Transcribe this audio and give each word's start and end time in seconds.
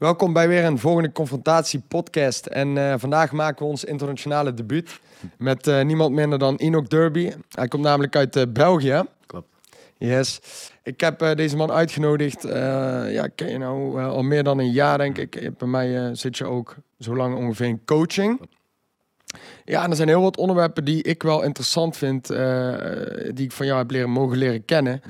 Welkom 0.00 0.32
bij 0.32 0.48
weer 0.48 0.64
een 0.64 0.78
volgende 0.78 1.12
confrontatie 1.12 1.82
podcast. 1.88 2.46
En 2.46 2.76
uh, 2.76 2.94
vandaag 2.96 3.32
maken 3.32 3.64
we 3.64 3.70
ons 3.70 3.84
internationale 3.84 4.54
debuut 4.54 5.00
met 5.38 5.66
uh, 5.66 5.82
niemand 5.82 6.14
minder 6.14 6.38
dan 6.38 6.56
Enoch 6.56 6.86
Derby. 6.86 7.32
Hij 7.48 7.68
komt 7.68 7.82
namelijk 7.82 8.16
uit 8.16 8.36
uh, 8.36 8.42
België. 8.48 9.02
Klopt. 9.26 9.46
Yes. 9.98 10.40
Ik 10.82 11.00
heb 11.00 11.36
deze 11.36 11.56
man 11.56 11.70
uitgenodigd. 11.70 12.42
ja, 13.12 13.28
ken 13.34 13.50
je 13.50 13.58
nou 13.58 14.02
al 14.02 14.22
meer 14.22 14.42
dan 14.42 14.58
een 14.58 14.70
jaar 14.70 14.98
denk 14.98 15.18
ik. 15.18 15.58
Bij 15.58 15.68
mij 15.68 16.14
zit 16.14 16.38
je 16.38 16.44
ook 16.44 16.76
zo 16.98 17.16
lang 17.16 17.36
ongeveer 17.36 17.66
in 17.66 17.84
coaching. 17.84 18.40
Ja, 19.64 19.84
en 19.84 19.90
er 19.90 19.96
zijn 19.96 20.08
heel 20.08 20.22
wat 20.22 20.36
onderwerpen 20.36 20.84
die 20.84 21.02
ik 21.02 21.22
wel 21.22 21.42
interessant 21.42 21.96
vind, 21.96 22.26
die 23.34 23.44
ik 23.44 23.52
van 23.52 23.66
jou 23.66 23.78
heb 23.78 23.90
leren, 23.90 24.10
mogen 24.10 24.36
leren 24.36 24.64
kennen. 24.64 25.02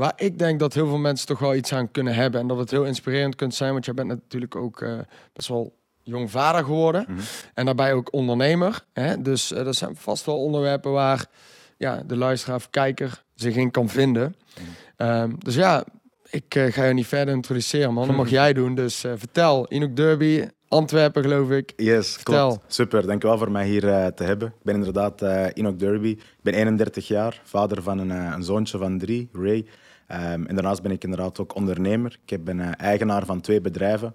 Waar 0.00 0.12
ik 0.16 0.38
denk 0.38 0.60
dat 0.60 0.74
heel 0.74 0.86
veel 0.86 0.98
mensen 0.98 1.26
toch 1.26 1.38
wel 1.38 1.54
iets 1.54 1.72
aan 1.72 1.90
kunnen 1.90 2.14
hebben. 2.14 2.40
En 2.40 2.46
dat 2.46 2.58
het 2.58 2.70
heel 2.70 2.84
inspirerend 2.84 3.34
kunt 3.34 3.54
zijn. 3.54 3.72
Want 3.72 3.84
jij 3.84 3.94
bent 3.94 4.08
natuurlijk 4.08 4.56
ook 4.56 4.80
uh, 4.80 4.98
best 5.32 5.48
wel 5.48 5.76
jong 6.02 6.30
vader 6.30 6.64
geworden. 6.64 7.04
Mhm. 7.08 7.20
En 7.54 7.64
daarbij 7.64 7.92
ook 7.92 8.12
ondernemer. 8.12 8.84
Hè? 8.92 9.22
Dus 9.22 9.52
uh, 9.52 9.64
dat 9.64 9.76
zijn 9.76 9.96
vast 9.96 10.26
wel 10.26 10.38
onderwerpen 10.38 10.92
waar 10.92 11.26
ja, 11.76 12.02
de 12.06 12.16
luisteraar 12.16 12.56
of 12.56 12.70
kijker 12.70 13.24
zich 13.34 13.56
in 13.56 13.70
kan 13.70 13.88
vinden. 13.88 14.34
Mhm. 14.96 15.10
Um, 15.10 15.36
dus 15.38 15.54
ja, 15.54 15.84
ik 16.30 16.54
uh, 16.54 16.72
ga 16.72 16.84
je 16.84 16.94
niet 16.94 17.06
verder 17.06 17.34
introduceren, 17.34 17.92
man. 17.92 18.06
Dat 18.06 18.16
mag 18.16 18.30
jij 18.40 18.52
doen. 18.52 18.74
Dus 18.74 19.00
vertel, 19.00 19.66
Inook 19.68 19.96
Derby, 19.96 20.44
Antwerpen, 20.70 21.22
geloof 21.22 21.50
ik. 21.50 21.72
Yes, 21.76 22.12
Vertel. 22.12 22.48
klopt. 22.48 22.74
Super, 22.74 23.06
dankjewel 23.06 23.38
voor 23.38 23.50
mij 23.50 23.66
hier 23.66 23.84
uh, 23.84 24.06
te 24.06 24.22
hebben. 24.22 24.48
Ik 24.48 24.62
ben 24.62 24.74
inderdaad 24.74 25.22
uh, 25.22 25.46
Enoch 25.52 25.76
Derby. 25.76 26.08
Ik 26.08 26.42
ben 26.42 26.54
31 26.54 27.08
jaar, 27.08 27.40
vader 27.44 27.82
van 27.82 27.98
een, 27.98 28.10
uh, 28.10 28.32
een 28.34 28.42
zoontje 28.42 28.78
van 28.78 28.98
drie, 28.98 29.28
Ray. 29.32 29.66
Um, 30.12 30.46
en 30.46 30.54
daarnaast 30.54 30.82
ben 30.82 30.90
ik 30.90 31.04
inderdaad 31.04 31.40
ook 31.40 31.54
ondernemer. 31.54 32.18
Ik 32.26 32.44
ben 32.44 32.58
uh, 32.58 32.68
eigenaar 32.76 33.26
van 33.26 33.40
twee 33.40 33.60
bedrijven. 33.60 34.14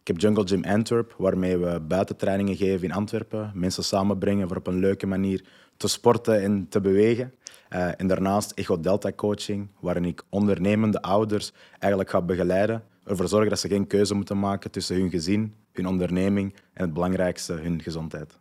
Ik 0.00 0.06
heb 0.06 0.20
Jungle 0.20 0.46
Gym 0.46 0.64
Antwerp, 0.64 1.14
waarmee 1.18 1.58
we 1.58 1.80
buitentrainingen 1.80 2.56
geven 2.56 2.84
in 2.84 2.92
Antwerpen. 2.92 3.50
Mensen 3.54 3.84
samenbrengen 3.84 4.48
voor 4.48 4.56
op 4.56 4.66
een 4.66 4.78
leuke 4.78 5.06
manier 5.06 5.44
te 5.76 5.88
sporten 5.88 6.42
en 6.42 6.66
te 6.68 6.80
bewegen. 6.80 7.34
Uh, 7.70 7.88
en 7.96 8.06
daarnaast 8.06 8.50
Echo 8.50 8.80
Delta 8.80 9.12
Coaching, 9.12 9.68
waarin 9.80 10.04
ik 10.04 10.22
ondernemende 10.28 11.02
ouders 11.02 11.52
eigenlijk 11.78 12.10
ga 12.10 12.22
begeleiden. 12.22 12.82
Ervoor 13.04 13.28
zorgen 13.28 13.48
dat 13.48 13.58
ze 13.58 13.68
geen 13.68 13.86
keuze 13.86 14.14
moeten 14.14 14.38
maken 14.38 14.70
tussen 14.70 14.96
hun 14.96 15.10
gezin, 15.10 15.54
hun 15.72 15.86
onderneming 15.86 16.54
en 16.72 16.84
het 16.84 16.92
belangrijkste, 16.92 17.52
hun 17.52 17.82
gezondheid. 17.82 18.38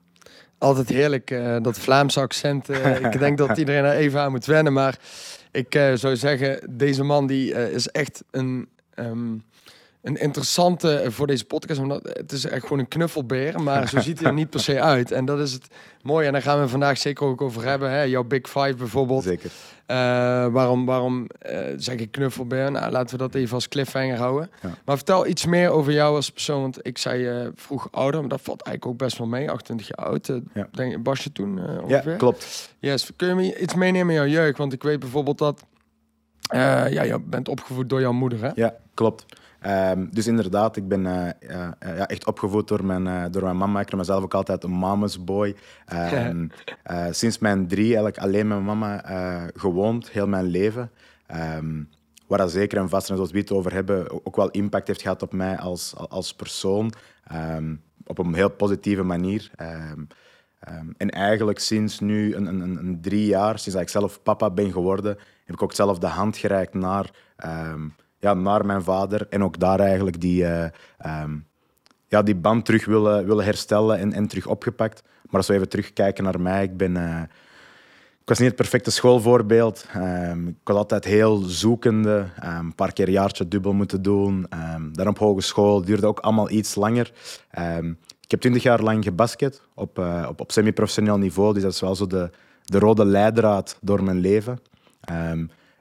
Altijd 0.57 0.89
heerlijk, 0.89 1.31
uh, 1.31 1.57
dat 1.61 1.79
Vlaamse 1.79 2.19
accent. 2.19 2.69
ik 2.69 3.19
denk 3.19 3.37
dat 3.37 3.57
iedereen 3.61 3.83
er 3.83 3.95
even 3.95 4.19
aan 4.19 4.31
moet 4.31 4.45
wennen. 4.45 4.73
Maar 4.73 4.99
ik 5.53 5.75
uh, 5.75 5.93
zou 5.93 6.15
zeggen, 6.15 6.77
deze 6.77 7.03
man 7.03 7.27
die 7.27 7.51
uh, 7.51 7.69
is 7.73 7.87
echt 7.87 8.23
een, 8.31 8.69
um, 8.95 9.43
een 10.03 10.15
interessante 10.15 11.01
uh, 11.03 11.09
voor 11.11 11.27
deze 11.27 11.45
podcast. 11.45 11.79
Omdat 11.79 12.01
het 12.03 12.31
is 12.31 12.45
echt 12.45 12.61
gewoon 12.61 12.79
een 12.79 12.87
knuffelbeer, 12.87 13.61
maar 13.61 13.87
zo 13.87 13.99
ziet 13.99 14.19
hij 14.19 14.27
er 14.27 14.33
niet 14.33 14.49
per 14.49 14.59
se 14.59 14.81
uit. 14.81 15.11
En 15.11 15.25
dat 15.25 15.39
is 15.39 15.51
het 15.51 15.67
mooie. 16.01 16.25
En 16.25 16.31
daar 16.33 16.41
gaan 16.41 16.59
we 16.59 16.67
vandaag 16.67 16.97
zeker 16.97 17.25
ook 17.25 17.41
over 17.41 17.63
hebben. 17.63 17.91
Hè? 17.91 18.01
Jouw 18.01 18.23
Big 18.23 18.49
Five 18.49 18.75
bijvoorbeeld. 18.75 19.23
Zeker. 19.23 19.51
waarom 20.51 20.85
waarom 20.85 21.27
zeg 21.77 21.95
ik 21.95 22.11
knuffelbeer? 22.11 22.71
Nou, 22.71 22.91
laten 22.91 23.17
we 23.17 23.23
dat 23.23 23.35
even 23.35 23.53
als 23.53 23.67
cliffhanger 23.67 24.17
houden. 24.17 24.49
Maar 24.85 24.95
vertel 24.95 25.27
iets 25.27 25.45
meer 25.45 25.69
over 25.69 25.93
jou 25.93 26.15
als 26.15 26.29
persoon. 26.29 26.61
Want 26.61 26.77
ik 26.81 26.97
zei 26.97 27.49
vroeg 27.55 27.87
ouder, 27.91 28.19
maar 28.19 28.29
dat 28.29 28.41
valt 28.41 28.61
eigenlijk 28.61 28.93
ook 28.93 29.07
best 29.07 29.17
wel 29.17 29.27
mee. 29.27 29.51
28 29.51 29.87
jaar 29.95 30.07
oud. 30.07 30.27
ja. 30.53 30.67
denk, 30.71 30.97
was 31.03 31.23
je 31.23 31.31
toen 31.31 31.59
ongeveer? 31.59 32.11
Ja, 32.11 32.17
klopt. 32.17 32.73
Yes. 32.79 33.11
Kun 33.15 33.27
je 33.27 33.35
me 33.35 33.59
iets 33.59 33.73
meenemen 33.73 34.15
in 34.15 34.21
jouw 34.21 34.41
jeugd? 34.41 34.57
Want 34.57 34.73
ik 34.73 34.83
weet 34.83 34.99
bijvoorbeeld 34.99 35.37
dat 35.37 35.63
uh, 36.53 36.91
ja, 36.91 37.03
je 37.03 37.19
bent 37.19 37.49
opgevoed 37.49 37.89
door 37.89 38.01
jouw 38.01 38.11
moeder, 38.11 38.41
hè? 38.41 38.51
Ja, 38.55 38.75
klopt. 38.93 39.25
Um, 39.67 40.09
dus 40.11 40.27
inderdaad, 40.27 40.75
ik 40.75 40.87
ben 40.87 41.05
uh, 41.05 41.29
ja, 41.79 42.07
echt 42.07 42.25
opgevoed 42.25 42.67
door 42.67 42.85
mijn, 42.85 43.31
door 43.31 43.43
mijn 43.43 43.57
mama. 43.57 43.79
Ik 43.79 43.91
noem 43.91 43.99
mezelf 43.99 44.23
ook 44.23 44.33
altijd 44.33 44.63
een 44.63 44.79
mama's 44.79 45.23
boy. 45.23 45.55
Um, 46.13 46.51
sinds 47.11 47.39
mijn 47.39 47.67
drie 47.67 47.85
eigenlijk 47.85 48.17
alleen 48.17 48.47
met 48.47 48.63
mijn 48.63 48.77
mama 48.77 49.01
gewoond, 49.55 50.09
heel 50.09 50.27
mijn 50.27 50.45
leven. 50.45 50.91
Um, 51.57 51.89
waar 52.27 52.37
dat 52.37 52.51
zeker 52.51 52.77
en 52.77 52.89
vast, 52.89 53.09
en 53.09 53.15
zoals 53.15 53.31
we 53.31 53.37
het 53.37 53.51
over 53.51 53.73
hebben, 53.73 54.25
ook 54.25 54.35
wel 54.35 54.49
impact 54.49 54.87
heeft 54.87 55.01
gehad 55.01 55.21
op 55.21 55.33
mij 55.33 55.57
als, 55.57 55.93
als 55.95 56.33
persoon. 56.33 56.93
op 58.05 58.17
een 58.17 58.33
heel 58.33 58.51
positieve 58.51 59.03
manier. 59.03 59.51
en 60.97 61.09
eigenlijk 61.09 61.59
sinds 61.59 61.99
nu 61.99 62.35
een, 62.35 62.45
een, 62.45 62.77
een, 62.77 63.01
drie 63.01 63.25
jaar, 63.25 63.59
sinds 63.59 63.79
ik 63.79 63.89
zelf 63.89 64.23
papa 64.23 64.49
ben 64.49 64.71
geworden, 64.71 65.17
heb 65.45 65.55
ik 65.55 65.63
ook 65.63 65.73
zelf 65.73 65.99
de 65.99 66.07
hand 66.07 66.37
gereikt 66.37 66.73
naar, 66.73 67.11
um, 67.45 67.93
ja, 68.23 68.33
naar 68.33 68.65
mijn 68.65 68.83
vader. 68.83 69.27
En 69.29 69.43
ook 69.43 69.59
daar 69.59 69.79
eigenlijk 69.79 70.21
die, 70.21 70.43
uh, 70.43 70.65
um, 71.23 71.45
ja, 72.07 72.21
die 72.21 72.35
band 72.35 72.65
terug 72.65 72.85
willen, 72.85 73.25
willen 73.25 73.45
herstellen 73.45 73.97
en, 73.97 74.13
en 74.13 74.27
terug 74.27 74.45
opgepakt. 74.47 75.03
Maar 75.03 75.35
als 75.35 75.47
we 75.47 75.53
even 75.53 75.69
terugkijken 75.69 76.23
naar 76.23 76.41
mij, 76.41 76.63
ik 76.63 76.77
ben... 76.77 76.95
Uh, 76.95 77.21
ik 78.21 78.29
was 78.29 78.37
niet 78.37 78.47
het 78.47 78.57
perfecte 78.57 78.91
schoolvoorbeeld. 78.91 79.85
Um, 79.95 80.47
ik 80.47 80.55
was 80.63 80.77
altijd 80.77 81.03
heel 81.03 81.37
zoekende. 81.37 82.25
een 82.39 82.75
paar 82.75 82.93
keer 82.93 83.09
jaartje 83.09 83.47
dubbel 83.47 83.73
moeten 83.73 84.01
doen. 84.01 84.45
Um, 84.75 84.93
dan 84.93 85.07
op 85.07 85.17
hogeschool 85.17 85.81
duurde 85.81 86.07
ook 86.07 86.19
allemaal 86.19 86.49
iets 86.49 86.75
langer. 86.75 87.11
Ik 88.21 88.31
heb 88.31 88.39
twintig 88.39 88.63
jaar 88.63 88.81
lang 88.81 89.03
gebasket 89.03 89.61
op, 89.73 89.99
uh, 89.99 90.25
op, 90.29 90.39
op 90.39 90.51
semi-professioneel 90.51 91.17
niveau. 91.17 91.53
Dus 91.53 91.63
dat 91.63 91.71
is 91.71 91.81
wel 91.81 91.95
zo 91.95 92.07
de, 92.07 92.29
de 92.63 92.79
rode 92.79 93.05
leidraad 93.05 93.77
door 93.81 94.03
mijn 94.03 94.19
leven. 94.19 94.59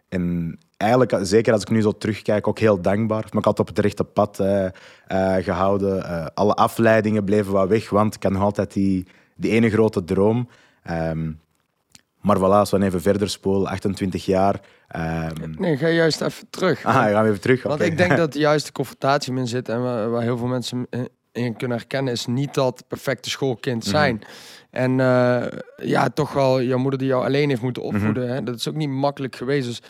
En 0.08 0.58
eigenlijk, 0.82 1.18
zeker 1.22 1.52
als 1.52 1.62
ik 1.62 1.70
nu 1.70 1.80
zo 1.80 1.92
terugkijk, 1.92 2.48
ook 2.48 2.58
heel 2.58 2.80
dankbaar. 2.80 3.24
Ik 3.26 3.32
me 3.32 3.40
altijd 3.40 3.68
op 3.68 3.76
het 3.76 3.84
rechte 3.84 4.04
pad 4.04 4.40
uh, 4.40 4.64
uh, 4.64 5.34
gehouden. 5.36 5.96
Uh, 5.96 6.26
alle 6.34 6.54
afleidingen 6.54 7.24
bleven 7.24 7.52
wat 7.52 7.68
weg, 7.68 7.90
want 7.90 8.14
ik 8.14 8.22
had 8.22 8.32
nog 8.32 8.42
altijd 8.42 8.72
die, 8.72 9.06
die 9.36 9.50
ene 9.50 9.70
grote 9.70 10.04
droom. 10.04 10.48
Um, 10.90 11.40
maar 12.20 12.36
voilà, 12.38 12.40
als 12.40 12.70
we 12.70 12.84
even 12.84 13.02
verder 13.02 13.30
spoelen, 13.30 13.68
28 13.68 14.24
jaar. 14.24 14.60
Um... 14.96 15.54
Nee, 15.58 15.76
ga 15.76 15.88
juist 15.88 16.20
even 16.20 16.46
terug. 16.50 16.84
Ah, 16.84 16.94
gaan 16.94 17.22
we 17.22 17.28
even 17.28 17.40
terug. 17.40 17.62
Want 17.62 17.80
ik 17.80 17.96
denk 17.96 18.16
dat 18.24 18.34
juist 18.34 18.66
de 18.66 18.72
confrontatie 18.72 19.36
in 19.36 19.46
zit 19.46 19.68
en 19.68 19.82
waar, 19.82 20.10
waar 20.10 20.22
heel 20.22 20.36
veel 20.36 20.46
mensen 20.46 20.86
in 21.32 21.56
kunnen 21.56 21.76
herkennen, 21.76 22.12
is 22.12 22.26
niet 22.26 22.54
dat 22.54 22.84
perfecte 22.88 23.30
schoolkind 23.30 23.82
mhm. 23.82 23.90
zijn. 23.90 24.22
En 24.70 24.98
uh, 24.98 25.44
ja, 25.76 26.08
toch 26.08 26.32
wel 26.32 26.62
jouw 26.62 26.78
moeder 26.78 26.98
die 26.98 27.08
jou 27.08 27.24
alleen 27.24 27.48
heeft 27.48 27.62
moeten 27.62 27.82
mhm. 27.82 27.94
opvoeden. 27.94 28.28
hè? 28.28 28.42
Dat 28.42 28.54
is 28.54 28.68
ook 28.68 28.74
niet 28.74 28.88
makkelijk 28.88 29.36
geweest. 29.36 29.66
Dus 29.66 29.82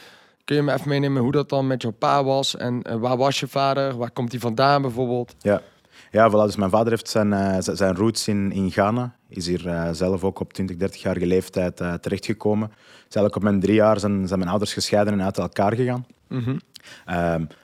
kun 0.44 0.56
je 0.56 0.62
me 0.62 0.72
even 0.72 0.88
meenemen 0.88 1.22
hoe 1.22 1.32
dat 1.32 1.48
dan 1.48 1.66
met 1.66 1.82
jouw 1.82 1.91
pa 1.91 2.25
was? 2.25 2.56
En 2.56 2.82
uh, 2.88 2.94
waar 2.94 3.16
was 3.16 3.41
je 3.41 3.48
vader? 3.48 3.97
Waar 3.97 4.10
komt 4.10 4.30
hij 4.30 4.41
vandaan 4.41 4.82
bijvoorbeeld? 4.82 5.34
Ja, 5.38 5.62
ja 6.10 6.30
voilà, 6.30 6.44
dus 6.44 6.56
mijn 6.56 6.70
vader 6.70 6.88
heeft 6.88 7.08
zijn, 7.08 7.32
uh, 7.32 7.56
zijn 7.58 7.97
roots 7.97 8.28
in, 8.28 8.53
in 8.53 8.70
Ghana. 8.70 9.14
Is 9.28 9.47
hier 9.47 9.88
zelf 9.92 10.25
ook 10.25 10.41
op 10.41 10.53
20, 10.53 10.76
30-jarige 10.76 11.26
leeftijd 11.26 11.76
terechtgekomen. 11.76 12.69
Is 13.08 13.16
eigenlijk 13.16 13.36
op 13.36 13.42
mijn 13.42 13.60
drie 13.60 13.75
jaar 13.75 14.00
zijn, 14.00 14.26
zijn 14.26 14.38
mijn 14.38 14.50
ouders 14.50 14.72
gescheiden 14.72 15.12
en 15.12 15.22
uit 15.22 15.38
elkaar 15.38 15.75
gegaan. 15.75 16.06
Mm 16.28 16.42
-hmm. 16.44 16.60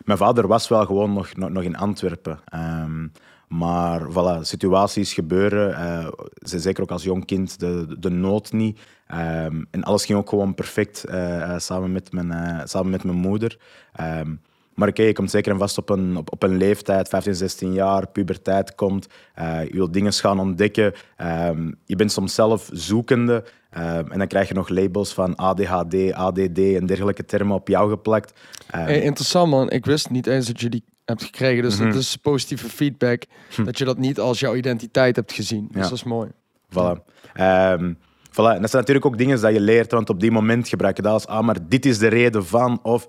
mijn 0.05 0.19
vader 0.19 0.47
was 0.47 0.69
wel 0.69 0.87
gewoon 0.87 1.13
nog, 1.13 1.37
nog, 1.37 1.51
nog 1.51 1.63
in 1.63 1.77
Antwerpen. 1.77 2.41
Um, 2.55 3.13
maar 3.49 4.01
voilà, 4.11 4.41
situaties 4.41 5.13
gebeuren. 5.13 5.71
Uh, 5.71 6.09
zeker 6.41 6.83
ook 6.83 6.91
als 6.91 7.03
jong 7.03 7.25
kind, 7.25 7.61
de, 7.61 7.97
de 7.99 8.11
nood 8.11 8.53
niet. 8.53 8.81
Um, 9.15 9.67
en 9.71 9.83
alles 9.83 10.05
ging 10.05 10.19
ook 10.19 10.29
gewoon 10.29 10.55
perfect 10.55 11.05
uh, 11.09 11.59
samen, 11.59 11.93
met 11.93 12.13
mijn, 12.13 12.27
uh, 12.27 12.61
samen 12.65 12.91
met 12.91 13.05
mijn 13.05 13.17
moeder. 13.17 13.59
Um, 14.01 14.41
maar 14.75 14.89
oké, 14.89 15.03
je 15.03 15.13
komt 15.13 15.31
zeker 15.31 15.53
en 15.53 15.59
vast 15.59 15.79
op 15.79 15.91
een, 15.91 16.17
op, 16.17 16.33
op 16.33 16.43
een 16.43 16.57
leeftijd, 16.57 17.09
15, 17.09 17.35
16 17.35 17.73
jaar, 17.73 18.09
puberteit 18.09 18.75
komt. 18.75 19.07
je 19.37 19.71
wilt 19.73 19.93
dingen 19.93 20.13
gaan 20.13 20.41
ontdekken. 20.41 20.93
Um, 21.19 21.75
je 21.85 21.97
bent 21.97 22.13
soms 22.13 22.35
zelf 22.35 22.69
zoekende. 22.73 23.45
en 23.71 24.19
dan 24.19 24.27
krijg 24.27 24.49
je 24.49 24.55
nog 24.55 24.69
labels 24.69 25.13
van 25.13 25.37
ADHD, 25.37 26.13
ADD 26.13 26.59
en 26.59 26.87
dergelijke 26.87 27.25
termen 27.25 27.57
op 27.57 27.69
jou 27.69 27.91
geplakt. 27.91 28.41
Hey, 28.67 29.03
interessant 29.03 29.51
man, 29.51 29.71
ik 29.71 29.87
wist 29.87 30.11
niet 30.11 30.27
eens 30.27 30.47
dat 30.47 30.61
je 30.61 30.69
die 30.69 30.85
hebt 31.09 31.23
gekregen. 31.23 31.63
Dus 31.63 31.79
dat 31.79 31.87
mhm. 31.87 31.99
is 31.99 32.17
positieve 32.17 32.69
feedback. 32.69 33.23
Hm. 33.55 33.65
Dat 33.65 33.79
je 33.79 33.85
dat 33.85 33.99
niet 33.99 34.21
als 34.21 34.41
jouw 34.41 34.55
identiteit 34.55 35.17
hebt 35.17 35.33
gezien. 35.33 35.69
Dus 35.73 35.83
dat 35.83 35.93
is 35.93 36.03
mooi. 36.03 36.31
Voilà. 36.71 37.05
Um, 37.41 37.99
voilà. 38.31 38.55
En 38.55 38.61
dat 38.61 38.71
zijn 38.71 38.83
natuurlijk 38.83 39.07
ook 39.07 39.19
dingen 39.19 39.41
dat 39.41 39.53
je 39.53 39.61
leert, 39.61 39.93
want 39.93 40.11
op 40.11 40.21
die 40.21 40.31
moment 40.31 40.69
gebruik 40.69 40.97
je 40.97 41.03
dat 41.03 41.13
als, 41.13 41.27
ah, 41.27 41.45
maar 41.45 41.57
dit 41.69 41.87
is 41.87 41.99
de 41.99 42.09
reden 42.09 42.47
van, 42.47 42.79
of... 42.83 43.09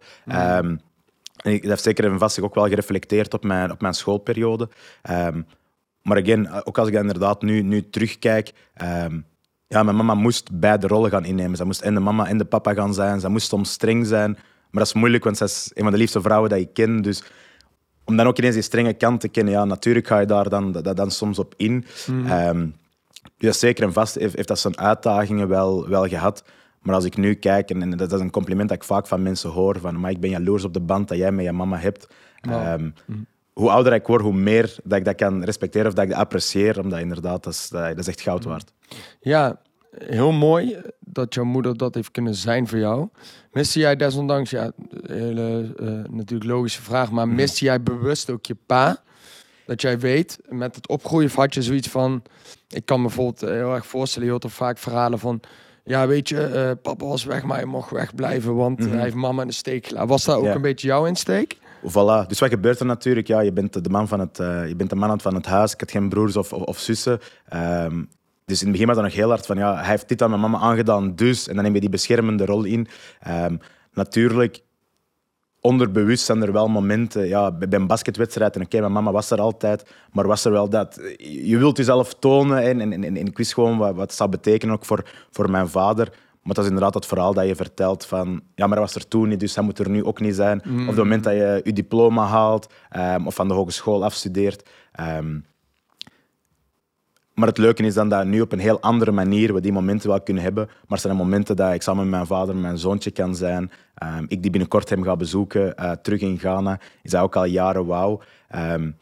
Um, 0.61 0.79
ik 1.41 1.63
heb 1.63 1.77
zeker 1.77 2.05
en 2.05 2.19
vast 2.19 2.41
ook 2.41 2.55
wel 2.55 2.67
gereflecteerd 2.67 3.33
op 3.33 3.43
mijn, 3.43 3.71
op 3.71 3.81
mijn 3.81 3.93
schoolperiode. 3.93 4.69
Um, 5.09 5.45
maar 6.01 6.17
again, 6.17 6.63
ook 6.63 6.77
als 6.77 6.87
ik 6.87 6.93
inderdaad 6.93 7.41
nu, 7.41 7.61
nu 7.61 7.89
terugkijk, 7.89 8.53
ja, 9.67 9.83
mijn 9.83 9.95
mama 9.95 10.13
moest 10.13 10.59
beide 10.59 10.87
rollen 10.87 11.09
gaan 11.09 11.25
innemen. 11.25 11.57
Ze 11.57 11.65
moest 11.65 11.81
en 11.81 11.93
de 11.93 11.99
mama 11.99 12.27
en 12.27 12.37
de 12.37 12.45
papa 12.45 12.73
gaan 12.73 12.93
zijn. 12.93 13.19
Ze 13.19 13.29
moest 13.29 13.47
soms 13.47 13.71
streng 13.71 14.07
zijn. 14.07 14.31
Maar 14.31 14.83
dat 14.83 14.87
is 14.87 14.93
moeilijk, 14.93 15.23
want 15.23 15.37
ze 15.37 15.43
is 15.43 15.71
een 15.73 15.83
van 15.83 15.91
de 15.91 15.97
liefste 15.97 16.21
vrouwen 16.21 16.49
die 16.49 16.59
ik 16.59 16.73
ken. 16.73 17.01
Dus 17.01 17.23
om 18.05 18.17
dan 18.17 18.27
ook 18.27 18.37
ineens 18.37 18.53
die 18.53 18.63
strenge 18.63 18.93
kant 18.93 19.21
te 19.21 19.27
kennen, 19.27 19.53
ja, 19.53 19.65
natuurlijk 19.65 20.07
ga 20.07 20.19
je 20.19 20.25
daar 20.25 20.49
dan, 20.49 20.71
dan, 20.71 20.95
dan 20.95 21.11
soms 21.11 21.39
op 21.39 21.53
in. 21.57 21.85
Mm. 22.07 22.73
Zeker 23.37 23.83
en 23.83 23.93
vast 23.93 24.15
heeft, 24.15 24.35
heeft 24.35 24.47
dat 24.47 24.59
zijn 24.59 24.79
uitdagingen 24.79 25.47
wel, 25.47 25.89
wel 25.89 26.07
gehad. 26.07 26.43
Maar 26.81 26.95
als 26.95 27.05
ik 27.05 27.17
nu 27.17 27.33
kijk, 27.33 27.69
en, 27.69 27.89
dat 27.89 28.13
is 28.13 28.19
een 28.19 28.31
compliment 28.31 28.69
dat 28.69 28.77
ik 28.77 28.83
vaak 28.83 29.07
van 29.07 29.23
mensen 29.23 29.49
hoor, 29.49 29.79
van 29.79 29.99
maar 29.99 30.11
ik 30.11 30.19
ben 30.19 30.29
jaloers 30.29 30.63
op 30.63 30.73
de 30.73 30.79
band 30.79 31.07
dat 31.07 31.17
jij 31.17 31.31
met 31.31 31.45
je 31.45 31.51
mama 31.51 31.77
hebt. 31.77 32.07
Ehm, 32.41 32.89
mhm. 33.05 33.19
hoe 33.53 33.69
ouder 33.69 33.93
ik 33.93 34.07
word, 34.07 34.21
hoe 34.21 34.33
meer 34.33 34.75
dat 34.83 34.97
ik 34.97 35.05
dat 35.05 35.15
kan 35.15 35.43
respecteren 35.43 35.87
of 35.87 35.93
dat 35.93 36.03
ik 36.03 36.09
dat 36.09 36.19
apprecieer. 36.19 36.79
Omdat 36.79 36.99
inderdaad, 36.99 37.43
dat 37.43 37.53
is, 37.53 37.69
dat 37.69 37.97
is 37.97 38.07
echt 38.07 38.21
goud 38.21 38.43
waard. 38.43 38.71
Ja, 39.19 39.61
heel 39.97 40.31
mooi 40.31 40.77
dat 40.99 41.33
jouw 41.33 41.43
moeder 41.43 41.77
dat 41.77 41.95
heeft 41.95 42.11
kunnen 42.11 42.35
zijn 42.35 42.67
voor 42.67 42.77
jou. 42.77 43.07
Miste 43.51 43.79
jij 43.79 43.95
desondanks, 43.95 44.49
ja, 44.49 44.71
hele 45.01 45.75
uh, 45.79 45.89
natuurlijk 46.09 46.49
logische 46.49 46.81
vraag, 46.81 47.11
maar 47.11 47.27
miste 47.27 47.65
jij 47.65 47.83
bewust 47.83 48.29
ook 48.29 48.45
je 48.45 48.55
pa? 48.65 49.03
Dat 49.69 49.81
jij 49.81 49.99
weet, 49.99 50.39
met 50.47 50.75
het 50.75 50.87
opgroeien 50.87 51.31
had 51.35 51.53
je 51.53 51.61
zoiets 51.61 51.87
van, 51.87 52.23
ik 52.69 52.85
kan 52.85 53.01
me 53.01 53.07
bijvoorbeeld 53.07 53.41
heel 53.41 53.73
erg 53.73 53.85
voorstellen, 53.85 54.25
je 54.25 54.31
hoort 54.31 54.43
er 54.43 54.49
vaak 54.49 54.77
verhalen 54.77 55.19
van, 55.19 55.39
ja, 55.83 56.07
weet 56.07 56.29
je, 56.29 56.51
uh, 56.53 56.81
papa 56.81 57.05
was 57.05 57.23
weg, 57.23 57.43
maar 57.43 57.57
hij 57.57 57.65
mocht 57.65 57.91
wegblijven, 57.91 58.55
want 58.55 58.79
hij 58.79 59.01
heeft 59.01 59.15
mama 59.15 59.41
in 59.41 59.47
de 59.47 59.53
steek 59.53 59.87
gelaten. 59.87 60.09
Was 60.09 60.23
dat 60.23 60.35
ook 60.35 60.45
een 60.45 60.61
beetje 60.61 60.87
jouw 60.87 61.05
insteek? 61.05 61.57
Voilà. 61.81 62.27
Dus 62.27 62.39
wat 62.39 62.49
gebeurt 62.49 62.79
er 62.79 62.85
natuurlijk? 62.85 63.27
Ja, 63.27 63.39
je 63.39 63.53
bent 63.53 63.83
de 63.83 63.89
man 63.89 64.07
van 64.07 64.19
het, 64.19 64.39
uh, 64.39 64.67
je 64.67 64.75
bent 64.75 64.89
de 64.89 64.95
man 64.95 65.21
van 65.21 65.35
het 65.35 65.45
huis. 65.45 65.73
Ik 65.73 65.79
had 65.79 65.91
geen 65.91 66.09
broers 66.09 66.37
of, 66.37 66.53
of, 66.53 66.61
of 66.61 66.79
zussen. 66.79 67.19
Um, 67.53 68.09
dus 68.45 68.59
in 68.59 68.67
het 68.67 68.71
begin 68.71 68.87
was 68.87 68.95
dat 68.95 69.05
nog 69.05 69.13
heel 69.13 69.29
hard 69.29 69.45
van, 69.45 69.57
ja, 69.57 69.75
hij 69.75 69.89
heeft 69.89 70.07
dit 70.07 70.21
aan 70.21 70.29
mijn 70.29 70.41
mama 70.41 70.57
aangedaan, 70.57 71.15
dus. 71.15 71.47
En 71.47 71.55
dan 71.55 71.63
neem 71.63 71.73
je 71.73 71.79
die 71.79 71.89
beschermende 71.89 72.45
rol 72.45 72.63
in. 72.63 72.87
Um, 73.27 73.59
natuurlijk, 73.93 74.59
onderbewust 75.61 76.25
zijn 76.25 76.41
er 76.41 76.51
wel 76.51 76.67
momenten, 76.67 77.27
ja, 77.27 77.51
bij 77.51 77.67
een 77.79 77.87
basketwedstrijd, 77.87 78.55
en 78.55 78.61
oké, 78.61 78.79
mijn 78.79 78.91
mama 78.91 79.11
was 79.11 79.31
er 79.31 79.41
altijd, 79.41 79.89
maar 80.11 80.27
was 80.27 80.45
er 80.45 80.51
wel 80.51 80.69
dat, 80.69 80.99
je 81.17 81.57
wilt 81.57 81.77
jezelf 81.77 82.13
tonen 82.13 82.61
en, 82.63 82.81
en, 82.81 82.93
en, 82.93 83.03
en 83.03 83.25
ik 83.25 83.37
wist 83.37 83.53
gewoon 83.53 83.77
wat, 83.77 83.95
wat 83.95 84.07
het 84.07 84.13
zou 84.13 84.29
betekenen 84.29 84.75
ook 84.75 84.85
voor, 84.85 85.05
voor 85.31 85.49
mijn 85.49 85.67
vader. 85.67 86.09
Maar 86.43 86.53
dat 86.53 86.63
is 86.63 86.69
inderdaad 86.69 86.93
het 86.93 87.05
verhaal 87.05 87.33
dat 87.33 87.47
je 87.47 87.55
vertelt 87.55 88.05
van 88.05 88.41
ja, 88.55 88.67
maar 88.67 88.77
hij 88.77 88.85
was 88.85 88.95
er 88.95 89.07
toen 89.07 89.27
niet, 89.27 89.39
dus 89.39 89.55
hij 89.55 89.63
moet 89.63 89.79
er 89.79 89.89
nu 89.89 90.03
ook 90.03 90.19
niet 90.19 90.35
zijn. 90.35 90.61
Mm. 90.63 90.75
Of 90.75 90.81
op 90.81 90.87
het 90.87 90.97
moment 90.97 91.23
dat 91.23 91.33
je 91.33 91.61
je 91.63 91.73
diploma 91.73 92.25
haalt 92.25 92.73
um, 92.97 93.27
of 93.27 93.35
van 93.35 93.47
de 93.47 93.53
hogeschool 93.53 94.03
afstudeert. 94.03 94.69
Um, 94.99 95.45
maar 97.39 97.47
het 97.47 97.57
leuke 97.57 97.83
is 97.83 97.93
dan 97.93 98.09
dat 98.09 98.25
nu 98.25 98.41
op 98.41 98.51
een 98.51 98.59
heel 98.59 98.81
andere 98.81 99.11
manier 99.11 99.53
we 99.53 99.61
die 99.61 99.71
momenten 99.71 100.09
wel 100.09 100.21
kunnen 100.21 100.43
hebben. 100.43 100.65
Maar 100.65 100.97
er 100.97 100.99
zijn 100.99 101.15
momenten 101.15 101.55
dat 101.55 101.73
ik 101.73 101.81
samen 101.81 102.01
met 102.01 102.11
mijn 102.11 102.25
vader 102.25 102.55
en 102.55 102.61
mijn 102.61 102.77
zoontje 102.77 103.11
kan 103.11 103.35
zijn. 103.35 103.71
Um, 104.03 104.25
ik 104.27 104.41
die 104.41 104.51
binnenkort 104.51 104.89
hem 104.89 105.03
ga 105.03 105.15
bezoeken, 105.15 105.73
uh, 105.79 105.91
terug 105.91 106.21
in 106.21 106.39
Ghana. 106.39 106.79
Is 107.01 107.11
dat 107.11 107.21
ook 107.21 107.35
al 107.35 107.45
jaren 107.45 107.85
wauw. 107.85 108.21
Um, 108.55 108.95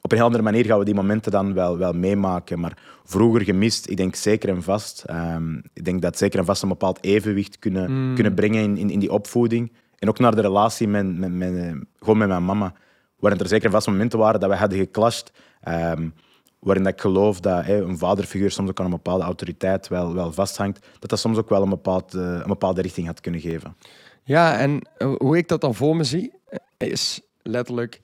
op 0.00 0.10
een 0.10 0.16
heel 0.16 0.26
andere 0.26 0.42
manier 0.42 0.64
gaan 0.64 0.78
we 0.78 0.84
die 0.84 0.94
momenten 0.94 1.32
dan 1.32 1.54
wel, 1.54 1.78
wel 1.78 1.92
meemaken. 1.92 2.60
Maar 2.60 2.76
vroeger 3.04 3.42
gemist, 3.42 3.90
ik 3.90 3.96
denk 3.96 4.14
zeker 4.14 4.48
en 4.48 4.62
vast. 4.62 5.04
Um, 5.10 5.62
ik 5.72 5.84
denk 5.84 6.02
dat 6.02 6.18
zeker 6.18 6.38
en 6.38 6.44
vast 6.44 6.62
een 6.62 6.68
bepaald 6.68 7.04
evenwicht 7.04 7.58
kunnen, 7.58 7.90
mm. 7.90 8.14
kunnen 8.14 8.34
brengen 8.34 8.62
in, 8.62 8.76
in, 8.76 8.90
in, 8.90 8.98
die 8.98 9.12
opvoeding. 9.12 9.72
En 9.98 10.08
ook 10.08 10.18
naar 10.18 10.34
de 10.34 10.40
relatie 10.40 10.88
met, 10.88 11.18
met, 11.18 11.32
met, 11.32 11.74
gewoon 11.98 12.18
met 12.18 12.28
mijn 12.28 12.44
mama. 12.44 12.72
Waarin 13.18 13.40
er 13.40 13.48
zeker 13.48 13.66
en 13.66 13.72
vast 13.72 13.86
momenten 13.86 14.18
waren 14.18 14.40
dat 14.40 14.50
we 14.50 14.56
hadden 14.56 14.78
geclashed. 14.78 15.32
Um, 15.68 16.12
waarin 16.64 16.86
ik 16.86 17.00
geloof 17.00 17.40
dat 17.40 17.64
hè, 17.64 17.82
een 17.82 17.98
vaderfiguur 17.98 18.50
soms 18.50 18.70
ook 18.70 18.78
aan 18.78 18.84
een 18.84 18.90
bepaalde 18.90 19.24
autoriteit 19.24 19.88
wel, 19.88 20.14
wel 20.14 20.32
vasthangt, 20.32 20.86
dat 20.98 21.10
dat 21.10 21.18
soms 21.18 21.38
ook 21.38 21.48
wel 21.48 21.62
een, 21.62 21.68
bepaald, 21.68 22.14
uh, 22.14 22.22
een 22.22 22.46
bepaalde 22.46 22.82
richting 22.82 23.06
had 23.06 23.20
kunnen 23.20 23.40
geven. 23.40 23.76
Ja, 24.22 24.58
en 24.58 24.88
hoe 25.18 25.36
ik 25.36 25.48
dat 25.48 25.60
dan 25.60 25.74
voor 25.74 25.96
me 25.96 26.04
zie, 26.04 26.32
is 26.76 27.20
letterlijk 27.42 28.02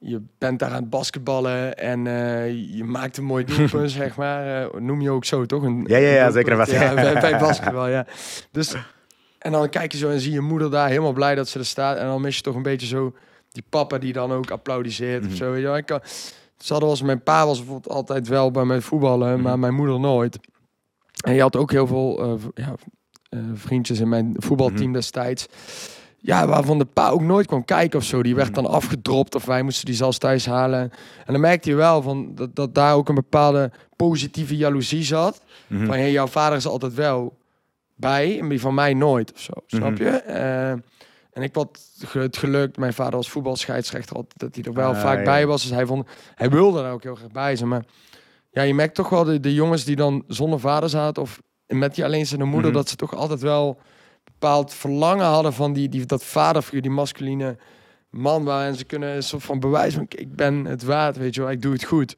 je 0.00 0.22
bent 0.38 0.58
daar 0.58 0.70
aan 0.70 0.80
het 0.80 0.90
basketballen 0.90 1.78
en 1.78 2.06
uh, 2.06 2.48
je 2.76 2.84
maakt 2.84 3.16
een 3.16 3.24
mooi 3.24 3.44
doelpunt, 3.56 3.90
zeg 3.90 4.16
maar. 4.16 4.64
Uh, 4.74 4.80
noem 4.80 5.00
je 5.00 5.10
ook 5.10 5.24
zo, 5.24 5.46
toch? 5.46 5.62
Een, 5.62 5.84
ja, 5.86 5.96
ja, 5.96 6.10
ja 6.10 6.30
zeker. 6.30 6.56
Wat. 6.56 6.70
Ja, 6.70 6.94
bij, 6.94 7.20
bij 7.20 7.38
basketbal, 7.46 7.88
ja. 7.88 8.06
Dus, 8.50 8.74
en 9.38 9.52
dan 9.52 9.68
kijk 9.68 9.92
je 9.92 9.98
zo 9.98 10.10
en 10.10 10.20
zie 10.20 10.32
je 10.32 10.40
moeder 10.40 10.70
daar 10.70 10.88
helemaal 10.88 11.12
blij 11.12 11.34
dat 11.34 11.48
ze 11.48 11.58
er 11.58 11.64
staat. 11.64 11.96
En 11.96 12.06
dan 12.06 12.20
mis 12.20 12.36
je 12.36 12.42
toch 12.42 12.54
een 12.54 12.62
beetje 12.62 12.86
zo 12.86 13.14
die 13.52 13.64
papa 13.68 13.98
die 13.98 14.12
dan 14.12 14.32
ook 14.32 14.50
applaudisseert 14.50 15.20
mm 15.20 15.22
-hmm. 15.22 15.32
of 15.32 15.36
zo. 15.36 15.56
Ja, 15.56 15.76
ik 15.76 15.86
kan, 15.86 16.00
ze 16.64 16.72
hadden 16.72 16.88
was, 16.88 17.02
mijn 17.02 17.22
pa 17.22 17.46
was 17.46 17.58
bijvoorbeeld 17.58 17.94
altijd 17.94 18.28
wel 18.28 18.50
bij 18.50 18.64
mij 18.64 18.80
voetballen, 18.80 19.36
mm 19.36 19.42
maar 19.42 19.58
mijn 19.58 19.74
moeder 19.74 20.00
nooit. 20.00 20.38
En 21.24 21.34
je 21.34 21.40
had 21.40 21.56
ook 21.56 21.70
heel 21.70 21.86
veel 21.86 22.26
uh, 22.26 22.42
ja, 22.54 22.74
vriendjes 23.54 24.00
in 24.00 24.08
mijn 24.08 24.34
voetbalteam 24.38 24.86
mm 24.86 24.92
destijds 24.92 25.48
ja, 26.22 26.46
waarvan 26.46 26.78
de 26.78 26.84
pa 26.84 27.08
ook 27.08 27.22
nooit 27.22 27.46
kwam 27.46 27.64
kijken 27.64 27.98
of 27.98 28.04
zo. 28.04 28.22
Die 28.22 28.34
werd 28.34 28.54
dan 28.54 28.66
afgedropt 28.66 29.34
of 29.34 29.44
wij 29.44 29.62
moesten 29.62 29.86
die 29.86 29.94
zelfs 29.94 30.18
thuis 30.18 30.46
halen. 30.46 30.80
En 31.26 31.32
dan 31.32 31.40
merkte 31.40 31.68
je 31.68 31.74
wel 31.74 32.02
van 32.02 32.34
dat, 32.34 32.56
dat 32.56 32.74
daar 32.74 32.94
ook 32.94 33.08
een 33.08 33.14
bepaalde 33.14 33.70
positieve 33.96 34.56
jaloezie 34.56 35.02
zat. 35.02 35.42
Van 35.68 35.88
hey, 35.88 36.10
jouw 36.10 36.26
vader 36.26 36.56
is 36.56 36.66
altijd 36.66 36.94
wel 36.94 37.38
bij 37.94 38.38
en 38.38 38.48
die 38.48 38.60
van 38.60 38.74
mij 38.74 38.94
nooit 38.94 39.32
of 39.32 39.40
zo. 39.40 39.52
Snap 39.66 39.90
mhm. 39.90 40.02
je? 40.02 40.22
Uh, 40.76 40.82
en 41.32 41.42
ik 41.42 41.54
had 41.54 41.80
het 42.08 42.36
geluk, 42.36 42.76
mijn 42.76 42.92
vader 42.92 43.14
was 43.14 43.30
voetbalscheidsrechter, 43.30 44.16
dat 44.36 44.54
hij 44.54 44.64
er 44.64 44.72
wel 44.72 44.90
ah, 44.90 45.00
vaak 45.00 45.18
ja. 45.18 45.24
bij 45.24 45.46
was. 45.46 45.62
Dus 45.62 45.70
hij, 45.70 45.86
vond, 45.86 46.08
hij 46.34 46.50
wilde 46.50 46.82
er 46.82 46.92
ook 46.92 47.02
heel 47.02 47.14
graag 47.14 47.30
bij 47.30 47.56
zijn. 47.56 47.68
Maar 47.68 47.84
ja, 48.50 48.62
je 48.62 48.74
merkt 48.74 48.94
toch 48.94 49.08
wel 49.08 49.24
de, 49.24 49.40
de 49.40 49.54
jongens 49.54 49.84
die 49.84 49.96
dan 49.96 50.24
zonder 50.26 50.60
vader 50.60 50.88
zaten 50.88 51.22
of 51.22 51.40
met 51.66 51.94
die 51.94 52.04
alleen 52.04 52.26
zijn 52.26 52.40
moeder, 52.40 52.58
mm 52.58 52.66
-hmm. 52.66 52.74
dat 52.74 52.88
ze 52.88 52.96
toch 52.96 53.14
altijd 53.14 53.40
wel 53.40 53.80
bepaald 54.24 54.74
verlangen 54.74 55.26
hadden 55.26 55.52
van 55.52 55.72
die, 55.72 55.88
die, 55.88 56.06
dat 56.06 56.24
vaderfiguur, 56.24 56.82
die 56.82 56.90
masculine 56.90 57.56
man, 58.10 58.44
waarin 58.44 58.74
ze 58.74 58.84
kunnen 58.84 59.16
een 59.16 59.22
soort 59.22 59.42
van 59.42 59.60
bewijs 59.60 59.94
van 59.94 60.06
ik 60.08 60.36
ben 60.36 60.64
het 60.64 60.82
waard, 60.82 61.16
weet 61.16 61.34
je 61.34 61.40
wel, 61.40 61.50
ik 61.50 61.62
doe 61.62 61.72
het 61.72 61.84
goed. 61.84 62.16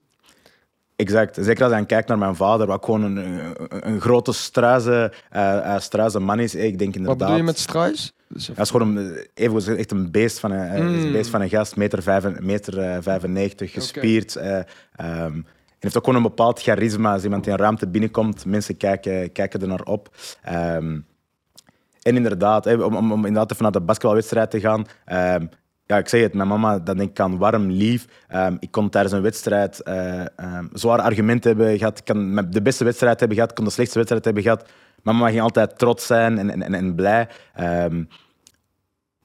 Exact. 0.96 1.38
Zeker 1.40 1.64
als 1.64 1.78
je 1.78 1.86
kijkt 1.86 2.08
naar 2.08 2.18
mijn 2.18 2.36
vader, 2.36 2.66
wat 2.66 2.84
gewoon 2.84 3.02
een, 3.02 3.16
een, 3.16 3.88
een 3.88 4.00
grote 4.00 4.32
struize, 4.32 5.12
uh, 5.32 5.78
struize 5.78 6.20
man 6.20 6.40
is. 6.40 6.54
Ik 6.54 6.78
denk 6.78 6.94
inderdaad... 6.94 7.06
Wat 7.06 7.18
bedoel 7.18 7.36
je 7.36 7.42
met 7.42 7.58
struis? 7.58 8.12
Dus 8.32 8.46
hij 8.46 8.56
is 8.56 8.70
gewoon 8.70 8.96
een, 8.96 9.26
even 9.34 9.76
echt 9.76 9.90
een 9.90 10.10
beest 10.10 10.38
van 10.38 10.50
een, 10.50 10.86
mm. 10.86 11.04
een 11.04 11.12
beest 11.12 11.30
van 11.30 11.40
een 11.40 11.48
gast, 11.48 11.76
meter, 11.76 12.02
vijf, 12.02 12.40
meter 12.40 12.78
uh, 12.78 12.96
95, 13.00 13.72
gespierd. 13.72 14.36
Okay. 14.36 14.66
Uh, 15.00 15.24
um, 15.24 15.46
en 15.82 15.88
heeft 15.88 15.96
ook 15.96 16.04
gewoon 16.04 16.24
een 16.24 16.28
bepaald 16.28 16.62
charisma. 16.62 17.12
Als 17.12 17.24
iemand 17.24 17.46
in 17.46 17.52
een 17.52 17.58
ruimte 17.58 17.88
binnenkomt, 17.88 18.44
mensen 18.44 18.76
kijken, 18.76 19.32
kijken 19.32 19.60
er 19.60 19.68
naar 19.68 19.82
op. 19.82 20.16
Um, 20.52 21.06
en 22.02 22.16
inderdaad, 22.16 22.64
hè, 22.64 22.74
om, 22.74 23.12
om, 23.12 23.12
inderdaad 23.12 23.50
even 23.50 23.62
naar 23.62 23.72
de 23.72 23.80
basketbalwedstrijd 23.80 24.50
te 24.50 24.60
gaan. 24.60 24.86
Um, 25.40 25.48
ja, 25.86 25.98
ik 25.98 26.08
zeg 26.08 26.20
het, 26.20 26.34
mijn 26.34 26.48
mama, 26.48 26.78
dat 26.78 26.96
denk 26.96 27.10
ik 27.10 27.20
aan 27.20 27.38
warm, 27.38 27.70
lief. 27.70 28.06
Um, 28.34 28.56
ik 28.60 28.70
kon 28.70 28.88
tijdens 28.88 29.14
een 29.14 29.22
wedstrijd 29.22 29.80
uh, 29.84 30.20
um, 30.20 30.68
zware 30.72 31.02
argumenten 31.02 31.56
hebben 31.56 31.78
gehad. 31.78 31.98
Ik 31.98 32.04
kan 32.04 32.46
de 32.50 32.62
beste 32.62 32.84
wedstrijd 32.84 33.18
hebben 33.18 33.36
gehad, 33.36 33.50
ik 33.50 33.56
kon 33.56 33.66
de 33.66 33.72
slechtste 33.72 33.98
wedstrijd 33.98 34.24
hebben 34.24 34.42
gehad. 34.42 34.68
Mijn 35.02 35.16
mama 35.16 35.30
ging 35.30 35.42
altijd 35.42 35.78
trots 35.78 36.06
zijn 36.06 36.38
en, 36.38 36.62
en, 36.62 36.74
en 36.74 36.94
blij. 36.94 37.28
Um, 37.60 38.08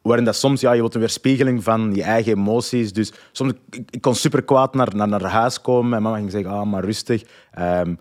waarin 0.01 0.25
dat 0.25 0.35
soms, 0.35 0.61
ja, 0.61 0.71
je 0.71 0.79
wilt 0.79 0.93
een 0.93 0.99
weerspiegeling 0.99 1.63
van 1.63 1.95
je 1.95 2.03
eigen 2.03 2.33
emoties. 2.33 2.93
Dus 2.93 3.13
soms, 3.31 3.53
ik, 3.89 4.01
kon 4.01 4.15
super 4.15 4.43
kwaad 4.43 4.73
naar, 4.73 4.95
naar, 4.95 5.07
naar 5.07 5.23
huis 5.23 5.61
komen. 5.61 5.89
Mijn 5.89 6.01
mama 6.01 6.17
ging 6.17 6.31
zeggen, 6.31 6.51
ah, 6.51 6.65
maar 6.65 6.83
rustig. 6.83 7.23
Um, 7.59 7.97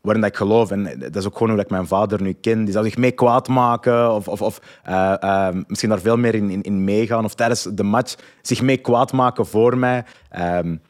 waarin 0.00 0.22
dat 0.22 0.30
ik 0.30 0.36
geloof. 0.36 0.70
En 0.70 0.98
dat 0.98 1.16
is 1.16 1.26
ook 1.26 1.36
gewoon 1.36 1.52
hoe 1.52 1.60
ik 1.60 1.70
mijn 1.70 1.86
vader 1.86 2.22
nu 2.22 2.32
ken. 2.32 2.64
Die 2.64 2.72
zou 2.72 2.84
zich 2.84 2.96
mee 2.96 3.10
kwaad 3.10 3.48
maken 3.48 4.14
of, 4.14 4.28
of, 4.28 4.42
of 4.42 4.60
uh, 4.88 5.14
uh, 5.24 5.48
misschien 5.66 5.90
daar 5.90 6.00
veel 6.00 6.16
meer 6.16 6.34
in, 6.34 6.50
in, 6.50 6.62
in, 6.62 6.84
meegaan. 6.84 7.24
Of 7.24 7.34
tijdens 7.34 7.62
de 7.62 7.82
match 7.82 8.14
zich 8.42 8.62
mee 8.62 8.76
kwaad 8.76 9.12
maken 9.12 9.46
voor 9.46 9.78
mij. 9.78 10.04
En 10.28 10.80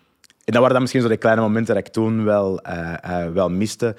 dat 0.45 0.55
waren 0.55 0.73
dan 0.73 0.81
misschien 0.81 1.03
zo 1.03 1.09
de 1.09 1.17
kleine 1.17 1.41
momenten 1.41 1.75
dat 1.75 1.87
ik 1.87 1.93
toen 1.93 2.25
wel, 2.25 2.61
uh, 2.67 3.27
wel 3.33 3.49
miste. 3.49 3.97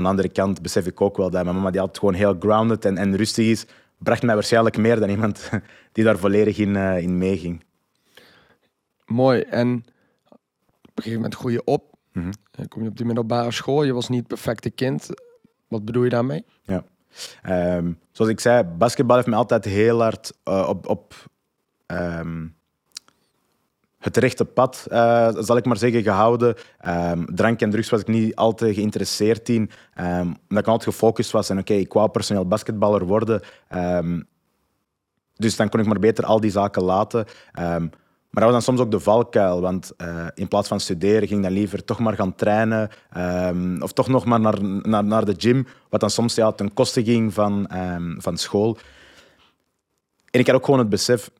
Aan 0.00 0.06
de 0.06 0.12
andere 0.12 0.32
kant 0.34 0.62
besef 0.62 0.86
ik 0.86 1.00
ook 1.00 1.16
wel 1.16 1.30
dat 1.30 1.44
mijn 1.44 1.56
mama 1.56 1.70
die 1.70 1.80
altijd 1.80 1.98
gewoon 1.98 2.14
heel 2.14 2.36
grounded 2.38 2.84
en, 2.84 2.96
en 2.96 3.16
rustig 3.16 3.46
is. 3.46 3.66
Bracht 3.98 4.22
mij 4.22 4.34
waarschijnlijk 4.34 4.76
meer 4.76 5.00
dan 5.00 5.08
iemand 5.08 5.50
die 5.92 6.04
daar 6.04 6.18
volledig 6.18 6.58
in, 6.58 6.76
in 6.76 7.18
meeging. 7.18 7.64
Mooi. 9.04 9.40
En 9.40 9.74
op 10.80 10.96
een 10.96 11.02
gegeven 11.02 11.16
moment 11.20 11.34
groei 11.34 11.54
je 11.54 11.64
op 11.64 11.90
Mm 12.12 12.22
-hmm. 12.22 12.68
Kom 12.68 12.82
je 12.82 12.88
op 12.88 12.96
die 12.96 13.06
middelbare 13.06 13.50
school, 13.50 13.82
je 13.82 13.92
was 13.92 14.08
niet 14.08 14.18
het 14.18 14.28
perfecte 14.28 14.70
kind. 14.70 15.08
Wat 15.68 15.84
bedoel 15.84 16.04
je 16.04 16.10
daarmee? 16.10 16.44
Ja. 16.62 16.84
Um, 17.76 17.98
zoals 18.10 18.30
ik 18.30 18.40
zei, 18.40 18.62
basketbal 18.62 19.16
heeft 19.16 19.28
me 19.28 19.34
altijd 19.34 19.64
heel 19.64 20.00
hard 20.00 20.32
uh, 20.44 20.66
op, 20.68 20.88
op 20.88 21.14
um, 21.86 22.56
het 24.00 24.16
rechte 24.16 24.44
pad, 24.44 24.86
uh, 24.92 25.28
zal 25.38 25.56
ik 25.56 25.64
maar 25.64 25.76
zeggen, 25.76 26.02
gehouden. 26.02 26.54
Um, 26.86 27.34
drank 27.34 27.60
en 27.60 27.70
drugs 27.70 27.90
was 27.90 28.00
ik 28.00 28.06
niet 28.06 28.34
al 28.34 28.54
te 28.54 28.74
geïnteresseerd 28.74 29.48
in. 29.48 29.70
omdat 29.96 30.62
ik 30.62 30.66
altijd 30.66 30.94
gefocust 30.94 31.30
was 31.30 31.50
en 31.50 31.58
oké, 31.58 31.74
ik 31.74 31.92
wou 31.92 32.08
personeel 32.08 32.46
basketballer 32.46 33.04
worden. 33.04 33.40
dus 35.36 35.56
dan 35.56 35.68
kon 35.68 35.80
ik 35.80 35.86
maar 35.86 35.98
beter 35.98 36.24
al 36.24 36.40
die 36.40 36.50
zaken 36.50 36.82
laten. 36.82 37.26
Maar 38.30 38.42
dat 38.42 38.52
was 38.52 38.64
dan 38.64 38.74
soms 38.74 38.80
ook 38.80 38.90
de 38.90 39.00
valkuil, 39.00 39.60
want 39.60 39.92
uh, 39.96 40.26
in 40.34 40.48
plaats 40.48 40.68
van 40.68 40.80
studeren 40.80 41.28
ging 41.28 41.42
dan 41.42 41.52
liever 41.52 41.84
toch 41.84 41.98
maar 41.98 42.14
gaan 42.14 42.34
trainen 42.34 42.90
um, 43.16 43.82
of 43.82 43.92
toch 43.92 44.08
nog 44.08 44.24
maar 44.24 44.40
naar, 44.40 44.64
naar, 44.64 45.04
naar 45.04 45.24
de 45.24 45.34
gym, 45.36 45.66
wat 45.88 46.00
dan 46.00 46.10
soms 46.10 46.34
ja, 46.34 46.52
ten 46.52 46.74
koste 46.74 47.04
ging 47.04 47.34
van, 47.34 47.70
um, 47.76 48.16
van 48.20 48.36
school. 48.36 48.78
En 50.30 50.40
ik 50.40 50.46
had 50.46 50.56
ook 50.56 50.64
gewoon 50.64 50.80
het 50.80 50.88
besef, 50.88 51.30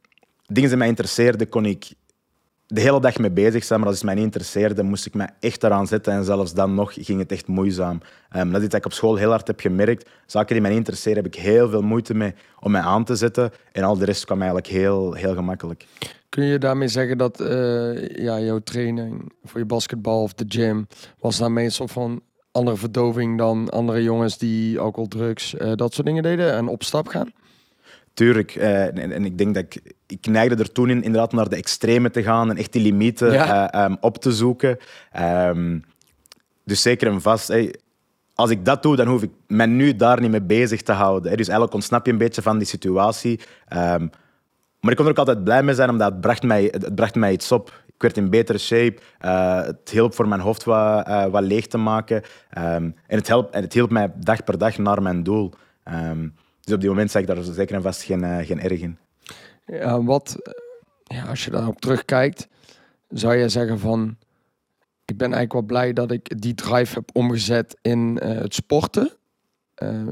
dingen 0.47 0.69
die 0.69 0.79
mij 0.79 0.88
interesseerden, 0.88 1.49
kon 1.49 1.64
ik 1.64 1.93
de 2.73 2.81
hele 2.81 3.00
dag 3.00 3.19
mee 3.19 3.31
bezig 3.31 3.65
zijn, 3.65 3.79
maar 3.79 3.89
als 3.89 3.97
het 3.97 4.07
mij 4.07 4.15
niet 4.15 4.25
interesseerde, 4.25 4.83
moest 4.83 5.07
ik 5.07 5.15
me 5.15 5.29
echt 5.41 5.65
eraan 5.65 5.87
zetten. 5.87 6.12
En 6.12 6.25
zelfs 6.25 6.55
dan 6.55 6.75
nog 6.75 6.93
ging 6.95 7.19
het 7.19 7.33
echt 7.33 7.47
moeizaam. 7.47 8.00
Um, 8.37 8.53
dat 8.53 8.62
is 8.62 8.69
dat 8.69 8.79
ik 8.79 8.85
op 8.85 8.93
school 8.93 9.17
heel 9.17 9.31
hard 9.31 9.47
heb 9.47 9.61
gemerkt. 9.61 10.09
Zaken 10.27 10.53
die 10.53 10.61
mij 10.61 10.71
niet 10.71 10.79
interesseren, 10.79 11.23
heb 11.23 11.35
ik 11.35 11.41
heel 11.41 11.69
veel 11.69 11.83
moeite 11.83 12.15
mee 12.15 12.35
om 12.61 12.71
mij 12.71 12.81
aan 12.81 13.05
te 13.05 13.17
zetten. 13.17 13.50
En 13.73 13.83
al 13.83 13.99
de 13.99 14.05
rest 14.05 14.25
kwam 14.25 14.39
eigenlijk 14.39 14.69
heel, 14.69 15.12
heel 15.12 15.35
gemakkelijk. 15.35 15.87
Kun 16.29 16.45
je 16.45 16.59
daarmee 16.59 16.89
zeggen 16.89 17.19
dat 17.19 17.41
uh, 17.41 18.09
ja, 18.09 18.41
jouw 18.41 18.59
training 18.59 19.33
voor 19.45 19.61
je 19.61 19.67
basketbal 19.67 20.23
of 20.23 20.35
de 20.35 20.45
gym 20.49 20.87
was 21.19 21.39
daarmee 21.39 21.65
een 21.65 21.73
soort 21.73 21.93
van 21.93 22.23
andere 22.53 22.77
verdoving 22.77 23.39
dan 23.39 23.69
andere 23.69 24.03
jongens 24.03 24.39
die 24.39 24.79
alcohol, 24.79 25.09
drugs, 25.09 25.55
uh, 25.55 25.73
dat 25.75 25.95
soort 25.95 26.07
dingen 26.07 26.23
deden 26.23 26.53
en 26.53 26.69
op 26.69 26.83
stap 26.83 27.09
gaan? 27.09 27.33
Tuurlijk. 28.14 28.55
Uh, 28.55 28.87
en, 28.87 29.12
en, 29.12 29.25
ik 29.25 29.38
denk 29.38 29.55
dat 29.55 29.64
ik, 29.64 29.95
ik 30.07 30.26
neigde 30.26 30.62
er 30.62 30.73
toen 30.73 30.90
in 30.90 31.02
inderdaad 31.02 31.33
naar 31.33 31.49
de 31.49 31.57
extreme 31.57 32.11
te 32.11 32.23
gaan 32.23 32.50
en 32.50 32.57
echt 32.57 32.73
die 32.73 32.83
limieten 32.83 33.33
ja. 33.33 33.85
um, 33.85 33.97
op 34.00 34.19
te 34.19 34.33
zoeken. 34.33 34.79
Um, 35.21 35.85
dus 36.64 36.83
zeker 36.83 37.09
en 37.09 37.21
vast. 37.21 37.49
Hey, 37.49 37.75
als 38.35 38.50
ik 38.50 38.64
dat 38.64 38.83
doe, 38.83 38.97
dan 38.97 39.07
hoef 39.07 39.23
ik 39.23 39.31
me 39.47 39.67
nu 39.67 39.97
daar 39.97 40.21
niet 40.21 40.31
mee 40.31 40.43
bezig 40.43 40.83
te 40.83 40.93
houden. 40.93 41.37
Dus 41.37 41.47
eigenlijk 41.47 41.75
ontsnap 41.75 42.07
je 42.07 42.12
een 42.12 42.19
beetje 42.19 42.43
van 42.43 42.59
die 42.59 42.67
situatie. 42.67 43.40
Um, 43.73 44.11
maar 44.81 44.90
ik 44.90 44.97
kon 44.97 45.05
er 45.05 45.11
ook 45.11 45.19
altijd 45.19 45.45
blij 45.45 45.62
mee 45.62 45.75
zijn, 45.75 45.90
omdat 45.90 46.12
het 46.12 46.21
bracht 46.21 46.43
mij, 46.43 46.69
het 46.71 46.95
bracht 46.95 47.14
mij 47.14 47.33
iets 47.33 47.52
op. 47.52 47.83
Ik 47.87 48.02
werd 48.02 48.17
in 48.17 48.31
betere 48.31 48.59
shape. 48.59 48.99
Uh, 49.25 49.62
het 49.62 49.90
hielp 49.90 50.14
voor 50.14 50.29
mijn 50.29 50.40
hoofd 50.40 50.64
wat, 50.64 51.09
uh, 51.09 51.26
wat 51.26 51.43
leeg 51.43 51.67
te 51.67 51.79
maken. 51.79 52.17
Um, 52.59 52.95
en 53.07 53.19
het, 53.19 53.29
helpt, 53.29 53.55
het 53.55 53.73
hielp 53.73 53.90
mij 53.90 54.12
dag 54.17 54.45
per 54.45 54.59
dag 54.59 54.79
naar 54.79 55.02
mijn 55.02 55.23
doel. 55.23 55.52
Um, 55.85 56.35
dus 56.71 56.79
op 56.79 56.85
die 56.85 56.95
moment 56.95 57.11
zag 57.11 57.23
ik 57.23 57.29
daar 57.29 57.43
zeker 57.43 57.75
en 57.75 57.83
vast 57.83 58.03
geen, 58.03 58.23
uh, 58.23 58.39
geen 58.39 58.61
erg 58.61 58.81
in. 58.81 58.99
Ja, 59.67 60.03
wat, 60.03 60.37
ja, 61.05 61.25
als 61.25 61.45
je 61.45 61.50
daarop 61.50 61.81
terugkijkt, 61.81 62.49
zou 63.09 63.35
je 63.35 63.49
zeggen 63.49 63.79
van... 63.79 64.17
Ik 65.05 65.17
ben 65.17 65.33
eigenlijk 65.33 65.53
wel 65.53 65.62
blij 65.62 65.93
dat 65.93 66.11
ik 66.11 66.41
die 66.41 66.55
drive 66.55 66.95
heb 66.95 67.11
omgezet 67.12 67.77
in 67.83 68.19
het 68.23 68.55
sporten. 68.55 69.12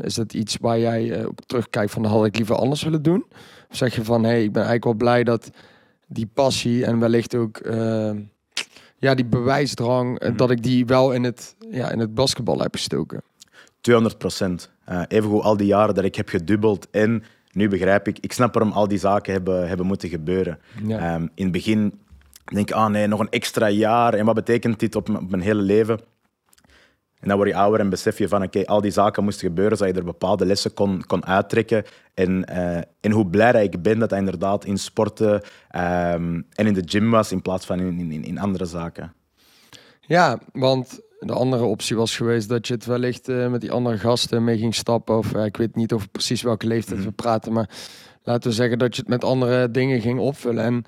is 0.03 0.15
dat 0.15 0.33
iets 0.33 0.57
waar 0.61 0.79
jij 0.79 1.25
op 1.25 1.41
terugkijkt 1.47 1.91
van... 1.91 2.05
had 2.05 2.25
ik 2.25 2.37
liever 2.37 2.57
anders 2.57 2.83
willen 2.83 3.03
doen? 3.03 3.27
Of 3.71 3.77
zeg 3.77 3.95
je 3.95 4.05
van, 4.05 4.23
hé, 4.23 4.29
hey, 4.29 4.43
ik 4.43 4.53
ben 4.53 4.63
eigenlijk 4.63 4.85
wel 4.85 4.95
blij 4.95 5.25
dat 5.25 5.51
die 6.07 6.27
passie 6.27 6.85
en 6.85 6.99
wellicht 6.99 7.35
ook 7.35 7.61
ja, 8.99 9.15
die 9.15 9.25
bewijsdrang, 9.25 10.21
mm 10.21 10.37
dat 10.37 10.51
ik 10.51 10.63
die 10.63 10.87
wel 10.87 11.13
in 11.13 11.25
het, 11.25 11.57
ja, 11.71 11.91
in 11.91 11.99
het 11.99 12.15
basketbal 12.15 12.61
heb 12.61 12.75
gestoken. 12.75 13.23
200 13.89 14.19
procent. 14.19 14.71
Uh, 14.89 15.03
evengoed 15.09 15.43
al 15.43 15.57
die 15.57 15.67
jaren 15.67 15.95
dat 15.95 16.05
ik 16.05 16.15
heb 16.15 16.29
gedubbeld 16.29 16.91
en 16.91 17.23
nu 17.53 17.69
begrijp 17.69 18.09
ik, 18.09 18.19
ik 18.19 18.33
snap 18.33 18.55
waarom 18.55 18.73
al 18.73 18.89
die 18.89 18.99
zaken 18.99 19.33
hebben, 19.33 19.69
hebben 19.69 19.87
moeten 19.87 20.09
gebeuren. 20.09 20.59
Ja. 20.87 21.15
Um, 21.15 21.31
in 21.35 21.43
het 21.43 21.53
begin 21.53 22.01
denk 22.45 22.69
ik, 22.69 22.75
ah 22.75 22.91
nee, 22.91 23.07
nog 23.07 23.21
een 23.21 23.31
extra 23.31 23.69
jaar 23.69 24.15
en 24.15 24.25
wat 24.25 24.35
betekent 24.35 24.81
dit 24.81 24.97
op, 24.97 25.09
op 25.09 25.31
mijn 25.31 25.43
hele 25.43 25.63
leven? 25.63 26.01
En 27.21 27.29
dan 27.29 27.37
word 27.37 27.49
je 27.49 27.55
ouder 27.55 27.81
en 27.81 27.89
besef 27.89 28.19
je 28.19 28.29
van 28.29 28.43
oké, 28.43 28.65
al 28.65 28.81
die 28.81 28.91
zaken 28.91 29.25
moesten 29.25 29.47
gebeuren, 29.47 29.77
zodat 29.77 29.95
je 29.95 30.01
er 30.01 30.07
bepaalde 30.07 30.47
lessen 30.47 30.75
kon, 30.75 31.05
kon 31.07 31.27
uittrekken. 31.27 31.85
En, 32.15 32.45
uh, 32.51 32.77
en 33.01 33.11
hoe 33.11 33.27
blij 33.27 33.53
dat 33.53 33.63
ik 33.63 33.83
ben 33.83 33.99
dat 33.99 34.11
hij 34.11 34.19
inderdaad 34.19 34.65
in 34.65 34.79
sporten 34.79 35.33
um, 35.33 36.47
en 36.53 36.67
in 36.67 36.75
de 36.75 36.83
gym 36.85 37.11
was 37.11 37.33
in 37.33 37.43
plaats 37.43 37.67
van 37.67 37.81
in, 37.81 38.11
in, 38.13 38.25
in 38.25 38.39
andere 38.39 38.65
zaken. 38.65 39.13
Ja, 40.01 40.39
want 40.53 41.01
de 41.19 41.33
andere 41.33 41.65
optie 41.65 41.97
was 41.97 42.17
geweest 42.17 42.49
dat 42.49 42.67
je 42.67 42.75
het 42.75 42.85
wellicht 42.85 43.29
uh, 43.29 43.49
met 43.49 43.61
die 43.61 43.73
andere 43.73 43.99
gasten 43.99 44.45
mee 44.45 44.59
ging 44.59 44.75
stappen. 44.75 45.19
Of 45.19 45.35
uh, 45.35 45.45
ik 45.45 45.57
weet 45.57 45.77
niet 45.77 45.93
of 45.93 46.11
precies 46.11 46.43
welke 46.43 46.67
leeftijd 46.67 46.99
mm. 46.99 47.05
we 47.05 47.13
praten, 47.13 47.53
maar 47.53 47.69
laten 48.23 48.51
we 48.51 48.57
zeggen 48.57 48.79
dat 48.79 48.95
je 48.97 49.01
het 49.01 49.11
met 49.11 49.25
andere 49.25 49.71
dingen 49.71 50.01
ging 50.01 50.19
opvullen. 50.19 50.65
En 50.65 50.85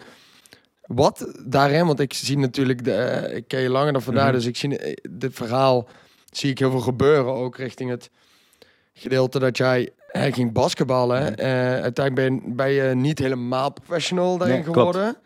wat 0.87 1.41
daarin, 1.47 1.87
want 1.87 2.01
ik 2.01 2.13
zie 2.13 2.39
natuurlijk, 2.39 2.85
de, 2.85 3.31
ik 3.35 3.49
ken 3.49 3.61
je 3.61 3.71
langer 3.71 3.93
dan 3.93 4.03
vandaag, 4.03 4.25
mm 4.25 4.31
-hmm. 4.31 4.39
dus 4.39 4.49
ik 4.49 4.57
zie 4.57 4.99
dit 5.11 5.35
verhaal 5.35 5.89
zie 6.31 6.51
ik 6.51 6.59
heel 6.59 6.71
veel 6.71 6.81
gebeuren. 6.81 7.33
Ook 7.33 7.57
richting 7.57 7.91
het 7.91 8.11
gedeelte 8.93 9.39
dat 9.39 9.57
jij 9.57 9.91
hij 10.07 10.33
ging 10.33 10.53
basketballen. 10.53 11.41
Uh, 11.41 11.47
uiteindelijk 11.81 12.15
ben, 12.15 12.57
ben, 12.57 12.71
je 12.71 12.95
niet 12.95 13.19
helemaal 13.19 13.73
professional 13.73 14.39
daarin 14.39 14.65
geworden. 14.65 15.17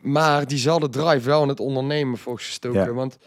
Maar 0.00 0.46
diezelfde 0.46 0.88
drive 0.88 1.26
wel 1.26 1.42
in 1.42 1.48
het 1.48 1.60
ondernemen 1.60 2.18
volgens 2.18 2.46
gestoken. 2.46 2.94
Want 2.94 3.18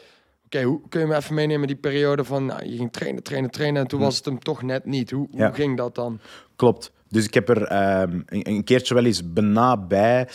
oké, 0.53 0.63
hoe 0.63 0.81
kun 0.89 0.99
je 0.99 1.07
me 1.07 1.15
even 1.15 1.35
meenemen 1.35 1.67
die 1.67 1.75
periode 1.75 2.23
van 2.23 2.45
nou, 2.45 2.65
je 2.65 2.77
ging 2.77 2.91
trainen, 2.91 3.23
trainen, 3.23 3.51
trainen 3.51 3.81
en 3.81 3.87
toen 3.87 3.99
was 3.99 4.15
het 4.15 4.25
hem 4.25 4.39
toch 4.39 4.61
net 4.61 4.85
niet. 4.85 5.11
Hoe, 5.11 5.27
hoe 5.31 5.53
ging 5.53 5.77
dat 5.77 5.95
dan? 5.95 6.19
Klopt. 6.55 6.91
Dus 7.09 7.25
ik 7.25 7.33
heb 7.33 7.49
er 7.49 7.61
um, 8.01 8.23
een, 8.25 8.49
een, 8.49 8.63
keertje 8.63 8.93
wel 8.93 9.05
eens 9.05 9.33
bijna 9.33 9.77
bij 9.77 10.29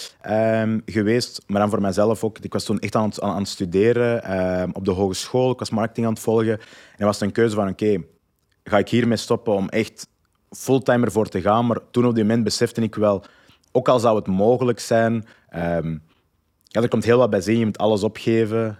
um, 0.63 0.83
geweest, 0.87 1.43
maar 1.47 1.61
dan 1.61 1.71
voor 1.71 1.81
mezelf 1.81 2.25
ook. 2.25 2.39
Ik 2.39 2.53
was 2.53 2.65
toen 2.65 2.79
echt 2.79 2.95
aan 2.95 3.09
het, 3.09 3.21
aan, 3.21 3.37
het 3.37 3.49
studeren 3.49 4.39
um, 4.61 4.71
op 4.73 4.85
de 4.85 4.91
hogeschool. 4.91 5.51
Ik 5.51 5.59
was 5.59 5.71
marketing 5.71 6.07
aan 6.07 6.13
het 6.13 6.23
volgen. 6.23 6.53
En 6.53 6.61
er 6.97 7.05
was 7.05 7.21
een 7.21 7.33
keuze 7.33 7.55
van, 7.55 7.69
oké, 7.69 7.85
okay, 7.85 8.07
ga 8.65 8.79
ik 8.79 8.89
hiermee 8.89 9.17
stoppen 9.17 9.55
om 9.55 9.69
echt 9.69 10.09
fulltime 10.51 11.05
ervoor 11.05 11.29
te 11.29 11.41
gaan? 11.41 11.67
Maar 11.67 11.79
toen 11.91 12.07
op 12.07 12.15
die 12.15 12.25
moment 12.25 12.45
besefte 12.45 12.81
ik 12.81 12.95
wel, 12.95 13.25
ook 13.73 13.89
al 13.89 13.99
zou 13.99 14.17
het 14.17 14.27
mogelijk 14.27 14.81
zijn... 14.81 15.25
ja, 16.69 16.83
er 16.83 16.89
komt 16.89 17.05
heel 17.05 17.19
wat 17.19 17.31
bij 17.31 17.41
zin, 17.41 17.59
je 17.59 17.65
moet 17.65 17.79
alles 17.79 18.03
opgeven. 18.03 18.79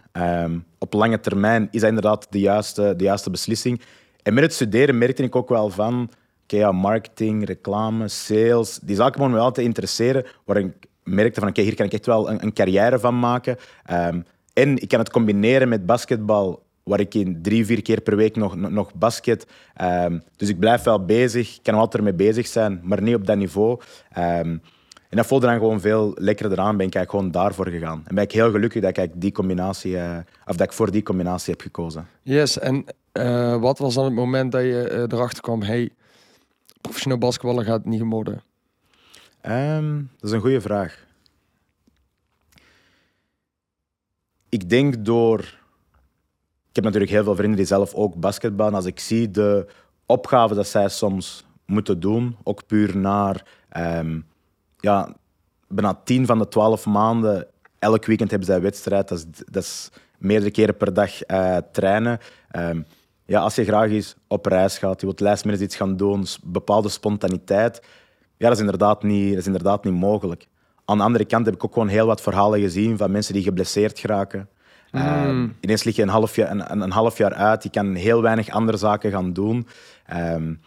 op 0.78 0.92
lange 0.92 1.21
termijn 1.21 1.68
is 1.71 1.80
dat 1.80 1.88
inderdaad 1.88 2.26
de 2.30 2.40
juiste, 2.40 2.95
de 2.97 3.04
juiste 3.04 3.30
beslissing. 3.30 3.80
En 4.23 4.35
met 4.35 4.42
het 4.42 4.52
studeren 4.52 4.99
merkte 4.99 5.23
ik 5.23 5.37
ook 5.37 5.49
wel 5.49 5.71
van 5.71 6.11
ja, 6.57 6.73
marketing, 6.73 7.45
reclame, 7.45 8.09
sales. 8.09 8.78
Die 8.83 8.97
zaken 8.97 9.21
moeten 9.21 9.38
me 9.38 9.45
altijd 9.45 9.66
interesseren, 9.66 10.26
waar 10.45 10.57
ik 10.57 10.87
merkte 11.02 11.40
van 11.40 11.49
oké, 11.49 11.62
hier 11.62 11.75
kan 11.75 11.87
ik 11.87 11.92
echt 11.92 12.07
wel 12.07 12.30
een, 12.30 12.42
een 12.42 12.52
carrière 12.52 12.99
van 12.99 13.18
maken. 13.18 13.57
Um, 13.90 14.25
en 14.52 14.83
ik 14.83 14.88
kan 14.88 14.99
het 14.99 15.11
combineren 15.11 15.68
met 15.68 15.87
basketbal, 15.87 16.62
waar 16.83 17.00
ik 17.00 17.14
in 17.14 17.42
drie, 17.42 17.66
vier 17.66 17.83
keer 17.83 18.00
per 18.00 18.16
week 18.16 18.37
nog, 18.37 18.57
nog, 18.57 18.95
basket. 18.95 19.47
Um, 19.83 20.23
dus 20.37 20.49
ik 20.49 20.59
blijf 20.59 20.83
wel 20.83 21.04
bezig, 21.04 21.57
ik 21.57 21.62
kan 21.62 21.75
altijd 21.75 21.95
ermee 21.95 22.14
bezig 22.14 22.47
zijn, 22.47 22.80
maar 22.83 23.02
niet 23.02 23.14
op 23.14 23.26
dat 23.26 23.37
niveau. 23.37 23.80
En 25.08 25.16
dat 25.16 25.26
voelde 25.26 25.46
dan 25.46 25.58
gewoon 25.58 25.80
veel 25.80 26.12
lekkerder 26.14 26.58
aan, 26.58 26.76
ben 26.76 26.86
ik 26.86 26.94
eigenlijk 26.94 27.10
gewoon 27.10 27.30
daarvoor 27.44 27.68
gegaan. 27.68 28.02
En 28.06 28.14
ben 28.14 28.24
ik 28.24 28.32
heel 28.32 28.50
gelukkig 28.50 28.82
dat 28.82 28.96
ik 28.96 29.10
die 29.14 29.32
combinatie, 29.32 29.92
uh, 29.92 30.18
of 30.46 30.56
dat 30.56 30.66
ik 30.66 30.72
voor 30.72 30.90
die 30.90 31.02
combinatie 31.02 31.52
heb 31.52 31.62
gekozen. 31.62 32.08
Yes, 32.22 32.58
en 32.58 32.84
uh, 33.12 33.60
wat 33.60 33.78
was 33.78 33.94
dan 33.94 34.04
het 34.04 34.14
moment 34.14 34.52
dat 34.52 34.62
je 34.62 34.88
uh, 34.90 35.18
erachter 35.18 35.42
kwam, 35.42 35.62
hey, 35.62 35.90
professioneel 36.80 37.18
basketballen 37.18 37.64
gaat 37.64 37.84
niet 37.84 38.02
worden? 38.02 38.42
Um, 39.42 40.10
dat 40.18 40.30
is 40.30 40.36
een 40.36 40.40
goede 40.40 40.60
vraag. 40.60 41.06
Ik 44.48 44.68
denk 44.68 45.04
door. 45.04 45.40
Ik 46.68 46.74
heb 46.74 46.84
natuurlijk 46.84 47.12
heel 47.12 47.24
veel 47.24 47.34
vrienden 47.34 47.56
die 47.56 47.66
zelf 47.66 47.94
ook 47.94 48.14
basketballen. 48.14 48.74
Als 48.74 48.84
ik 48.84 49.00
zie 49.00 49.30
de 49.30 49.66
opgaven 50.06 50.56
dat 50.56 50.66
zij 50.66 50.88
soms 50.88 51.44
moeten 51.64 52.00
doen, 52.00 52.36
ook 52.42 52.66
puur 52.66 52.96
naar. 52.96 53.46
Um, 53.76 54.26
ja, 54.80 55.14
bijna 55.68 56.00
tien 56.04 56.26
van 56.26 56.38
de 56.38 56.49
twaalf 56.49 56.87
maanden, 56.87 57.47
elk 57.78 58.04
weekend 58.04 58.30
hebben 58.30 58.49
zij 58.49 58.61
wedstrijd. 58.61 59.08
Dat 59.08 59.18
is, 59.18 59.25
dat 59.50 59.62
is 59.62 59.90
meerdere 60.18 60.50
keren 60.50 60.76
per 60.76 60.92
dag 60.92 61.28
uh, 61.28 61.56
trainen. 61.73 62.18
Um, 62.56 62.87
ja, 63.25 63.40
als 63.40 63.54
je 63.54 63.64
graag 63.64 63.90
eens 63.90 64.16
op 64.26 64.47
reis 64.47 64.78
gaat, 64.78 65.00
je 65.00 65.06
wilt 65.06 65.20
lijstminutes 65.20 65.66
iets 65.66 65.76
gaan 65.76 65.97
doen, 65.97 66.26
bepaalde 66.42 66.88
spontaniteit, 66.88 67.82
ja, 68.37 68.47
dat 68.49 68.52
is, 68.52 68.61
inderdaad 68.61 69.02
niet, 69.02 69.30
dat 69.30 69.38
is 69.38 69.47
inderdaad 69.47 69.85
niet 69.85 69.94
mogelijk. 69.94 70.47
Aan 70.85 70.97
de 70.97 71.04
andere 71.04 71.25
kant 71.25 71.47
heb 71.47 71.54
ik 71.54 71.64
ook 71.64 71.73
gewoon 71.73 71.88
heel 71.88 72.06
wat 72.06 72.20
verhalen 72.20 72.61
gezien 72.61 72.97
van 72.97 73.11
mensen 73.11 73.35
die 73.35 73.42
geblesseerd 73.42 73.99
geraken. 73.99 74.49
Mm. 74.90 75.28
Um, 75.28 75.56
ineens 75.61 75.85
lig 75.85 75.97
je 75.97 76.02
een 76.02 76.08
half, 76.08 76.37
jaar, 76.37 76.50
een, 76.50 76.82
een, 76.82 76.90
half 76.90 77.18
jaar 77.18 77.35
uit, 77.35 77.62
je 77.62 77.70
kan 77.70 77.94
heel 77.94 78.23
weinig 78.23 78.49
andere 78.49 78.78
zaken 78.78 79.11
gaan 79.11 79.32
doen. 79.32 79.66
Um, 80.16 80.61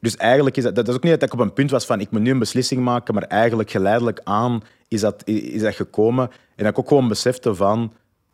dus 0.00 0.16
eigenlijk 0.16 0.56
is 0.56 0.62
dat, 0.62 0.74
dat 0.74 0.88
is 0.88 0.94
ook 0.94 1.02
niet 1.02 1.12
dat 1.12 1.22
ik 1.22 1.32
op 1.32 1.40
een 1.40 1.52
punt 1.52 1.70
was 1.70 1.86
van 1.86 2.00
ik 2.00 2.10
moet 2.10 2.20
nu 2.20 2.30
een 2.30 2.38
beslissing 2.38 2.82
maken, 2.82 3.14
maar 3.14 3.22
eigenlijk 3.22 3.70
geleidelijk 3.70 4.20
aan 4.24 4.62
is 4.88 5.00
dat, 5.00 5.22
is 5.24 5.60
dat 5.60 5.74
gekomen. 5.74 6.30
En 6.56 6.64
dat 6.64 6.72
ik 6.72 6.78
ook 6.78 6.88
gewoon 6.88 7.08
besefte 7.08 7.54
van 7.54 7.92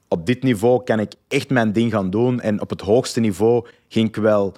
op 0.08 0.26
dit 0.26 0.42
niveau 0.42 0.82
kan 0.85 1.00
ik 1.00 1.12
echt 1.28 1.50
mijn 1.50 1.73
ding 1.73 1.92
gaan 1.92 2.11
doen. 2.11 2.40
En 2.40 2.61
op 2.61 2.70
het 2.70 2.80
hoogste 2.80 3.20
niveau 3.20 3.66
ging 3.88 4.08
ik 4.08 4.16
wel... 4.16 4.54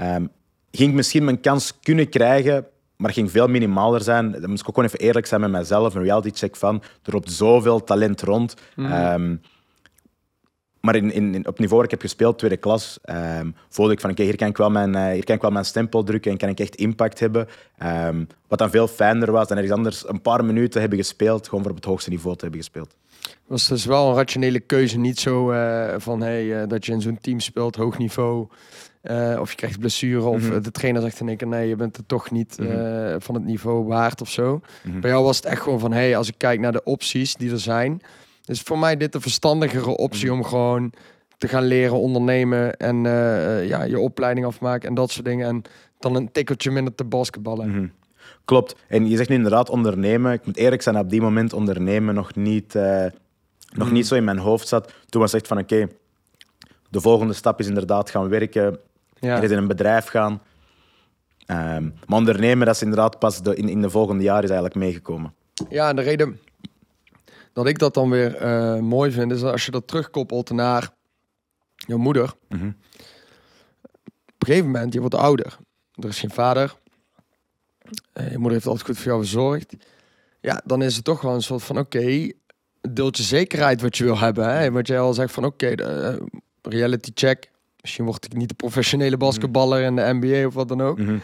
Um, 0.00 0.30
ging 0.70 0.90
ik 0.90 0.96
misschien 0.96 1.24
mijn 1.24 1.40
kans 1.40 1.78
kunnen 1.82 2.08
krijgen, 2.08 2.66
maar 2.96 3.12
ging 3.12 3.30
veel 3.30 3.48
minimaler 3.48 4.00
zijn. 4.00 4.32
Dan 4.32 4.50
moest 4.50 4.60
ik 4.62 4.68
ook 4.68 4.74
gewoon 4.74 4.88
even 4.88 4.98
eerlijk 4.98 5.26
zijn 5.26 5.40
met 5.40 5.50
mezelf. 5.50 5.94
Een 5.94 6.02
reality 6.02 6.30
check 6.34 6.56
van, 6.56 6.82
er 7.02 7.12
loopt 7.12 7.32
zoveel 7.32 7.84
talent 7.84 8.22
rond. 8.22 8.54
Mm. 8.76 8.92
Um, 8.92 9.40
maar 10.82 10.96
in, 10.96 11.12
in, 11.12 11.46
op 11.46 11.58
niveau 11.58 11.76
waar 11.76 11.84
ik 11.84 11.90
heb 11.90 12.00
gespeeld, 12.00 12.38
tweede 12.38 12.56
klas, 12.56 12.98
ehm, 13.02 13.50
voelde 13.68 13.92
ik 13.92 14.00
van 14.00 14.10
oké, 14.10 14.22
hier, 14.22 14.36
kan 14.36 14.48
ik 14.48 14.56
wel 14.56 14.70
mijn, 14.70 14.94
uh, 14.94 15.06
hier 15.06 15.24
kan 15.24 15.34
ik 15.34 15.40
wel 15.40 15.50
mijn 15.50 15.64
stempel 15.64 16.02
drukken 16.02 16.30
en 16.30 16.36
kan 16.36 16.48
ik 16.48 16.60
echt 16.60 16.74
impact 16.74 17.20
hebben. 17.20 17.48
Um, 17.82 18.26
wat 18.48 18.58
dan 18.58 18.70
veel 18.70 18.88
fijner 18.88 19.32
was 19.32 19.48
dan 19.48 19.56
ergens 19.56 19.76
anders 19.76 20.08
een 20.08 20.20
paar 20.20 20.44
minuten 20.44 20.80
hebben 20.80 20.98
gespeeld, 20.98 21.48
gewoon 21.48 21.62
voor 21.62 21.70
op 21.70 21.76
het 21.76 21.86
hoogste 21.86 22.10
niveau 22.10 22.36
te 22.36 22.42
hebben 22.42 22.60
gespeeld. 22.60 22.94
Was 23.46 23.68
dus 23.68 23.84
wel 23.84 24.08
een 24.08 24.14
rationele 24.14 24.60
keuze, 24.60 24.98
niet 24.98 25.20
zo 25.20 25.52
uh, 25.52 25.94
van 25.96 26.20
hey, 26.20 26.44
uh, 26.44 26.68
dat 26.68 26.86
je 26.86 26.92
in 26.92 27.00
zo'n 27.00 27.18
team 27.20 27.40
speelt, 27.40 27.76
hoog 27.76 27.98
niveau, 27.98 28.48
of 29.38 29.50
je 29.50 29.56
krijgt 29.56 29.78
blessure, 29.78 30.24
of 30.24 30.42
mm 30.42 30.50
-hmm. 30.50 30.62
de 30.62 30.70
trainer 30.70 31.02
zegt 31.02 31.20
in 31.20 31.28
één 31.28 31.36
keer 31.36 31.48
nee, 31.48 31.68
je 31.68 31.76
bent 31.76 31.96
er 31.96 32.06
toch 32.06 32.30
niet 32.30 32.58
mm 32.58 32.66
-hmm. 32.66 33.20
van 33.20 33.34
het 33.34 33.44
niveau 33.44 33.84
waard 33.84 34.20
of 34.20 34.30
zo. 34.30 34.54
Mm 34.54 34.92
-hmm. 34.92 35.00
Bij 35.00 35.10
jou 35.10 35.24
was 35.24 35.36
het 35.36 35.46
echt 35.46 35.62
gewoon 35.62 35.80
van 35.80 35.92
hey, 35.92 36.16
als 36.16 36.28
ik 36.28 36.34
kijk 36.36 36.60
naar 36.60 36.72
de 36.72 36.84
opties 36.84 37.34
die 37.34 37.50
er 37.50 37.60
zijn, 37.60 38.02
dus 38.44 38.60
voor 38.60 38.78
mij 38.78 38.96
dit 38.96 39.12
de 39.12 39.20
verstandigere 39.20 39.96
optie 39.96 40.26
Mhm. 40.26 40.36
om 40.36 40.44
gewoon 40.44 40.92
te 41.38 41.48
gaan 41.48 41.64
leren 41.64 41.98
ondernemen 41.98 42.76
en 42.76 43.04
uh, 43.04 43.68
ja, 43.68 43.82
je 43.82 43.98
opleiding 43.98 44.46
afmaken 44.46 44.88
en 44.88 44.94
dat 44.94 45.10
soort 45.10 45.24
dingen. 45.24 45.48
En 45.48 45.62
dan 45.98 46.14
een 46.14 46.32
tikkeltje 46.32 46.70
minder 46.70 46.94
te 46.94 47.04
basketballen. 47.04 47.68
Mm 47.68 47.74
-hmm. 47.74 47.92
Klopt. 48.44 48.76
En 48.88 49.08
je 49.08 49.16
zegt 49.16 49.28
nu 49.28 49.34
inderdaad 49.34 49.70
ondernemen. 49.70 50.32
Ik 50.32 50.46
moet 50.46 50.56
eerlijk 50.56 50.82
zijn, 50.82 50.98
op 50.98 51.10
die 51.10 51.20
moment 51.20 51.52
ondernemen 51.52 52.14
nog 52.14 52.34
niet, 52.34 52.74
uh, 52.74 53.06
nog 53.72 53.88
mm. 53.88 53.92
niet 53.92 54.06
zo 54.06 54.14
in 54.14 54.24
mijn 54.24 54.38
hoofd 54.38 54.68
zat. 54.68 54.92
Toen 55.08 55.20
was 55.20 55.32
echt 55.32 55.46
van 55.46 55.58
oké, 55.58 55.74
okay, 55.74 55.88
de 56.90 57.00
volgende 57.00 57.32
stap 57.32 57.60
is 57.60 57.66
inderdaad 57.66 58.10
gaan 58.10 58.28
werken. 58.28 58.78
Ja. 59.18 59.36
Er 59.36 59.42
is 59.42 59.50
in 59.50 59.58
een 59.58 59.66
bedrijf 59.66 60.06
gaan. 60.06 60.32
Um, 61.46 61.94
maar 62.06 62.18
ondernemen, 62.18 62.66
dat 62.66 62.74
is 62.74 62.82
inderdaad 62.82 63.18
pas 63.18 63.42
de, 63.42 63.56
in, 63.56 63.68
in 63.68 63.82
de 63.82 63.90
volgende 63.90 64.22
jaren 64.22 64.42
is 64.42 64.50
eigenlijk 64.50 64.78
meegekomen. 64.78 65.34
Ja, 65.68 65.92
de 65.92 66.02
reden 66.02 66.40
dat 67.52 67.66
ik 67.66 67.78
dat 67.78 67.94
dan 67.94 68.10
weer 68.10 68.42
uh, 68.42 68.78
mooi 68.78 69.10
vind, 69.10 69.32
is 69.32 69.42
als 69.42 69.64
je 69.64 69.70
dat 69.70 69.86
terugkoppelt 69.86 70.50
naar 70.50 70.90
jouw 71.74 71.98
moeder. 71.98 72.34
Mm 72.48 72.58
-hmm. 72.58 72.76
Op 74.24 74.48
een 74.48 74.54
gegeven 74.54 74.70
moment, 74.70 74.92
je 74.92 75.00
wordt 75.00 75.14
ouder. 75.14 75.58
Er 75.94 76.08
is 76.08 76.20
geen 76.20 76.30
vader. 76.30 76.74
Uh, 78.14 78.30
je 78.30 78.34
moeder 78.34 78.52
heeft 78.52 78.66
altijd 78.66 78.86
goed 78.86 78.96
voor 78.96 79.06
jou 79.06 79.20
verzorgd. 79.20 79.74
Ja, 80.40 80.62
dan 80.64 80.82
is 80.82 80.96
het 80.96 81.04
toch 81.04 81.20
wel 81.20 81.34
een 81.34 81.42
soort 81.42 81.62
van, 81.62 81.78
oké, 81.78 81.98
okay, 81.98 82.34
deeltje 82.80 83.22
zekerheid 83.22 83.80
wat 83.80 83.96
je 83.96 84.04
wil 84.04 84.18
hebben. 84.18 84.56
Hè? 84.56 84.70
Wat 84.70 84.86
jij 84.86 85.00
al 85.00 85.14
zegt 85.14 85.32
van, 85.32 85.44
oké, 85.44 85.72
okay, 85.72 86.10
uh, 86.12 86.16
reality 86.62 87.10
check. 87.14 87.50
Misschien 87.80 88.04
word 88.04 88.24
ik 88.24 88.34
niet 88.34 88.48
de 88.48 88.54
professionele 88.54 89.16
basketballer 89.16 89.82
in 89.82 89.96
de 89.96 90.18
NBA 90.20 90.46
of 90.46 90.54
wat 90.54 90.68
dan 90.68 90.80
ook. 90.80 90.98
Mm 90.98 91.06
-hmm. 91.06 91.20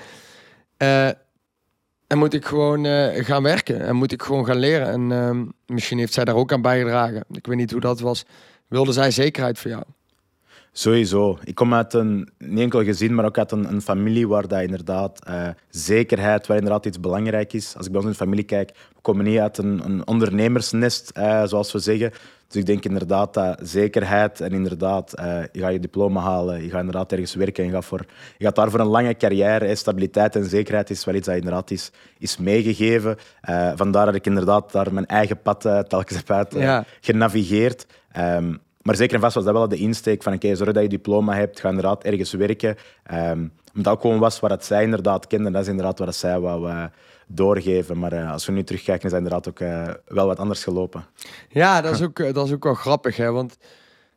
En 2.08 2.18
moet 2.18 2.34
ik 2.34 2.44
gewoon 2.44 2.84
uh, 2.84 3.24
gaan 3.24 3.42
werken 3.42 3.80
en 3.80 3.96
moet 3.96 4.12
ik 4.12 4.22
gewoon 4.22 4.46
gaan 4.46 4.58
leren. 4.58 4.88
En 4.88 5.10
uh, 5.10 5.52
misschien 5.66 5.98
heeft 5.98 6.12
zij 6.12 6.24
daar 6.24 6.34
ook 6.34 6.52
aan 6.52 6.62
bijgedragen. 6.62 7.24
Ik 7.30 7.46
weet 7.46 7.56
niet 7.56 7.70
hoe 7.70 7.80
dat 7.80 8.00
was. 8.00 8.24
Wilde 8.68 8.92
zij 8.92 9.10
zekerheid 9.10 9.58
voor 9.58 9.70
jou? 9.70 9.82
Sowieso. 10.72 11.38
Ik 11.44 11.54
kom 11.54 11.74
uit 11.74 11.94
een, 11.94 12.28
niet 12.38 12.58
enkel 12.58 12.84
gezin, 12.84 13.14
maar 13.14 13.24
ook 13.24 13.38
uit 13.38 13.52
een, 13.52 13.72
een 13.72 13.82
familie 13.82 14.28
waar 14.28 14.48
dat 14.48 14.62
inderdaad 14.62 15.20
uh, 15.28 15.48
zekerheid, 15.70 16.46
waar 16.46 16.56
inderdaad 16.56 16.86
iets 16.86 17.00
belangrijk 17.00 17.52
is. 17.52 17.74
Als 17.76 17.86
ik 17.86 17.92
bij 17.92 18.00
ons 18.00 18.10
in 18.10 18.16
de 18.16 18.24
familie 18.24 18.44
kijk, 18.44 18.70
we 18.94 19.00
komen 19.00 19.24
niet 19.24 19.38
uit 19.38 19.58
een, 19.58 19.80
een 19.84 20.06
ondernemersnest, 20.06 21.10
uh, 21.16 21.44
zoals 21.44 21.72
we 21.72 21.78
zeggen. 21.78 22.10
Dus 22.46 22.60
ik 22.60 22.66
denk 22.66 22.84
inderdaad 22.84 23.34
dat 23.34 23.58
zekerheid 23.62 24.40
en 24.40 24.52
inderdaad, 24.52 25.14
uh, 25.20 25.40
je 25.52 25.60
gaat 25.60 25.72
je 25.72 25.80
diploma 25.80 26.20
halen, 26.20 26.62
je 26.62 26.70
gaat 26.70 26.80
inderdaad 26.80 27.12
ergens 27.12 27.34
werken 27.34 27.62
en 27.62 27.68
je 27.68 27.74
gaat, 27.74 27.84
voor, 27.84 28.04
je 28.38 28.44
gaat 28.44 28.56
daar 28.56 28.70
voor 28.70 28.80
een 28.80 28.86
lange 28.86 29.16
carrière. 29.16 29.74
Stabiliteit 29.74 30.36
en 30.36 30.44
zekerheid 30.44 30.90
is 30.90 31.04
wel 31.04 31.14
iets 31.14 31.26
dat 31.26 31.36
inderdaad 31.36 31.70
is, 31.70 31.90
is 32.18 32.36
meegegeven. 32.36 33.16
Vandaar 33.74 34.06
dat 34.06 34.14
ik 34.14 34.26
inderdaad 34.26 34.72
daar 34.72 34.92
mijn 34.92 35.06
eigen 35.06 35.42
pad 35.42 35.60
telkens 35.88 36.16
heb 36.16 36.30
uit 36.30 36.54
ja. 36.54 36.84
genavigeerd. 37.00 37.86
Um, 38.18 38.58
maar 38.82 38.96
zeker 38.96 39.14
en 39.14 39.20
vast 39.20 39.34
was 39.34 39.44
dat 39.44 39.54
wel 39.54 39.68
de 39.68 39.76
insteek 39.76 40.22
van 40.22 40.34
oké, 40.34 40.54
zorg 40.54 40.72
dat 40.72 40.82
je 40.82 40.88
diploma 40.88 41.34
hebt, 41.34 41.60
ga 41.60 41.68
inderdaad 41.68 42.04
ergens 42.04 42.32
werken. 42.32 42.76
Um, 43.12 43.52
omdat 43.68 43.84
dat 43.84 43.92
ook 43.92 44.00
gewoon 44.00 44.18
was 44.18 44.40
wat 44.40 44.64
zij 44.64 44.82
inderdaad 44.82 45.26
kenden, 45.26 45.52
dat 45.52 45.62
is 45.62 45.68
inderdaad 45.68 45.98
wat 45.98 46.14
zij 46.14 46.40
wou 46.40 46.68
uh, 46.68 46.84
doorgeven. 47.26 47.98
Maar 47.98 48.12
uh, 48.12 48.32
als 48.32 48.46
we 48.46 48.52
nu 48.52 48.64
terugkijken, 48.64 49.04
is 49.04 49.10
dat 49.10 49.20
inderdaad 49.20 49.48
ook 49.48 49.60
uh, 49.60 49.88
wel 50.06 50.26
wat 50.26 50.38
anders 50.38 50.64
gelopen. 50.64 51.04
Ja, 51.48 51.80
dat 51.80 51.94
is 51.94 52.02
ook, 52.02 52.34
dat 52.34 52.46
is 52.46 52.52
ook 52.52 52.64
wel 52.64 52.74
grappig, 52.74 53.16
hè? 53.16 53.30
want 53.30 53.56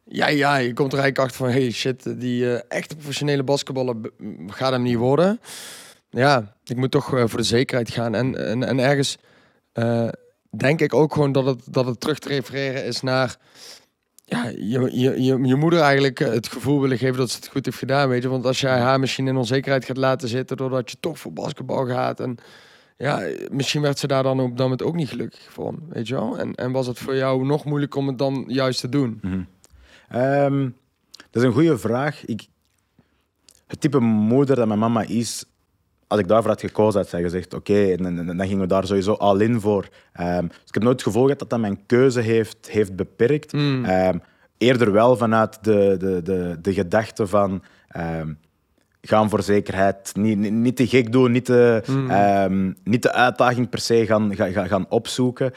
ja, 0.04 0.28
ja, 0.28 0.56
je 0.56 0.74
komt 0.74 0.94
er 0.94 1.00
eigenlijk 1.00 1.30
achter 1.30 1.46
van 1.46 1.62
hey 1.62 1.72
shit, 1.72 2.20
die 2.20 2.58
echte 2.58 2.96
professionele 2.96 3.44
basketballer 3.44 3.96
gaat 4.48 4.72
hem 4.72 4.82
niet 4.82 4.98
worden. 4.98 5.40
Ja, 6.10 6.56
ik 6.64 6.76
moet 6.76 6.92
toch 6.92 7.06
voor 7.06 7.38
de 7.38 7.44
zekerheid 7.44 7.90
gaan. 7.90 8.16
En, 8.16 8.48
en, 8.48 8.64
en 8.64 8.80
ergens 8.80 9.18
denk 10.50 10.82
ik 10.82 10.94
ook 10.94 11.14
gewoon 11.14 11.32
dat 11.32 11.46
het, 11.46 11.62
dat 11.66 11.86
het 11.86 12.00
terug 12.00 12.20
te 12.20 12.28
refereren 12.28 12.86
is 12.86 13.02
naar 13.02 13.38
ja, 14.32 14.52
je, 14.56 14.90
je, 14.92 15.24
je, 15.24 15.38
je 15.44 15.56
moeder 15.56 15.80
eigenlijk 15.80 16.20
het 16.20 16.48
gevoel 16.48 16.82
willen 16.82 16.98
geven 16.98 17.18
dat 17.18 17.30
ze 17.30 17.36
het 17.36 17.48
goed 17.48 17.66
heeft 17.66 17.78
gedaan, 17.78 18.10
weet 18.10 18.24
je. 18.24 18.30
Want 18.30 18.46
als 18.46 18.60
jij 18.60 18.80
haar 18.80 19.00
misschien 19.00 19.28
in 19.28 19.38
onzekerheid 19.38 19.86
gaat 19.86 19.98
laten 19.98 20.28
zitten 20.28 20.58
doordat 20.58 20.92
je 20.92 20.98
toch 21.00 21.20
voor 21.20 21.34
basketbal 21.34 21.86
gaat 21.86 22.20
en 22.20 22.38
ja, 22.98 23.28
misschien 23.52 23.82
werd 23.82 24.00
ze 24.00 24.08
daar 24.08 24.24
dan 24.24 24.40
op 24.40 24.50
dat 24.50 24.60
moment 24.60 24.84
ook 24.84 24.96
niet 24.96 25.10
gelukkig 25.10 25.48
van, 25.50 25.80
weet 25.90 26.08
je 26.08 26.14
wel. 26.14 26.38
En, 26.40 26.56
en 26.56 26.72
was 26.72 26.88
het 26.88 27.00
voor 27.00 27.16
jou 27.16 27.46
nog 27.46 27.66
moeilijker 27.66 28.00
om 28.00 28.08
het 28.08 28.18
dan 28.18 28.44
juist 28.48 28.80
te 28.80 28.90
doen? 28.90 29.20
Mm 29.22 29.32
-hmm. 30.10 30.22
um, 30.22 30.76
dat 31.30 31.42
is 31.42 31.48
een 31.48 31.54
goede 31.54 31.78
vraag. 31.78 32.26
Ik, 32.26 32.48
het 33.68 33.82
type 33.82 34.00
moeder 34.00 34.56
dat 34.56 34.68
mijn 34.68 34.80
mama 34.80 35.02
is, 35.02 35.46
als 36.12 36.20
ik 36.20 36.28
daarvoor 36.28 36.50
had 36.50 36.60
gekozen, 36.60 37.00
had 37.00 37.10
zij 37.10 37.22
gezegd: 37.22 37.54
Oké, 37.54 37.72
okay, 37.72 37.94
en, 37.94 38.06
en, 38.06 38.38
dan 38.38 38.48
gingen 38.48 38.60
we 38.60 38.68
daar 38.68 38.88
sowieso 38.88 39.14
al 39.14 39.40
in 39.40 39.60
voor. 39.60 39.88
Um, 40.20 40.48
dus 40.48 40.58
ik 40.68 40.74
heb 40.74 40.84
nooit 40.84 40.96
het 40.96 41.08
gevoel 41.08 41.24
gehad 41.24 41.40
dat 41.40 41.50
dat 41.50 41.60
mijn 41.60 41.86
keuze 41.86 42.20
heeft, 42.20 42.70
heeft 42.70 42.96
beperkt. 42.96 43.54
Mm. 43.54 43.86
Um, 43.86 44.22
eerder 44.58 44.92
wel 44.92 45.18
vanuit 45.18 45.64
de, 45.64 45.96
de, 46.00 46.22
de, 46.22 46.58
de 46.62 46.74
gedachte 46.74 47.28
van. 47.28 47.64
Um, 47.98 48.38
gaan 49.02 49.30
voor 49.30 49.44
zekerheid, 49.44 50.12
niet, 50.16 50.38
niet, 50.38 50.52
niet 50.52 50.76
te 50.76 50.88
gek 50.88 51.12
doen, 51.12 51.32
niet 51.32 51.46
de, 51.46 51.84
mm. 52.50 52.76
niet 52.84 53.02
de 53.02 53.12
uitdaging 53.12 53.70
per 53.70 53.80
se 53.80 54.06
gaan, 54.06 54.36
gaan, 54.36 54.68
gaan 54.68 54.90
opzoeken. 54.90 55.54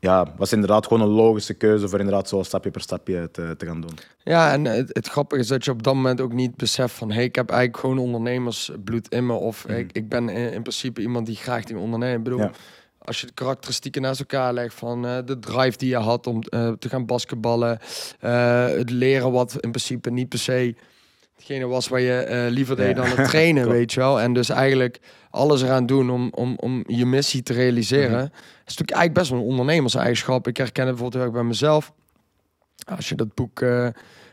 Ja, 0.00 0.34
was 0.36 0.52
inderdaad 0.52 0.86
gewoon 0.86 1.02
een 1.02 1.14
logische 1.14 1.54
keuze 1.54 1.88
voor 1.88 1.98
inderdaad 1.98 2.28
zo 2.28 2.42
stapje 2.42 2.70
per 2.70 2.80
stapje 2.80 3.30
te, 3.30 3.54
te 3.56 3.66
gaan 3.66 3.80
doen. 3.80 3.98
Ja, 4.22 4.52
en 4.52 4.64
het, 4.64 4.90
het, 4.92 5.08
grappige 5.08 5.40
is 5.40 5.48
dat 5.48 5.64
je 5.64 5.70
op 5.70 5.82
dat 5.82 5.94
moment 5.94 6.20
ook 6.20 6.32
niet 6.32 6.56
beseft 6.56 6.94
van... 6.94 7.10
hey, 7.10 7.24
ik 7.24 7.34
heb 7.34 7.50
eigenlijk 7.50 7.80
gewoon 7.80 7.98
ondernemersbloed 7.98 9.08
in 9.08 9.26
me. 9.26 9.32
Of 9.32 9.68
mm. 9.68 9.74
ik, 9.74 9.92
ik 9.92 10.08
ben 10.08 10.28
in, 10.28 10.52
in, 10.52 10.62
principe 10.62 11.00
iemand 11.00 11.26
die 11.26 11.36
graag 11.36 11.64
die 11.64 11.78
ondernemen. 11.78 12.16
Ik 12.16 12.24
bedoel, 12.24 12.40
ja. 12.40 12.50
als 12.98 13.20
je 13.20 13.26
de 13.26 13.32
karakteristieken 13.32 14.02
naast 14.02 14.20
elkaar 14.20 14.52
legt... 14.52 14.74
van 14.74 15.06
uh, 15.06 15.18
de 15.24 15.38
drive 15.38 15.76
die 15.76 15.88
je 15.88 15.96
had 15.96 16.26
om 16.26 16.42
uh, 16.50 16.72
te 16.72 16.88
gaan 16.88 17.06
basketballen... 17.06 17.78
Uh, 18.24 18.66
het 18.66 18.90
leren 18.90 19.32
wat 19.32 19.52
in 19.60 19.70
principe 19.70 20.10
niet 20.10 20.28
per 20.28 20.38
se 20.38 20.74
hetgene 21.48 21.72
was 21.72 21.88
waar 21.88 22.00
je 22.00 22.46
liever 22.50 22.76
deed 22.76 22.96
ja. 22.96 23.02
dan 23.02 23.16
het 23.16 23.28
trainen, 23.28 23.68
weet 23.78 23.92
je 23.92 24.00
wel. 24.00 24.20
En 24.20 24.32
dus 24.32 24.48
eigenlijk 24.48 25.00
alles 25.30 25.62
eraan 25.62 25.86
doen 25.86 26.10
om, 26.10 26.30
om, 26.34 26.54
om 26.56 26.84
je 26.86 27.06
missie 27.06 27.42
te 27.42 27.52
realiseren... 27.52 28.10
Mhm. 28.10 28.20
Mm 28.20 28.30
-hmm. 28.32 28.44
is 28.66 28.76
natuurlijk 28.76 28.90
eigenlijk 28.90 29.14
best 29.14 29.30
wel 29.30 29.40
een 29.40 29.46
ondernemerseigenschap. 29.46 30.46
Ik 30.46 30.56
herken 30.56 30.86
het 30.86 30.96
bijvoorbeeld 30.96 31.22
heel 31.22 31.32
erg 31.32 31.40
bij 31.40 31.48
mezelf. 31.48 31.92
Als 32.96 33.08
je 33.08 33.14
dat 33.14 33.34
boek 33.34 33.60
uh, 33.60 33.88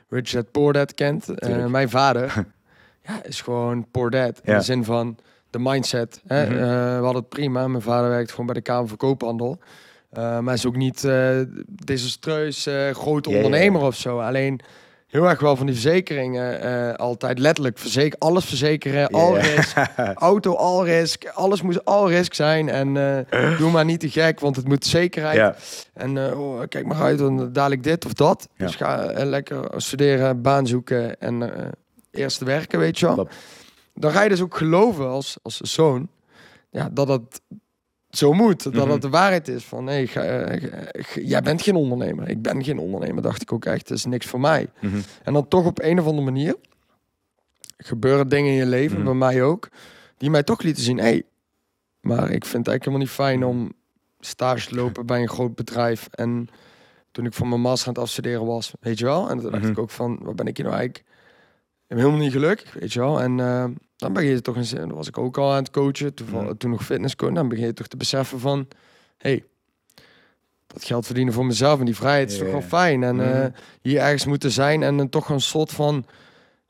Rich 0.10 0.32
Dad 0.32 0.52
Poor 0.52 0.74
Dad 0.74 0.94
kent, 0.94 1.30
uh, 1.30 1.66
mijn 1.66 1.90
vader 1.90 2.34
ja, 3.08 3.24
is 3.24 3.42
gewoon 3.42 3.92
poor 3.92 4.10
dad. 4.10 4.40
In 4.44 4.54
de 4.54 4.62
zin 4.62 4.84
van 4.84 5.18
de 5.50 5.60
mindset. 5.60 6.22
Hè? 6.28 6.46
Mhm. 6.46 6.54
We 6.98 7.04
hadden 7.04 7.22
het 7.22 7.30
prima. 7.30 7.68
Mijn 7.68 7.84
vader 7.84 8.10
werkt 8.10 8.30
gewoon 8.30 8.46
bij 8.46 8.56
de 8.56 8.62
Kamer 8.62 8.88
van 8.88 8.98
Koophandel. 8.98 9.60
Uh, 10.14 10.22
maar 10.22 10.44
hij 10.44 10.54
is 10.54 10.66
ook 10.66 10.76
niet 10.76 11.08
desastreus 11.68 12.68
grote 12.92 13.30
ondernemer 13.30 13.82
of 13.82 13.96
zo. 13.96 14.20
Alleen 14.20 14.62
heel 15.16 15.30
erg 15.30 15.40
wel 15.40 15.56
van 15.56 15.66
die 15.66 15.76
verzekeringen. 15.76 16.66
uh, 16.66 16.94
altijd 16.94 17.40
letterlijk 17.40 17.78
verzeker, 17.78 18.20
alles 18.20 18.46
verzekeren, 18.46 19.08
all 19.08 19.34
risk, 19.34 19.78
auto 20.16 20.56
all 20.56 20.84
risk. 20.84 21.26
Alles 21.26 21.62
moet 21.62 21.86
all 21.86 22.08
risk 22.08 22.34
zijn. 22.34 22.70
En 22.70 22.96
uh, 22.96 23.58
doe 23.58 23.72
maar 23.72 23.86
niet 23.86 24.00
te 24.00 24.10
gek, 24.10 24.40
want 24.40 24.56
het 24.56 24.68
moet 24.68 24.86
zekerheid. 24.86 25.56
En 25.94 26.16
uh, 26.16 26.40
oh, 26.40 26.62
kijk 26.70 26.86
maar 26.86 27.02
uit, 27.02 27.18
dan 27.18 27.52
dadelijk 27.54 27.84
dit 27.84 28.06
of 28.06 28.14
dat. 28.14 28.48
Ja. 28.56 28.66
Dus 28.66 28.76
ga 28.76 29.12
lekker 29.26 29.68
studeren, 29.76 30.42
baan 30.42 30.68
zoeken 30.68 31.20
en 31.20 31.52
eerst 32.12 32.42
werken, 32.42 32.80
weet 32.80 33.00
je 33.00 33.06
wel. 33.06 33.28
Dan 33.94 34.12
ga 34.12 34.24
je 34.24 34.30
dus 34.30 34.42
ook 34.42 34.58
geloven 34.58 35.08
als, 35.08 35.38
als 35.42 35.60
zoon 35.60 36.10
ja, 36.76 36.90
dat 36.92 37.08
het 37.08 37.42
zo 38.18 38.34
moet. 38.34 38.64
Dat 38.64 38.74
Mhm. 38.74 38.90
het 38.90 39.02
de 39.02 39.10
waarheid 39.10 39.48
is 39.48 39.64
van, 39.66 39.84
nee, 39.84 40.12
eh, 40.14 40.72
g- 41.04 41.20
jij 41.22 41.42
bent 41.42 41.62
geen 41.62 41.76
ondernemer. 41.76 42.30
Ik 42.30 42.42
ben 42.42 42.64
geen 42.64 42.80
ondernemer, 42.80 43.22
dacht 43.22 43.42
ik 43.42 43.52
ook 43.54 43.66
echt. 43.66 43.88
Dat 43.88 43.98
is 43.98 44.06
niks 44.06 44.26
voor 44.26 44.40
mij. 44.40 44.68
Mhm. 44.82 44.98
En 45.24 45.34
dan 45.34 45.48
toch 45.48 45.66
op 45.66 45.82
een 45.82 46.00
of 46.00 46.06
andere 46.06 46.26
manier 46.26 46.56
gebeuren 47.78 48.28
dingen 48.30 48.52
in 48.52 48.58
je 48.58 48.66
leven, 48.66 48.96
Mhm. 48.98 49.06
bij 49.06 49.14
mij 49.14 49.44
ook, 49.44 49.70
die 50.18 50.30
mij 50.30 50.44
toch 50.44 50.62
lieten 50.62 50.84
zien, 50.84 50.98
hey, 50.98 51.24
maar 52.02 52.24
ik 52.24 52.46
vind 52.46 52.66
het 52.66 52.68
eigenlijk 52.68 52.84
helemaal 52.86 53.00
niet 53.06 53.10
fijn 53.16 53.44
om 53.46 53.74
stage 54.20 54.68
te 54.68 54.76
lopen 54.76 55.06
bij 55.06 55.22
een 55.22 55.30
groot 55.30 55.56
bedrijf. 55.56 56.08
En 56.12 56.48
toen 57.12 57.26
ik 57.26 57.34
voor 57.34 57.48
mijn 57.48 57.62
master 57.62 57.88
aan 57.88 57.94
het 57.94 58.02
afstuderen 58.04 58.46
was, 58.46 58.74
weet 58.80 59.00
je 59.00 59.06
wel. 59.06 59.30
En 59.30 59.40
toen 59.40 59.52
dacht 59.52 59.66
ik 59.66 59.78
ook 59.80 59.90
van, 59.90 60.20
waar 60.22 60.36
ben 60.36 60.48
ik 60.48 60.58
hier 60.58 60.66
nou 60.66 60.78
eigenlijk 60.78 61.08
helemaal 62.00 62.20
niet 62.20 62.32
gelukkig, 62.32 62.74
weet 62.74 62.94
je 62.94 63.00
wel. 63.00 63.22
En 63.22 63.40
eh, 63.40 63.66
dan 63.96 64.14
begin 64.14 64.30
je 64.30 64.42
toch, 64.42 64.56
eens, 64.56 64.70
dan 64.70 64.94
was 64.94 65.08
ik 65.08 65.18
ook 65.18 65.38
al 65.38 65.52
aan 65.52 65.58
het 65.58 65.72
coachen, 65.72 66.14
toen, 66.14 66.28
Mhm. 66.32 66.56
toen 66.58 66.70
nog 66.72 66.86
fitnesscoach, 66.86 67.34
dan 67.34 67.48
begin 67.50 67.66
je 67.66 67.74
toch 67.74 67.88
te 67.88 67.98
beseffen 67.98 68.40
van, 68.40 68.68
hé, 69.18 69.30
hey, 69.30 69.44
dat 70.68 70.84
geld 70.84 71.06
verdienen 71.06 71.34
voor 71.34 71.46
mezelf 71.46 71.80
en 71.80 71.86
die 71.86 71.96
vrijheid 71.96 72.32
is 72.32 72.38
toch 72.38 72.52
wel 72.52 72.62
fijn. 72.62 73.04
En 73.04 73.16
Mhm. 73.16 73.26
eh, 73.26 73.46
hier 73.82 74.00
ergens 74.00 74.26
moeten 74.26 74.52
zijn 74.52 74.84
en 74.84 74.98
dan 74.98 75.10
toch 75.10 75.30
een 75.30 75.42
soort 75.42 75.72
van 75.72 76.06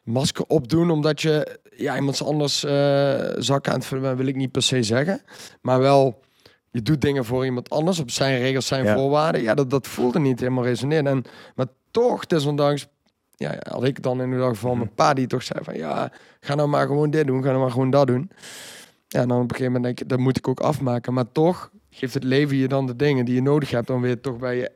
masker 0.03 0.45
opdoen, 0.47 0.89
omdat 0.89 1.21
je 1.21 1.59
ja, 1.75 1.95
iemand 1.95 2.21
anders 2.21 2.63
eh 2.63 3.31
zak 3.37 3.67
aan 3.67 3.73
het 3.75 3.85
vullen 3.85 4.03
bent, 4.03 4.17
wil 4.17 4.27
ik 4.27 4.35
niet 4.35 4.51
per 4.51 4.61
se 4.61 4.83
zeggen. 4.83 5.21
Maar 5.61 5.79
wel, 5.79 6.19
je 6.71 6.81
doet 6.81 7.01
dingen 7.01 7.25
voor 7.25 7.45
iemand 7.45 7.69
anders 7.69 7.99
op 7.99 8.11
zijn 8.11 8.39
regels, 8.39 8.67
zijn 8.67 8.83
Ja. 8.85 8.95
voorwaarden. 8.95 9.41
Ja, 9.41 9.53
dat, 9.53 9.69
dat 9.69 9.87
voelde 9.87 10.19
niet 10.19 10.39
helemaal 10.39 10.63
resoneren. 10.63 11.07
En, 11.07 11.23
maar 11.55 11.65
toch, 11.91 12.25
desondanks, 12.25 12.87
ja, 13.35 13.55
had 13.69 13.83
ik 13.83 14.01
dan 14.03 14.21
in 14.21 14.31
ieder 14.31 14.47
geval 14.47 14.69
Mhm. 14.69 14.79
mijn 14.79 14.93
pa 14.95 15.13
die 15.13 15.27
toch 15.27 15.43
zei 15.43 15.63
van, 15.63 15.75
ja, 15.77 16.11
ga 16.39 16.55
nou 16.55 16.69
maar 16.69 16.87
gewoon 16.87 17.09
dit 17.09 17.27
doen, 17.27 17.43
ga 17.43 17.49
nou 17.49 17.59
maar 17.61 17.71
gewoon 17.71 17.89
dat 17.89 18.07
doen. 18.07 18.31
Ja, 19.07 19.21
en 19.21 19.27
dan 19.27 19.37
op 19.37 19.43
een 19.43 19.49
gegeven 19.55 19.71
moment 19.73 19.83
denk 19.83 19.99
ik, 19.99 20.09
dat 20.09 20.19
moet 20.19 20.37
ik 20.37 20.47
ook 20.47 20.59
afmaken. 20.59 21.13
Maar 21.13 21.31
toch 21.31 21.71
geeft 21.89 22.13
het 22.13 22.23
leven 22.23 22.57
je 22.57 22.67
dan 22.67 22.85
de 22.87 22.95
dingen 22.95 23.25
die 23.25 23.35
je 23.35 23.41
nodig 23.41 23.71
hebt 23.71 23.89
om 23.89 24.01
weer 24.01 24.21
toch 24.21 24.37
bij 24.37 24.55
je 24.57 24.71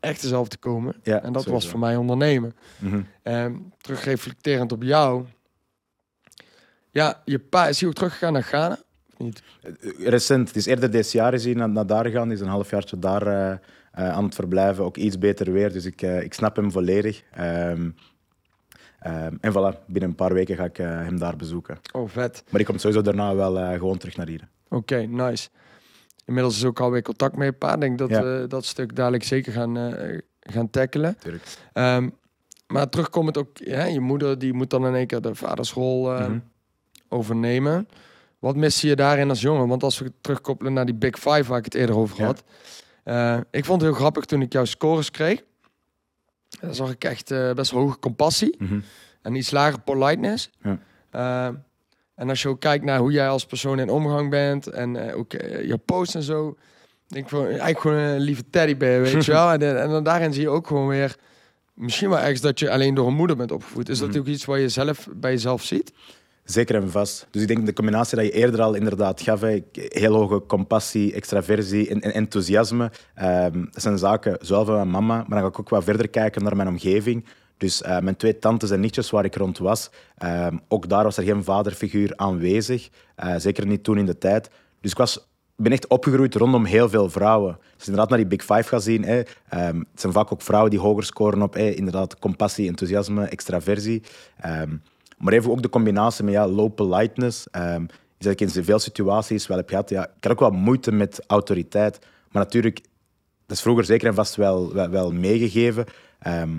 echte 0.00 0.28
zelf 0.28 0.48
te 0.48 0.58
komen. 0.58 0.94
Ja, 1.02 1.22
en 1.22 1.32
dat 1.32 1.44
was 1.44 1.68
voor 1.68 1.78
mij 1.78 1.96
ondernemen. 1.96 2.54
Mhm. 2.78 3.00
Ehm 3.22 3.52
terugreflecterend 3.80 4.72
op 4.72 4.82
jou. 4.82 5.24
Ja, 6.90 7.22
je 7.24 7.38
pa 7.38 7.68
is 7.68 7.80
hij 7.80 7.88
ook 7.88 7.94
teruggegaan 7.94 8.32
naar 8.32 8.42
Ghana? 8.42 8.78
Of 9.12 9.18
niet? 9.18 9.42
Eh, 9.62 10.08
Recent, 10.08 10.48
het 10.48 10.56
is 10.56 10.66
eerder 10.66 10.90
dit 10.90 11.12
jaar 11.12 11.34
is 11.34 11.44
hij 11.44 11.54
naar, 11.54 11.68
naar 11.68 11.86
daar 11.86 12.04
gegaan. 12.04 12.32
Is 12.32 12.40
een 12.40 12.46
halfjaartje 12.48 12.98
daar 12.98 13.26
eh, 13.26 13.56
eh, 13.96 14.08
aan 14.12 14.24
het 14.24 14.34
verblijven. 14.34 14.84
Ook 14.84 14.96
iets 14.96 15.18
beter 15.18 15.52
weer, 15.52 15.72
dus 15.72 15.84
ik, 15.84 16.02
eh, 16.02 16.22
ik 16.22 16.34
snap 16.34 16.56
hem 16.56 16.70
volledig. 16.72 17.22
Ehm, 17.32 17.90
ehm, 18.98 19.34
en 19.40 19.52
voilà, 19.52 19.84
binnen 19.86 20.10
een 20.10 20.14
paar 20.14 20.32
weken 20.34 20.56
ga 20.56 20.64
ik 20.64 20.78
eh, 20.78 20.86
hem 20.86 21.18
daar 21.18 21.36
bezoeken. 21.36 21.78
Oh, 21.92 22.08
vet. 22.08 22.44
Maar 22.50 22.60
ik 22.60 22.66
kom 22.66 22.78
sowieso 22.78 23.02
daarna 23.02 23.34
wel 23.34 23.76
gewoon 23.78 23.98
terug 23.98 24.16
naar 24.16 24.26
hier. 24.28 24.48
Oké, 24.68 24.96
nice. 24.96 25.48
Inmiddels 26.24 26.56
is 26.56 26.64
ook 26.64 26.80
alweer 26.80 27.02
contact 27.02 27.36
met 27.36 27.46
je 27.46 27.52
pa. 27.52 27.74
Ik 27.74 27.80
denk 27.80 27.98
dat 27.98 28.08
Ja. 28.10 28.22
we 28.22 28.44
dat 28.48 28.64
stuk 28.64 28.96
dadelijk 28.96 29.24
zeker 29.24 29.52
gaan, 29.52 29.94
gaan 30.40 30.70
tackelen. 30.70 31.16
Tuurlijk. 31.18 31.44
Ehm, 31.72 32.08
maar 32.66 32.88
terugkomend 32.88 33.38
ook, 33.38 33.48
ja, 33.58 33.84
je 33.84 34.00
moeder 34.00 34.38
die 34.38 34.52
moet 34.52 34.70
dan 34.70 34.86
in 34.86 34.94
één 34.94 35.06
keer 35.06 35.20
de 35.20 35.34
vadersrol 35.34 36.10
Mhm. 36.10 36.38
overnemen. 37.08 37.88
Wat 38.38 38.56
miste 38.56 38.86
je 38.88 38.96
daarin 38.96 39.28
als 39.28 39.40
jongen? 39.40 39.68
Want 39.68 39.82
als 39.82 39.98
we 39.98 40.12
terugkoppelen 40.20 40.72
naar 40.72 40.84
die 40.86 40.94
Big 40.94 41.16
Five 41.18 41.44
waar 41.44 41.58
ik 41.58 41.64
het 41.64 41.74
eerder 41.74 41.96
over 41.96 42.18
Ja. 42.20 42.34
Eh, 43.06 43.38
ik 43.50 43.64
vond 43.64 43.80
het 43.80 43.90
heel 43.90 43.98
grappig 44.00 44.24
toen 44.24 44.42
ik 44.42 44.52
jouw 44.52 44.64
scores 44.64 45.10
kreeg. 45.10 45.42
Dan 46.60 46.74
zag 46.74 46.90
ik 46.90 47.04
echt 47.04 47.30
eh, 47.30 47.52
best 47.52 47.70
hoge 47.70 47.98
compassie 47.98 48.54
Mhm. 48.58 48.80
en 49.22 49.34
iets 49.34 49.50
lager 49.50 49.80
politeness. 49.80 50.50
Ja. 50.62 50.78
Eh, 51.10 51.54
en 52.14 52.28
als 52.28 52.42
je 52.42 52.48
ook 52.48 52.60
kijkt 52.60 52.84
naar 52.84 52.98
hoe 52.98 53.12
jij 53.12 53.28
als 53.28 53.46
persoon 53.46 53.78
in 53.78 53.90
omgang 53.90 54.30
bent 54.30 54.66
en 54.66 55.14
ook 55.14 55.32
je 55.32 55.78
post 55.84 56.14
en 56.14 56.22
zo, 56.22 56.56
denk 57.06 57.24
ik 57.24 57.30
van 57.30 57.46
eigenlijk 57.46 57.80
gewoon 57.80 57.96
een 57.96 58.20
lieve 58.20 58.50
teddybeer, 58.50 59.00
weet 59.02 59.24
je 59.24 59.32
wel. 59.40 59.50
En, 59.52 59.80
en 59.80 59.88
dan 59.88 60.04
daarin 60.04 60.32
zie 60.32 60.42
je 60.42 60.48
ook 60.48 60.66
gewoon 60.66 60.88
weer, 60.88 61.16
misschien 61.74 62.08
wel 62.08 62.18
ergens 62.18 62.40
dat 62.40 62.58
je 62.58 62.70
alleen 62.70 62.94
door 62.94 63.06
een 63.06 63.14
moeder 63.14 63.36
bent 63.36 63.52
opgevoed. 63.52 63.88
Is 63.88 63.98
dat 63.98 64.08
Mhm. 64.08 64.18
ook 64.18 64.26
iets 64.26 64.44
wat 64.44 64.58
je 64.58 64.68
zelf 64.68 65.08
bij 65.16 65.30
jezelf 65.30 65.62
ziet? 65.62 65.92
Zeker 66.46 66.74
en 66.74 66.90
vast. 66.90 67.26
Dus 67.30 67.42
ik 67.42 67.48
denk 67.48 67.66
de 67.66 67.72
combinatie 67.72 68.16
dat 68.16 68.26
je 68.26 68.32
eerder 68.32 68.62
al 68.62 68.74
inderdaad 68.74 69.20
gaf, 69.20 69.40
heel 69.72 70.14
hoge 70.14 70.42
compassie, 70.46 71.12
extraversie 71.12 71.88
en, 71.88 72.00
en 72.00 72.12
enthousiasme, 72.12 72.90
ehm, 73.14 73.64
dat 73.70 73.82
zijn 73.82 73.98
zaken 73.98 74.36
zowel 74.40 74.64
van 74.64 74.74
mijn 74.74 74.88
mama, 74.88 75.16
maar 75.16 75.28
dan 75.28 75.38
ga 75.38 75.46
ik 75.46 75.58
ook 75.58 75.68
wat 75.68 75.84
verder 75.84 76.08
kijken 76.08 76.42
naar 76.42 76.56
mijn 76.56 76.68
omgeving. 76.68 77.24
Dus 77.56 77.82
eh, 77.82 77.98
mijn 77.98 78.16
twee 78.16 78.38
tantes 78.38 78.70
en 78.70 78.80
nichtjes 78.80 79.10
waar 79.10 79.24
ik 79.24 79.36
rond 79.36 79.58
was, 79.58 79.90
ehm, 80.18 80.56
ook 80.68 80.88
daar 80.88 81.04
was 81.04 81.16
er 81.16 81.24
geen 81.24 81.44
vaderfiguur 81.44 82.12
aanwezig. 82.16 82.88
Eh, 83.14 83.34
zeker 83.36 83.66
niet 83.66 83.84
toen 83.84 83.98
in 83.98 84.06
de 84.06 84.18
tijd. 84.18 84.50
Dus 84.80 84.90
ik 84.90 84.98
was, 84.98 85.28
ben 85.56 85.72
echt 85.72 85.86
opgegroeid 85.86 86.34
rondom 86.34 86.64
heel 86.64 86.88
veel 86.88 87.10
vrouwen. 87.10 87.58
Dus 87.76 87.86
inderdaad 87.86 88.08
naar 88.08 88.18
die 88.18 88.36
Big 88.36 88.44
Five 88.44 88.62
gaan 88.62 88.80
zien. 88.80 89.04
Hè. 89.04 89.22
Ehm, 89.48 89.78
het 89.78 90.00
zijn 90.00 90.12
vaak 90.12 90.32
ook 90.32 90.42
vrouwen 90.42 90.70
die 90.70 90.80
hoger 90.80 91.04
scoren 91.04 91.42
op 91.42 91.56
inderdaad 91.56 92.18
compassie, 92.18 92.68
enthousiasme, 92.68 93.24
extraversie. 93.24 94.02
Maar 95.16 95.32
even 95.32 95.50
ook 95.50 95.62
de 95.62 95.68
combinatie 95.68 96.24
met 96.24 96.34
ja, 96.34 96.48
low 96.48 96.74
politeness. 96.74 97.46
is 98.18 98.24
dat 98.26 98.32
ik 98.32 98.40
in 98.40 98.64
veel 98.64 98.78
situaties 98.78 99.46
wel 99.46 99.56
heb 99.56 99.68
gehad. 99.68 99.88
Ja, 99.88 100.04
ik 100.06 100.24
had 100.24 100.32
ook 100.32 100.40
wel 100.40 100.50
moeite 100.50 100.92
met 100.92 101.20
autoriteit. 101.26 101.98
Maar 102.30 102.42
natuurlijk, 102.42 102.80
dat 103.46 103.56
is 103.56 103.62
vroeger 103.62 103.84
zeker 103.84 104.08
en 104.08 104.14
vast 104.14 104.36
wel, 104.36 104.72
wel, 104.72 104.88
wel 104.90 105.12
meegegeven. 105.12 105.84
Ehm, 106.18 106.54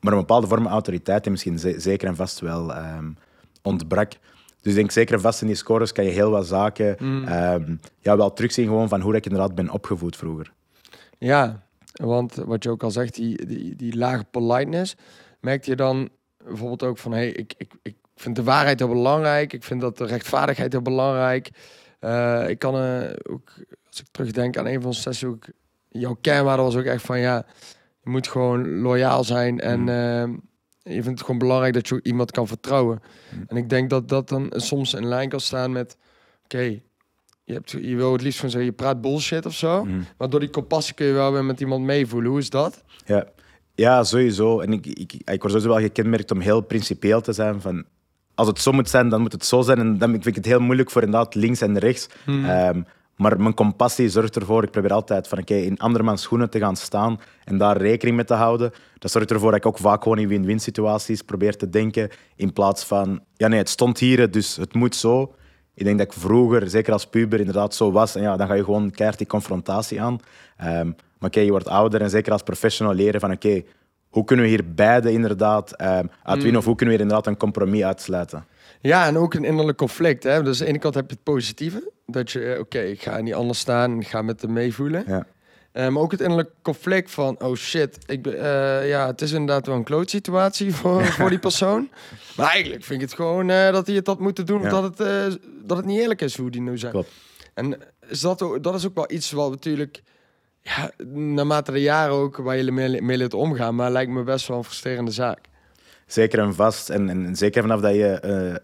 maar 0.00 0.12
een 0.12 0.18
bepaalde 0.18 0.46
vorm 0.46 0.62
van 0.62 0.72
autoriteit 0.72 1.22
die 1.22 1.32
misschien 1.32 1.58
ze- 1.58 1.80
zeker 1.80 2.08
en 2.08 2.16
vast 2.16 2.40
wel 2.40 2.74
ehm, 2.74 3.10
ontbrak. 3.62 4.10
Dus 4.60 4.72
ik 4.72 4.74
denk 4.74 4.90
zeker 4.90 5.14
en 5.14 5.20
vast 5.20 5.40
in 5.40 5.46
die 5.46 5.56
scores 5.56 5.92
kan 5.92 6.04
je 6.04 6.10
heel 6.10 6.30
wat 6.30 6.46
zaken 6.46 6.98
ehm, 7.26 7.74
ja, 8.00 8.16
wel 8.16 8.32
terugzien 8.32 8.66
gewoon 8.66 8.88
van 8.88 9.00
hoe 9.00 9.14
ik 9.16 9.24
inderdaad 9.26 9.54
ben 9.54 9.70
opgevoed 9.70 10.16
vroeger. 10.16 10.52
Ja, 11.18 11.62
want 11.92 12.34
wat 12.34 12.62
je 12.62 12.70
ook 12.70 12.82
al 12.82 12.90
zegt, 12.90 13.14
die, 13.14 13.46
die, 13.46 13.76
die 13.76 13.96
lage 13.96 14.24
politeness, 14.30 14.96
merkte 15.40 15.70
je 15.70 15.76
dan 15.76 16.08
bijvoorbeeld 16.48 16.82
ook 16.82 16.98
van, 16.98 17.12
hey, 17.12 17.28
ik, 17.28 17.54
ik, 17.56 17.72
ik 17.82 17.96
vind 18.16 18.36
de 18.36 18.42
waarheid 18.42 18.78
heel 18.78 18.88
belangrijk, 18.88 19.52
ik 19.52 19.64
vind 19.64 19.80
dat 19.80 19.98
de 19.98 20.06
rechtvaardigheid 20.06 20.72
heel 20.72 20.82
belangrijk. 20.82 21.50
Eh, 22.00 22.48
ik 22.48 22.58
kan 22.58 22.74
eh, 22.74 23.10
ook, 23.30 23.52
als 23.88 24.00
ik 24.00 24.06
terugdenk 24.10 24.56
aan 24.56 24.66
een 24.66 24.74
van 24.80 24.86
onze 24.86 25.00
sessies, 25.00 25.28
ook, 25.28 25.44
jouw 25.88 26.16
kernwaarde 26.20 26.62
was 26.62 26.76
ook 26.76 26.84
echt 26.84 27.02
van, 27.02 27.18
ja, 27.18 27.46
je 28.02 28.10
moet 28.10 28.28
gewoon 28.28 28.80
loyaal 28.80 29.24
zijn 29.24 29.60
en 29.60 29.80
Mhm. 29.80 29.88
eh, 29.88 30.94
je 30.94 31.02
vindt 31.02 31.06
het 31.18 31.20
gewoon 31.20 31.38
belangrijk 31.38 31.74
dat 31.74 31.88
je 31.88 32.00
iemand 32.02 32.30
kan 32.30 32.46
vertrouwen. 32.46 33.02
Mhm. 33.30 33.42
En 33.46 33.56
ik 33.56 33.68
denk 33.68 33.90
dat 33.90 34.08
dat 34.08 34.28
dan 34.28 34.52
soms 34.56 34.94
in 34.94 35.06
lijn 35.06 35.28
kan 35.28 35.40
staan 35.40 35.72
met, 35.72 35.96
oké, 36.44 36.80
je, 37.44 37.52
hebt, 37.52 37.70
je 37.70 37.96
wil 37.96 38.12
het 38.12 38.22
liefst 38.22 38.40
van 38.40 38.50
zeggen, 38.50 38.70
je 38.70 38.76
praat 38.76 39.00
bullshit 39.00 39.46
of 39.46 39.54
zo. 39.54 39.84
Mhm. 39.84 40.00
Maar 40.18 40.30
door 40.30 40.40
die 40.40 40.50
compassie 40.50 40.94
kun 40.94 41.06
je 41.06 41.12
wel 41.12 41.32
weer 41.32 41.44
met 41.44 41.60
iemand 41.60 41.84
meevoelen. 41.84 42.30
Hoe 42.30 42.38
is 42.38 42.50
dat? 42.50 42.84
Ja, 43.04 43.26
ja 43.76 44.04
sowieso. 44.04 44.60
En 44.60 44.72
ik, 44.72 44.86
ik, 44.86 45.12
ik 45.12 45.40
word 45.40 45.52
sowieso 45.52 45.68
wel 45.68 45.80
gekenmerkt 45.80 46.30
om 46.30 46.40
heel 46.40 46.60
principieel 46.60 47.20
te 47.20 47.32
zijn. 47.32 47.60
Van, 47.60 47.84
als 48.34 48.48
het 48.48 48.60
zo 48.60 48.72
moet 48.72 48.90
zijn, 48.90 49.08
dan 49.08 49.20
moet 49.20 49.32
het 49.32 49.44
zo 49.44 49.62
zijn. 49.62 49.78
En 49.78 49.98
dan 49.98 50.10
vind 50.10 50.26
ik 50.26 50.34
het 50.34 50.44
heel 50.44 50.60
moeilijk 50.60 50.90
voor 50.90 51.02
inderdaad 51.02 51.34
links 51.34 51.60
en 51.60 51.78
rechts. 51.78 52.08
Ehm, 52.26 52.82
maar 53.16 53.40
mijn 53.40 53.54
compassie 53.54 54.08
zorgt 54.08 54.36
ervoor, 54.36 54.62
ik 54.62 54.70
probeer 54.70 54.92
altijd 54.92 55.28
van, 55.28 55.38
oké, 55.38 55.54
in 55.54 55.78
andermans 55.78 56.22
schoenen 56.22 56.50
te 56.50 56.58
gaan 56.58 56.76
staan 56.76 57.20
en 57.44 57.58
daar 57.58 57.76
rekening 57.76 58.16
mee 58.16 58.24
te 58.24 58.34
houden. 58.34 58.72
Dat 58.98 59.10
zorgt 59.10 59.30
ervoor 59.30 59.50
dat 59.50 59.58
ik 59.58 59.66
ook 59.66 59.78
vaak 59.78 60.02
gewoon 60.02 60.18
in 60.18 60.28
win-win 60.28 60.60
situaties 60.60 61.22
probeer 61.22 61.56
te 61.56 61.70
denken. 61.70 62.10
In 62.36 62.52
plaats 62.52 62.84
van, 62.84 63.20
ja 63.34 63.48
nee, 63.48 63.58
het 63.58 63.68
stond 63.68 63.98
hier, 63.98 64.30
dus 64.30 64.56
het 64.56 64.74
moet 64.74 64.96
zo. 64.96 65.34
Ik 65.74 65.84
denk 65.84 65.98
dat 65.98 66.06
ik 66.06 66.12
vroeger, 66.12 66.70
zeker 66.70 66.92
als 66.92 67.06
puber, 67.06 67.38
inderdaad 67.38 67.74
zo 67.74 67.92
was. 67.92 68.14
En 68.14 68.22
ja, 68.22 68.36
dan 68.36 68.46
ga 68.46 68.54
je 68.54 68.64
gewoon 68.64 68.90
keihard 68.90 69.18
die 69.18 69.26
confrontatie 69.26 70.02
aan. 70.02 70.18
Ehm, 70.56 70.90
maar 71.18 71.28
oké, 71.28 71.40
je 71.40 71.50
wordt 71.50 71.68
ouder 71.68 72.00
en 72.00 72.10
zeker 72.10 72.32
als 72.32 72.42
professional 72.42 72.94
leren 72.94 73.20
van 73.20 73.32
oké, 73.32 73.62
hoe 74.08 74.24
kunnen 74.24 74.44
we 74.44 74.50
hier 74.50 74.74
beide 74.74 75.12
inderdaad 75.12 75.72
ehm 75.72 76.06
uitwinnen 76.22 76.60
of 76.60 76.64
hoe 76.66 76.74
kunnen 76.76 76.94
we 76.94 77.00
hier 77.00 77.10
inderdaad 77.10 77.32
een 77.32 77.38
compromis 77.38 77.82
uitsluiten. 77.82 78.44
Ja, 78.80 79.06
en 79.06 79.16
ook 79.18 79.34
een 79.34 79.44
innerlijk 79.44 79.78
conflict. 79.78 80.22
Hè? 80.22 80.42
Dus 80.42 80.58
aan 80.58 80.64
de 80.64 80.70
ene 80.70 80.78
kant 80.78 80.94
heb 80.94 81.08
je 81.08 81.14
het 81.14 81.22
positieve. 81.24 81.92
Dat 82.06 82.30
je, 82.30 82.52
eh, 82.52 82.60
oké, 82.60 82.80
ik 82.80 83.02
ga 83.02 83.20
niet 83.20 83.34
anders 83.34 83.58
staan 83.58 83.90
en 83.92 84.00
ik 84.00 84.06
ga 84.06 84.22
met 84.22 84.42
hem 84.42 84.52
meevoelen. 84.52 85.04
Ja. 85.06 85.26
Eh, 85.72 85.88
maar 85.88 86.02
ook 86.02 86.10
het 86.10 86.20
innerlijk 86.20 86.50
conflict 86.62 87.10
van, 87.10 87.36
oh 87.42 87.54
shit, 87.56 87.98
ik 88.06 88.26
eh, 88.26 88.88
ja, 88.88 89.06
het 89.06 89.20
is 89.20 89.32
inderdaad 89.32 89.66
wel 89.66 89.76
een 89.76 89.84
klootsituatie 89.84 90.74
voor, 90.74 91.04
voor 91.16 91.28
die 91.30 91.38
persoon. 91.38 91.88
Maar 92.36 92.48
eigenlijk 92.50 92.84
vind 92.84 93.02
ik 93.02 93.08
het 93.08 93.16
gewoon 93.16 93.46
dat 93.46 93.86
hij 93.86 93.96
het 93.96 94.06
had 94.06 94.18
moeten 94.20 94.46
doen, 94.46 94.62
Ja. 94.62 94.64
omdat 94.64 94.98
het, 94.98 95.38
dat 95.62 95.76
het 95.76 95.86
niet 95.86 96.00
eerlijk 96.00 96.20
is 96.20 96.36
hoe 96.36 96.50
die 96.50 96.60
nu 96.60 96.78
zijn. 96.78 96.92
Klopt. 96.92 97.10
En 97.54 97.78
is 98.08 98.20
dat, 98.20 98.42
ook, 98.42 98.62
dat 98.62 98.74
is 98.74 98.86
ook 98.86 98.94
wel 98.94 99.10
iets 99.10 99.30
wat 99.30 99.50
natuurlijk, 99.50 100.02
ja, 100.66 100.90
naarmate 101.06 101.72
de 101.72 101.80
jaren 101.80 102.14
ook, 102.14 102.36
waar 102.36 102.56
je 102.56 102.72
mee, 102.72 103.36
omgaan, 103.36 103.74
maar 103.74 103.90
lijkt 103.90 104.10
me 104.10 104.22
best 104.22 104.48
wel 104.48 104.56
een 104.56 104.64
frustrerende 104.64 105.10
zaak. 105.10 105.38
Zeker 106.06 106.38
en 106.38 106.54
vast. 106.54 106.90
En, 106.90 107.08
en 107.08 107.36
zeker 107.36 107.62
vanaf 107.62 107.80
dat 107.80 107.94
je 107.94 108.08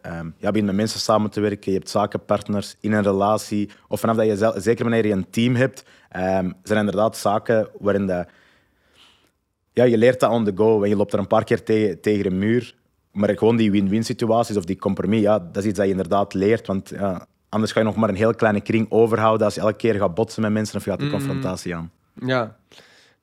ehm, 0.03 0.31
ja, 0.37 0.51
begint 0.51 0.67
met 0.67 0.75
mensen 0.75 1.01
samen 1.01 1.31
te 1.31 1.41
werken, 1.41 1.73
je 1.73 1.79
hebt 1.79 1.91
zakenpartners 1.91 2.77
in 2.81 2.93
een 2.93 3.03
relatie, 3.03 3.71
of 3.89 4.01
vanaf 4.01 4.17
dat 4.17 4.27
je 4.27 4.37
zelf, 4.37 4.55
zeker 4.59 4.85
wanneer 4.85 5.07
je 5.07 5.13
een 5.13 5.31
team 5.31 5.55
hebt, 5.55 5.85
ehm, 6.09 6.51
zijn 6.63 6.63
er 6.65 6.77
inderdaad 6.77 7.17
zaken 7.17 7.69
waarin 7.79 8.07
dat, 8.07 8.29
ja, 9.73 9.85
je 9.85 9.99
leert 9.99 10.21
dat 10.21 10.31
on 10.31 10.45
the 10.45 10.53
go 10.55 10.83
en 10.83 10.89
je 10.89 10.97
loopt 10.97 11.13
er 11.13 11.19
een 11.19 11.27
paar 11.27 11.45
keer 11.45 11.65
tegen 12.01 12.27
een 12.27 12.39
muur. 12.39 12.75
Maar 13.13 13.39
gewoon 13.39 13.57
die 13.57 13.71
win-win 13.71 14.05
situaties 14.05 14.57
of 14.57 14.65
die 14.65 14.79
compromis, 14.79 15.21
ja, 15.21 15.39
dat 15.39 15.57
is 15.57 15.65
iets 15.65 15.77
dat 15.77 15.87
je 15.87 15.91
inderdaad 15.91 16.35
leert. 16.35 16.67
Want 16.67 16.89
ja, 16.89 17.27
anders 17.53 17.73
ga 17.73 17.81
je 17.81 17.87
nog 17.87 17.97
maar 17.97 18.09
een 18.09 18.15
heel 18.15 18.35
kleine 18.35 18.61
kring 18.61 18.87
overhouden 18.91 19.45
als 19.47 19.55
je 19.55 19.61
elke 19.61 19.77
keer 19.77 19.95
gaat 19.95 20.15
botsen 20.15 20.43
met 20.43 20.53
mensen 20.53 20.77
of 20.77 20.85
je 20.85 20.91
gaat 20.91 20.99
die 20.99 21.09
Mm. 21.09 21.15
confrontatie 21.15 21.77
aan. 21.77 21.91
Ja, 22.27 22.57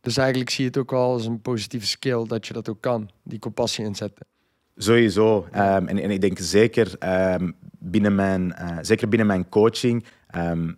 dus 0.02 0.18
eigenlijk 0.18 0.50
zie 0.50 0.64
je 0.64 0.70
het 0.70 0.80
ook 0.80 0.92
wel 0.92 1.12
als 1.12 1.26
een 1.26 1.42
positieve 1.42 1.88
skill 1.88 2.26
dat 2.28 2.48
je 2.48 2.54
dat 2.54 2.70
ook 2.70 2.82
kan, 2.82 3.10
die 3.24 3.40
compassie 3.40 3.86
inzetten. 3.86 4.26
Sowieso. 4.76 5.48
Ehm, 5.52 5.86
en, 5.88 6.00
en 6.00 6.12
ik 6.12 6.22
denk 6.22 6.38
zeker, 6.40 6.96
ehm, 7.00 7.52
binnen 7.80 8.16
mijn, 8.16 8.54
eh, 8.56 8.78
zeker 8.82 9.10
binnen 9.10 9.28
mijn 9.28 9.50
coaching. 9.50 10.06
ehm, 10.28 10.72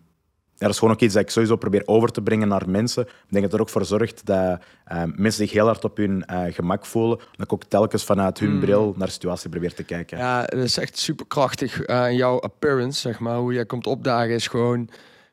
dat 0.62 0.70
is 0.70 0.78
gewoon 0.78 0.94
ook 0.94 1.00
iets 1.00 1.14
dat 1.14 1.22
ik 1.22 1.30
sowieso 1.30 1.56
probeer 1.56 1.82
over 1.84 2.08
te 2.08 2.22
brengen 2.22 2.48
naar 2.48 2.68
mensen. 2.68 3.02
Ik 3.02 3.08
denk 3.28 3.42
dat 3.42 3.42
het 3.42 3.52
er 3.52 3.60
ook 3.60 3.68
voor 3.68 3.84
zorgt 3.84 4.26
dat 4.26 4.60
ehm, 4.84 5.10
mensen 5.14 5.46
zich 5.46 5.52
heel 5.52 5.66
hard 5.66 5.84
op 5.84 5.96
hun 5.96 6.24
eh, 6.24 6.42
gemak 6.54 6.86
voelen. 6.86 7.18
Dat 7.18 7.46
ik 7.46 7.52
ook 7.52 7.64
telkens 7.64 8.04
vanuit 8.04 8.38
hun 8.38 8.52
Mm. 8.54 8.60
bril 8.60 8.94
naar 8.96 9.06
de 9.06 9.12
situatie 9.12 9.50
probeer 9.50 9.74
te 9.74 9.82
kijken. 9.84 10.18
Ja, 10.18 10.44
dat 10.44 10.58
is 10.62 10.78
echt 10.78 10.98
super 10.98 11.26
krachtig. 11.26 11.86
jouw 12.10 12.40
appearance, 12.40 13.00
zeg 13.00 13.18
maar, 13.18 13.36
hoe 13.36 13.52
jij 13.52 13.66
komt 13.66 13.86
opdagen, 13.86 14.34
is 14.34 14.46
gewoon 14.46 14.88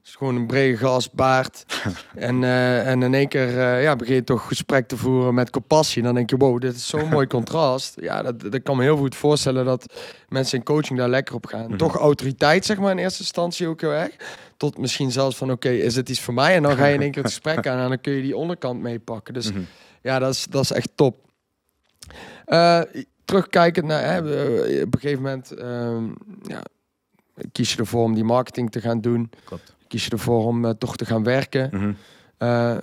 is 0.10 0.16
gewoon 0.16 0.36
een 0.36 0.48
brede 0.48 0.78
gast, 0.78 1.14
baard. 1.14 1.66
en, 2.16 2.44
eh, 2.44 2.88
en 2.88 3.04
in 3.04 3.14
één 3.14 3.28
keer 3.28 3.60
eh, 3.60 3.84
ja, 3.84 3.96
begin 3.96 4.16
je 4.16 4.24
toch 4.24 4.48
gesprek 4.48 4.88
te 4.88 4.98
voeren 4.98 5.34
met 5.34 5.50
compassie. 5.50 6.04
Dan 6.04 6.16
denk 6.16 6.30
je, 6.30 6.38
wow, 6.38 6.62
dit 6.62 6.76
is 6.76 6.88
zo'n 6.88 7.10
mooi 7.16 7.28
contrast. 7.28 7.98
Ja, 8.02 8.22
dat, 8.22 8.40
dat 8.52 8.64
kan 8.64 8.78
me 8.78 8.84
heel 8.84 8.98
goed 8.98 9.16
voorstellen 9.16 9.66
dat 9.66 9.94
mensen 10.30 10.58
in 10.58 10.64
coaching 10.64 11.00
daar 11.00 11.10
lekker 11.10 11.36
op 11.36 11.46
gaan. 11.46 11.66
Mhm. 11.68 11.78
Toch 11.78 11.96
autoriteit, 11.96 12.66
zeg 12.66 12.78
maar, 12.78 12.92
in 12.92 12.98
eerste 12.98 13.20
instantie 13.22 13.68
ook 13.68 13.82
heel 13.82 13.92
erg. 13.92 14.16
Tot 14.58 14.78
misschien 14.78 15.12
zelfs 15.12 15.36
van, 15.38 15.52
oké, 15.52 15.70
is 15.70 15.96
het 15.96 16.10
iets 16.10 16.22
voor 16.22 16.34
mij? 16.34 16.56
En 16.56 16.64
dan 16.64 16.76
ga 16.76 16.86
je 16.86 16.94
in 16.94 17.02
één 17.02 17.12
keer 17.12 17.24
het 17.24 17.32
gesprek 17.32 17.68
aan 17.68 17.80
en 17.80 17.88
dan 17.90 18.02
kun 18.02 18.14
je 18.14 18.22
die 18.22 18.38
onderkant 18.38 18.82
meepakken. 18.82 19.34
Dus 19.34 19.52
Mhm. 19.52 19.62
ja, 20.02 20.20
dat 20.20 20.34
is, 20.34 20.46
dat 20.50 20.64
is 20.64 20.72
echt 20.72 20.90
top. 20.96 21.16
Eh, 22.46 22.82
terugkijkend 23.26 23.86
naar, 23.86 24.04
hè, 24.04 24.18
op 24.82 24.94
een 24.94 25.00
gegeven 25.00 25.24
moment 25.24 25.52
ehm, 25.52 26.04
ja, 26.44 26.62
kies 27.52 27.74
je 27.74 27.78
ervoor 27.78 28.04
om 28.04 28.14
die 28.14 28.24
marketing 28.24 28.72
te 28.72 28.82
gaan 28.82 29.02
doen. 29.02 29.30
Klopt. 29.44 29.78
Kies 29.90 30.06
je 30.06 30.12
ervoor 30.12 30.46
om 30.46 30.66
eh, 30.66 30.72
toch 30.72 30.96
te 30.96 31.06
gaan 31.06 31.24
werken. 31.24 31.70
Mhm. 31.74 31.92
Eh, 32.38 32.78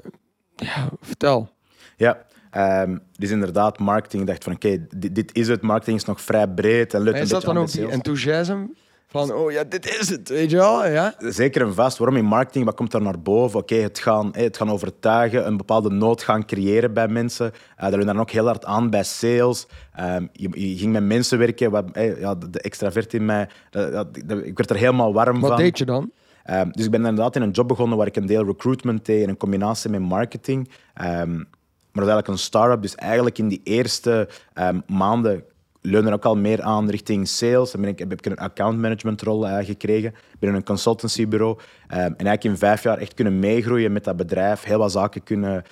ja, 0.56 0.88
vertel. 1.00 1.48
Ja, 1.96 2.24
ehm, 2.50 2.98
dus 3.12 3.30
inderdaad, 3.30 3.78
marketing. 3.78 4.26
Dacht 4.26 4.44
van 4.44 4.52
oké, 4.52 4.86
dit, 4.96 5.14
dit 5.14 5.34
is 5.34 5.48
het. 5.48 5.62
Marketing 5.62 5.96
is 5.96 6.04
nog 6.04 6.20
vrij 6.20 6.48
breed. 6.48 6.94
En 6.94 7.00
lukt 7.00 7.16
En 7.16 7.22
is 7.22 7.28
dat 7.28 7.42
dan 7.42 7.58
ook 7.58 7.70
die 7.70 7.88
enthousiasme? 7.88 8.68
Van, 9.06 9.32
oh 9.32 9.50
ja, 9.50 9.64
dit 9.64 10.00
is 10.00 10.08
het, 10.08 10.28
weet 10.28 10.50
je 10.50 10.56
wel? 10.56 10.86
Ja? 10.86 11.14
Zeker 11.18 11.62
en 11.62 11.74
vast. 11.74 11.98
Waarom 11.98 12.16
in 12.16 12.24
marketing? 12.24 12.64
Wat 12.64 12.74
komt 12.74 12.90
daar 12.90 13.02
naar 13.02 13.20
boven? 13.20 13.58
Oké, 13.58 13.74
het, 13.74 13.98
gaan, 13.98 14.34
eh, 14.34 14.42
het 14.42 14.56
gaan 14.56 14.70
overtuigen, 14.70 15.46
een 15.46 15.56
bepaalde 15.56 15.90
nood 15.90 16.22
gaan 16.22 16.46
creëren 16.46 16.92
bij 16.92 17.08
mensen. 17.08 17.52
Uh, 17.80 17.90
dat 17.90 18.02
dan 18.02 18.20
ook 18.20 18.30
heel 18.30 18.46
hard 18.46 18.64
aan 18.64 18.90
bij 18.90 19.02
sales. 19.02 19.66
Ehm, 19.94 20.26
je, 20.32 20.70
je 20.70 20.78
ging 20.78 20.92
met 20.92 21.04
mensen 21.04 21.38
werken. 21.38 21.70
Wat, 21.70 21.84
ja, 22.18 22.34
de, 22.34 22.50
de 22.50 22.60
extravert 22.60 23.14
in 23.14 23.24
mij, 23.24 23.48
dat, 23.70 24.06
ik 24.26 24.56
werd 24.56 24.70
er 24.70 24.76
helemaal 24.76 25.12
warm 25.12 25.40
Wat 25.40 25.50
van. 25.50 25.58
deed 25.58 25.78
je 25.78 25.84
dan? 25.84 26.10
Ehm, 26.46 26.70
dus 26.70 26.84
ik 26.84 26.90
ben 26.90 27.00
inderdaad 27.00 27.36
in 27.36 27.42
een 27.42 27.50
job 27.50 27.68
begonnen 27.68 27.98
waar 27.98 28.06
ik 28.06 28.16
een 28.16 28.26
deel 28.26 28.44
recruitment 28.44 29.06
deed 29.06 29.22
in 29.22 29.28
een 29.28 29.36
combinatie 29.36 29.90
met 29.90 30.00
marketing. 30.00 30.70
Ehm, 30.94 31.34
maar 31.36 32.04
dat 32.04 32.04
is 32.04 32.10
eigenlijk 32.10 32.28
een 32.28 32.38
start-up. 32.38 32.82
Dus 32.82 32.94
eigenlijk 32.94 33.38
in 33.38 33.48
die 33.48 33.60
eerste 33.64 34.28
ehm, 34.52 34.80
maanden 34.86 35.44
leunde 35.80 36.12
ook 36.12 36.24
al 36.24 36.36
meer 36.36 36.62
aan 36.62 36.90
richting 36.90 37.28
sales. 37.28 37.70
Dan 37.70 37.80
ben 37.80 37.90
ik, 37.90 37.98
heb 37.98 38.12
ik 38.12 38.26
een 38.26 38.36
account 38.36 38.78
management 38.78 39.22
rol 39.22 39.48
eh, 39.48 39.64
gekregen 39.64 40.14
binnen 40.38 40.58
een 40.58 40.64
consultancybureau. 40.64 41.58
Ehm, 41.86 42.00
en 42.00 42.02
eigenlijk 42.02 42.44
in 42.44 42.56
vijf 42.56 42.82
jaar 42.82 42.98
echt 42.98 43.14
kunnen 43.14 43.38
meegroeien 43.38 43.92
met 43.92 44.04
dat 44.04 44.16
bedrijf. 44.16 44.62
Heel 44.62 44.78
wat 44.78 44.92
zaken 44.92 45.22
kunnen, 45.22 45.64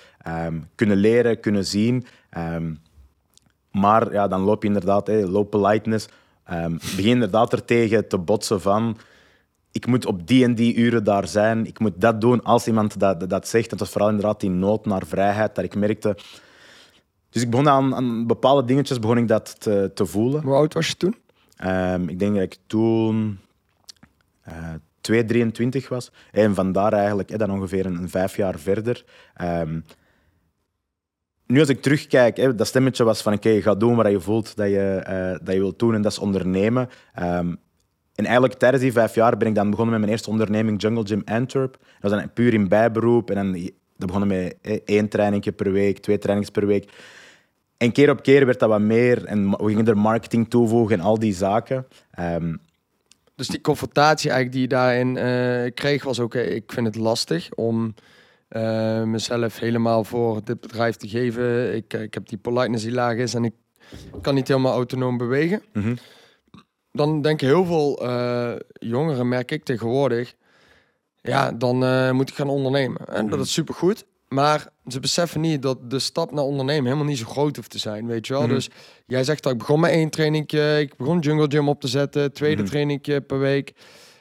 kunnen 0.75 0.97
leren, 0.97 1.39
kunnen 1.39 1.65
zien. 1.65 2.05
Maar 3.71 4.11
ja, 4.11 4.27
dan 4.27 4.41
loop 4.41 4.61
je 4.61 4.67
inderdaad, 4.67 5.07
hey, 5.07 5.25
low 5.25 5.49
politeness. 5.49 6.07
begin 6.95 7.11
inderdaad 7.11 7.53
er 7.53 7.65
tegen 7.65 8.07
te 8.07 8.17
botsen 8.17 8.61
van 8.61 8.97
ik 9.75 9.87
moet 9.87 10.05
op 10.05 10.27
die 10.27 10.43
en 10.43 10.55
die 10.55 10.75
uren 10.75 11.03
daar 11.03 11.27
zijn. 11.27 11.65
Ik 11.65 11.79
moet 11.79 11.93
dat 11.95 12.21
doen 12.21 12.43
als 12.43 12.67
iemand 12.67 12.99
dat, 12.99 13.19
dat, 13.19 13.29
dat 13.29 13.47
zegt. 13.47 13.65
En 13.65 13.69
het 13.71 13.79
was 13.79 13.89
vooral 13.89 14.09
inderdaad 14.09 14.39
die 14.39 14.49
nood 14.49 14.85
naar 14.85 15.05
vrijheid 15.05 15.55
dat 15.55 15.63
ik 15.63 15.75
merkte. 15.75 16.17
Dus 17.29 17.41
ik 17.41 17.49
begon 17.49 17.69
aan, 17.69 17.95
aan 17.95 18.27
bepaalde 18.27 18.65
dingetjes 18.65 18.99
begon 18.99 19.17
ik 19.17 19.27
dat 19.27 19.59
te, 19.59 19.91
te 19.93 20.05
voelen. 20.05 20.43
Hoe 20.43 20.53
oud 20.53 20.73
was 20.73 20.87
je 20.87 20.95
toen? 20.95 21.15
Ehm, 21.55 22.07
ik 22.07 22.19
denk 22.19 22.33
dat 22.33 22.43
ik 22.43 22.57
toen 22.67 23.39
eh 24.41 24.73
2, 25.01 25.25
23 25.25 25.89
was. 25.89 26.11
En 26.31 26.55
vandaar 26.55 26.93
eigenlijk 26.93 27.29
hè, 27.29 27.37
dan 27.37 27.51
ongeveer 27.51 27.85
een, 27.85 27.95
een 27.95 28.09
vijf 28.09 28.35
jaar 28.35 28.59
verder. 28.59 29.05
Ehm, 29.33 29.79
nu 31.45 31.59
als 31.59 31.69
ik 31.69 31.81
terugkijk, 31.81 32.37
hè, 32.37 32.55
dat 32.55 32.67
stemmetje 32.67 33.03
was 33.03 33.21
van 33.21 33.33
oké, 33.33 33.61
ga 33.61 33.75
doen 33.75 33.95
wat 33.95 34.11
je 34.11 34.19
voelt 34.19 34.55
dat 34.55 34.67
je, 34.67 35.01
eh, 35.05 35.45
dat 35.45 35.53
je 35.53 35.59
wilt 35.59 35.79
doen 35.79 35.93
en 35.93 36.01
dat 36.01 36.11
is 36.11 36.19
ondernemen. 36.19 36.89
Ehm, 37.13 37.55
en 38.15 38.25
eigenlijk 38.25 38.53
tijdens 38.59 38.83
die 38.83 38.91
vijf 38.91 39.15
jaar 39.15 39.37
ben 39.37 39.47
ik 39.47 39.55
dan 39.55 39.69
begonnen 39.69 39.91
met 39.91 39.99
mijn 39.99 40.11
eerste 40.11 40.29
onderneming, 40.29 40.81
Jungle 40.81 41.05
Gym 41.05 41.21
Antwerp. 41.25 41.71
Dat 41.71 42.11
was 42.11 42.19
dan 42.19 42.33
puur 42.33 42.53
in 42.53 42.67
bijberoep. 42.67 43.29
En 43.29 43.35
dan 43.35 43.69
dat 43.97 44.07
begonnen 44.07 44.27
met 44.27 44.55
eh, 44.61 44.79
één 44.85 45.07
trainingje 45.07 45.51
per 45.51 45.71
week, 45.71 45.99
twee 45.99 46.17
trainings 46.17 46.51
per 46.51 46.65
week. 46.65 46.91
En 47.77 47.91
keer 47.91 48.09
op 48.09 48.23
keer 48.23 48.45
werd 48.45 48.59
dat 48.59 48.69
wat 48.69 48.79
meer. 48.79 49.25
En 49.25 49.49
we 49.49 49.65
gingen 49.65 49.87
er 49.87 49.97
marketing 49.97 50.49
toevoegen 50.49 50.99
en 50.99 51.05
al 51.05 51.19
die 51.19 51.33
zaken. 51.33 51.87
Ehm, 52.11 52.55
Dus 53.35 53.47
die 53.47 53.61
confrontatie 53.61 54.29
eigenlijk 54.29 54.51
die 54.51 54.61
je 54.61 54.67
daarin 54.67 55.17
eh, 55.17 55.73
kreeg 55.73 56.03
was 56.03 56.19
ook, 56.19 56.35
ik 56.35 56.71
vind 56.71 56.85
het 56.85 56.95
lastig 56.95 57.51
om 57.51 57.93
eh, 58.47 59.03
mezelf 59.03 59.59
helemaal 59.59 60.03
voor 60.03 60.41
dit 60.43 60.61
bedrijf 60.61 60.95
te 60.95 61.07
geven. 61.07 61.75
Ik, 61.75 61.93
ik 61.93 62.13
heb 62.13 62.27
die 62.27 62.37
politeness 62.37 62.83
die 62.83 62.93
laag 62.93 63.15
is 63.15 63.33
en 63.33 63.43
ik 63.43 63.53
kan 64.21 64.35
niet 64.35 64.47
helemaal 64.47 64.73
autonoom 64.73 65.17
bewegen. 65.17 65.61
mhm. 65.73 65.95
Dan 66.95 67.21
denken 67.21 67.47
heel 67.47 67.65
veel 67.65 68.07
eh, 68.07 68.51
jongeren, 68.73 69.27
merk 69.27 69.51
ik 69.51 69.63
tegenwoordig, 69.63 70.33
ja, 71.21 71.51
dan 71.51 71.83
eh, 71.83 72.11
moet 72.11 72.29
ik 72.29 72.35
gaan 72.35 72.49
ondernemen. 72.49 73.07
En 73.07 73.29
dat 73.29 73.39
is 73.39 73.53
supergoed. 73.53 74.05
Maar 74.27 74.67
ze 74.87 74.99
beseffen 74.99 75.41
niet 75.41 75.61
dat 75.61 75.89
de 75.89 75.99
stap 75.99 76.31
naar 76.31 76.43
ondernemen 76.43 76.83
helemaal 76.85 77.05
niet 77.05 77.17
zo 77.17 77.25
groot 77.25 77.55
hoeft 77.55 77.69
te 77.69 77.77
zijn, 77.79 78.07
weet 78.07 78.27
je 78.27 78.33
wel. 78.33 78.41
Mhm. 78.41 78.51
Dus 78.53 78.69
jij 79.07 79.23
zegt 79.23 79.43
dat 79.43 79.51
ik 79.51 79.57
begon 79.57 79.79
met 79.79 79.91
één 79.91 80.09
trainingje, 80.09 80.79
ik 80.79 80.97
begon 80.97 81.19
Jungle 81.19 81.45
Gym 81.49 81.69
op 81.69 81.81
te 81.81 81.87
zetten, 81.87 82.33
tweede 82.33 82.61
Mhm. 82.61 82.69
trainingje 82.71 83.21
per 83.21 83.39
week. 83.39 83.73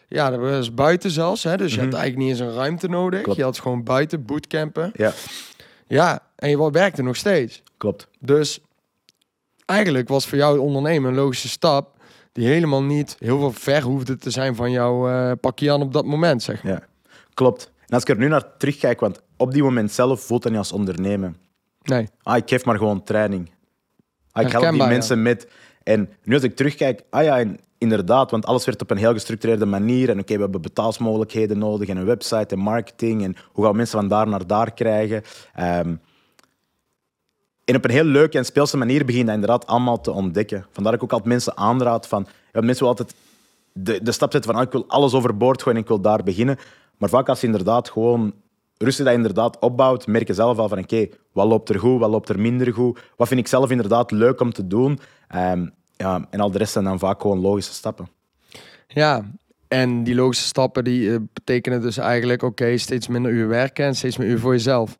Ja, 0.08 0.30
dat 0.30 0.40
was 0.40 0.74
buiten 0.74 1.10
zelfs, 1.10 1.42
hè. 1.42 1.56
Dus 1.56 1.74
je 1.74 1.80
Mhm. 1.80 1.84
had 1.90 1.94
eigenlijk 2.00 2.28
niet 2.28 2.40
eens 2.40 2.48
een 2.48 2.54
ruimte 2.56 2.88
nodig. 2.88 3.20
Klopt. 3.22 3.38
Je 3.38 3.44
had 3.44 3.58
gewoon 3.58 3.82
buiten 3.82 4.24
bootcampen. 4.24 4.90
Ja, 4.94 5.12
Ja, 5.86 6.22
en 6.36 6.48
je 6.50 6.70
werkte 6.70 7.02
nog 7.02 7.16
steeds. 7.16 7.62
klopt. 7.76 8.08
Dus 8.20 8.60
eigenlijk 9.66 10.08
was 10.08 10.26
voor 10.26 10.38
jou 10.38 10.58
ondernemen 10.58 11.10
een 11.10 11.16
logische 11.16 11.48
stap 11.48 11.93
die 12.34 12.46
helemaal 12.46 12.82
niet 12.82 13.16
heel 13.18 13.38
veel 13.38 13.52
ver 13.52 13.82
hoefde 13.82 14.16
te 14.16 14.30
zijn 14.30 14.54
van 14.54 14.70
jouw 14.70 15.08
eh 15.08 15.32
pakje 15.40 15.72
aan 15.72 15.82
op 15.82 15.92
dat 15.92 16.04
moment, 16.04 16.42
zeg 16.42 16.62
maar. 16.62 16.72
Ja, 16.72 16.82
klopt. 17.34 17.72
En 17.86 17.94
als 17.94 18.02
ik 18.02 18.08
er 18.08 18.16
nu 18.16 18.28
naar 18.28 18.56
terugkijk, 18.56 19.00
want 19.00 19.20
op 19.36 19.52
die 19.52 19.62
moment 19.62 19.92
zelf 19.92 20.20
voelt 20.20 20.42
dat 20.42 20.50
niet 20.50 20.60
als 20.60 20.72
ondernemen. 20.72 21.36
Nee. 21.82 22.08
Ah, 22.22 22.36
ik 22.36 22.48
geef 22.48 22.64
maar 22.64 22.78
gewoon 22.78 23.02
training. 23.02 23.50
Ah, 24.32 24.44
ik 24.44 24.52
help 24.52 24.70
die 24.70 24.80
ja. 24.80 24.86
mensen 24.86 25.22
met. 25.22 25.48
En 25.82 26.08
nu 26.22 26.34
als 26.34 26.42
ik 26.42 26.56
terugkijk, 26.56 27.02
ah 27.10 27.24
ja, 27.24 27.38
en 27.38 27.58
inderdaad, 27.78 28.30
want 28.30 28.46
alles 28.46 28.64
werd 28.64 28.82
op 28.82 28.90
een 28.90 28.96
heel 28.96 29.12
gestructureerde 29.12 29.66
manier. 29.66 30.10
En 30.10 30.18
oké, 30.18 30.34
we 30.34 30.42
hebben 30.42 30.62
betaalsmogelijkheden 30.62 31.58
nodig 31.58 31.88
en 31.88 31.96
een 31.96 32.04
website 32.04 32.54
en 32.54 32.60
marketing. 32.60 33.22
En 33.22 33.36
hoe 33.52 33.62
gaan 33.64 33.72
we 33.72 33.78
mensen 33.78 33.98
van 33.98 34.08
daar 34.08 34.28
naar 34.28 34.46
daar 34.46 34.72
krijgen? 34.74 35.22
Ehm, 35.54 35.94
en 37.64 37.76
op 37.76 37.84
een 37.84 37.90
heel 37.90 38.04
leuke 38.04 38.38
en 38.38 38.44
speelse 38.44 38.76
manier 38.76 39.04
begin 39.04 39.20
je 39.20 39.26
dat 39.26 39.34
inderdaad 39.34 39.66
allemaal 39.66 40.00
te 40.00 40.10
ontdekken. 40.10 40.66
Vandaar 40.70 40.92
dat 40.92 40.94
ik 40.94 41.02
ook 41.02 41.12
altijd 41.12 41.28
mensen 41.28 41.56
aanraad 41.56 42.08
van... 42.08 42.26
Ja, 42.52 42.60
mensen 42.60 42.84
willen 42.84 42.98
altijd 42.98 43.14
de, 43.72 44.02
de 44.02 44.12
stap 44.12 44.32
zetten 44.32 44.50
van 44.50 44.60
ah, 44.60 44.66
ik 44.66 44.72
wil 44.72 44.84
alles 44.88 45.14
overboord 45.14 45.62
gooien 45.62 45.76
en 45.76 45.82
ik 45.82 45.88
wil 45.88 46.00
daar 46.00 46.22
beginnen. 46.22 46.58
Maar 46.98 47.08
vaak 47.08 47.28
als 47.28 47.40
je 47.40 47.46
inderdaad 47.46 47.90
gewoon 47.90 48.32
rustig 48.78 49.04
dat 49.04 49.14
inderdaad 49.14 49.58
opbouwt, 49.58 50.06
merk 50.06 50.26
je 50.26 50.34
zelf 50.34 50.58
al 50.58 50.68
van 50.68 50.78
oké, 50.78 51.08
wat 51.32 51.46
loopt 51.46 51.68
er 51.68 51.78
goed, 51.78 52.00
wat 52.00 52.10
loopt 52.10 52.28
er 52.28 52.40
minder 52.40 52.72
goed, 52.72 53.00
wat 53.16 53.28
vind 53.28 53.40
ik 53.40 53.46
zelf 53.46 53.70
inderdaad 53.70 54.10
leuk 54.10 54.40
om 54.40 54.52
te 54.52 54.66
doen. 54.66 54.98
Ehm, 55.28 55.66
ja, 55.96 56.26
en 56.30 56.40
al 56.40 56.50
de 56.50 56.58
rest 56.58 56.72
zijn 56.72 56.84
dan 56.84 56.98
vaak 56.98 57.20
gewoon 57.20 57.38
logische 57.38 57.72
stappen. 57.72 58.08
Ja, 58.88 59.30
en 59.68 60.04
die 60.04 60.14
logische 60.14 60.46
stappen 60.46 60.84
die 60.84 61.12
eh, 61.12 61.16
betekenen 61.32 61.80
dus 61.80 61.96
eigenlijk, 61.96 62.42
oké, 62.42 62.76
steeds 62.76 63.08
minder 63.08 63.32
uur 63.32 63.48
werken 63.48 63.86
en 63.86 63.94
steeds 63.94 64.16
meer 64.16 64.28
uur 64.28 64.38
voor 64.38 64.52
jezelf. 64.52 64.98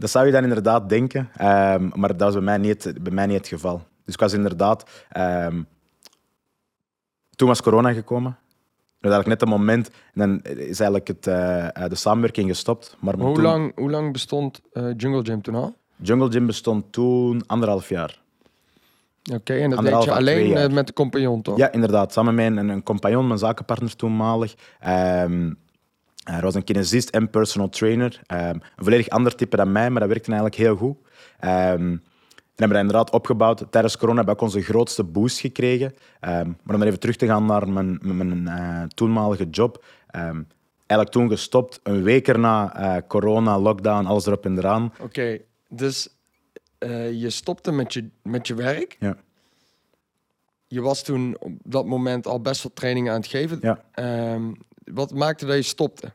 Dat 0.00 0.10
zou 0.10 0.26
je 0.26 0.32
dan 0.32 0.42
inderdaad 0.42 0.88
denken, 0.88 1.28
ehm, 1.36 1.88
maar 1.94 2.08
dat 2.16 2.20
was 2.20 2.32
bij 2.32 2.42
mij 2.42 2.58
niet, 2.58 2.92
bij 3.02 3.12
mij 3.12 3.26
niet 3.26 3.36
het 3.36 3.48
geval. 3.48 3.82
Dus 4.04 4.14
ik 4.14 4.20
was 4.20 4.32
inderdaad... 4.32 4.90
ehm, 5.10 5.62
toen 7.36 7.48
was 7.48 7.62
corona 7.62 7.92
gekomen. 7.92 8.36
Dat 9.00 9.12
eigenlijk 9.12 9.26
net 9.26 9.40
het 9.50 9.58
moment, 9.58 9.88
en 9.88 10.20
dan 10.20 10.40
is 10.56 10.80
eigenlijk 10.80 11.08
het, 11.08 11.26
eh, 11.26 11.66
eh, 11.76 11.88
de 11.90 11.94
samenwerking 11.94 12.48
gestopt. 12.48 12.96
Maar 13.00 13.16
Maar 13.16 13.26
hoe, 13.26 13.34
toen- 13.34 13.44
lang, 13.44 13.72
hoe 13.76 13.90
lang 13.90 14.12
bestond 14.12 14.60
eh, 14.72 14.84
Jungle 14.96 15.24
Gym 15.24 15.42
toen 15.42 15.54
al? 15.54 15.76
Jungle 15.96 16.30
Gym 16.30 16.46
bestond 16.46 16.92
toen 16.92 17.42
anderhalf 17.46 17.88
jaar. 17.88 18.18
Oké, 19.32 19.54
en 19.54 19.70
dat 19.70 19.82
deed 19.84 20.04
je 20.04 20.12
alleen 20.12 20.74
met, 20.74 20.86
de 20.86 20.92
compagnon, 20.92 21.42
toch? 21.42 21.56
Ja, 21.56 21.72
inderdaad. 21.72 22.12
Samen 22.12 22.34
met 22.34 22.46
een, 22.46 22.68
een 22.68 22.82
compagnon, 22.82 23.26
mijn 23.26 23.38
zakenpartner 23.38 23.96
toenmalig. 23.96 24.54
Ehm 24.80 25.52
hij 26.24 26.40
was 26.40 26.54
een 26.54 26.64
kinesist 26.64 27.08
en 27.08 27.30
personal 27.30 27.68
trainer. 27.68 28.20
Ehm, 28.26 28.54
een 28.54 28.62
volledig 28.76 29.08
ander 29.08 29.34
type 29.34 29.56
dan 29.56 29.72
mij, 29.72 29.90
maar 29.90 30.00
dat 30.00 30.08
werkte 30.08 30.30
eigenlijk 30.30 30.60
heel 30.60 30.76
goed. 30.76 30.96
Ehm, 31.38 31.96
en 32.60 32.66
hebben 32.66 32.76
dat 32.76 32.86
inderdaad 32.86 33.10
opgebouwd. 33.10 33.64
Tijdens 33.70 33.96
corona 33.96 34.16
hebben 34.16 34.34
we 34.34 34.40
ook 34.40 34.46
onze 34.46 34.62
grootste 34.62 35.04
boost 35.04 35.40
gekregen. 35.40 35.94
Ehm, 36.20 36.46
maar 36.46 36.74
om 36.74 36.78
dan 36.78 36.82
even 36.82 37.00
terug 37.00 37.16
te 37.16 37.26
gaan 37.26 37.46
naar 37.46 37.68
mijn, 37.68 37.98
mijn 38.02 38.48
eh, 38.48 38.82
toenmalige 38.82 39.48
job. 39.50 39.84
Eigenlijk 40.90 41.10
toen 41.10 41.28
gestopt, 41.28 41.80
een 41.82 42.02
week 42.02 42.28
erna 42.28 42.74
eh, 42.74 43.02
corona, 43.08 43.58
lockdown, 43.58 44.06
alles 44.06 44.26
erop 44.26 44.44
en 44.44 44.58
eraan. 44.58 44.92
Oké, 45.00 45.38
dus 45.68 46.08
eh, 46.78 47.12
je 47.12 47.30
stopte 47.30 47.72
met 47.72 47.92
je, 47.92 48.08
met 48.22 48.46
je 48.46 48.54
werk. 48.54 48.96
Ja. 48.98 49.16
Je 50.66 50.80
was 50.80 51.02
toen 51.02 51.36
op 51.38 51.52
dat 51.62 51.86
moment 51.86 52.26
al 52.26 52.40
best 52.40 52.62
wel 52.62 52.72
trainingen 52.74 53.12
aan 53.12 53.20
het 53.20 53.28
geven. 53.28 53.58
Ja. 53.60 53.84
Wat 54.94 55.14
maakte 55.14 55.46
dat 55.46 55.56
je 55.56 55.62
stopte? 55.62 56.12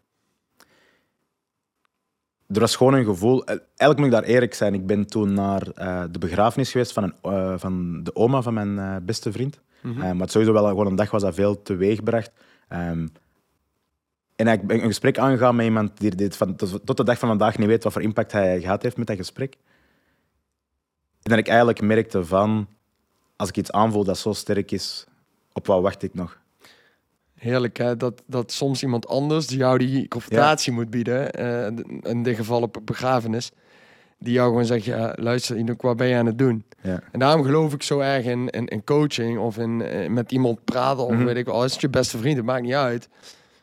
Er 2.48 2.60
was 2.60 2.76
gewoon 2.76 2.94
een 2.94 3.06
gevoel. 3.06 3.46
Eigenlijk 3.46 3.98
moet 3.98 4.06
ik 4.06 4.12
daar 4.12 4.24
eerlijk 4.24 4.54
zijn. 4.54 4.74
Ik 4.74 4.86
ben 4.86 5.08
toen 5.08 5.34
naar 5.34 5.68
eh, 5.68 6.04
de 6.12 6.20
begrafenis 6.20 6.72
geweest 6.72 6.94
van, 6.94 7.04
een, 7.04 7.14
eh, 7.22 7.54
van 7.58 8.04
de 8.04 8.16
oma 8.16 8.42
van 8.42 8.54
mijn 8.54 8.80
eh, 8.80 8.96
beste 9.02 9.32
vriend. 9.32 9.60
Eh, 9.86 9.96
maar 9.96 10.16
het 10.16 10.32
sowieso 10.32 10.54
wel 10.54 10.68
gewoon 10.68 10.88
een 10.88 10.96
dag 10.96 11.12
was 11.12 11.22
dat 11.22 11.36
veel 11.36 11.62
teweegbracht. 11.62 12.32
Ehm 12.68 13.08
En 14.36 14.48
ik 14.48 14.68
ben 14.68 14.82
een 14.82 14.88
gesprek 14.88 15.18
aangegaan 15.18 15.56
met 15.56 15.66
iemand 15.66 16.00
die 16.00 16.16
dit 16.16 16.38
van, 16.38 16.56
tot, 16.56 16.86
tot 16.86 16.98
de 16.98 17.04
dag 17.04 17.20
van 17.20 17.28
vandaag 17.30 17.58
niet 17.58 17.68
weet 17.68 17.84
wat 17.84 17.94
voor 17.94 18.02
impact 18.02 18.32
hij 18.32 18.62
gehad 18.62 18.82
heeft 18.82 18.98
met 18.98 19.08
dat 19.08 19.18
gesprek. 19.18 19.58
En 21.22 21.32
dat 21.32 21.38
ik 21.38 21.48
eigenlijk 21.48 21.82
merkte 21.82 22.26
van, 22.26 22.68
als 23.36 23.50
ik 23.50 23.58
iets 23.58 23.72
aanvoel 23.72 24.04
dat 24.04 24.18
zo 24.18 24.34
sterk 24.34 24.72
is, 24.72 25.06
op 25.54 25.68
wat 25.68 25.82
wacht 25.82 26.04
ik 26.04 26.14
nog? 26.14 26.40
Heerlijk, 27.46 27.78
hè? 27.78 27.98
Dat, 27.98 28.22
dat 28.28 28.52
soms 28.52 28.84
iemand 28.84 29.08
anders 29.08 29.48
die 29.48 29.58
jou 29.58 29.78
die 29.78 30.08
confrontatie 30.08 30.72
moet 30.72 30.90
bieden, 30.90 31.32
eh, 31.32 32.12
in 32.12 32.24
dit 32.24 32.36
geval 32.36 32.62
op 32.62 32.76
een 32.76 32.86
begrafenis, 32.86 33.52
die 34.20 34.34
jou 34.34 34.48
gewoon 34.50 34.66
zegt, 34.66 34.86
ja, 34.86 35.14
luister, 35.20 35.58
Inouk, 35.58 35.82
wat 35.82 35.98
ben 35.98 36.08
je 36.08 36.16
aan 36.16 36.26
het 36.26 36.38
doen? 36.38 36.64
Ja. 36.82 37.02
En 37.12 37.20
daarom 37.20 37.44
geloof 37.44 37.74
ik 37.74 37.84
zo 37.84 38.00
erg 38.00 38.26
in, 38.26 38.50
in, 38.50 38.66
in 38.68 38.84
coaching 38.84 39.38
of 39.40 39.58
in, 39.58 39.82
eh, 39.82 40.10
met 40.10 40.32
iemand 40.32 40.64
praten 40.64 41.06
of 41.06 41.12
Mhm. 41.14 41.24
weet 41.24 41.36
ik 41.38 41.46
wel, 41.46 41.56
al 41.56 41.64
is 41.64 41.72
het 41.72 41.82
je 41.82 41.90
beste 41.90 42.18
vriend, 42.18 42.38
het 42.38 42.46
maakt 42.46 42.64
niet 42.64 42.74
uit. 42.74 43.10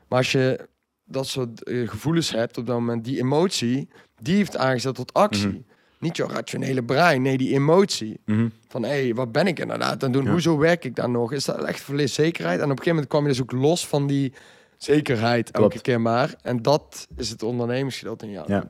Maar 0.09 0.19
als 0.19 0.33
je 0.33 0.69
dat 1.05 1.27
soort 1.27 1.63
eh, 1.63 1.89
gevoelens 1.89 2.31
hebt 2.33 2.59
op 2.59 2.67
dat 2.67 2.77
moment, 2.79 3.05
die 3.05 3.19
emotie, 3.19 3.89
die 4.21 4.37
heeft 4.37 4.57
aangezet 4.57 4.95
tot 4.95 5.13
actie. 5.13 5.47
Mhm. 5.49 5.61
Niet 6.03 6.17
jouw 6.17 6.29
rationele 6.29 6.83
brein, 6.85 7.23
nee, 7.23 7.37
die 7.39 7.55
emotie. 7.55 8.21
Mhm. 8.25 8.49
Van, 8.69 8.83
hé, 8.83 8.89
hey, 8.89 9.15
wat 9.15 9.33
ben 9.33 9.47
ik 9.47 9.59
inderdaad 9.59 10.05
aan 10.05 10.13
doen? 10.13 10.25
Ja. 10.25 10.31
Hoezo 10.31 10.59
werk 10.59 10.85
ik 10.85 10.95
dan 10.97 11.11
nog? 11.11 11.33
Is 11.33 11.45
dat 11.45 11.65
echt 11.65 11.81
verlies 11.81 12.15
zekerheid? 12.15 12.59
En 12.59 12.65
op 12.65 12.71
een 12.71 12.77
gegeven 12.77 12.93
moment 12.95 13.09
kwam 13.11 13.23
je 13.23 13.29
dus 13.29 13.43
ook 13.43 13.53
los 13.53 13.87
van 13.87 14.07
die 14.07 14.33
zekerheid 14.79 15.51
elke 15.51 15.69
Klopt. 15.69 15.83
keer 15.83 16.01
maar. 16.01 16.35
En 16.43 16.63
dat 16.63 17.07
is 17.17 17.29
het 17.31 17.43
ondernemersgedeelte 17.43 18.25
in 18.27 18.31
jou. 18.33 18.45
Ja. 18.53 18.69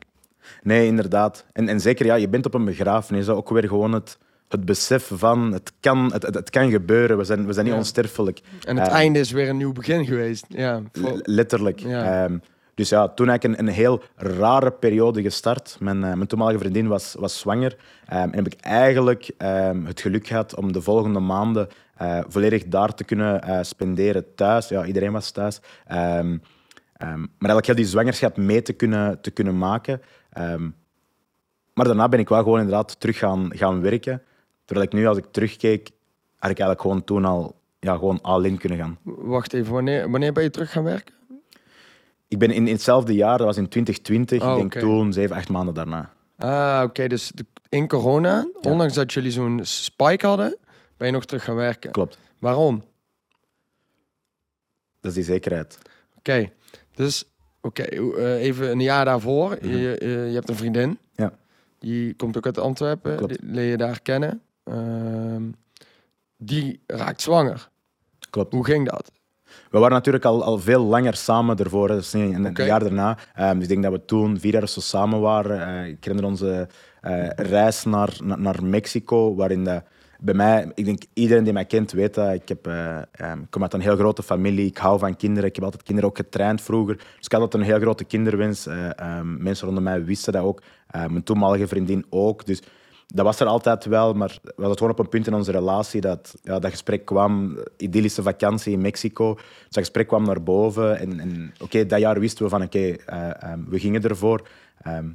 Nee, 0.63 0.87
inderdaad. 0.87 1.45
En, 1.53 1.69
en 1.69 1.81
zeker, 1.81 2.07
ja, 2.07 2.15
je 2.15 2.29
bent 2.29 2.47
op 2.47 2.55
een 2.55 2.65
begrafenis. 2.65 3.29
Ook 3.29 3.49
weer 3.49 3.69
gewoon 3.69 3.93
het, 3.93 4.19
het 4.49 4.65
besef 4.65 5.11
van, 5.15 5.53
het 5.53 5.73
kan, 5.81 6.13
het, 6.13 6.23
het, 6.23 6.35
het 6.35 6.51
kan 6.51 6.71
gebeuren. 6.71 7.17
We 7.17 7.25
zijn, 7.25 7.47
we 7.47 7.53
zijn 7.53 7.65
niet 7.65 7.75
Ja. 7.75 7.81
onsterfelijk. 7.81 8.41
En 8.65 8.77
het 8.77 8.89
Eh, 8.89 8.95
einde 8.95 9.19
is 9.19 9.31
weer 9.31 9.49
een 9.49 9.57
nieuw 9.57 9.73
begin 9.73 10.05
geweest. 10.07 10.45
Ja, 10.49 10.83
voor- 10.93 11.21
Letterlijk. 11.23 11.79
Ja. 11.81 12.25
Ehm, 12.25 12.39
dus 12.75 12.89
ja, 12.89 13.09
toen 13.09 13.29
heb 13.29 13.37
ik 13.37 13.51
een, 13.51 13.59
een 13.59 13.69
heel 13.69 14.03
rare 14.17 14.71
periode 14.71 15.23
gestart. 15.23 15.77
Mijn, 15.81 16.05
eh, 16.05 16.13
mijn 16.13 16.27
toenmalige 16.27 16.59
vriendin 16.59 16.89
was, 16.89 17.15
was 17.19 17.39
zwanger. 17.39 17.77
Ehm, 18.07 18.19
en 18.23 18.35
heb 18.35 18.47
ik 18.47 18.61
eigenlijk 18.61 19.31
ehm, 19.39 19.85
het 19.85 20.01
geluk 20.01 20.27
gehad 20.27 20.57
om 20.57 20.73
de 20.73 20.83
volgende 20.83 21.21
maanden 21.21 21.69
eh, 21.97 22.21
volledig 22.29 22.65
daar 22.65 22.95
te 22.95 23.05
kunnen 23.05 23.43
eh, 23.43 23.63
spenderen 23.63 24.35
thuis. 24.35 24.69
Ja, 24.69 24.85
iedereen 24.85 25.13
was 25.13 25.31
thuis. 25.31 25.61
Ehm, 25.87 26.39
maar 26.99 27.51
eigenlijk 27.51 27.67
heel 27.67 27.75
die 27.75 27.85
zwangerschap 27.85 28.37
mee 28.37 28.63
te 28.63 28.73
kunnen, 28.73 29.21
te 29.21 29.31
kunnen 29.31 29.59
maken. 29.59 30.03
Maar 31.75 31.87
daarna 31.87 32.09
ben 32.09 32.19
ik 32.19 32.29
wel 32.29 32.43
gewoon 32.43 32.59
inderdaad 32.59 33.01
terug 33.01 33.19
gaan, 33.19 33.51
gaan 33.57 33.81
werken. 33.81 34.23
Terwijl 34.65 34.87
ik 34.87 34.93
nu, 34.93 35.07
als 35.07 35.19
ik 35.19 35.25
terugkeek, 35.31 35.91
had 36.37 36.51
ik 36.51 36.59
eigenlijk 36.59 36.81
gewoon 36.81 37.05
toen 37.05 37.25
al 37.25 37.61
ja, 37.81 37.95
gewoon 37.95 38.21
all 38.21 38.45
in 38.45 38.59
kunnen 38.59 38.79
gaan. 38.79 38.99
Wacht 39.03 39.53
even, 39.53 39.73
wanneer, 39.73 40.11
wanneer 40.11 40.33
ben 40.33 40.43
je 40.43 40.51
terug 40.51 40.73
gaan 40.73 40.85
werken? 40.85 41.15
Ik 42.33 42.39
ben 42.39 42.51
in, 42.51 42.67
in 42.67 42.73
hetzelfde 42.73 43.15
jaar, 43.15 43.39
dat 43.39 43.47
was 43.47 43.57
in 43.57 43.69
2020, 43.69 44.43
Oh, 44.43 44.51
ik 44.51 44.57
denk 44.57 44.75
oké. 44.75 44.81
toen 44.81 45.13
zeven, 45.13 45.37
acht 45.37 45.49
maanden 45.49 45.75
daarna. 45.75 46.13
Ah, 46.39 46.83
oké. 46.85 47.07
dus 47.07 47.33
in 47.69 47.89
corona, 47.89 48.49
ondanks 48.63 48.95
dat 48.95 49.13
jullie 49.13 49.31
zo'n 49.31 49.61
spike 49.63 50.27
hadden, 50.27 50.57
ben 50.97 51.07
je 51.07 51.13
nog 51.13 51.25
terug 51.25 51.45
gaan 51.45 51.55
werken. 51.55 51.91
Klopt, 51.91 52.19
Waarom? 52.39 52.85
dat 55.01 55.11
is 55.11 55.15
die 55.15 55.25
zekerheid. 55.25 55.79
Oké, 56.19 56.51
dus 56.95 57.25
oké, 57.61 57.83
eh, 57.83 58.41
even 58.43 58.71
een 58.71 58.81
jaar 58.81 59.05
daarvoor. 59.05 59.59
Mhm. 59.61 59.77
je, 59.77 59.99
eh, 59.99 60.29
je 60.29 60.35
hebt 60.35 60.49
een 60.49 60.57
vriendin. 60.57 60.99
Ja. 61.15 61.33
Die 61.79 62.15
komt 62.15 62.37
ook 62.37 62.47
uit 62.47 62.59
Antwerpen. 62.59 63.17
Klopt. 63.17 63.41
Die 63.41 63.51
leer 63.51 63.71
je 63.71 63.77
daar 63.77 64.01
kennen. 64.03 64.43
Ehm, 64.65 65.43
die 66.37 66.81
raakt 66.87 67.21
zwanger. 67.21 67.69
Klopt. 68.31 68.53
Hoe 68.53 68.65
ging 68.65 68.91
dat? 68.91 69.13
We 69.73 69.79
waren 69.79 69.97
natuurlijk 69.97 70.25
al, 70.25 70.45
al 70.45 70.59
veel 70.59 70.85
langer 70.85 71.17
samen 71.17 71.57
ervoor, 71.57 71.89
hè. 71.89 71.95
niet 71.95 72.59
een, 72.59 72.67
jaar 72.67 72.81
daarna. 72.81 73.19
Ehm, 73.35 73.55
dus 73.55 73.63
ik 73.63 73.69
denk 73.69 73.83
dat 73.83 73.93
we 73.93 74.05
toen 74.05 74.41
vier 74.41 74.53
jaar 74.53 74.63
of 74.63 74.69
zo 74.69 74.81
samen 74.81 75.21
waren. 75.21 75.67
Eh, 75.67 75.89
ik 75.89 76.05
herinner 76.05 76.27
onze 76.27 76.69
eh, 77.01 77.29
reis 77.29 77.85
naar, 77.85 78.17
naar, 78.25 78.41
naar 78.41 78.65
Mexico, 78.65 79.35
waarin 79.35 79.65
dat 79.65 79.83
bij 80.23 80.35
mij, 80.35 80.71
ik 80.75 80.85
denk 80.85 81.03
iedereen 81.13 81.45
die 81.45 81.53
mij 81.53 81.65
kent 81.65 81.93
weet 81.93 82.15
dat 82.15 82.33
ik, 82.33 82.49
heb, 82.49 82.67
eh, 82.67 82.97
ehm, 83.13 83.39
kom 83.51 83.63
uit 83.63 83.73
een 83.73 83.81
heel 83.81 83.97
grote 83.97 84.23
familie. 84.23 84.67
Ik 84.67 84.79
hou 84.79 84.99
van 84.99 85.17
kinderen. 85.17 85.49
Ik 85.49 85.55
heb 85.55 85.65
altijd 85.65 85.83
kinderen 85.83 86.11
ook 86.11 86.17
getraind 86.17 86.61
vroeger. 86.61 86.97
Dus 86.97 87.27
ik 87.27 87.33
had 87.33 87.41
altijd 87.41 87.63
een 87.63 87.69
heel 87.69 87.81
grote 87.81 88.05
kinderwens. 88.05 88.67
Eh, 88.67 88.99
ehm, 88.99 89.43
mensen 89.43 89.67
rondom 89.67 89.85
mij 89.85 90.05
wisten 90.05 90.33
dat 90.33 90.43
ook. 90.43 90.63
Mijn 90.93 91.23
toenmalige 91.23 91.67
vriendin 91.67 92.05
ook. 92.11 92.47
Dus 92.47 92.63
dat 93.15 93.25
was 93.25 93.41
er 93.41 93.47
altijd 93.47 93.85
wel, 93.85 94.13
maar 94.13 94.39
we 94.43 94.53
hadden 94.57 94.77
gewoon 94.77 94.93
op 94.93 94.99
een 94.99 95.09
punt 95.09 95.27
in 95.27 95.35
onze 95.35 95.53
relatie 95.53 96.01
dat 96.01 96.35
ja, 96.43 96.59
dat 96.59 96.71
gesprek 96.71 97.05
kwam, 97.05 97.59
idyllische 97.77 98.23
vakantie 98.23 98.73
in 98.73 98.81
Mexico. 98.81 99.35
Dus 99.35 99.45
dat 99.69 99.83
gesprek 99.83 100.07
kwam 100.07 100.25
naar 100.25 100.43
boven. 100.43 100.99
En, 100.99 101.21
en 101.21 101.55
oké, 101.61 101.87
dat 101.87 102.01
jaar 102.01 102.21
wisten 102.21 102.45
we 102.45 102.51
van 102.51 102.63
oké, 102.63 102.79
eh, 102.79 103.43
ehm, 103.43 103.59
we 103.69 103.79
gingen 103.79 104.03
ervoor. 104.03 104.49
Ehm, 104.83 105.07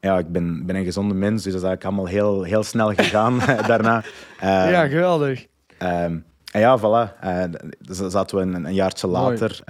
ja, 0.00 0.18
ik 0.18 0.32
ben, 0.32 0.66
ben 0.66 0.76
een 0.76 0.84
gezonde 0.84 1.14
mens, 1.14 1.42
dus 1.42 1.52
dat 1.52 1.62
is 1.62 1.68
eigenlijk 1.68 1.84
allemaal 1.84 2.12
heel, 2.12 2.42
heel 2.42 2.62
snel 2.62 2.94
gegaan 2.94 3.38
daarna. 3.66 4.04
Ehm, 4.40 4.70
ja, 4.70 4.86
geweldig. 4.86 5.46
En 5.78 6.24
ja, 6.44 6.78
voilà. 6.78 7.20
Eh, 7.20 7.44
dus 7.78 7.98
dan 7.98 8.10
zaten 8.10 8.36
we 8.36 8.42
een, 8.42 8.64
een 8.64 8.74
jaartje 8.74 9.06
Mooi. 9.06 9.30
later. 9.30 9.62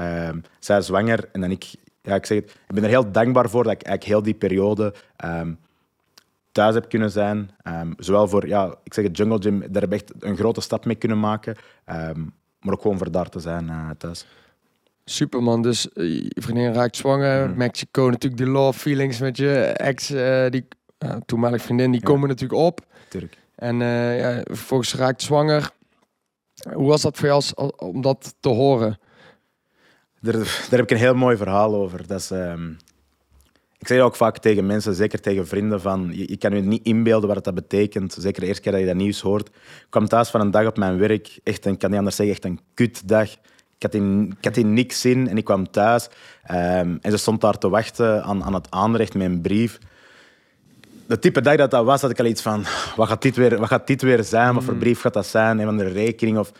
Zij 0.58 0.80
zwanger 0.80 1.28
en 1.32 1.40
dan 1.40 1.50
ik... 1.50 1.74
Ja, 2.02 2.14
ik 2.14 2.26
zeg 2.26 2.38
het, 2.38 2.50
ik 2.50 2.74
ben 2.74 2.82
er 2.82 2.88
heel 2.88 3.12
dankbaar 3.12 3.50
voor 3.50 3.62
dat 3.62 3.72
ik 3.72 3.82
eigenlijk 3.82 4.04
heel 4.04 4.22
die 4.22 4.34
periode 4.34 4.94
thuis 6.54 6.74
heb 6.74 6.88
kunnen 6.88 7.10
zijn. 7.10 7.50
Ehm, 7.62 7.92
zowel 7.96 8.28
voor, 8.28 8.46
ja, 8.46 8.74
ik 8.82 8.94
zeg 8.94 9.04
het, 9.04 9.16
Jungle 9.16 9.38
Gym, 9.42 9.60
daar 9.60 9.82
heb 9.82 9.92
ik 9.92 10.00
echt 10.00 10.12
een 10.18 10.36
grote 10.36 10.60
stap 10.60 10.84
mee 10.84 10.94
kunnen 10.96 11.20
maken. 11.20 11.56
Ehm, 11.84 12.20
maar 12.60 12.74
ook 12.74 12.82
gewoon 12.82 12.98
voor 12.98 13.10
daar 13.10 13.28
te 13.28 13.40
zijn 13.40 13.68
eh, 13.68 13.90
thuis. 13.98 14.26
Superman, 15.04 15.62
dus 15.62 15.92
eh, 15.92 16.18
je 16.18 16.40
vriendin 16.40 16.72
raakt 16.72 16.96
zwanger. 16.96 17.48
Mhm. 17.48 17.58
Mexico 17.58 18.06
natuurlijk 18.08 18.42
die 18.42 18.50
love 18.50 18.78
feelings 18.78 19.18
met 19.18 19.36
je 19.36 19.52
ex, 19.62 20.10
eh, 20.10 20.50
die 20.50 20.68
uh, 21.04 21.16
toenmalig 21.26 21.62
vriendin, 21.62 21.90
die 21.90 22.00
Ja. 22.00 22.06
komen 22.06 22.28
natuurlijk 22.28 22.60
op. 22.60 22.80
Tuurlijk. 23.08 23.38
En 23.54 23.82
eh, 23.82 24.18
ja, 24.18 24.40
vervolgens 24.44 24.94
raakt 24.94 25.22
zwanger. 25.22 25.70
Hoe 26.72 26.86
was 26.88 27.02
dat 27.02 27.16
voor 27.16 27.24
jou 27.26 27.36
als, 27.36 27.56
al- 27.56 27.74
om 27.76 28.00
dat 28.00 28.34
te 28.40 28.48
horen? 28.48 28.98
Daar, 30.20 30.32
daar 30.32 30.66
heb 30.70 30.80
ik 30.82 30.90
een 30.90 30.96
heel 30.96 31.14
mooi 31.14 31.36
verhaal 31.36 31.74
over. 31.74 32.06
Dat 32.06 32.20
is, 32.20 32.30
ehm, 32.30 32.72
ik 33.84 33.90
zeg 33.90 34.00
ook 34.00 34.16
vaak 34.16 34.38
tegen 34.38 34.66
mensen, 34.66 34.94
zeker 34.94 35.20
tegen 35.20 35.46
vrienden, 35.46 35.80
van 35.80 36.10
je, 36.12 36.28
je 36.28 36.36
kan 36.36 36.54
je 36.54 36.60
niet 36.62 36.84
inbeelden 36.86 37.28
wat 37.34 37.44
dat 37.44 37.54
betekent. 37.54 38.16
Zeker 38.18 38.40
de 38.40 38.46
eerste 38.46 38.62
keer 38.62 38.72
dat 38.72 38.80
je 38.80 38.86
dat 38.86 38.96
nieuws 38.96 39.20
hoort. 39.20 39.46
Ik 39.48 39.86
kwam 39.88 40.08
thuis 40.08 40.28
van 40.28 40.40
een 40.40 40.50
dag 40.50 40.66
op 40.66 40.76
mijn 40.76 40.98
werk, 40.98 41.38
echt 41.42 41.64
een, 41.66 41.72
ik 41.72 41.78
kan 41.78 41.88
niet 41.90 41.98
anders 41.98 42.16
zeggen, 42.16 42.34
echt 42.34 42.44
een 42.44 42.60
kutdag. 42.74 43.30
Ik 43.76 43.82
had 43.82 43.94
in, 43.94 44.34
ik 44.38 44.44
had 44.44 44.56
in 44.56 44.72
niks 44.74 45.00
zin 45.00 45.28
en 45.28 45.36
ik 45.36 45.44
kwam 45.44 45.70
thuis 45.70 46.08
ehm, 46.42 46.96
en 47.00 47.10
ze 47.10 47.16
stond 47.16 47.40
daar 47.40 47.58
te 47.58 47.68
wachten 47.68 48.22
aan, 48.22 48.44
aan 48.44 48.54
het 48.54 48.66
aanrecht 48.70 49.14
met 49.14 49.26
een 49.26 49.40
brief. 49.40 49.78
De 51.06 51.18
type 51.18 51.40
dag 51.40 51.56
dat 51.56 51.70
dat 51.70 51.84
was, 51.84 52.00
had 52.00 52.10
ik 52.10 52.18
al 52.18 52.24
iets 52.24 52.42
van, 52.42 52.64
wat 52.96 53.08
gaat 53.08 53.22
dit 53.22 53.36
weer, 53.36 53.58
wat 53.58 53.68
gaat 53.68 53.86
dit 53.86 54.02
weer 54.02 54.24
zijn? 54.24 54.54
Wat 54.54 54.64
voor 54.64 54.74
brief 54.74 55.00
gaat 55.00 55.14
dat 55.14 55.26
zijn? 55.26 55.58
Een 55.58 55.64
van 55.64 55.76
de 55.76 55.88
rekening 55.88 56.38
of... 56.38 56.52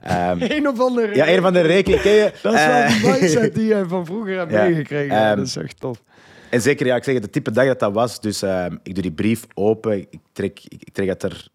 ehm, 0.00 0.36
Een 0.56 0.68
of 0.68 0.80
andere. 0.80 1.14
ja, 1.14 1.28
een 1.28 1.42
van 1.42 1.52
de 1.52 1.60
rekeningen. 1.60 2.32
Dat 2.42 2.54
is 2.54 2.66
wel 2.66 2.74
Eh, 2.74 3.02
een 3.02 3.10
mindset 3.10 3.54
die 3.58 3.66
je 3.66 3.84
van 3.88 4.06
vroeger 4.06 4.36
hebt 4.38 4.50
Ja, 4.52 4.62
meegekregen. 4.64 5.16
Ehm, 5.16 5.36
dat 5.36 5.46
is 5.46 5.56
echt 5.56 5.80
tof. 5.80 6.02
En 6.50 6.60
zeker, 6.60 6.86
ja, 6.86 6.96
ik 6.96 7.04
zeg 7.04 7.14
het, 7.14 7.22
de 7.22 7.30
type 7.30 7.50
dag 7.50 7.66
dat 7.66 7.78
dat 7.78 7.92
was. 7.92 8.20
Dus 8.20 8.42
ehm, 8.42 8.76
ik 8.82 8.94
doe 8.94 9.02
die 9.02 9.12
brief 9.12 9.46
open, 9.54 9.98
ik 9.98 10.20
trek, 10.32 10.60
ik, 10.64 10.82
ik 10.82 10.92
trek, 10.92 11.08
het 11.08 11.22
er, 11.22 11.48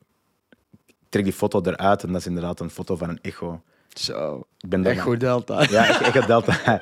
ik 0.87 1.09
trek 1.09 1.23
die 1.23 1.33
foto 1.33 1.61
eruit 1.61 2.03
en 2.03 2.11
dat 2.11 2.21
is 2.21 2.27
inderdaad 2.27 2.59
een 2.59 2.69
foto 2.69 2.95
van 2.95 3.09
een 3.09 3.19
echo. 3.21 3.61
Zo, 3.93 4.47
Ik 4.59 4.69
ben 4.69 4.85
Echo 4.85 5.17
Delta. 5.17 5.63
Ja, 5.69 6.01
echt 6.01 6.27
Delta. 6.27 6.81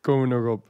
Komen 0.00 0.28
we 0.28 0.34
nog 0.34 0.52
op. 0.54 0.68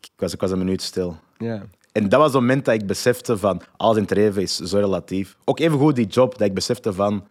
ik, 0.00 0.10
was, 0.16 0.32
ik 0.32 0.40
was 0.40 0.50
een 0.50 0.58
minuut 0.58 0.82
stil. 0.82 1.16
Ja. 1.38 1.62
En 1.92 2.08
dat 2.08 2.20
was 2.20 2.32
het 2.32 2.40
moment 2.40 2.64
dat 2.64 2.74
ik 2.74 2.86
besefte 2.86 3.38
van, 3.38 3.62
alles 3.76 3.96
in 3.96 4.02
het 4.02 4.10
leven 4.10 4.42
is 4.42 4.56
zo 4.56 4.78
relatief. 4.78 5.36
Ook 5.44 5.58
even 5.58 5.78
goed 5.78 5.96
die 5.96 6.06
job, 6.06 6.38
dat 6.38 6.48
ik 6.48 6.54
besefte 6.54 6.92
van, 6.92 7.28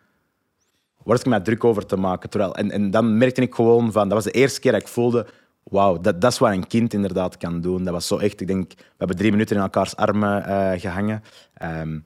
waar 1.03 1.15
is 1.15 1.21
ik 1.21 1.27
mij 1.27 1.39
druk 1.39 1.63
over 1.63 1.85
te 1.85 1.97
maken? 1.97 2.29
Terwijl, 2.29 2.55
en, 2.55 2.71
en 2.71 2.91
dan 2.91 3.17
merkte 3.17 3.41
ik 3.41 3.55
gewoon 3.55 3.91
van, 3.91 4.09
dat 4.09 4.23
was 4.23 4.31
de 4.33 4.39
eerste 4.39 4.59
keer 4.59 4.71
dat 4.71 4.81
ik 4.81 4.87
voelde, 4.87 5.27
wauw, 5.71 5.97
dat, 5.97 6.21
dat 6.21 6.31
is 6.31 6.37
wat 6.37 6.51
een 6.51 6.67
kind 6.67 6.93
inderdaad 6.93 7.37
kan 7.37 7.61
doen. 7.61 7.83
Dat 7.83 7.93
was 7.93 8.07
zo 8.07 8.17
echt, 8.17 8.41
ik 8.41 8.47
denk, 8.47 8.73
we 8.77 8.83
hebben 8.97 9.17
drie 9.17 9.31
minuten 9.31 9.55
in 9.55 9.61
elkaars 9.61 9.95
armen 9.95 10.45
eh, 10.45 10.79
gehangen. 10.79 11.23
Ehm, 11.53 11.99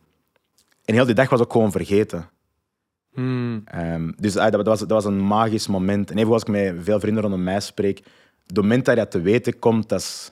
en 0.85 0.93
heel 0.93 1.05
die 1.05 1.15
dag 1.15 1.29
was 1.29 1.39
ook 1.39 1.51
gewoon 1.51 1.71
vergeten. 1.71 2.29
Hmm. 3.13 3.61
Ehm, 3.65 4.11
dus 4.17 4.37
ah, 4.37 4.51
dat, 4.51 4.65
was, 4.65 4.79
dat 4.79 4.89
was 4.89 5.05
een 5.05 5.27
magisch 5.27 5.67
moment. 5.67 6.11
En 6.11 6.17
even 6.17 6.31
als 6.31 6.41
ik 6.41 6.47
met 6.47 6.75
veel 6.79 6.99
vrienden 6.99 7.21
rondom 7.21 7.43
mij 7.43 7.59
spreek, 7.59 8.03
het 8.47 8.57
moment 8.57 8.85
dat 8.85 8.95
je 8.95 9.01
dat 9.01 9.11
te 9.11 9.21
weten 9.21 9.59
komt, 9.59 9.89
dat 9.89 9.99
is... 9.99 10.31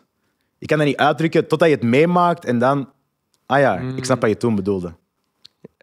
Je 0.57 0.65
kan 0.65 0.77
dat 0.77 0.87
niet 0.87 0.97
uitdrukken 0.97 1.47
totdat 1.47 1.67
je 1.67 1.75
het 1.75 1.83
meemaakt 1.83 2.45
en 2.45 2.59
dan... 2.59 2.89
Ah 3.45 3.59
ja, 3.59 3.77
ik 3.77 4.05
snap 4.05 4.21
wat 4.21 4.29
je 4.29 4.37
toen 4.37 4.55
bedoelde. 4.55 4.93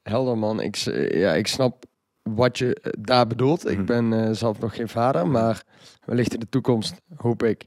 Helder 0.02 0.38
man, 0.38 0.60
ik, 0.60 0.76
ja, 1.12 1.34
ik 1.34 1.46
snap 1.46 1.84
wat 2.30 2.58
je 2.58 2.74
eh, 2.74 2.92
daar 3.00 3.26
bedoelt. 3.26 3.68
Ik 3.70 3.76
Mhm. 3.76 3.86
ben 3.86 4.12
eh, 4.12 4.30
zelf 4.32 4.58
nog 4.60 4.74
geen 4.74 4.88
vader, 4.88 5.26
maar 5.26 5.62
wellicht 6.04 6.34
in 6.34 6.40
de 6.40 6.48
toekomst 6.48 6.94
hoop 7.16 7.42
ik 7.42 7.66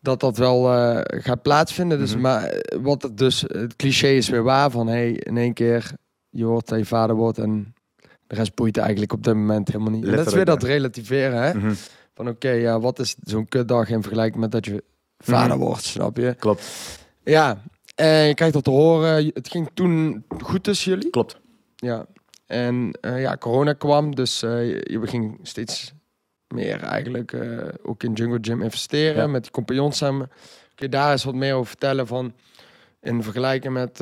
dat 0.00 0.20
dat 0.20 0.36
wel 0.38 0.72
eh, 0.74 1.00
gaat 1.22 1.42
plaatsvinden. 1.42 1.98
Dus, 1.98 2.12
Mhm. 2.12 2.20
maar 2.20 2.62
wat 2.80 3.02
het 3.02 3.18
dus, 3.18 3.40
het 3.40 3.76
cliché 3.76 4.08
is 4.08 4.28
weer 4.28 4.42
waar 4.42 4.70
van 4.70 4.86
hey, 4.86 5.10
in 5.12 5.36
één 5.36 5.52
keer 5.52 5.90
je 6.30 6.44
hoort 6.44 6.68
dat 6.68 6.78
je 6.78 6.84
vader 6.84 7.16
wordt 7.16 7.38
en 7.38 7.74
de 8.26 8.34
rest 8.34 8.54
boeit 8.54 8.76
eigenlijk 8.76 9.12
op 9.12 9.24
dit 9.24 9.34
moment 9.34 9.68
helemaal 9.68 9.92
niet. 9.92 10.04
Dat 10.06 10.26
is 10.26 10.32
weer 10.34 10.44
dat 10.44 10.62
relativeren, 10.62 11.42
hè? 11.42 11.54
Mhm. 11.54 11.72
Van 12.14 12.28
oké, 12.28 12.50
ja, 12.50 12.80
wat 12.80 12.98
is 12.98 13.16
zo'n 13.22 13.48
kutdag 13.48 13.88
in 13.88 14.02
vergelijking 14.02 14.40
met 14.40 14.50
dat 14.52 14.64
je 14.64 14.84
vader 15.18 15.56
wordt, 15.58 15.82
snap 15.84 16.16
je? 16.16 16.34
Klopt, 16.38 16.64
Ja, 17.24 17.62
en 17.94 18.26
je 18.26 18.34
krijgt 18.34 18.54
dat 18.54 18.64
te 18.64 18.70
horen. 18.70 19.30
Het 19.34 19.48
ging 19.48 19.70
toen 19.74 20.24
goed 20.42 20.62
tussen 20.64 20.90
jullie. 20.92 21.10
klopt. 21.10 21.40
Ja. 21.76 22.06
En 22.48 22.98
eh, 23.00 23.20
ja, 23.20 23.36
corona 23.36 23.72
kwam, 23.72 24.14
dus 24.14 24.42
eh, 24.42 24.68
je, 24.68 25.00
ging 25.02 25.38
steeds 25.42 25.92
meer 26.54 26.82
eigenlijk 26.82 27.32
eh, 27.32 27.68
ook 27.82 28.02
in 28.02 28.12
Jungle 28.12 28.38
Gym 28.40 28.62
investeren 28.62 29.22
Ja. 29.22 29.26
met 29.26 29.42
die 29.42 29.52
compagnons 29.52 29.96
samen. 29.96 30.30
Kun 30.74 30.86
je 30.86 30.88
daar 30.88 31.10
eens 31.10 31.24
wat 31.24 31.34
meer 31.34 31.54
over 31.54 31.66
vertellen 31.66 32.06
van 32.06 32.32
in 33.00 33.22
vergelijking 33.22 33.72
met 33.72 33.98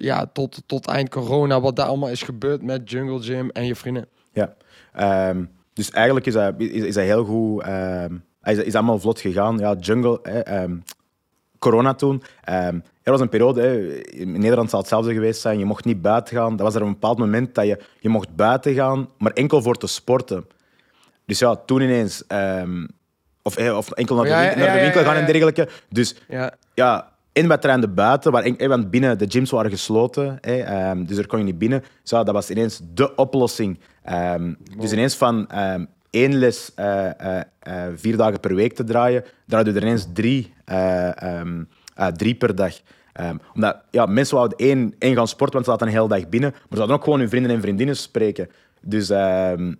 ja, 0.00 0.26
tot, 0.26 0.62
tot 0.66 0.86
eind 0.86 1.08
corona, 1.08 1.60
wat 1.60 1.76
daar 1.76 1.86
allemaal 1.86 2.08
is 2.10 2.22
gebeurd 2.22 2.62
met 2.62 2.90
Jungle 2.90 3.22
Gym 3.22 3.50
en 3.50 3.66
je 3.66 3.74
vrienden? 3.74 4.06
Ja. 4.32 4.54
Ehm, 4.92 5.44
dus 5.72 5.90
eigenlijk 5.90 6.26
is 6.26 6.32
dat, 6.32 6.54
is, 6.58 6.68
is 6.68 6.94
dat 6.94 7.04
heel 7.04 7.24
goed. 7.24 7.62
ehm, 7.62 8.16
is, 8.42 8.58
is 8.58 8.74
allemaal 8.74 8.98
vlot 8.98 9.20
gegaan. 9.20 9.58
Ja, 9.58 9.74
jungle, 9.80 10.22
ehm, 10.22 10.76
corona 11.58 11.94
toen. 11.94 12.22
Er 13.04 13.10
was 13.12 13.20
een 13.20 13.28
periode, 13.28 13.60
hè, 13.60 13.78
in 14.10 14.32
Nederland 14.32 14.70
zal 14.70 14.78
hetzelfde 14.78 15.12
geweest 15.12 15.40
zijn. 15.40 15.58
Je 15.58 15.64
mocht 15.64 15.84
niet 15.84 16.02
buiten 16.02 16.36
gaan. 16.36 16.50
Dat 16.56 16.66
was 16.66 16.74
er 16.74 16.82
een 16.82 16.88
bepaald 16.92 17.18
moment 17.18 17.54
dat 17.54 17.66
je, 17.66 17.78
je 18.00 18.08
mocht 18.08 18.36
buiten 18.36 18.74
gaan, 18.74 19.08
maar 19.18 19.32
enkel 19.32 19.62
voor 19.62 19.76
te 19.76 19.86
sporten. 19.86 20.46
Dus 21.26 21.38
ja, 21.38 21.56
toen 21.56 21.80
ineens. 21.80 22.26
ehm, 22.26 22.86
of, 23.42 23.54
hè, 23.56 23.72
of 23.72 23.90
enkel 23.90 24.16
naar 24.16 24.24
de, 24.24 24.30
winkel, 24.40 24.58
naar 24.64 24.74
de 24.74 24.80
winkel 24.80 25.02
gaan 25.04 25.16
en 25.16 25.26
dergelijke. 25.26 25.68
Dus 25.88 26.16
Ja, 26.28 26.54
ja, 26.74 27.12
in 27.32 27.58
trainden 27.58 27.94
buiten, 27.94 28.32
waar, 28.32 28.42
en- 28.42 28.68
want 28.68 28.90
binnen 28.90 29.18
de 29.18 29.24
gyms 29.28 29.50
waren 29.50 29.70
gesloten, 29.70 30.38
hè, 30.40 30.58
ehm, 30.60 31.04
dus 31.04 31.16
er 31.18 31.26
kon 31.26 31.38
je 31.38 31.44
niet 31.44 31.58
binnen. 31.58 31.84
Zo, 32.02 32.22
dat 32.22 32.34
was 32.34 32.50
ineens 32.50 32.80
de 32.94 33.14
oplossing. 33.14 33.78
Ehm, 34.02 34.52
Dus 34.78 34.92
ineens 34.92 35.16
van 35.16 35.48
één 36.10 36.34
les 36.34 36.72
eh, 36.74 37.20
eh, 37.20 37.42
eh, 37.58 37.82
vier 37.96 38.16
dagen 38.16 38.40
per 38.40 38.54
week 38.54 38.72
te 38.74 38.84
draaien, 38.84 39.24
draaide 39.46 39.70
er 39.72 39.82
ineens 39.82 40.06
drie, 40.12 40.52
eh, 41.94 42.06
drie 42.06 42.34
per 42.34 42.54
dag. 42.54 42.80
Ehm, 43.12 43.36
omdat 43.54 43.82
ja, 43.90 44.06
mensen 44.06 44.36
wouden 44.36 44.58
één, 44.58 44.94
één 44.98 45.14
gaan 45.14 45.28
sporten, 45.28 45.54
want 45.54 45.64
ze 45.64 45.70
zaten 45.70 45.86
een 45.86 45.92
hele 45.92 46.08
dag 46.08 46.28
binnen, 46.28 46.50
maar 46.50 46.68
ze 46.70 46.78
hadden 46.78 46.96
ook 46.96 47.04
gewoon 47.04 47.18
hun 47.18 47.28
vrienden 47.28 47.50
en 47.50 47.60
vriendinnen 47.60 47.96
spreken. 47.96 48.50
Dus 48.80 49.10
ehm, 49.10 49.74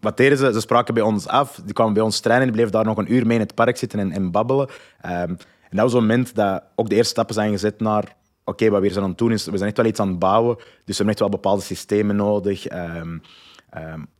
wat 0.00 0.16
deden 0.16 0.38
ze? 0.38 0.52
Ze 0.52 0.60
spraken 0.60 0.94
bij 0.94 1.02
ons 1.02 1.26
af, 1.26 1.60
die 1.64 1.74
kwamen 1.74 1.94
bij 1.94 2.02
ons 2.02 2.20
trainen, 2.20 2.46
die 2.46 2.56
bleven 2.56 2.72
daar 2.72 2.84
nog 2.84 2.98
een 2.98 3.12
uur 3.12 3.26
mee 3.26 3.36
in 3.38 3.42
het 3.42 3.54
park 3.54 3.76
zitten 3.76 3.98
en, 3.98 4.12
en 4.12 4.30
babbelen. 4.30 4.68
Ehm, 5.00 5.30
en 5.70 5.76
dat 5.76 5.80
was 5.80 5.92
een 5.92 6.00
moment 6.00 6.34
dat 6.34 6.62
ook 6.74 6.88
de 6.88 6.94
eerste 6.94 7.10
stappen 7.10 7.34
zijn 7.34 7.50
gezet 7.50 7.80
naar 7.80 8.16
oké, 8.44 8.68
wat 8.70 8.78
we 8.78 8.84
hier 8.84 8.92
zijn 8.92 9.04
aan 9.04 9.10
het 9.10 9.18
doen 9.18 9.32
is, 9.32 9.44
we 9.44 9.56
zijn 9.56 9.68
echt 9.68 9.76
wel 9.76 9.86
iets 9.86 10.00
aan 10.00 10.08
het 10.08 10.18
bouwen, 10.18 10.56
dus 10.56 10.64
we 10.84 10.94
hebben 10.94 11.08
echt 11.08 11.18
wel 11.18 11.28
bepaalde 11.28 11.62
systemen 11.62 12.16
nodig. 12.16 12.62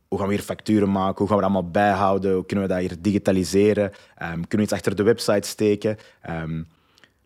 Hoe 0.07 0.19
gaan 0.19 0.27
we 0.27 0.33
hier 0.33 0.43
facturen 0.43 0.91
maken? 0.91 1.17
Hoe 1.17 1.27
gaan 1.27 1.35
we 1.35 1.43
dat 1.43 1.51
allemaal 1.51 1.71
bijhouden? 1.71 2.33
Hoe 2.33 2.45
kunnen 2.45 2.67
we 2.67 2.73
dat 2.73 2.81
hier 2.81 3.01
digitaliseren? 3.01 3.91
Kunnen 4.17 4.47
we 4.49 4.61
iets 4.61 4.73
achter 4.73 4.95
de 4.95 5.03
website 5.03 5.47
steken? 5.47 5.97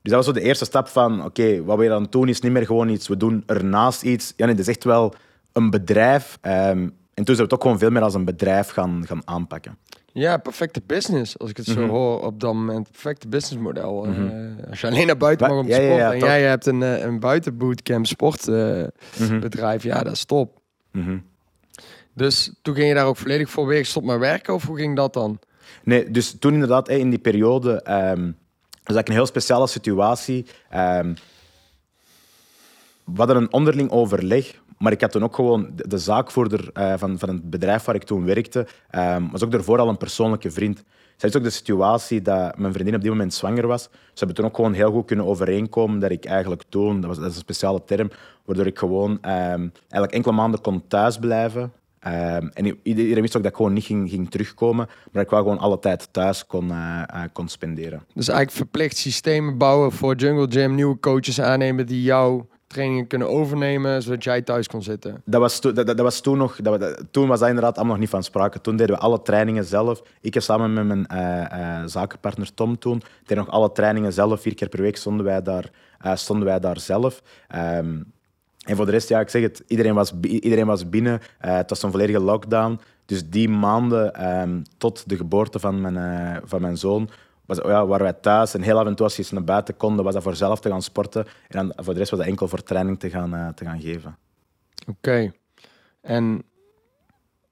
Ehm, 0.04 0.10
dus 0.10 0.12
dat 0.12 0.26
was 0.26 0.26
zo 0.26 0.32
de 0.41 0.47
eerste 0.47 0.66
stap 0.66 0.88
van, 0.88 1.26
oké, 1.26 1.64
wat 1.64 1.78
we 1.78 1.84
het 1.86 2.12
doen 2.12 2.28
is 2.28 2.39
niet 2.41 2.52
meer 2.52 2.66
gewoon 2.66 2.89
iets, 2.89 3.08
we 3.08 3.18
doen 3.18 3.43
ernaast 3.45 4.04
iets. 4.04 4.34
Ja, 4.36 4.45
nee, 4.45 4.54
het 4.56 4.64
is 4.64 4.68
echt 4.74 4.84
wel 4.84 5.14
een 5.52 5.70
bedrijf. 5.70 6.38
Ehm, 6.41 6.89
en 7.14 7.24
toen 7.24 7.36
zijn 7.36 7.38
we 7.38 7.43
het 7.43 7.54
ook 7.54 7.62
gewoon 7.62 7.80
veel 7.80 7.89
meer 7.91 8.02
als 8.02 8.14
een 8.14 8.26
bedrijf 8.26 8.70
gaan, 8.70 9.04
gaan 9.08 9.22
aanpakken. 9.26 9.78
ja, 10.14 10.38
perfecte 10.38 10.82
business, 10.86 11.39
als 11.39 11.49
ik 11.49 11.58
het 11.58 11.66
zo 11.66 11.80
Mhm. 11.82 11.89
hoor 11.89 12.22
op 12.26 12.39
dat 12.39 12.54
moment. 12.54 12.88
Perfecte 12.91 13.28
businessmodel. 13.28 14.06
eh, 14.06 14.70
als 14.70 14.82
je 14.82 14.88
alleen 14.88 15.08
naar 15.08 15.18
buiten 15.18 15.47
mag 15.47 15.58
om 15.58 15.64
te 15.66 15.70
ja, 15.70 15.76
sporten 15.76 15.97
ja, 15.97 16.12
en 16.14 16.20
jij 16.20 16.41
hebt 16.43 16.66
een, 16.66 16.84
eh, 16.84 16.99
een 17.02 17.20
buitenbootcamp 17.20 18.06
sportbedrijf, 18.06 18.89
Mhm. 19.20 19.39
bedrijf, 19.39 19.84
ja, 19.84 20.04
dat 20.04 20.14
is 20.14 20.26
top. 20.26 20.60
Mhm. 20.91 21.18
Dus 22.14 22.54
toen 22.62 22.76
ging 22.76 22.88
je 22.88 22.93
daar 22.93 23.06
ook 23.06 23.18
volledig 23.18 23.49
voor 23.49 23.66
weer 23.68 23.86
stop 23.86 24.04
met 24.04 24.20
werken 24.20 24.54
of 24.54 24.66
hoe 24.66 24.78
ging 24.78 24.95
dat 24.95 25.14
dan? 25.14 25.39
Nee, 25.84 26.12
dus 26.12 26.36
toen 26.39 26.54
inderdaad, 26.54 26.89
in 26.89 27.10
die 27.10 27.20
periode, 27.20 27.84
ehm 28.82 28.94
was 28.94 28.96
eigenlijk 28.96 29.08
een 29.08 29.14
heel 29.14 29.26
speciale 29.26 29.68
situatie. 29.68 30.46
Ehm, 30.70 31.14
we 33.04 33.18
hadden 33.18 33.36
een 33.36 33.54
onderling 33.54 33.92
overleg, 33.92 34.62
maar 34.78 34.92
ik 34.92 35.02
had 35.02 35.12
toen 35.12 35.24
ook 35.24 35.36
gewoon 35.36 35.72
de, 35.76 35.88
de 35.88 35.98
zaakvoerder 35.98 36.70
eh, 36.74 36.94
van, 36.98 37.20
van 37.20 37.30
het 37.30 37.50
bedrijf 37.50 37.84
waar 37.84 37.96
ik 37.96 38.04
toen 38.04 38.26
werkte, 38.26 38.68
ehm, 38.90 39.28
was 39.32 39.44
ook 39.44 39.52
daarvoor 39.52 39.80
al 39.80 39.90
een 39.90 39.98
persoonlijke 39.98 40.52
vriend. 40.52 40.84
Zij 41.18 41.30
is 41.30 41.36
ook 41.36 41.44
de 41.44 41.50
situatie 41.50 42.22
dat 42.22 42.58
mijn 42.58 42.74
vriendin 42.74 42.96
op 42.96 43.02
die 43.02 43.10
moment 43.10 43.34
zwanger 43.34 43.68
was. 43.68 43.84
Ze 43.84 43.90
hebben 44.14 44.36
toen 44.36 44.46
ook 44.46 44.56
gewoon 44.56 44.74
heel 44.74 44.92
goed 44.92 45.06
kunnen 45.06 45.26
overeenkomen 45.26 46.00
dat 46.00 46.12
ik 46.12 46.26
eigenlijk 46.26 46.64
toen, 46.70 47.02
dat, 47.02 47.10
was, 47.10 47.18
dat 47.18 47.30
is 47.30 47.36
een 47.36 47.42
speciale 47.42 47.84
term, 47.84 48.10
waardoor 48.46 48.66
ik 48.66 48.80
gewoon 48.80 49.18
ehm, 49.22 49.68
eigenlijk 49.78 50.12
enkele 50.12 50.36
maanden 50.36 50.62
kon 50.62 50.88
thuisblijven. 50.88 51.74
Ehm, 52.02 52.47
en 52.54 52.80
iedereen 52.84 53.22
wist 53.22 53.38
ook 53.38 53.43
dat 53.43 53.52
ik 53.52 53.58
gewoon 53.58 53.74
niet 53.74 53.84
ging, 53.86 54.10
ging 54.10 54.30
terugkomen, 54.32 54.88
maar 55.12 55.24
ik 55.24 55.30
wel 55.30 55.39
gewoon 55.41 55.58
alle 55.60 55.80
tijd 55.80 56.08
thuis 56.14 56.45
kon, 56.45 56.72
eh, 56.72 57.02
eh, 57.08 57.22
kon 57.34 57.47
spenderen. 57.47 58.04
Dus 58.14 58.28
eigenlijk 58.28 58.58
verplicht 58.58 58.97
systemen 58.97 59.58
bouwen 59.58 59.91
voor 59.91 60.16
Jungle 60.16 60.47
Gym, 60.49 60.76
nieuwe 60.76 60.99
coaches 60.99 61.41
aannemen 61.41 61.86
die 61.86 62.02
jouw 62.02 62.47
trainingen 62.68 63.08
kunnen 63.08 63.30
overnemen, 63.30 64.02
zodat 64.02 64.24
jij 64.24 64.41
thuis 64.41 64.68
kon 64.68 64.84
zitten. 64.84 65.22
Dat 65.26 65.41
was, 65.41 65.60
toen- 65.60 65.74
dat, 65.74 65.88
dat 65.88 65.97
dat 65.97 66.06
was 66.06 66.22
toen 66.22 66.38
nog, 66.38 66.56
dat, 66.62 66.80
dat- 66.80 67.04
toen 67.12 67.28
was 67.28 67.39
dat 67.39 67.47
inderdaad 67.47 67.76
allemaal 67.76 67.91
nog 67.93 68.02
niet 68.02 68.10
van 68.12 68.24
sprake. 68.24 68.62
Toen 68.62 68.76
deden 68.76 68.95
we 68.95 69.02
alle 69.02 69.22
trainingen 69.22 69.66
zelf. 69.66 70.02
Ik 70.22 70.34
heb 70.34 70.43
samen 70.43 70.74
met 70.74 70.86
mijn 70.86 71.08
eh, 71.08 71.84
zakenpartner 71.86 72.54
Tom 72.54 72.78
toen, 72.80 73.02
deden 73.26 73.43
nog 73.43 73.54
alle 73.54 73.72
trainingen 73.72 74.14
zelf. 74.14 74.41
Vier 74.41 74.56
keer 74.56 74.70
per 74.70 74.82
week 74.82 74.97
stonden 74.97 75.26
wij 75.26 75.41
daar, 75.41 75.70
stonden 76.14 76.45
wij 76.47 76.60
daar 76.60 76.80
zelf. 76.80 77.22
Ehm, 77.47 77.99
en 78.62 78.76
voor 78.76 78.86
de 78.86 78.91
rest, 78.91 79.09
ja, 79.09 79.20
ik 79.20 79.30
zeg 79.30 79.41
het, 79.41 79.64
iedereen 79.68 79.93
was, 79.93 80.14
iedereen 80.22 80.66
was 80.66 80.89
binnen. 80.89 81.20
Eh, 81.39 81.55
het 81.55 81.70
was 81.70 81.84
een 81.84 81.91
volledige 81.91 82.20
lockdown. 82.20 82.80
Dus 83.05 83.30
die 83.30 83.49
maanden 83.49 84.14
ehm, 84.14 84.62
tot 84.78 85.09
de 85.09 85.16
geboorte 85.16 85.59
van 85.59 85.82
mijn, 85.82 85.97
eh, 85.97 86.41
van 86.43 86.62
mijn 86.62 86.78
zoon 86.78 87.09
was, 87.45 87.57
ja, 87.57 87.86
waren 87.86 88.03
wij 88.03 88.14
thuis. 88.14 88.53
En 88.53 88.62
heel 88.62 88.80
af 88.80 88.86
en 88.86 88.95
toe 88.95 89.05
als 89.05 89.16
je 89.16 89.22
eens 89.22 89.32
naar 89.32 89.43
buiten 89.43 89.78
kon, 89.78 90.03
was 90.03 90.14
dat 90.14 90.24
voor 90.24 90.36
zelf 90.36 90.59
te 90.59 90.70
gaan 90.70 90.82
sporten. 90.82 91.26
En 91.26 91.57
dan, 91.57 91.74
voor 91.76 91.93
de 91.93 91.99
rest 91.99 92.12
was 92.12 92.20
dat 92.20 92.30
enkel 92.30 92.47
voor 92.47 92.64
training 92.64 92.99
te 92.99 93.09
gaan, 93.09 93.34
eh, 93.36 93.47
te 93.47 93.66
gaan 93.66 93.82
geven. 93.82 94.18
Oké. 94.88 95.32
En 96.01 96.43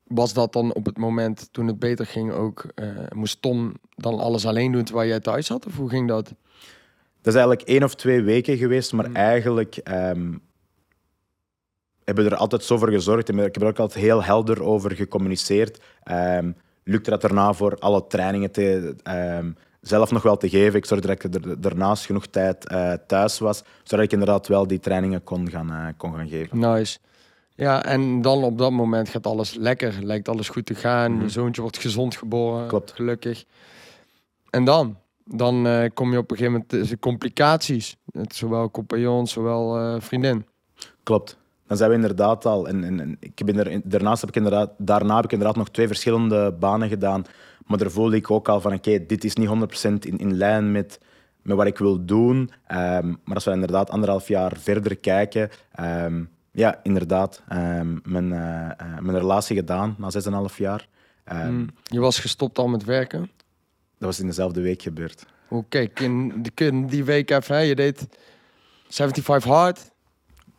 was 0.03 0.33
dat 0.33 0.53
dan 0.53 0.73
op 0.73 0.85
het 0.85 0.97
moment 0.97 1.49
toen 1.51 1.67
het 1.67 1.79
beter 1.79 2.05
ging 2.05 2.31
ook, 2.31 2.65
moest 3.15 3.41
Tom 3.41 3.73
dan 3.95 4.19
alles 4.19 4.45
alleen 4.45 4.71
doen 4.71 4.83
terwijl 4.83 5.07
jij 5.07 5.19
thuis 5.19 5.45
zat? 5.45 5.65
Of 5.65 5.75
hoe 5.75 5.89
ging 5.89 6.07
dat? 6.07 6.33
Dat 7.21 7.33
is 7.33 7.39
eigenlijk 7.39 7.61
één 7.61 7.83
of 7.83 7.95
twee 7.95 8.21
weken 8.21 8.57
geweest, 8.57 8.93
maar 8.93 9.09
Mm. 9.09 9.15
eigenlijk 9.15 9.77
ehm, 9.77 10.33
hebben 12.15 12.25
er 12.25 12.35
altijd 12.35 12.63
zo 12.63 12.77
voor 12.77 12.89
gezorgd. 12.89 13.29
En 13.29 13.39
ik 13.39 13.53
heb 13.53 13.61
er 13.61 13.67
ook 13.67 13.79
altijd 13.79 14.03
heel 14.03 14.23
helder 14.23 14.63
over 14.63 14.95
gecommuniceerd. 14.95 15.79
Ehm 16.03 16.49
lukte 16.89 17.09
dat 17.09 17.21
daarna 17.21 17.53
voor 17.53 17.75
alle 17.79 18.07
trainingen 18.07 18.51
te, 18.51 18.95
ehm, 19.03 19.51
zelf 19.81 20.11
nog 20.11 20.23
wel 20.23 20.37
te 20.37 20.49
geven. 20.49 20.75
Ik 20.75 20.85
zorgde 20.85 21.07
dat 21.07 21.23
ik 21.23 21.33
er 21.33 21.61
daarnaast 21.61 22.05
genoeg 22.05 22.25
tijd 22.25 22.67
eh, 22.67 22.93
thuis 23.07 23.39
was, 23.39 23.63
zodat 23.83 24.05
ik 24.05 24.11
inderdaad 24.11 24.47
wel 24.47 24.67
die 24.67 24.79
trainingen 24.79 25.23
kon 25.23 25.49
gaan, 25.49 25.71
eh, 25.71 25.87
kon 25.97 26.13
gaan 26.13 26.27
geven. 26.27 26.59
Nice. 26.59 26.99
Ja, 27.55 27.85
en 27.85 28.21
dan 28.21 28.43
op 28.43 28.57
dat 28.57 28.71
moment 28.71 29.09
gaat 29.09 29.27
alles 29.27 29.53
lekker. 29.53 29.95
Lijkt 30.01 30.29
alles 30.29 30.49
goed 30.49 30.65
te 30.65 30.75
gaan. 30.75 31.11
Mhm. 31.11 31.21
Je 31.21 31.29
zoontje 31.29 31.61
wordt 31.61 31.77
gezond 31.77 32.15
geboren. 32.15 32.67
Klopt. 32.67 32.91
Gelukkig. 32.91 33.45
En 34.49 34.63
dan? 34.63 34.97
Dan 35.25 35.67
eh, 35.67 35.89
kom 35.93 36.11
je 36.11 36.17
op 36.17 36.31
een 36.31 36.37
gegeven 36.37 36.51
moment 36.51 36.69
tussen 36.69 36.99
complicaties. 36.99 37.95
Zowel 38.27 38.71
compagnon, 38.71 39.27
zowel 39.27 40.01
vriendin. 40.01 40.45
Klopt. 41.03 41.38
Dan 41.69 41.77
zijn 41.77 41.89
we 41.89 41.95
inderdaad 41.95 42.45
al. 42.45 42.67
En, 42.67 42.83
en, 42.83 42.99
en 42.99 43.17
ik 43.19 43.45
ben 43.45 43.57
er, 43.65 43.81
daarnaast 43.83 44.21
heb 44.21 44.29
ik 44.29 44.35
inderdaad, 44.35 44.71
daarna 44.77 45.15
heb 45.15 45.23
ik 45.25 45.31
inderdaad 45.31 45.55
nog 45.57 45.69
twee 45.69 45.87
verschillende 45.87 46.51
banen 46.59 46.89
gedaan. 46.89 47.23
Maar 47.65 47.77
daar 47.77 47.91
voelde 47.91 48.15
ik 48.15 48.31
ook 48.31 48.47
al 48.49 48.61
van: 48.61 48.73
oké, 48.73 49.05
dit 49.05 49.23
is 49.23 49.35
niet 49.35 49.49
100% 49.49 49.51
in, 49.99 50.17
in 50.17 50.37
lijn 50.37 50.71
met, 50.71 50.99
met 51.41 51.57
wat 51.57 51.65
ik 51.65 51.77
wil 51.77 52.05
doen. 52.05 52.49
Ehm, 52.67 53.07
maar 53.23 53.35
als 53.35 53.45
we 53.45 53.51
inderdaad 53.51 53.89
anderhalf 53.89 54.27
jaar 54.27 54.57
verder 54.57 54.95
kijken. 54.97 55.49
ehm, 55.71 56.23
ja, 56.51 56.79
inderdaad. 56.83 57.41
ehm, 57.47 57.97
mijn, 58.03 58.33
eh, 58.33 58.65
eh, 58.69 58.99
mijn 58.99 59.17
relatie 59.19 59.55
gedaan 59.55 59.95
na 59.97 60.09
6,5 60.09 60.57
jaar. 60.57 60.87
Ehm, 61.23 61.51
Mm. 61.53 61.67
Je 61.83 61.99
was 61.99 62.19
gestopt 62.19 62.57
al 62.59 62.67
met 62.67 62.83
werken. 62.83 63.19
Dat 63.97 64.07
was 64.09 64.19
in 64.19 64.25
dezelfde 64.27 64.61
week 64.61 64.81
gebeurd. 64.81 65.25
Oké, 65.49 65.87
in 65.95 66.41
die, 66.41 66.51
in 66.67 66.87
die 66.87 67.03
week 67.03 67.29
even, 67.29 67.55
hè, 67.55 67.61
je 67.61 67.75
deed 67.75 68.07
75 68.89 69.51
hard. 69.51 69.91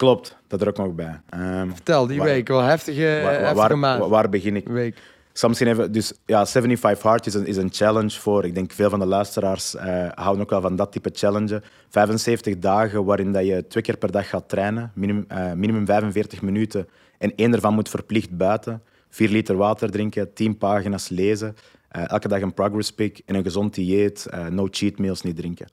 Klopt, 0.00 0.36
dat 0.46 0.60
er 0.60 0.68
ook 0.68 0.76
nog 0.76 0.94
bij. 0.94 1.20
Ehm, 1.28 1.70
Vertel, 1.70 2.06
die 2.06 2.18
Waar- 2.18 2.26
week, 2.26 2.48
wel 2.48 2.60
heftige, 2.60 3.20
waar, 3.22 3.32
heftige 3.32 3.54
waar, 3.54 3.78
maand. 3.78 4.00
waar, 4.00 4.08
waar 4.08 4.28
begin 4.28 4.56
ik? 4.56 4.68
week. 4.68 4.96
Even, 5.32 5.92
dus 5.92 6.12
ja, 6.26 6.46
75 6.46 7.02
hard 7.02 7.26
is 7.26 7.34
een, 7.34 7.46
is 7.46 7.56
een 7.56 7.68
challenge 7.72 8.20
voor, 8.20 8.44
ik 8.44 8.54
denk 8.54 8.72
veel 8.72 8.90
van 8.90 8.98
de 8.98 9.06
luisteraars 9.06 9.74
eh, 9.74 10.08
houden 10.14 10.42
ook 10.42 10.50
wel 10.50 10.60
van 10.60 10.76
dat 10.76 10.92
type 10.92 11.10
challenge. 11.12 11.62
75 11.88 12.58
dagen 12.58 13.04
waarin 13.04 13.32
dat 13.32 13.46
je 13.46 13.66
twee 13.68 13.82
keer 13.82 13.96
per 13.96 14.10
dag 14.10 14.28
gaat 14.28 14.48
trainen, 14.48 14.92
minimum, 14.94 15.24
eh, 15.28 15.52
minimum 15.52 15.86
45 15.86 16.42
minuten 16.42 16.88
en 17.18 17.32
één 17.36 17.50
daarvan 17.50 17.74
moet 17.74 17.88
verplicht 17.88 18.36
buiten. 18.36 18.82
4 19.08 19.28
liter 19.28 19.56
water 19.56 19.90
drinken, 19.90 20.32
10 20.32 20.58
pagina's 20.58 21.08
lezen, 21.08 21.56
eh, 21.88 22.10
elke 22.10 22.28
dag 22.28 22.40
een 22.40 22.54
progress 22.54 22.92
pic 22.92 23.22
en 23.26 23.34
een 23.34 23.42
gezond 23.42 23.74
dieet, 23.74 24.26
no 24.50 24.66
cheat 24.70 24.98
meals 24.98 25.22
niet 25.22 25.36
drinken. 25.36 25.66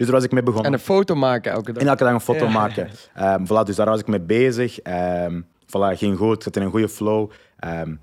Dus 0.00 0.08
daar 0.08 0.16
was 0.18 0.24
ik 0.24 0.32
mee 0.32 0.42
begonnen. 0.42 0.72
En 0.72 0.78
een 0.78 0.84
foto 0.84 1.14
maken 1.14 1.52
elke 1.52 1.72
dag. 1.72 1.82
En 1.82 1.88
elke 1.88 2.04
dag 2.04 2.12
een 2.12 2.20
foto 2.20 2.44
Ja. 2.44 2.50
maken. 2.50 2.90
Ehm, 3.14 3.44
voilà, 3.44 3.64
dus 3.64 3.76
daar 3.76 3.86
was 3.86 4.00
ik 4.00 4.06
mee 4.06 4.20
bezig. 4.20 4.78
Ehm 4.80 5.40
voilà, 5.66 5.96
ging 5.98 6.16
goed, 6.18 6.36
ik 6.36 6.42
zat 6.42 6.56
in 6.56 6.62
een 6.62 6.70
goede 6.70 6.88
flow. 6.88 7.30
Ehm, 7.58 7.94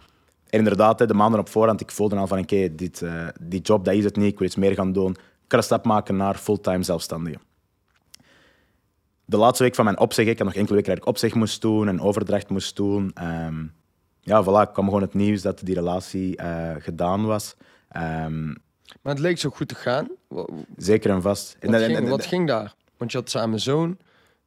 En 0.50 0.58
inderdaad, 0.60 0.98
de 0.98 1.14
maanden 1.14 1.40
op 1.40 1.50
voorhand, 1.50 1.82
ik 1.82 1.92
voelde 1.92 2.16
al 2.16 2.28
van 2.28 2.40
oké, 2.40 2.76
dit, 2.76 3.02
eh, 3.02 3.28
die 3.42 3.62
job, 3.62 3.86
dat 3.86 3.94
is 3.94 4.04
het 4.04 4.16
niet, 4.16 4.32
ik 4.32 4.38
wil 4.38 4.48
iets 4.48 4.56
meer 4.56 4.74
gaan 4.74 4.92
doen. 4.92 5.12
Ik 5.12 5.18
kan 5.48 5.60
een 5.60 5.66
stap 5.66 5.86
maken 5.86 6.16
naar 6.16 6.36
fulltime 6.36 6.84
zelfstandige. 6.84 7.38
De 9.26 9.38
laatste 9.38 9.64
week 9.64 9.76
van 9.76 9.86
mijn 9.86 10.00
opzeg, 10.00 10.26
ik 10.28 10.38
had 10.38 10.48
nog 10.48 10.56
enkele 10.56 10.76
weken 10.76 10.90
dat 10.94 11.02
ik 11.02 11.08
opzeg 11.10 11.34
moest 11.34 11.62
doen 11.62 11.88
en 11.88 12.02
overdracht 12.02 12.50
moest 12.50 12.76
doen. 12.76 13.12
Ehm, 13.14 13.64
ja, 14.22 14.44
voilà, 14.44 14.72
kwam 14.72 14.86
gewoon 14.86 15.02
het 15.02 15.14
nieuws 15.14 15.42
dat 15.42 15.60
die 15.64 15.76
relatie 15.76 16.36
eh, 16.38 16.76
gedaan 16.80 17.26
was. 17.26 17.56
Maar 19.02 19.14
het 19.14 19.22
leek 19.22 19.38
zo 19.38 19.50
goed 19.50 19.68
te 19.68 19.76
gaan. 19.76 20.08
Zeker 20.78 21.10
en 21.12 21.22
vast. 21.22 21.56
En 21.60 21.72
Wat, 21.72 21.82
ging, 21.82 21.98
en- 21.98 22.08
wat 22.08 22.26
ging 22.26 22.48
daar? 22.48 22.76
Want 22.98 23.12
je 23.12 23.18
had 23.18 23.30
samen 23.30 23.60
zoon, 23.60 23.98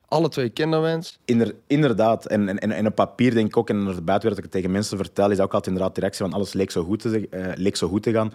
alle 0.07 0.29
twee 0.29 0.49
kinderwens. 0.51 1.19
Inder- 1.25 1.55
inderdaad. 1.67 2.27
En, 2.27 2.59
en, 2.59 2.73
en, 2.73 2.87
op 2.87 2.95
papier 2.95 3.35
denk 3.35 3.47
ik 3.47 3.57
ook, 3.57 3.69
en 3.71 3.85
naar 3.85 3.95
de 3.95 4.03
buitenwereld 4.03 4.23
dat 4.29 4.39
ik 4.39 4.43
het 4.43 4.53
tegen 4.53 4.71
mensen 4.71 4.97
vertel, 4.97 5.31
is 5.31 5.41
ook 5.41 5.55
altijd 5.55 5.67
inderdaad 5.67 5.95
de 5.95 6.01
reactie 6.01 6.25
van 6.25 6.35
alles 6.35 6.53
leek 6.53 6.71
zo 6.71 6.85
goed 6.85 7.01
te, 7.01 7.29
eh, 7.29 7.53
leek 7.55 7.77
zo 7.77 7.89
goed 7.89 8.03
te 8.03 8.13
gaan. 8.13 8.33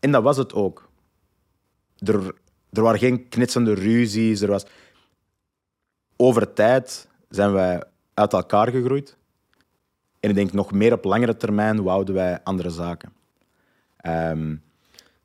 En 0.00 0.10
dat 0.12 0.22
was 0.22 0.36
het 0.36 0.52
ook. 0.54 0.88
Er, 1.98 2.34
er 2.72 2.82
waren 2.82 2.98
geen 2.98 3.28
knitsende 3.28 3.74
ruzies. 3.74 4.40
Er 4.40 4.48
was... 4.50 4.64
Over 6.16 6.52
tijd 6.52 7.08
zijn 7.28 7.52
wij 7.52 7.82
uit 8.14 8.32
elkaar 8.32 8.70
gegroeid. 8.70 9.16
En 10.20 10.28
ik 10.28 10.34
denk 10.34 10.52
nog 10.52 10.72
meer 10.72 10.92
op 10.92 11.04
langere 11.04 11.36
termijn 11.36 11.82
wouden 11.82 12.14
wij 12.14 12.40
andere 12.44 12.70
zaken. 12.70 13.12
Ehm, 13.96 14.56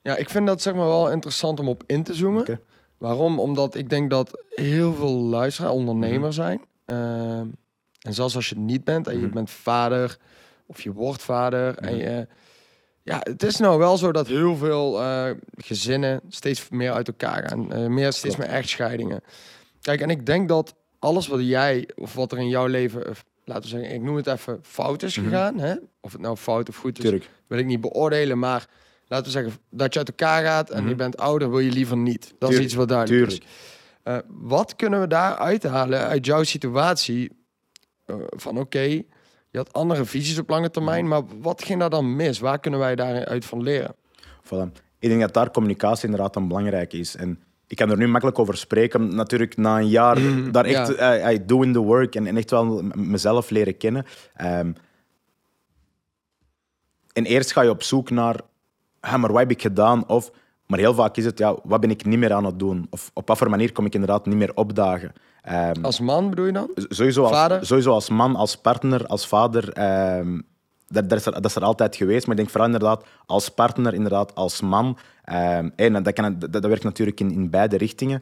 Ja, 0.04 0.16
ik 0.16 0.30
vind 0.30 0.48
dat 0.48 0.62
zeg 0.62 0.74
maar 0.74 0.88
wel 0.88 1.12
interessant 1.12 1.60
om 1.60 1.68
op 1.68 1.84
in 1.86 2.04
te 2.04 2.14
zoomen. 2.14 2.60
Waarom? 2.98 3.40
Omdat 3.40 3.76
ik 3.76 3.90
denk 3.90 4.10
dat 4.10 4.44
heel 4.50 4.94
veel 4.94 5.12
luisteraars 5.20 5.74
ondernemer 5.74 6.34
zijn. 6.34 6.62
Ehm, 6.86 7.46
en 8.02 8.14
zelfs 8.14 8.36
als 8.36 8.50
je 8.50 8.56
het 8.56 8.64
niet 8.64 8.84
bent 8.84 9.08
en 9.08 9.20
je 9.20 9.26
Mhm. 9.26 9.34
bent 9.34 9.50
vader 9.50 10.18
of 10.66 10.82
je 10.82 10.92
wordt 10.94 11.22
vader. 11.24 11.78
En 11.78 11.96
je, 11.96 12.28
ja, 13.04 13.20
het 13.24 13.44
is 13.44 13.58
nou 13.58 13.78
wel 13.80 13.98
zo 13.98 14.12
dat 14.12 14.28
heel 14.28 14.56
veel 14.56 15.02
eh, 15.02 15.30
gezinnen 15.58 16.22
steeds 16.30 16.70
meer 16.70 16.92
uit 16.92 17.08
elkaar 17.08 17.48
gaan. 17.48 17.74
Eh, 17.74 17.86
meer, 17.88 18.14
steeds 18.14 18.36
Klopt. 18.36 18.50
meer 18.50 18.58
echtscheidingen. 18.60 19.22
Kijk, 19.82 20.02
en 20.02 20.10
ik 20.10 20.26
denk 20.26 20.48
dat 20.48 20.76
alles 21.00 21.28
wat 21.28 21.40
jij 21.42 21.90
of 21.96 22.14
wat 22.14 22.32
er 22.32 22.38
in 22.38 22.48
jouw 22.50 22.66
leven, 22.68 23.06
eh, 23.08 23.12
laten 23.46 23.64
we 23.64 23.70
zeggen, 23.70 23.94
ik 23.94 24.02
noem 24.02 24.16
het 24.16 24.28
even 24.28 24.60
fout 24.62 25.04
is 25.04 25.18
Mhm. 25.18 25.26
gegaan. 25.28 25.60
Hè? 25.60 25.76
Of 26.02 26.12
het 26.12 26.22
nou 26.22 26.36
fout 26.38 26.70
of 26.70 26.76
goed 26.76 26.98
is, 26.98 27.04
tuurlijk. 27.04 27.30
wil 27.48 27.58
ik 27.60 27.66
niet 27.66 27.82
beoordelen, 27.82 28.40
maar 28.40 28.68
laten 29.14 29.26
we 29.26 29.32
zeggen 29.32 29.54
dat 29.70 29.94
je 29.94 30.00
uit 30.00 30.10
elkaar 30.10 30.44
gaat 30.44 30.70
en 30.70 30.80
Mhm. 30.80 30.90
je 30.90 30.96
bent 30.96 31.18
ouder, 31.18 31.50
wil 31.50 31.60
je 31.60 31.72
liever 31.72 31.98
niet. 31.98 32.34
Dat 32.40 32.52
is 32.52 32.60
iets 32.60 32.74
wat 32.74 32.88
duidelijk 32.88 33.20
Tuurlijk. 33.20 33.44
is. 33.44 33.50
Eh, 34.04 34.18
wat 34.28 34.76
kunnen 34.76 35.00
we 35.02 35.08
daar 35.08 35.38
uithalen 35.38 36.00
uit 36.00 36.26
jouw 36.26 36.44
situatie? 36.44 37.32
Eh, 38.06 38.16
van 38.30 38.58
oké, 38.58 38.80
je 39.50 39.58
had 39.58 39.74
andere 39.74 40.06
visies 40.06 40.40
op 40.40 40.50
lange 40.50 40.62
Mhm. 40.64 40.72
termijn, 40.72 41.08
maar 41.08 41.22
wat 41.42 41.64
ging 41.64 41.80
daar 41.80 41.90
dan 41.90 42.16
mis? 42.16 42.40
Waar 42.40 42.60
kunnen 42.60 42.80
wij 42.80 42.96
daaruit 42.96 43.46
van 43.46 43.64
leren? 43.64 43.96
Voilà. 44.44 44.72
Ik 45.00 45.10
denk 45.10 45.22
dat 45.22 45.34
daar 45.34 45.52
communicatie 45.52 46.06
inderdaad 46.06 46.34
dan 46.34 46.48
belangrijk 46.48 46.94
is. 46.94 47.16
En 47.16 47.40
ik 47.68 47.78
kan 47.78 47.90
er 47.90 47.98
nu 47.98 48.08
makkelijk 48.08 48.40
over 48.40 48.58
spreken. 48.58 49.16
Natuurlijk, 49.16 49.58
na 49.58 49.78
een 49.80 49.88
jaar 49.88 50.18
daar 50.52 50.66
echt 50.66 50.90
Mhm, 50.90 51.00
ja. 51.00 51.18
eh, 51.18 51.34
I 51.34 51.46
doing 51.46 51.74
the 51.74 51.80
work 51.80 52.16
en, 52.16 52.28
en 52.28 52.38
echt 52.38 52.50
wel 52.50 52.82
mezelf 52.96 53.50
leren 53.50 53.78
kennen. 53.78 54.06
Ehm, 54.36 54.72
en 57.14 57.26
eerst 57.26 57.52
ga 57.52 57.62
je 57.62 57.70
op 57.70 57.84
zoek 57.84 58.10
naar, 58.10 58.40
maar 59.12 59.32
wat 59.32 59.38
heb 59.40 59.52
ik 59.52 59.62
gedaan? 59.62 60.08
Of, 60.08 60.32
maar 60.68 60.80
heel 60.80 60.94
vaak 60.94 61.18
is 61.18 61.26
het, 61.26 61.38
ja, 61.38 61.56
wat 61.64 61.80
ben 61.80 61.90
ik 61.90 62.06
niet 62.06 62.20
meer 62.20 62.34
aan 62.34 62.46
het 62.46 62.60
doen? 62.60 62.88
Of 62.90 63.12
op 63.14 63.28
wat 63.28 63.38
voor 63.38 63.50
manier 63.50 63.72
kom 63.72 63.86
ik 63.86 63.94
inderdaad 63.94 64.26
niet 64.26 64.36
meer 64.38 64.52
opdagen? 64.56 65.12
Ehm, 65.42 65.74
Als 65.84 66.00
man 66.00 66.30
bedoel 66.30 66.46
je 66.46 66.52
dan? 66.52 66.70
sowieso, 66.76 67.24
als, 67.24 67.32
Vader? 67.32 67.66
sowieso 67.66 67.92
als 67.92 68.10
man, 68.10 68.36
als 68.36 68.56
partner, 68.58 69.06
als 69.06 69.28
vader. 69.28 69.70
ehm, 69.74 70.40
dat, 70.88 71.10
dat, 71.10 71.20
is 71.20 71.26
er, 71.26 71.32
dat 71.32 71.46
is 71.46 71.56
er 71.56 71.64
altijd 71.64 71.96
geweest. 71.96 72.22
Maar 72.22 72.32
ik 72.32 72.38
denk 72.38 72.50
vooral 72.50 72.72
inderdaad 72.72 73.06
als 73.26 73.50
partner, 73.50 73.94
inderdaad 73.94 74.36
als 74.36 74.62
man. 74.62 74.98
Ehm, 75.24 75.70
en 75.76 76.04
dat, 76.04 76.14
kan, 76.14 76.40
dat, 76.40 76.54
dat 76.54 76.66
werkt 76.66 76.84
natuurlijk 76.84 77.20
in, 77.20 77.32
in 77.32 77.50
beide 77.50 77.78
richtingen. 77.78 78.22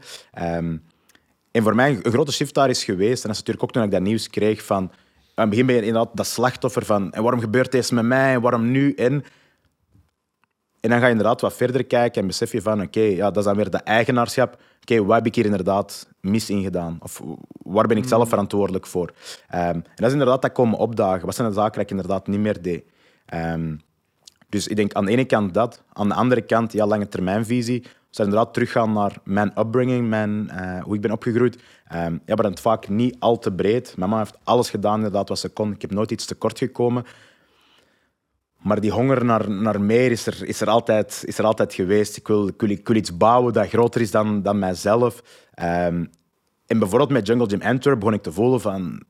En 1.52 1.64
voor 1.64 1.76
mij 1.76 2.00
een 2.04 2.12
grote 2.12 2.32
shift 2.32 2.54
daar 2.54 2.70
is 2.70 2.84
geweest. 2.84 3.24
En 3.24 3.28
dat 3.30 3.32
is 3.32 3.38
natuurlijk 3.38 3.64
ook 3.64 3.72
toen 3.72 3.84
ik 3.84 3.92
dat 3.92 4.02
nieuws 4.02 4.30
kreeg 4.30 4.64
van... 4.64 4.92
Aan 5.36 5.48
het 5.48 5.50
begin 5.50 5.66
ben 5.66 5.76
je 5.76 5.82
inderdaad 5.82 6.18
dat 6.18 6.28
slachtoffer 6.28 6.86
van... 6.86 7.12
En 7.14 7.22
waarom 7.24 7.40
gebeurt 7.40 7.72
deze 7.72 7.94
met 7.94 8.06
mij? 8.06 8.34
En 8.34 8.42
waarom 8.42 8.72
nu? 8.72 8.94
En, 8.94 9.24
en 10.82 10.90
dan 10.90 11.00
ga 11.00 11.06
je 11.06 11.12
inderdaad 11.12 11.42
wat 11.42 11.54
verder 11.54 11.86
kijken 11.86 12.22
en 12.22 12.28
besef 12.28 12.52
je 12.52 12.62
van... 12.62 12.82
Oké, 12.82 13.00
ja, 13.00 13.26
dat 13.26 13.38
is 13.38 13.44
dan 13.44 13.56
weer 13.56 13.70
dat 13.70 13.84
eigenaarschap. 13.84 14.62
Oké, 14.82 15.04
wat 15.04 15.16
heb 15.16 15.26
ik 15.26 15.36
hier 15.36 15.46
inderdaad 15.46 16.08
mis 16.20 16.50
in 16.50 16.64
gedaan? 16.64 16.98
Of 17.02 17.22
waar 17.64 17.88
ben 17.88 17.98
ik 17.98 18.08
zelf 18.08 18.30
verantwoordelijk 18.30 18.88
voor? 18.88 19.14
Ehm, 19.50 19.64
en 19.64 19.84
dat 19.96 20.06
is 20.06 20.12
inderdaad 20.12 20.42
dat 20.42 20.52
komen 20.52 20.78
opdagen. 20.78 21.26
Wat 21.26 21.36
zijn 21.36 21.48
de 21.48 21.54
zaken 21.54 21.74
die 21.74 21.82
ik 21.82 21.90
inderdaad 21.90 22.28
niet 22.28 22.40
meer 22.40 22.62
deed? 22.62 22.84
Ehm, 23.26 23.76
dus 24.50 24.68
ik 24.68 24.76
denk 24.76 24.94
aan 24.94 25.06
de 25.06 25.12
ene 25.12 25.26
kant 25.26 25.54
dat. 25.54 25.84
Aan 25.94 26.08
de 26.08 26.14
andere 26.14 26.42
kant, 26.42 26.74
ja, 26.74 26.86
lange 26.86 27.08
termijnvisie. 27.08 27.82
Dus 27.82 28.20
dan 28.20 28.26
inderdaad 28.26 28.54
teruggaan 28.54 28.94
naar 28.94 29.18
mijn 29.24 29.52
upbringing, 29.60 30.10
mijn, 30.10 30.50
eh, 30.50 30.84
hoe 30.84 30.96
ik 30.96 31.02
ben 31.02 31.12
opgegroeid. 31.12 31.58
Ehm, 31.88 32.14
ja, 32.14 32.36
maar 32.36 32.44
dan 32.44 32.58
vaak 32.58 32.90
niet 32.90 33.16
al 33.20 33.40
te 33.40 33.52
breed. 33.52 33.94
Mijn 33.98 34.10
mama 34.10 34.24
heeft 34.24 34.38
alles 34.44 34.70
gedaan 34.70 34.96
inderdaad 34.96 35.30
wat 35.30 35.40
ze 35.40 35.50
kon. 35.50 35.72
Ik 35.72 35.82
heb 35.82 35.92
nooit 35.92 36.12
iets 36.12 36.26
tekort 36.26 36.58
gekomen. 36.58 37.06
Maar 38.62 38.80
die 38.80 38.92
honger 38.92 39.26
naar, 39.26 39.52
naar 39.52 39.82
meer 39.82 40.12
is 40.12 40.26
er, 40.26 40.48
is, 40.48 40.62
er 40.62 40.68
altijd, 40.68 41.24
is 41.26 41.38
er 41.38 41.46
altijd 41.46 41.74
geweest. 41.74 42.18
Ik 42.18 42.28
wil, 42.28 42.48
ik, 42.48 42.62
wil, 42.62 42.70
ik 42.70 42.88
wil 42.88 42.96
iets 42.96 43.18
bouwen 43.18 43.54
dat 43.54 43.68
groter 43.68 44.02
is 44.02 44.12
dan, 44.12 44.42
dan 44.42 44.60
mijzelf. 44.60 45.24
Ehm, 45.54 46.06
en 46.68 46.80
bijvoorbeeld 46.80 47.10
met 47.10 47.28
Jungle 47.28 47.50
Gym 47.50 47.62
Antwerp 47.62 48.00
begon 48.00 48.14
ik 48.14 48.22
te 48.22 48.32
voelen 48.32 48.62
van... 48.62 49.04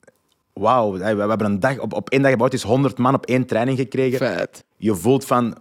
Wauw, 0.53 0.91
we, 0.91 1.05
hebben 1.05 1.45
een 1.45 1.59
dag, 1.59 1.79
op, 1.79 1.93
op 1.93 2.09
één 2.09 2.21
dag 2.21 2.31
gebouwd 2.31 2.53
is 2.53 2.63
100 2.63 2.97
man 2.97 3.13
op 3.13 3.25
één 3.25 3.45
training 3.45 3.77
gekregen 3.77 4.17
Vet. 4.17 4.65
je 4.77 4.95
voelt 4.95 5.25
van, 5.25 5.57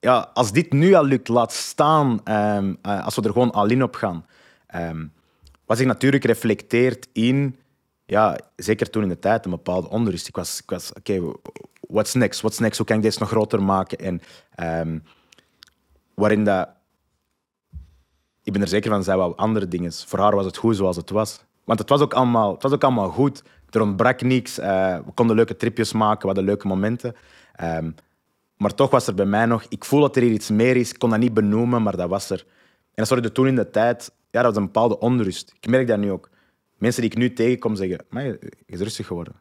ja, 0.00 0.30
als 0.34 0.52
dit 0.52 0.72
nu 0.72 0.94
al 0.94 1.04
lukt, 1.04 1.28
laat 1.28 1.52
staan 1.52 2.20
ehm, 2.24 2.74
eh, 2.82 3.04
als 3.04 3.14
we 3.14 3.22
er 3.22 3.32
gewoon 3.32 3.50
al 3.50 3.66
in 3.66 3.82
op 3.82 3.94
gaan. 3.94 4.26
Ehm, 4.66 5.06
wat 5.66 5.76
zich 5.76 5.86
natuurlijk 5.86 6.24
reflecteert 6.24 7.08
in, 7.12 7.56
ja, 8.06 8.38
zeker 8.56 8.90
toen 8.90 9.02
in 9.02 9.08
de 9.08 9.18
tijd, 9.18 9.44
een 9.44 9.50
bepaalde 9.50 9.88
onrust. 9.88 10.28
Ik 10.28 10.36
was, 10.36 10.60
ik 10.60 10.70
was 10.70 10.92
oké, 10.92 11.32
what's 11.88 12.14
next? 12.14 12.40
What's 12.40 12.58
next? 12.58 12.78
Hoe 12.78 12.86
kan 12.86 12.96
ik 12.96 13.02
dit 13.02 13.18
nog 13.18 13.28
groter 13.28 13.62
maken? 13.62 13.98
En 13.98 14.20
ehm, 14.54 14.98
waarin 16.14 16.44
dat, 16.44 16.68
ik 18.42 18.52
ben 18.52 18.62
er 18.62 18.68
zeker 18.68 18.90
van, 18.90 19.02
zij 19.04 19.16
wou 19.16 19.36
andere 19.36 19.68
dingen. 19.68 19.92
Voor 19.92 20.18
haar 20.18 20.34
was 20.34 20.44
het 20.44 20.56
goed 20.56 20.76
zoals 20.76 20.96
het 20.96 21.10
was. 21.10 21.44
Want 21.64 21.78
het 21.78 21.88
was 21.88 22.00
ook 22.00 22.14
allemaal, 22.14 22.52
het 22.52 22.62
was 22.62 22.72
ook 22.72 22.84
allemaal 22.84 23.10
goed. 23.10 23.42
Er 23.70 23.80
ontbrak 23.80 24.22
niks. 24.22 24.58
eh, 24.58 24.96
we 24.96 25.12
konden 25.14 25.36
leuke 25.36 25.56
tripjes 25.56 25.92
maken, 25.92 26.20
we 26.20 26.26
hadden 26.26 26.44
leuke 26.44 26.66
momenten. 26.66 27.14
Ehm, 27.54 27.90
maar 28.56 28.74
toch 28.74 28.90
was 28.90 29.06
er 29.06 29.14
bij 29.14 29.26
mij 29.26 29.46
nog... 29.46 29.64
Ik 29.68 29.84
voel 29.84 30.00
dat 30.00 30.16
er 30.16 30.22
hier 30.22 30.32
iets 30.32 30.50
meer 30.50 30.76
is. 30.76 30.90
Ik 30.90 30.98
kon 30.98 31.10
dat 31.10 31.18
niet 31.18 31.34
benoemen, 31.34 31.82
maar 31.82 31.96
dat 31.96 32.08
was 32.08 32.30
er. 32.30 32.44
En 32.48 32.94
dat 32.94 33.08
zorgde 33.08 33.32
toen 33.32 33.46
in 33.46 33.54
de 33.54 33.70
tijd... 33.70 34.12
Ja, 34.30 34.42
dat 34.42 34.54
was 34.54 34.56
een 34.56 34.72
bepaalde 34.72 34.98
onrust. 34.98 35.54
Ik 35.60 35.68
merk 35.68 35.86
dat 35.86 35.98
nu 35.98 36.10
ook. 36.10 36.30
Mensen 36.78 37.02
die 37.02 37.10
ik 37.10 37.16
nu 37.16 37.32
tegenkom 37.32 37.76
zeggen... 37.76 37.98
Maar 38.08 38.24
je 38.24 38.52
is 38.66 38.80
rustig 38.80 39.06
geworden. 39.06 39.34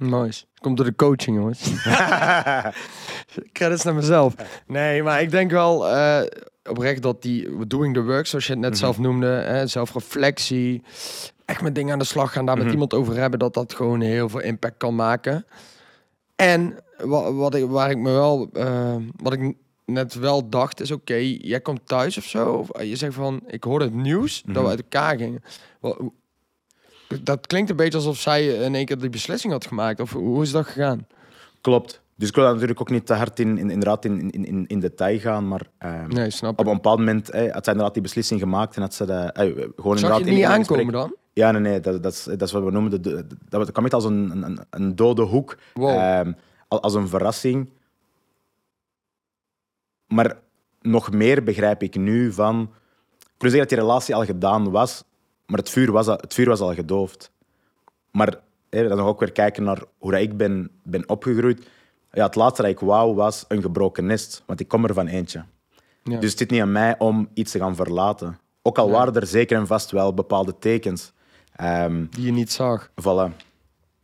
Nice. 0.00 0.44
Komt 0.60 0.76
door 0.76 0.86
de 0.86 0.94
coaching, 0.94 1.36
jongens. 1.36 1.60
Credits 3.52 3.84
naar 3.84 3.94
mezelf. 3.94 4.34
Nee, 4.66 5.02
maar 5.02 5.22
ik 5.22 5.30
denk 5.30 5.50
wel 5.50 5.88
eh, 5.88 6.22
oprecht 6.68 7.02
dat 7.02 7.22
die 7.22 7.66
doing 7.66 7.94
the 7.94 8.02
work, 8.02 8.26
zoals 8.26 8.46
je 8.46 8.52
het 8.52 8.60
net 8.60 8.78
zelf 8.78 8.98
noemde, 8.98 9.26
hè, 9.26 9.66
zelfreflectie, 9.66 10.82
echt 11.44 11.62
met 11.62 11.74
dingen 11.74 11.92
aan 11.92 11.98
de 11.98 12.04
slag 12.04 12.32
gaan, 12.32 12.46
daar 12.46 12.58
met 12.58 12.72
iemand 12.72 12.94
over 12.94 13.16
hebben, 13.16 13.38
dat 13.38 13.54
dat 13.54 13.74
gewoon 13.74 14.00
heel 14.00 14.28
veel 14.28 14.40
impact 14.40 14.76
kan 14.76 14.94
maken. 14.94 15.46
En 16.36 16.76
wat, 16.96 17.34
wat 17.34 17.54
ik, 17.54 17.66
waar 17.66 17.90
ik 17.90 17.98
me 17.98 18.10
wel, 18.10 18.50
eh, 18.52 18.96
wat 19.16 19.32
ik 19.32 19.54
net 19.84 20.14
wel 20.14 20.48
dacht, 20.48 20.80
is 20.80 20.90
oké, 20.90 21.16
jij 21.38 21.60
komt 21.60 21.86
thuis 21.86 22.18
of 22.18 22.24
zo, 22.24 22.52
of 22.52 22.82
je 22.82 22.96
zegt 22.96 23.14
van, 23.14 23.40
ik 23.46 23.64
hoorde 23.64 23.84
het 23.84 23.94
nieuws 23.94 24.42
dat 24.46 24.62
we 24.62 24.68
uit 24.68 24.82
elkaar 24.82 25.18
gingen. 25.18 25.42
Wat, 25.80 25.98
dat 27.22 27.46
klinkt 27.46 27.70
een 27.70 27.76
beetje 27.76 27.98
alsof 27.98 28.18
zij 28.18 28.46
in 28.46 28.74
één 28.74 28.84
keer 28.86 28.98
die 28.98 29.10
beslissing 29.10 29.52
had 29.52 29.66
gemaakt. 29.66 30.00
Of 30.00 30.12
hoe 30.12 30.42
is 30.42 30.50
dat 30.50 30.66
gegaan? 30.66 31.06
Klopt. 31.60 32.00
Dus 32.16 32.28
ik 32.28 32.34
wil 32.34 32.44
daar 32.44 32.52
natuurlijk 32.52 32.80
ook 32.80 32.90
niet 32.90 33.06
te 33.06 33.14
hard 33.14 33.38
in, 33.40 33.58
in, 33.58 33.70
inderdaad 33.70 34.04
in, 34.04 34.30
in, 34.30 34.44
in, 34.44 34.64
in 34.66 34.80
detail 34.80 35.18
gaan. 35.18 35.48
Maar 35.48 35.66
ehm, 35.78 36.08
Nee, 36.08 36.30
snap 36.30 36.58
op 36.58 36.66
een 36.66 36.72
bepaald 36.74 36.98
moment 36.98 37.30
eh, 37.30 37.40
had 37.40 37.64
zij 37.64 37.72
inderdaad 37.72 37.92
die 37.94 38.02
beslissing 38.02 38.40
gemaakt. 38.40 38.76
En 38.76 38.82
had 38.82 38.94
ze 38.94 39.04
dat, 39.04 39.32
eh, 39.36 39.44
gewoon 39.46 39.64
Zag 39.64 39.84
inderdaad 39.84 40.18
je 40.18 40.24
het 40.24 40.34
niet 40.34 40.44
aankomen 40.44 40.92
dan? 40.92 41.14
Ja, 41.32 41.50
nee, 41.50 41.60
nee. 41.60 41.80
Dat, 41.80 42.02
dat, 42.02 42.12
is, 42.12 42.24
dat 42.24 42.42
is 42.42 42.52
wat 42.52 42.62
we 42.62 42.70
noemen. 42.70 42.90
De, 42.90 43.00
de, 43.00 43.26
dat 43.48 43.72
kwam 43.72 43.84
echt 43.84 43.94
als 43.94 44.04
een, 44.04 44.42
een, 44.44 44.58
een 44.70 44.96
dode 44.96 45.22
hoek. 45.22 45.56
Wow. 45.74 45.88
Ehm, 45.88 46.32
al- 46.68 46.82
als 46.82 46.94
een 46.94 47.08
verrassing. 47.08 47.70
Maar 50.06 50.38
nog 50.80 51.12
meer 51.12 51.42
begrijp 51.44 51.82
ik 51.82 51.96
nu 51.96 52.32
van... 52.32 52.60
Ik 53.20 53.46
wil 53.46 53.50
zeggen 53.50 53.58
dat 53.58 53.68
die 53.68 53.78
relatie 53.78 54.14
al 54.14 54.24
gedaan 54.24 54.70
was, 54.70 55.04
maar 55.50 55.58
het 55.58 55.70
vuur 55.70 55.92
was 55.92 56.06
al, 56.06 56.16
het 56.16 56.34
vuur 56.34 56.48
was 56.48 56.60
al 56.60 56.74
gedoofd. 56.74 57.30
Maar 58.10 58.34
hè, 58.70 58.88
dan 58.88 58.96
nog 58.98 59.06
ook 59.06 59.20
weer 59.20 59.32
kijken 59.32 59.62
naar 59.64 59.82
hoe 59.98 60.10
dat 60.10 60.20
ik 60.20 60.36
ben, 60.36 60.70
ben 60.82 61.08
opgegroeid. 61.08 61.66
Ja, 62.12 62.24
het 62.26 62.34
laatste 62.34 62.62
dat 62.62 62.70
ik 62.70 62.80
wou 62.80 63.14
was 63.14 63.44
een 63.48 63.62
gebroken 63.62 64.06
nest, 64.06 64.42
want 64.46 64.60
ik 64.60 64.68
kom 64.68 64.84
er 64.84 64.94
van 64.94 65.06
eentje. 65.06 65.44
Ja. 66.02 66.18
Dus 66.18 66.30
het 66.30 66.38
zit 66.38 66.50
niet 66.50 66.60
aan 66.60 66.72
mij 66.72 66.94
om 66.98 67.28
iets 67.34 67.52
te 67.52 67.58
gaan 67.58 67.76
verlaten. 67.76 68.38
Ook 68.62 68.78
al 68.78 68.90
waren 68.90 69.14
er 69.14 69.26
zeker 69.26 69.58
en 69.58 69.66
vast 69.66 69.90
wel 69.90 70.14
bepaalde 70.14 70.58
tekens. 70.58 71.12
Ehm 71.56 72.04
Die 72.10 72.24
je 72.24 72.32
niet 72.32 72.52
zag. 72.52 72.90
Voilà. 72.90 73.36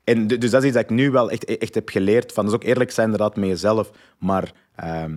En 0.05 0.27
du- 0.27 0.39
dus 0.39 0.51
dat 0.51 0.61
is 0.63 0.67
iets 0.69 0.77
dat 0.77 0.85
ik 0.91 0.97
nu 0.97 1.11
wel 1.11 1.31
echt, 1.31 1.45
echt 1.59 1.75
heb 1.75 1.89
geleerd. 1.89 2.33
Van, 2.33 2.45
dus 2.45 2.55
ook 2.55 2.65
eerlijk 2.65 2.91
zijn 2.91 3.11
inderdaad 3.11 3.37
met 3.37 3.49
jezelf. 3.49 3.91
Maar 4.19 4.53
ehm, 4.75 5.17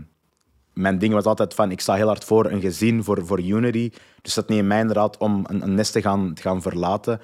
mijn 0.80 1.00
ding 1.00 1.14
was 1.14 1.26
altijd 1.26 1.54
van, 1.54 1.72
ik 1.72 1.82
sta 1.82 1.94
heel 1.94 2.08
hard 2.08 2.24
voor 2.24 2.52
een 2.52 2.62
gezin, 2.62 3.04
voor, 3.04 3.26
voor 3.26 3.42
unity. 3.42 3.92
Dus 4.22 4.34
dat 4.34 4.50
niet 4.50 4.58
in 4.58 4.68
mij 4.68 4.80
inderdaad 4.80 5.18
om 5.18 5.46
een, 5.48 5.62
een 5.62 5.74
nest 5.74 5.92
te 5.92 6.02
gaan, 6.02 6.38
gaan 6.42 6.62
verlaten. 6.62 7.22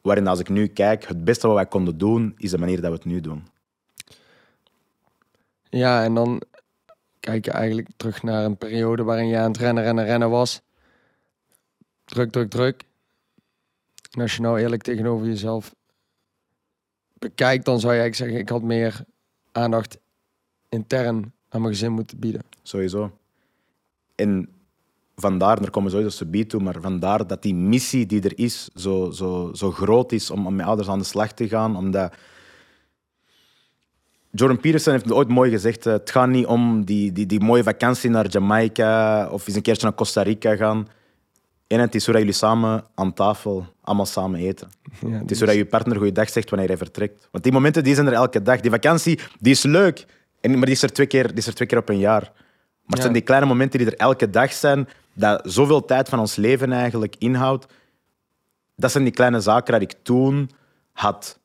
Waarin 0.00 0.26
als 0.26 0.38
ik 0.38 0.48
nu 0.48 0.66
kijk, 0.66 1.06
het 1.06 1.24
beste 1.24 1.46
wat 1.46 1.56
wij 1.56 1.66
konden 1.66 1.98
doen, 1.98 2.34
is 2.36 2.50
de 2.50 2.58
manier 2.58 2.80
dat 2.80 2.90
we 2.90 2.96
het 2.96 3.04
nu 3.04 3.20
doen. 3.20 3.46
Ja, 5.68 6.04
en 6.04 6.14
dan 6.14 6.42
kijk 7.20 7.44
je 7.44 7.50
eigenlijk 7.50 7.88
terug 7.96 8.22
naar 8.22 8.44
een 8.44 8.56
periode 8.56 9.02
waarin 9.02 9.28
je 9.28 9.36
aan 9.36 9.50
het 9.50 9.60
rennen, 9.60 9.82
rennen, 9.82 10.04
rennen 10.04 10.30
was. 10.30 10.62
Druk, 12.04 12.30
druk, 12.30 12.50
druk. 12.50 12.82
En 14.10 14.20
als 14.20 14.36
je 14.36 14.42
nou 14.42 14.60
eerlijk 14.60 14.82
tegenover 14.82 15.26
jezelf 15.26 15.74
bekijkt, 17.18 17.64
dan 17.64 17.80
zou 17.80 17.94
je 17.94 18.00
eigenlijk 18.00 18.30
zeggen, 18.30 18.38
ik 18.38 18.48
had 18.48 18.68
meer 18.68 19.04
aandacht 19.52 19.98
intern 20.68 21.34
aan 21.56 21.62
mijn 21.62 21.74
gezin 21.74 21.92
moeten 21.92 22.18
bieden. 22.18 22.42
Sowieso. 22.62 23.18
En 24.14 24.48
vandaar, 25.16 25.62
er 25.62 25.70
komen 25.70 25.90
sowieso 25.90 26.16
subiet 26.16 26.50
toe, 26.50 26.62
maar 26.62 26.80
vandaar 26.80 27.26
dat 27.26 27.42
die 27.42 27.54
missie 27.54 28.06
die 28.06 28.22
er 28.22 28.38
is, 28.38 28.68
zo, 28.74 29.10
zo, 29.10 29.50
zo 29.54 29.70
groot 29.70 30.12
is 30.12 30.30
om, 30.30 30.46
om 30.46 30.54
met 30.54 30.66
ouders 30.66 30.88
aan 30.88 30.98
de 30.98 31.04
slag 31.04 31.32
te 31.32 31.48
gaan. 31.48 31.76
Omdat 31.76 32.14
Jordan 34.30 34.60
Peterson 34.60 34.92
heeft 34.92 35.04
het 35.04 35.14
ooit 35.14 35.28
mooi 35.28 35.50
gezegd, 35.50 35.86
eh, 35.86 35.92
het 35.92 36.10
gaat 36.10 36.28
niet 36.28 36.46
om 36.46 36.84
die, 36.84 37.12
die, 37.12 37.26
die 37.26 37.40
mooie 37.40 37.62
vakantie 37.62 38.10
naar 38.10 38.28
Jamaica 38.28 39.28
of 39.30 39.46
eens 39.46 39.56
een 39.56 39.62
keertje 39.62 39.86
naar 39.86 39.94
Costa 39.94 40.22
Rica 40.22 40.56
gaan. 40.56 40.88
En 41.66 41.80
het 41.80 41.94
is 41.94 42.04
hoe 42.04 42.12
dat 42.12 42.22
jullie 42.22 42.38
samen 42.38 42.84
aan 42.94 43.12
tafel 43.12 43.66
allemaal 43.80 44.06
samen 44.06 44.40
eten. 44.40 44.70
Ja, 45.00 45.18
Het 45.18 45.30
is 45.30 45.38
hoe 45.38 45.46
dat 45.46 45.56
je 45.56 45.66
partner 45.66 45.96
goeiedag 45.96 46.28
zegt 46.30 46.50
wanneer 46.50 46.68
hij 46.68 46.76
vertrekt. 46.76 47.28
Want 47.30 47.44
die 47.44 47.52
momenten 47.52 47.84
die 47.84 47.94
zijn 47.94 48.06
er 48.06 48.12
elke 48.12 48.42
dag. 48.42 48.60
Die 48.60 48.70
vakantie 48.70 49.18
die 49.40 49.52
is 49.52 49.62
leuk, 49.62 50.06
en, 50.46 50.58
maar 50.58 50.66
die 50.66 50.74
is, 50.74 50.82
er 50.82 50.92
twee 50.92 51.06
keer, 51.06 51.26
die 51.26 51.36
is 51.36 51.46
er 51.46 51.54
twee 51.54 51.68
keer 51.68 51.78
op 51.78 51.88
een 51.88 51.98
jaar. 51.98 52.22
Maar 52.22 52.30
het 52.86 52.96
Ja. 52.96 53.00
zijn 53.00 53.12
die 53.12 53.22
kleine 53.22 53.46
momenten 53.46 53.78
die 53.78 53.88
er 53.88 53.96
elke 53.96 54.30
dag 54.30 54.52
zijn, 54.52 54.88
dat 55.14 55.40
zoveel 55.44 55.84
tijd 55.84 56.08
van 56.08 56.18
ons 56.18 56.36
leven 56.36 56.72
eigenlijk 56.72 57.16
inhoudt. 57.18 57.66
Dat 58.76 58.90
zijn 58.90 59.04
die 59.04 59.12
kleine 59.12 59.40
zaken 59.40 59.72
dat 59.72 59.82
ik 59.82 59.94
toen 60.02 60.50
had 60.92 61.38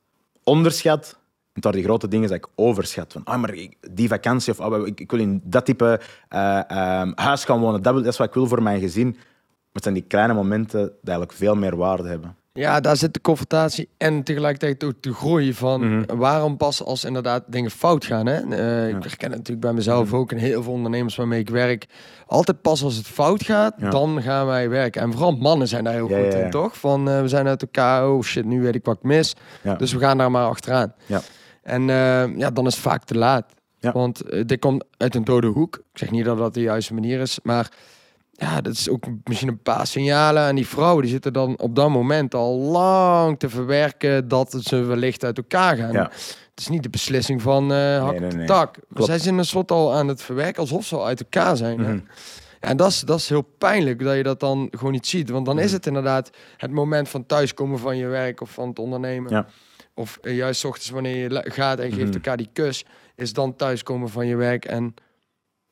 onderschat. 0.44 1.20
En 1.54 1.62
door 1.62 1.72
die 1.72 1.84
grote 1.84 2.08
dingen 2.08 2.28
dat 2.30 2.38
ik 2.38 2.48
overschat. 2.56 3.12
Van, 3.12 3.24
ah, 3.24 3.40
maar 3.40 3.56
die 3.92 4.08
vakantie, 4.08 4.54
of 4.54 4.60
ah, 4.60 4.88
ik, 4.88 5.00
ik 5.00 5.12
wil 5.12 5.20
in 5.20 5.42
dat 5.44 5.66
type 5.66 6.00
eh, 6.28 6.70
ehm, 6.70 7.12
huis 7.16 7.46
gaan 7.46 7.60
wonen, 7.60 7.82
dat, 7.82 7.94
wil, 7.94 8.04
dat 8.04 8.12
is 8.12 8.18
wat 8.18 8.28
ik 8.28 8.34
wil 8.34 8.48
voor 8.48 8.64
mijn 8.64 8.80
gezin. 8.80 9.10
Maar 9.10 9.82
het 9.82 9.84
zijn 9.84 9.96
die 9.96 10.04
kleine 10.04 10.34
momenten 10.34 10.80
die 10.80 10.90
eigenlijk 11.04 11.38
veel 11.38 11.56
meer 11.56 11.76
waarde 11.76 12.08
hebben. 12.08 12.36
Ja, 12.54 12.80
daar 12.80 12.98
zit 12.98 13.14
de 13.14 13.22
confrontatie 13.22 13.90
en 13.98 14.24
tegelijkertijd 14.24 14.84
ook 14.84 15.02
de 15.04 15.14
groei 15.14 15.54
van 15.54 15.98
Mhm. 15.98 16.16
waarom 16.18 16.58
pas 16.58 16.84
als 16.84 17.04
inderdaad 17.04 17.44
dingen 17.48 17.72
fout 17.72 18.06
gaan. 18.06 18.26
Hè? 18.26 18.34
Eh, 18.40 18.88
Ik 18.88 19.04
herken 19.04 19.28
het 19.28 19.38
natuurlijk 19.38 19.60
bij 19.60 19.74
mezelf 19.74 20.08
Mhm. 20.08 20.16
ook 20.16 20.32
en 20.32 20.38
heel 20.38 20.64
veel 20.64 20.72
ondernemers 20.74 21.16
waarmee 21.16 21.40
ik 21.40 21.50
werk. 21.50 21.86
Altijd 22.26 22.62
pas 22.62 22.84
als 22.84 22.96
het 22.96 23.08
fout 23.08 23.44
gaat, 23.44 23.74
Ja. 23.78 23.90
dan 23.90 24.22
gaan 24.22 24.46
wij 24.46 24.70
werken. 24.70 25.02
En 25.02 25.12
vooral 25.12 25.32
mannen 25.32 25.68
zijn 25.68 25.84
daar 25.84 25.94
heel 25.94 26.10
Ja, 26.10 26.24
goed 26.24 26.34
in, 26.34 26.50
toch? 26.50 26.78
Van 26.78 27.10
eh, 27.10 27.22
we 27.22 27.28
zijn 27.28 27.48
uit 27.48 27.62
elkaar, 27.62 28.10
oh 28.10 28.22
shit, 28.24 28.46
nu 28.46 28.62
weet 28.62 28.76
ik 28.76 28.86
wat 28.86 28.96
ik 28.96 29.04
mis. 29.04 29.36
Dus 29.78 29.94
we 29.94 30.00
gaan 30.00 30.18
daar 30.18 30.32
maar 30.32 30.48
achteraan. 30.48 30.94
Ja. 31.06 31.22
En 31.64 31.90
eh, 31.90 32.38
ja, 32.38 32.50
dan 32.52 32.66
is 32.68 32.74
het 32.74 32.84
vaak 32.84 33.04
te 33.04 33.18
laat. 33.18 33.46
Want 33.80 34.22
dit 34.48 34.60
komt 34.60 34.84
uit 34.98 35.16
een 35.16 35.24
dode 35.24 35.48
hoek. 35.48 35.76
Ik 35.76 35.98
zeg 36.00 36.12
niet 36.12 36.26
dat 36.26 36.38
dat 36.38 36.54
de 36.54 36.62
juiste 36.62 36.94
manier 36.94 37.20
is, 37.20 37.40
maar 37.44 37.70
ja, 38.42 38.62
dat 38.62 38.74
is 38.74 38.90
ook 38.90 39.06
misschien 39.24 39.50
een 39.50 39.62
paar 39.62 39.88
signalen. 39.88 40.48
En 40.48 40.56
die 40.56 40.68
vrouwen 40.68 41.02
die 41.02 41.12
zitten 41.12 41.34
dan 41.34 41.60
op 41.60 41.76
dat 41.76 41.90
moment 41.90 42.34
al 42.34 42.56
lang 42.58 43.40
te 43.40 43.50
verwerken 43.50 44.28
dat 44.28 44.56
ze 44.60 44.76
wellicht 44.84 45.24
uit 45.24 45.38
elkaar 45.38 45.78
gaan. 45.78 45.92
Ja. 45.92 46.04
Het 46.50 46.60
is 46.60 46.68
niet 46.68 46.84
de 46.84 46.90
beslissing 46.90 47.42
van 47.42 47.74
eh 47.74 48.04
hak 48.04 48.20
Nee, 48.20 48.46
tak. 48.48 48.78
Klopt. 48.94 49.06
Zij 49.10 49.20
zijn 49.20 49.38
een 49.38 49.46
soort 49.46 49.72
al 49.72 49.94
aan 49.94 50.08
het 50.08 50.22
verwerken 50.22 50.62
alsof 50.62 50.86
ze 50.86 50.96
al 50.96 51.06
uit 51.06 51.20
elkaar 51.20 51.58
zijn. 51.58 51.80
Mhm. 51.82 51.92
Ja, 52.62 52.68
en 52.70 52.78
dat 52.78 52.90
is, 52.90 53.00
dat 53.00 53.20
is 53.20 53.30
heel 53.30 53.48
pijnlijk 53.58 54.00
dat 54.04 54.16
je 54.16 54.24
dat 54.24 54.40
dan 54.40 54.68
gewoon 54.72 54.92
niet 54.92 55.08
ziet. 55.08 55.30
Want 55.30 55.46
dan 55.46 55.56
Mhm. 55.56 55.64
is 55.64 55.72
het 55.72 55.86
inderdaad 55.86 56.30
het 56.58 56.72
moment 56.72 57.10
van 57.10 57.26
thuiskomen 57.26 57.80
van 57.80 57.98
je 57.98 58.08
werk 58.08 58.42
of 58.42 58.50
van 58.50 58.68
het 58.70 58.80
ondernemen. 58.80 59.32
Ja. 59.32 59.46
Of 59.94 60.18
eh, 60.22 60.36
juist 60.36 60.60
's 60.60 60.64
ochtends 60.64 60.90
wanneer 60.90 61.16
je 61.18 61.44
gaat 61.52 61.80
en 61.80 61.92
geeft 61.92 62.06
Mhm. 62.06 62.14
elkaar 62.14 62.38
die 62.38 62.50
kus, 62.54 62.86
is 63.16 63.34
dan 63.34 63.56
thuiskomen 63.56 64.10
van 64.10 64.28
je 64.28 64.36
werk 64.36 64.66
en 64.66 64.94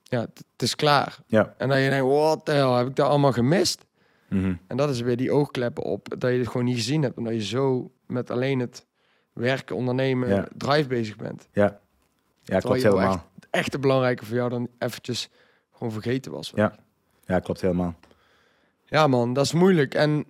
ja, 0.09 0.19
het 0.19 0.37
het 0.51 0.61
is 0.61 0.75
klaar. 0.75 1.17
Ja. 1.27 1.53
En 1.57 1.69
dan 1.69 1.79
je 1.79 1.89
denkt, 1.89 2.05
wat 2.07 2.45
de 2.45 2.51
hel, 2.51 2.75
heb 2.75 2.87
ik 2.87 2.95
daar 2.95 3.07
allemaal 3.07 3.31
gemist? 3.31 3.85
Mhm. 4.27 4.53
En 4.67 4.77
dat 4.77 4.89
is 4.89 5.01
weer 5.01 5.17
die 5.17 5.31
oogkleppen 5.31 5.83
op, 5.83 6.07
dat 6.17 6.31
je 6.31 6.37
het 6.37 6.47
gewoon 6.47 6.65
niet 6.65 6.75
gezien 6.75 7.01
hebt. 7.03 7.17
Omdat 7.17 7.33
je 7.33 7.43
zo 7.43 7.91
met 8.07 8.31
alleen 8.31 8.59
het 8.59 8.85
werken, 9.33 9.75
ondernemen, 9.75 10.29
Ja. 10.29 10.47
drive 10.57 10.87
bezig 10.87 11.15
bent. 11.15 11.47
Ja, 11.51 11.79
ja 12.43 12.59
klopt 12.59 12.83
helemaal. 12.83 13.25
Het 13.35 13.47
echte 13.49 13.79
belangrijke 13.79 14.25
voor 14.25 14.35
jou 14.35 14.49
dan 14.49 14.67
eventjes 14.79 15.29
gewoon 15.73 15.93
vergeten 15.93 16.31
was. 16.31 16.51
Ja. 16.55 16.75
Ja, 17.25 17.39
klopt 17.39 17.61
helemaal. 17.61 17.95
Ja 18.85 19.07
man, 19.07 19.33
dat 19.33 19.45
is 19.45 19.53
moeilijk. 19.53 19.93
En 19.93 20.25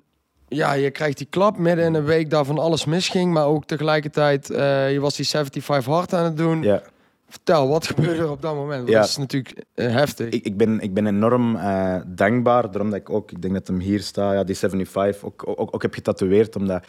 ja, 0.47 0.73
je 0.73 0.91
krijgt 0.91 1.17
die 1.17 1.27
klap 1.30 1.57
midden 1.57 1.86
in 1.86 1.93
een 1.93 2.03
week 2.03 2.30
daar 2.30 2.45
van 2.45 2.59
alles 2.59 2.86
misging. 2.86 3.34
Maar 3.34 3.45
ook 3.45 3.65
tegelijkertijd, 3.65 4.49
eh, 4.49 4.91
je 4.91 4.99
was 4.99 5.15
die 5.15 5.27
75 5.27 5.93
hard 5.93 6.13
aan 6.13 6.23
het 6.23 6.38
doen. 6.38 6.61
Ja. 6.63 6.82
Vertel, 7.30 7.67
wat 7.67 7.88
gebeurde 7.88 8.21
er 8.21 8.32
op 8.32 8.41
dat 8.41 8.55
moment? 8.55 8.88
Ja. 8.88 8.99
Dat 8.99 9.09
is 9.09 9.17
natuurlijk 9.17 9.63
eh, 9.73 9.91
heftig. 9.91 10.30
Ik, 10.30 10.45
ik, 10.45 10.57
ben, 10.57 10.80
ik 10.80 10.93
ben 10.93 11.07
enorm 11.07 11.55
eh, 11.55 11.95
dankbaar, 12.07 12.71
daarom 12.71 12.89
dat 12.89 12.99
ik 12.99 13.09
ook, 13.09 13.32
ik 13.32 13.41
denk 13.41 13.53
dat 13.53 13.67
hem 13.67 13.80
hier 13.80 14.01
staat, 14.01 14.34
ja, 14.34 14.43
die 14.43 14.57
75, 14.57 15.23
ook, 15.23 15.43
ook, 15.45 15.75
ook 15.75 15.82
heb 15.82 15.93
getatoeëerd, 15.93 16.55
omdat 16.55 16.86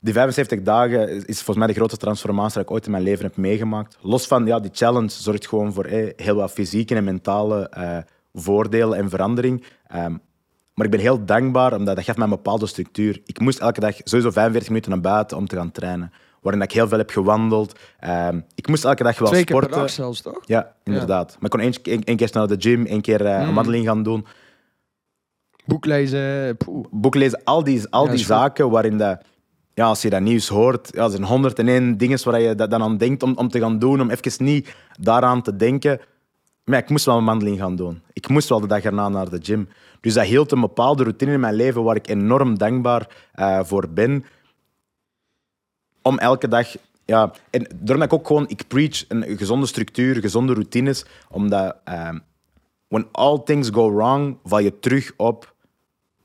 die 0.00 0.12
75 0.12 0.62
dagen 0.62 1.08
is, 1.26 1.36
volgens 1.36 1.56
mij 1.56 1.66
de 1.66 1.72
grootste 1.72 1.98
transformatie 1.98 2.54
dat 2.54 2.62
ik 2.62 2.70
ooit 2.70 2.84
in 2.84 2.90
mijn 2.90 3.02
leven 3.02 3.24
heb 3.24 3.36
meegemaakt. 3.36 3.98
Los 4.00 4.26
van, 4.26 4.46
ja, 4.46 4.60
die 4.60 4.70
challenge 4.74 5.10
zorgt 5.10 5.48
gewoon 5.48 5.72
voor 5.72 5.84
eh, 5.84 6.12
heel 6.16 6.34
wat 6.34 6.52
fysieke 6.52 6.94
en 6.94 7.04
mentale 7.04 7.70
voordelen 8.32 8.98
en 8.98 9.10
verandering. 9.10 9.64
Ehm, 9.86 10.16
maar 10.74 10.86
ik 10.86 10.92
ben 10.92 11.00
heel 11.00 11.24
dankbaar, 11.24 11.76
omdat 11.76 11.96
dat 11.96 12.04
geeft 12.04 12.18
mij 12.18 12.26
een 12.26 12.32
bepaalde 12.32 12.66
structuur. 12.66 13.20
Ik 13.24 13.40
moest 13.40 13.58
elke 13.58 13.80
dag 13.80 13.94
sowieso 13.96 14.30
45 14.30 14.68
minuten 14.68 14.90
naar 14.90 15.00
buiten 15.00 15.36
om 15.36 15.46
te 15.46 15.56
gaan 15.56 15.72
trainen. 15.72 16.12
Waarin 16.44 16.62
ik 16.62 16.72
heel 16.72 16.88
veel 16.88 16.98
heb 16.98 17.10
gewandeld. 17.10 17.78
Ehm, 18.00 18.40
ik 18.54 18.68
moest 18.68 18.84
elke 18.84 19.02
dag 19.02 19.18
wel 19.18 19.28
Twee 19.28 19.44
keer 19.44 19.56
sporten. 19.56 19.70
per 19.70 19.80
dag 19.80 19.90
zelfs, 19.90 20.20
toch? 20.20 20.40
Ja, 20.46 20.74
inderdaad. 20.84 21.26
Maar 21.34 21.44
ik 21.44 21.50
kon 21.50 21.60
één, 21.60 21.72
één, 21.82 22.04
één 22.04 22.16
keer 22.16 22.30
naar 22.32 22.46
de 22.46 22.56
gym, 22.58 22.86
één 22.86 23.00
keer 23.00 23.24
eh, 23.26 23.40
een 23.40 23.48
Mm. 23.48 23.54
wandeling 23.54 23.86
gaan 23.86 24.02
doen. 24.02 24.26
Boek 25.66 25.84
lezen, 25.84 26.56
poeh. 26.56 26.86
Boek 26.90 27.14
lezen, 27.14 27.40
al 27.44 27.64
die, 27.64 27.82
al 27.90 28.04
Ja, 28.04 28.10
die 28.10 28.24
zaken 28.24 28.70
waarin 28.70 28.98
dat, 28.98 29.20
ja, 29.74 29.86
als 29.86 30.02
je 30.02 30.10
dat 30.10 30.20
nieuws 30.20 30.48
hoort, 30.48 30.88
ja, 30.92 31.04
er 31.04 31.10
zijn 31.10 31.24
101 31.24 31.96
dingen 31.96 32.24
waar 32.24 32.40
je 32.40 32.54
dat, 32.54 32.70
dan 32.70 32.82
aan 32.82 32.96
denkt 32.96 33.22
om, 33.22 33.32
om 33.36 33.48
te 33.48 33.58
gaan 33.60 33.78
doen, 33.78 34.00
om 34.00 34.10
even 34.10 34.44
niet 34.44 34.74
daaraan 35.00 35.42
te 35.42 35.56
denken. 35.56 36.00
Maar 36.64 36.78
ik 36.78 36.88
moest 36.90 37.04
wel 37.04 37.18
een 37.18 37.24
wandeling 37.24 37.58
gaan 37.58 37.76
doen. 37.76 38.02
Ik 38.12 38.28
moest 38.28 38.48
wel 38.48 38.60
de 38.60 38.66
dag 38.66 38.82
erna 38.82 39.08
naar 39.08 39.28
de 39.30 39.38
gym. 39.42 39.68
Dus 40.00 40.14
dat 40.14 40.24
hield 40.24 40.52
een 40.52 40.60
bepaalde 40.60 41.02
routine 41.02 41.32
in 41.32 41.40
mijn 41.40 41.54
leven 41.54 41.82
waar 41.82 41.96
ik 41.96 42.08
enorm 42.08 42.58
dankbaar 42.58 43.08
eh, 43.32 43.60
voor 43.62 43.88
ben. 43.88 44.24
Om 46.04 46.18
elke 46.18 46.48
dag... 46.48 46.68
Ja, 47.04 47.32
en 47.50 47.62
daarom 47.74 47.98
dat 47.98 48.12
ik 48.12 48.12
ook 48.12 48.26
gewoon... 48.26 48.44
Ik 48.48 48.64
preach 48.68 49.04
een 49.08 49.24
gezonde 49.38 49.66
structuur, 49.66 50.20
gezonde 50.20 50.52
routines. 50.52 51.04
Omdat... 51.30 51.76
ehm, 51.84 52.18
when 52.88 53.06
all 53.12 53.40
things 53.44 53.68
go 53.70 53.94
wrong, 53.94 54.36
val 54.44 54.58
je 54.58 54.78
terug 54.78 55.12
op 55.16 55.54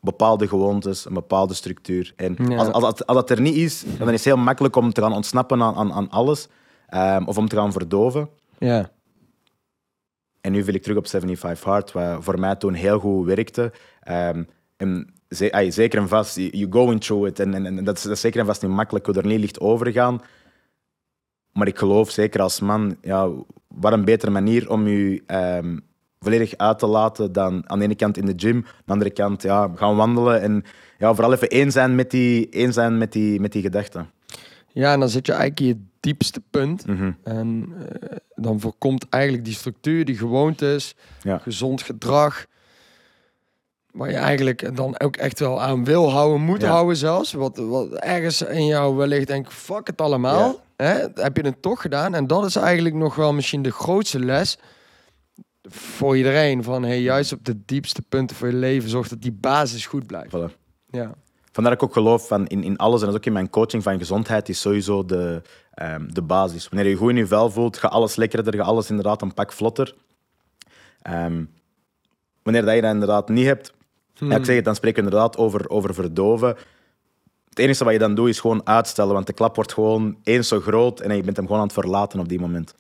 bepaalde 0.01 0.47
gewoontes, 0.47 1.05
een 1.05 1.13
bepaalde 1.13 1.53
structuur. 1.53 2.13
En 2.15 2.35
Ja. 2.49 2.57
als, 2.57 2.67
als, 2.67 2.83
dat- 2.83 3.05
als 3.07 3.17
dat 3.17 3.29
er 3.29 3.41
niet 3.41 3.55
is, 3.55 3.83
dan 3.97 4.07
is 4.07 4.13
het 4.13 4.23
heel 4.23 4.37
makkelijk 4.43 4.75
om 4.75 4.93
te 4.93 5.01
gaan 5.01 5.13
ontsnappen 5.13 5.61
aan, 5.61 5.75
aan, 5.75 5.91
aan 5.93 6.09
alles. 6.09 6.47
ehm, 6.87 7.23
of 7.25 7.37
om 7.37 7.47
te 7.47 7.55
gaan 7.55 7.71
verdoven. 7.71 8.29
Ja. 8.59 8.89
En 10.41 10.51
nu 10.51 10.63
viel 10.63 10.73
ik 10.73 10.81
terug 10.81 10.97
op 10.97 11.07
75 11.07 11.63
Hard, 11.63 11.91
wat 11.91 12.23
voor 12.23 12.39
mij 12.39 12.55
toen 12.55 12.73
heel 12.73 12.99
goed 12.99 13.25
werkte. 13.25 13.71
Ehm, 14.01 14.43
en 14.77 15.13
zeker 15.29 15.99
en 15.99 16.07
vast, 16.07 16.35
you 16.35 16.67
going 16.69 17.01
through 17.01 17.27
it. 17.27 17.39
En, 17.39 17.53
en, 17.53 17.65
en 17.65 17.83
dat, 17.83 17.97
is, 17.97 18.03
dat 18.03 18.11
is 18.11 18.21
zeker 18.21 18.39
en 18.39 18.45
vast 18.45 18.61
niet 18.61 18.71
makkelijk, 18.71 19.05
hoe 19.05 19.15
er 19.15 19.25
niet 19.25 19.39
licht 19.39 19.59
overgaan. 19.59 20.21
Maar 21.53 21.67
ik 21.67 21.77
geloof 21.77 22.09
zeker 22.11 22.41
als 22.41 22.59
man, 22.59 22.95
ja, 23.01 23.29
wat 23.67 23.93
een 23.93 24.05
betere 24.05 24.31
manier 24.31 24.69
om 24.69 24.87
je 24.87 25.23
ehm, 25.25 25.77
volledig 26.19 26.57
uit 26.57 26.79
te 26.79 26.87
laten 26.87 27.31
dan 27.31 27.69
aan 27.69 27.79
de 27.79 27.85
ene 27.85 27.95
kant 27.95 28.17
in 28.17 28.25
de 28.25 28.33
gym, 28.35 28.55
aan 28.55 28.83
de 28.85 28.91
andere 28.91 29.09
kant 29.11 29.41
ja, 29.41 29.71
gaan 29.75 29.95
wandelen 29.95 30.41
en 30.41 30.63
ja, 30.97 31.13
vooral 31.13 31.33
even 31.33 31.47
één 31.49 31.71
zijn 31.71 31.95
met 31.95 32.11
die, 32.11 32.49
één 32.49 32.73
zijn 32.73 32.97
met 32.97 33.11
die, 33.11 33.39
met 33.39 33.51
die 33.51 33.61
gedachten. 33.61 34.09
ja, 34.73 34.93
en 34.93 34.99
dan 34.99 35.09
zit 35.09 35.25
je 35.25 35.31
eigenlijk 35.31 35.61
in 35.61 35.67
je 35.67 35.87
diepste 35.99 36.41
punt. 36.51 36.87
Mhm. 36.87 37.11
En 37.23 37.73
eh, 37.77 38.17
dan 38.35 38.59
voorkomt 38.59 39.05
eigenlijk 39.09 39.45
die 39.45 39.53
structuur, 39.53 40.05
die 40.05 40.17
gewoontes, 40.17 40.95
Ja. 41.21 41.37
gezond 41.37 41.81
gedrag. 41.81 42.45
Waar 43.91 44.09
je 44.09 44.15
eigenlijk 44.17 44.75
dan 44.75 44.99
ook 44.99 45.15
echt 45.15 45.39
wel 45.39 45.61
aan 45.61 45.83
wil 45.83 46.11
houden, 46.11 46.41
moet 46.41 46.61
Ja. 46.61 46.69
houden 46.69 46.95
zelfs. 46.97 47.33
Wat, 47.33 47.57
wat 47.57 47.93
ergens 47.93 48.41
in 48.41 48.65
jou 48.65 48.95
wellicht 48.95 49.27
denkt, 49.27 49.53
fuck 49.53 49.87
het 49.87 50.01
allemaal. 50.01 50.61
Hè? 50.75 51.07
Heb 51.13 51.37
je 51.37 51.43
het 51.43 51.61
toch 51.61 51.81
gedaan? 51.81 52.13
En 52.13 52.27
dat 52.27 52.45
is 52.45 52.55
eigenlijk 52.55 52.95
nog 52.95 53.15
wel 53.15 53.33
misschien 53.33 53.61
de 53.61 53.71
grootste 53.71 54.19
les 54.19 54.57
voor 55.69 56.17
iedereen. 56.17 56.63
Van 56.63 56.83
hey, 56.83 57.01
juist 57.01 57.31
op 57.33 57.45
de 57.45 57.61
diepste 57.65 58.01
punten 58.01 58.35
van 58.35 58.49
je 58.49 58.55
leven, 58.55 58.89
zorg 58.89 59.07
dat 59.07 59.21
die 59.21 59.31
basis 59.31 59.85
goed 59.85 60.07
blijft. 60.07 60.35
Voilà. 60.37 60.57
Ja. 60.91 61.13
vandaar 61.51 61.73
dat 61.73 61.81
ik 61.83 61.87
ook 61.89 61.93
geloof 62.03 62.27
van 62.27 62.47
in, 62.47 62.63
in 62.63 62.77
alles 62.77 62.99
en 62.99 63.05
dat 63.05 63.13
is 63.15 63.19
ook 63.19 63.25
in 63.27 63.33
mijn 63.33 63.49
coaching 63.49 63.83
van 63.83 63.97
gezondheid 63.97 64.49
is 64.49 64.61
sowieso 64.61 65.05
de, 65.05 65.41
ehm, 65.73 66.07
de 66.07 66.21
basis. 66.21 66.67
Wanneer 66.69 66.85
je 66.87 66.91
je 66.93 66.97
goed 66.99 67.09
in 67.09 67.15
je 67.15 67.27
vel 67.27 67.49
voelt, 67.49 67.77
gaat 67.77 67.91
alles 67.91 68.15
lekkerder, 68.15 68.53
gaat 68.55 68.65
alles 68.65 68.89
inderdaad 68.89 69.21
een 69.21 69.33
pak 69.33 69.51
vlotter. 69.51 69.95
Ehm, 71.01 71.43
wanneer 72.43 72.65
dat 72.65 72.75
je 72.75 72.81
dat 72.81 72.93
inderdaad 72.93 73.29
niet 73.29 73.45
hebt, 73.45 73.73
ja, 74.19 74.35
ik 74.35 74.45
zeg 74.45 74.55
het, 74.55 74.65
dan 74.65 74.75
spreken 74.75 75.03
we 75.03 75.09
inderdaad 75.09 75.37
over, 75.37 75.69
over 75.69 75.93
verdoven. 75.93 76.47
Het 77.49 77.59
enige 77.59 77.83
wat 77.83 77.93
je 77.93 77.99
dan 77.99 78.15
doet 78.15 78.29
is 78.29 78.39
gewoon 78.39 78.67
uitstellen, 78.67 79.13
want 79.13 79.27
de 79.27 79.33
klap 79.33 79.55
wordt 79.55 79.73
gewoon 79.73 80.17
eens 80.23 80.47
zo 80.47 80.59
groot 80.59 80.99
en 80.99 81.15
je 81.15 81.23
bent 81.23 81.35
hem 81.37 81.45
gewoon 81.45 81.61
aan 81.61 81.67
het 81.67 81.75
verlaten 81.77 82.19
op 82.19 82.29
die 82.29 82.39
moment. 82.39 82.75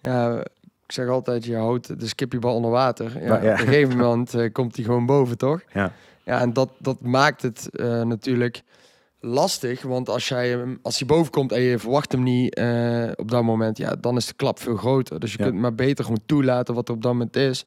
Ja, 0.00 0.38
ik 0.86 0.92
zeg 0.92 1.08
altijd, 1.08 1.44
je 1.44 1.56
houdt 1.56 2.00
de 2.00 2.06
skippiebal 2.06 2.54
onder 2.54 2.70
water. 2.70 3.22
Ja, 3.22 3.28
Maar 3.28 3.44
ja. 3.44 3.52
Op 3.52 3.58
een 3.58 3.64
gegeven 3.66 3.96
moment 3.96 4.34
eh, 4.34 4.52
komt 4.52 4.76
hij 4.76 4.84
gewoon 4.84 5.06
boven, 5.06 5.38
toch? 5.38 5.60
Ja, 5.72 5.92
Ja, 6.24 6.40
en 6.40 6.52
dat, 6.52 6.70
dat 6.78 7.00
maakt 7.00 7.42
het 7.42 7.68
eh, 7.72 8.02
natuurlijk 8.02 8.62
lastig. 9.20 9.82
Want 9.82 10.08
als, 10.08 10.28
jij, 10.28 10.78
als 10.82 10.98
hij 10.98 11.06
boven 11.08 11.32
komt 11.32 11.52
en 11.52 11.60
je 11.60 11.78
verwacht 11.78 12.12
hem 12.12 12.22
niet 12.22 12.54
eh, 12.54 13.08
op 13.16 13.30
dat 13.30 13.42
moment, 13.42 13.78
ja, 13.78 13.94
dan 14.00 14.16
is 14.16 14.26
de 14.26 14.34
klap 14.34 14.58
veel 14.58 14.76
groter. 14.76 15.20
Dus 15.20 15.32
je 15.32 15.38
Ja. 15.38 15.44
kunt 15.44 15.58
maar 15.60 15.74
beter 15.74 16.04
gewoon 16.04 16.22
toelaten 16.26 16.74
wat 16.74 16.88
er 16.88 16.94
op 16.94 17.02
dat 17.02 17.12
moment 17.12 17.36
is. 17.36 17.64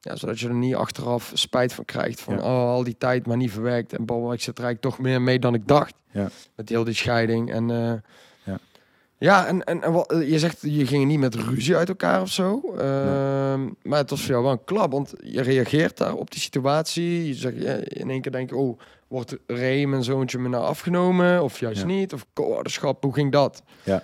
Ja, 0.00 0.16
zodat 0.16 0.40
je 0.40 0.48
er 0.48 0.54
niet 0.54 0.74
achteraf 0.74 1.30
spijt 1.34 1.72
van 1.72 1.84
krijgt. 1.84 2.20
Van 2.20 2.34
Ja. 2.34 2.40
oh, 2.40 2.68
al 2.70 2.84
die 2.84 2.96
tijd 2.98 3.26
maar 3.26 3.36
niet 3.36 3.50
verwerkt. 3.50 3.92
En 3.92 4.04
bal, 4.04 4.32
ik 4.32 4.40
zit 4.40 4.58
er 4.58 4.64
eigenlijk 4.64 4.94
toch 4.94 5.04
meer 5.04 5.22
mee 5.22 5.38
dan 5.38 5.54
ik 5.54 5.66
dacht. 5.68 5.94
Ja. 6.10 6.28
Met 6.56 6.68
heel 6.68 6.84
die 6.84 6.94
scheiding. 6.94 7.52
En 7.52 7.70
eh, 7.70 7.92
Ja. 8.44 8.58
ja, 9.18 9.46
en, 9.46 9.64
en, 9.64 9.82
en 9.82 9.92
wat, 9.92 10.14
je 10.26 10.38
zegt, 10.38 10.58
je 10.60 10.86
ging 10.86 11.04
niet 11.06 11.18
met 11.18 11.34
ruzie 11.34 11.76
uit 11.76 11.88
elkaar 11.88 12.20
of 12.20 12.28
zo. 12.28 12.60
Ehm, 12.78 13.68
Maar 13.82 13.98
het 13.98 14.10
was 14.10 14.20
voor 14.20 14.30
jou 14.30 14.42
wel 14.42 14.52
een 14.52 14.64
klap, 14.64 14.92
want 14.92 15.14
je 15.24 15.40
reageert 15.42 15.96
daar 15.96 16.14
op 16.14 16.30
die 16.30 16.40
situatie. 16.40 17.26
Je 17.26 17.34
zegt, 17.34 17.56
ja, 17.56 17.74
in 17.74 18.10
één 18.10 18.20
keer 18.20 18.32
denk 18.32 18.50
je, 18.50 18.56
oh, 18.56 18.78
wordt 19.08 19.36
Ray, 19.46 19.84
mijn 19.84 20.04
zoontje, 20.04 20.38
me 20.38 20.48
nou 20.48 20.64
afgenomen? 20.64 21.42
Of 21.42 21.58
juist 21.60 21.84
niet? 21.84 22.12
Of 22.12 22.26
co-ouderschap, 22.32 23.02
hoe 23.02 23.14
ging 23.14 23.32
dat? 23.32 23.62
ja. 23.82 24.02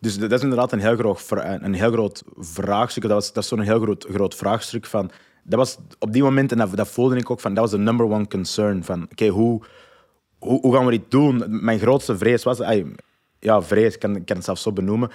Dus 0.00 0.18
dat 0.18 0.32
is 0.32 0.42
inderdaad 0.42 0.72
een 0.72 0.80
heel 0.80 0.96
groot, 0.96 1.26
een 1.30 1.74
heel 1.74 1.92
groot 1.92 2.22
vraagstuk. 2.36 3.02
Dat, 3.02 3.12
was, 3.12 3.32
dat 3.32 3.42
is 3.42 3.48
zo'n 3.48 3.60
heel 3.60 3.80
groot, 3.80 4.06
groot 4.10 4.34
vraagstuk 4.34 4.86
van... 4.86 5.10
Dat 5.42 5.58
was 5.58 5.78
op 5.98 6.12
die 6.12 6.22
moment, 6.22 6.52
en 6.52 6.58
dat, 6.58 6.76
dat 6.76 6.88
voelde 6.88 7.16
ik 7.16 7.30
ook, 7.30 7.40
van, 7.40 7.54
dat 7.54 7.62
was 7.62 7.70
de 7.70 7.78
number 7.78 8.06
one 8.06 8.26
concern. 8.26 8.84
Van, 8.84 9.02
oké, 9.02 9.26
hoe, 9.26 9.62
hoe, 10.38 10.74
gaan 10.74 10.84
we 10.84 10.90
dit 10.90 11.10
doen? 11.10 11.44
Mijn 11.64 11.78
grootste 11.78 12.18
vrees 12.18 12.42
was... 12.42 12.58
ja, 13.38 13.62
vrees, 13.62 13.94
ik 13.94 14.00
kan, 14.00 14.24
kan 14.24 14.36
het 14.36 14.44
zelfs 14.44 14.62
zo 14.62 14.72
benoemen. 14.72 15.10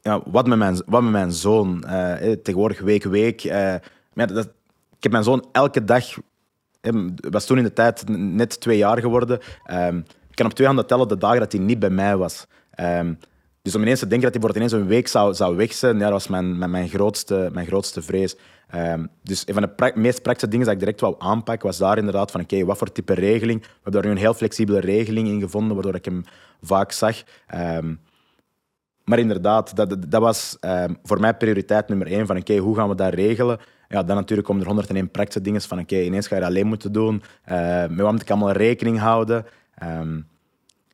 Ja, 0.00 0.22
wat, 0.24 0.46
met 0.46 0.58
mijn, 0.58 0.82
wat 0.86 1.02
met 1.02 1.12
mijn 1.12 1.32
zoon? 1.32 1.84
Eh, 1.84 2.32
tegenwoordig 2.32 2.80
week, 2.80 3.04
week. 3.04 3.44
eh, 3.44 3.74
dat, 4.14 4.46
ik 4.96 5.02
heb 5.02 5.12
mijn 5.12 5.24
zoon 5.24 5.48
elke 5.52 5.84
dag... 5.84 6.04
Was 7.30 7.46
toen 7.46 7.58
in 7.58 7.64
de 7.64 7.72
tijd 7.72 8.08
net 8.08 8.60
twee 8.60 8.76
jaar 8.76 8.98
geworden. 8.98 9.38
Ehm, 9.64 9.96
ik 9.98 10.34
kan 10.34 10.46
op 10.46 10.52
twee 10.52 10.66
handen 10.66 10.86
tellen 10.86 11.08
de 11.08 11.16
dagen 11.18 11.40
dat 11.40 11.52
hij 11.52 11.60
niet 11.60 11.78
bij 11.78 11.90
mij 11.90 12.16
was. 12.16 12.46
Ehm, 12.70 13.14
dus 13.68 13.76
om 13.76 13.82
ineens 13.86 14.00
te 14.00 14.06
denken 14.06 14.32
dat 14.32 14.42
hij 14.42 14.48
voor 14.48 14.56
ineens 14.56 14.72
een 14.72 14.86
week 14.86 15.08
zou, 15.08 15.34
zou 15.34 15.56
weg 15.56 15.72
zijn, 15.72 15.96
ja, 15.96 16.02
dat 16.02 16.10
was 16.10 16.28
mijn, 16.28 16.58
mijn, 16.58 16.70
mijn, 16.70 16.88
grootste, 16.88 17.50
mijn 17.52 17.66
grootste 17.66 18.02
vrees. 18.02 18.36
Ehm, 18.68 19.06
dus 19.22 19.48
een 19.48 19.54
van 19.54 19.62
de 19.62 19.92
meest 19.94 20.22
praktische 20.22 20.48
dingen 20.48 20.64
dat 20.66 20.74
ik 20.74 20.80
direct 20.80 21.00
wou 21.00 21.14
aanpakken, 21.18 21.66
was 21.66 21.78
daar 21.78 21.98
inderdaad 21.98 22.30
van, 22.30 22.40
oké, 22.40 22.64
wat 22.64 22.78
voor 22.78 22.92
type 22.92 23.14
regeling? 23.14 23.60
We 23.60 23.68
hebben 23.72 23.92
daar 23.92 24.04
nu 24.04 24.10
een 24.10 24.22
heel 24.22 24.34
flexibele 24.34 24.80
regeling 24.80 25.28
in 25.28 25.40
gevonden, 25.40 25.74
waardoor 25.74 25.94
ik 25.94 26.04
hem 26.04 26.24
vaak 26.62 26.92
zag. 26.92 27.22
Ehm, 27.46 27.94
maar 29.04 29.18
inderdaad, 29.18 29.76
dat, 29.76 29.96
dat, 30.08 30.20
was 30.20 30.56
ehm, 30.60 30.94
voor 31.02 31.20
mij 31.20 31.34
prioriteit 31.34 31.88
nummer 31.88 32.06
één. 32.06 32.26
Van 32.26 32.36
oké, 32.36 32.56
hoe 32.56 32.76
gaan 32.76 32.88
we 32.88 32.94
dat 32.94 33.14
regelen? 33.14 33.58
Ja, 33.88 34.02
dan 34.02 34.16
natuurlijk 34.16 34.48
komen 34.48 34.62
er 34.62 34.68
101 34.68 35.10
praktische 35.10 35.40
dingen 35.40 35.60
van 35.60 35.78
oké, 35.78 36.00
ineens 36.00 36.26
ga 36.26 36.34
je 36.34 36.40
dat 36.40 36.50
alleen 36.50 36.66
moeten 36.66 36.92
doen. 36.92 37.22
Eh, 37.44 37.80
met 37.80 38.00
wat 38.00 38.12
moet 38.12 38.22
ik 38.22 38.30
allemaal 38.30 38.52
rekening 38.52 38.98
houden? 38.98 39.46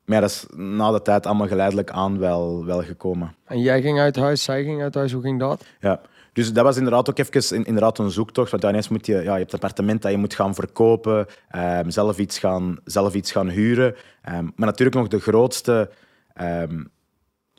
Maar 0.04 0.16
ja, 0.16 0.20
dat 0.20 0.30
is 0.30 0.46
na 0.56 0.90
de 0.92 1.02
tijd 1.02 1.26
allemaal 1.26 1.46
geleidelijk 1.46 1.90
aan 1.90 2.18
wel, 2.18 2.64
wel 2.64 2.82
gekomen. 2.82 3.34
En 3.44 3.60
jij 3.60 3.82
ging 3.82 3.98
uit 4.00 4.16
huis, 4.16 4.42
zij 4.42 4.64
ging 4.64 4.82
uit 4.82 4.94
huis, 4.94 5.12
hoe 5.12 5.22
ging 5.22 5.38
dat? 5.40 5.64
Ja. 5.80 6.00
Dus 6.32 6.52
dat 6.52 6.64
was 6.64 6.76
inderdaad 6.76 7.10
ook 7.10 7.18
even 7.18 7.56
in- 7.56 7.64
inderdaad 7.64 7.98
een 7.98 8.10
zoektocht. 8.10 8.50
Want 8.50 8.64
ineens 8.64 8.88
moet 8.88 9.06
je, 9.06 9.12
ja, 9.14 9.20
je 9.32 9.38
hebt 9.38 9.52
een 9.52 9.58
appartement 9.58 10.02
dat 10.02 10.10
je 10.10 10.18
moet 10.18 10.34
gaan 10.34 10.54
verkopen, 10.54 11.26
ehm, 11.48 11.90
zelf, 11.90 12.18
iets 12.18 12.38
gaan, 12.38 12.76
zelf 12.84 13.14
iets 13.14 13.32
gaan 13.32 13.48
huren. 13.48 13.94
Ehm, 14.22 14.44
maar 14.56 14.66
natuurlijk 14.68 14.96
nog 14.96 15.08
de 15.08 15.20
grootste... 15.20 15.90
ehm, 16.34 16.84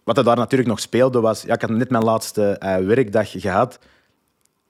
wat 0.03 0.17
er 0.17 0.23
daar 0.23 0.35
natuurlijk 0.35 0.69
nog 0.69 0.79
speelde 0.79 1.19
was... 1.19 1.41
Ja, 1.41 1.53
ik 1.53 1.61
had 1.61 1.69
net 1.69 1.89
mijn 1.89 2.03
laatste 2.03 2.43
eh, 2.57 2.77
werkdag 2.77 3.31
gehad. 3.31 3.79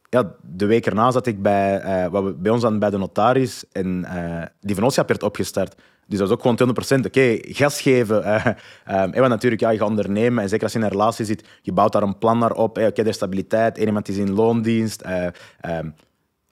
Ja, 0.10 0.32
de 0.42 0.66
week 0.66 0.86
erna 0.86 1.12
zat 1.12 1.26
ik 1.28 1.42
bij, 1.42 1.80
eh, 1.82 2.08
wat 2.12 2.24
we, 2.24 2.34
bij 2.34 2.52
ons 2.52 2.64
aan, 2.66 2.80
bij 2.80 2.90
de 2.90 2.98
notaris 2.98 3.66
en 3.72 4.06
eh, 4.06 4.46
die 4.62 4.74
vennootschap 4.76 5.08
werd 5.08 5.24
opgestart. 5.24 5.76
Dus 6.08 6.20
dat 6.20 6.28
was 6.28 6.38
ook 6.38 6.58
gewoon 6.58 6.76
200%. 7.02 7.06
Oké, 7.06 7.38
gas 7.42 7.82
geven. 7.82 8.24
en 8.86 9.20
wat 9.20 9.30
natuurlijk, 9.30 9.62
ja, 9.62 9.70
je 9.70 9.78
gaat 9.78 9.90
ondernemen. 9.90 10.44
En 10.44 10.50
zeker 10.50 10.64
als 10.64 10.74
je 10.74 10.80
in 10.80 10.86
een 10.86 10.92
relatie 10.92 11.26
zit, 11.26 11.48
je 11.62 11.72
bouwt 11.72 11.92
daar 11.92 12.04
een 12.04 12.18
plan 12.18 12.40
naar 12.40 12.54
op. 12.54 12.78
Oké, 12.78 13.02
er 13.02 13.08
is 13.08 13.16
stabiliteit. 13.16 13.78
Eén 13.78 13.86
iemand 13.86 14.08
is 14.08 14.18
in 14.18 14.34
loondienst. 14.34 15.02
ehm, 15.02 15.90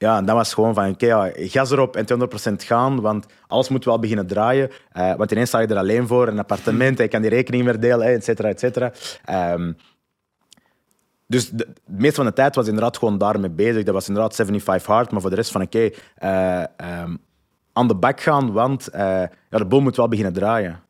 ja, 0.04 0.18
en 0.18 0.26
dat 0.26 0.36
was 0.36 0.54
gewoon 0.54 0.74
van, 0.74 0.89
oké, 0.89 1.32
gas 1.36 1.72
erop 1.72 1.95
en 1.95 2.06
200% 2.06 2.64
gaan, 2.64 3.01
want 3.01 3.26
alles 3.47 3.70
moet 3.70 3.86
wel 3.86 3.99
beginnen 3.99 4.28
draaien. 4.28 4.70
Eh, 4.91 5.16
want 5.16 5.32
ineens 5.32 5.47
sta 5.49 5.60
je 5.60 5.68
er 5.68 5.78
alleen 5.78 6.08
voor, 6.08 6.28
een 6.28 6.39
appartement, 6.39 6.97
en 6.97 7.04
je 7.04 7.10
kan 7.10 7.22
die 7.22 7.30
rekening 7.30 7.64
meer 7.64 7.80
delen, 7.80 8.08
et 8.08 8.24
cetera, 8.24 8.47
et 8.49 8.60
cetera. 8.60 8.91
Ehm, 9.26 9.74
dus 11.28 11.49
de, 11.49 11.68
het 11.68 11.99
meeste 11.99 12.16
van 12.16 12.26
de 12.26 12.34
tijd 12.34 12.56
was 12.56 12.68
inderdaad 12.68 12.97
gewoon 12.97 13.18
daarmee 13.18 13.49
bezig. 13.49 13.84
Dat 13.84 13.93
was 13.93 14.08
inderdaad 14.08 14.36
75 14.36 14.93
hard, 14.93 15.12
maar 15.12 15.22
voor 15.22 15.30
de 15.30 15.36
rest 15.36 15.51
van, 15.51 15.62
oké, 15.62 15.89
aan 17.74 17.88
de 17.88 17.96
bak 17.96 18.22
gaan, 18.22 18.52
want 18.52 18.88
eh, 18.88 19.02
ja, 19.50 19.58
de 19.58 19.66
boel 19.66 19.82
moet 19.82 19.96
wel 19.96 20.08
beginnen 20.08 20.34
draaien. 20.34 20.82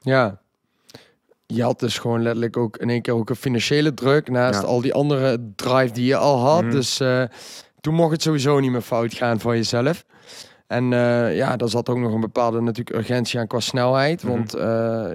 Ja. 0.00 0.38
Je 1.46 1.62
had 1.62 1.80
dus 1.80 1.98
gewoon 1.98 2.22
letterlijk 2.22 2.56
ook 2.56 2.76
in 2.76 2.90
één 2.90 3.02
keer 3.02 3.14
ook 3.14 3.30
een 3.30 3.36
financiële 3.36 3.94
druk 3.94 4.28
naast 4.30 4.60
Ja. 4.60 4.66
al 4.66 4.80
die 4.80 4.94
andere 4.94 5.52
drive 5.56 5.92
die 5.92 6.06
je 6.06 6.16
al 6.16 6.38
had. 6.38 6.62
Mhm. 6.62 6.70
Dus 6.70 7.00
eh, 7.00 7.22
toen 7.80 7.94
mocht 7.94 8.12
het 8.12 8.22
sowieso 8.22 8.60
niet 8.60 8.70
meer 8.70 8.80
fout 8.80 9.14
gaan 9.14 9.40
van 9.40 9.56
jezelf. 9.56 10.04
En 10.66 10.92
eh, 10.92 11.36
ja, 11.36 11.56
daar 11.56 11.68
zat 11.68 11.88
ook 11.88 11.98
nog 11.98 12.12
een 12.12 12.20
bepaalde 12.20 12.60
natuurlijk 12.60 12.96
urgentie 12.96 13.38
aan 13.40 13.46
qua 13.46 13.60
snelheid. 13.60 14.22
Mhm. 14.22 14.32
Want 14.32 14.52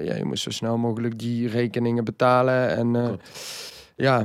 ja, 0.06 0.16
je 0.16 0.26
moest 0.26 0.44
zo 0.44 0.50
snel 0.50 0.78
mogelijk 0.78 1.20
die 1.20 1.48
rekeningen 1.48 2.04
betalen. 2.04 2.76
En 2.76 3.20
ja, 3.96 4.24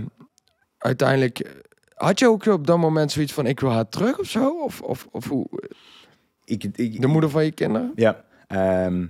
uiteindelijk 0.79 1.65
had 1.95 2.19
je 2.19 2.29
ook 2.29 2.47
op 2.47 2.67
dat 2.67 2.79
moment 2.79 3.13
zoiets 3.13 3.33
van 3.33 3.47
ik 3.47 3.61
wil 3.61 3.71
haar 3.71 3.89
terug 3.89 4.19
of 4.19 4.27
zo? 4.27 4.63
Of, 4.63 4.81
of, 4.81 5.09
of 5.11 5.29
hoe? 5.29 5.47
Ik, 6.45 6.65
ik, 6.65 7.01
De 7.01 7.07
moeder 7.07 7.31
van 7.31 7.45
je 7.45 7.51
kinderen? 7.53 7.93
Ja. 7.95 8.25
ehm, 8.47 9.07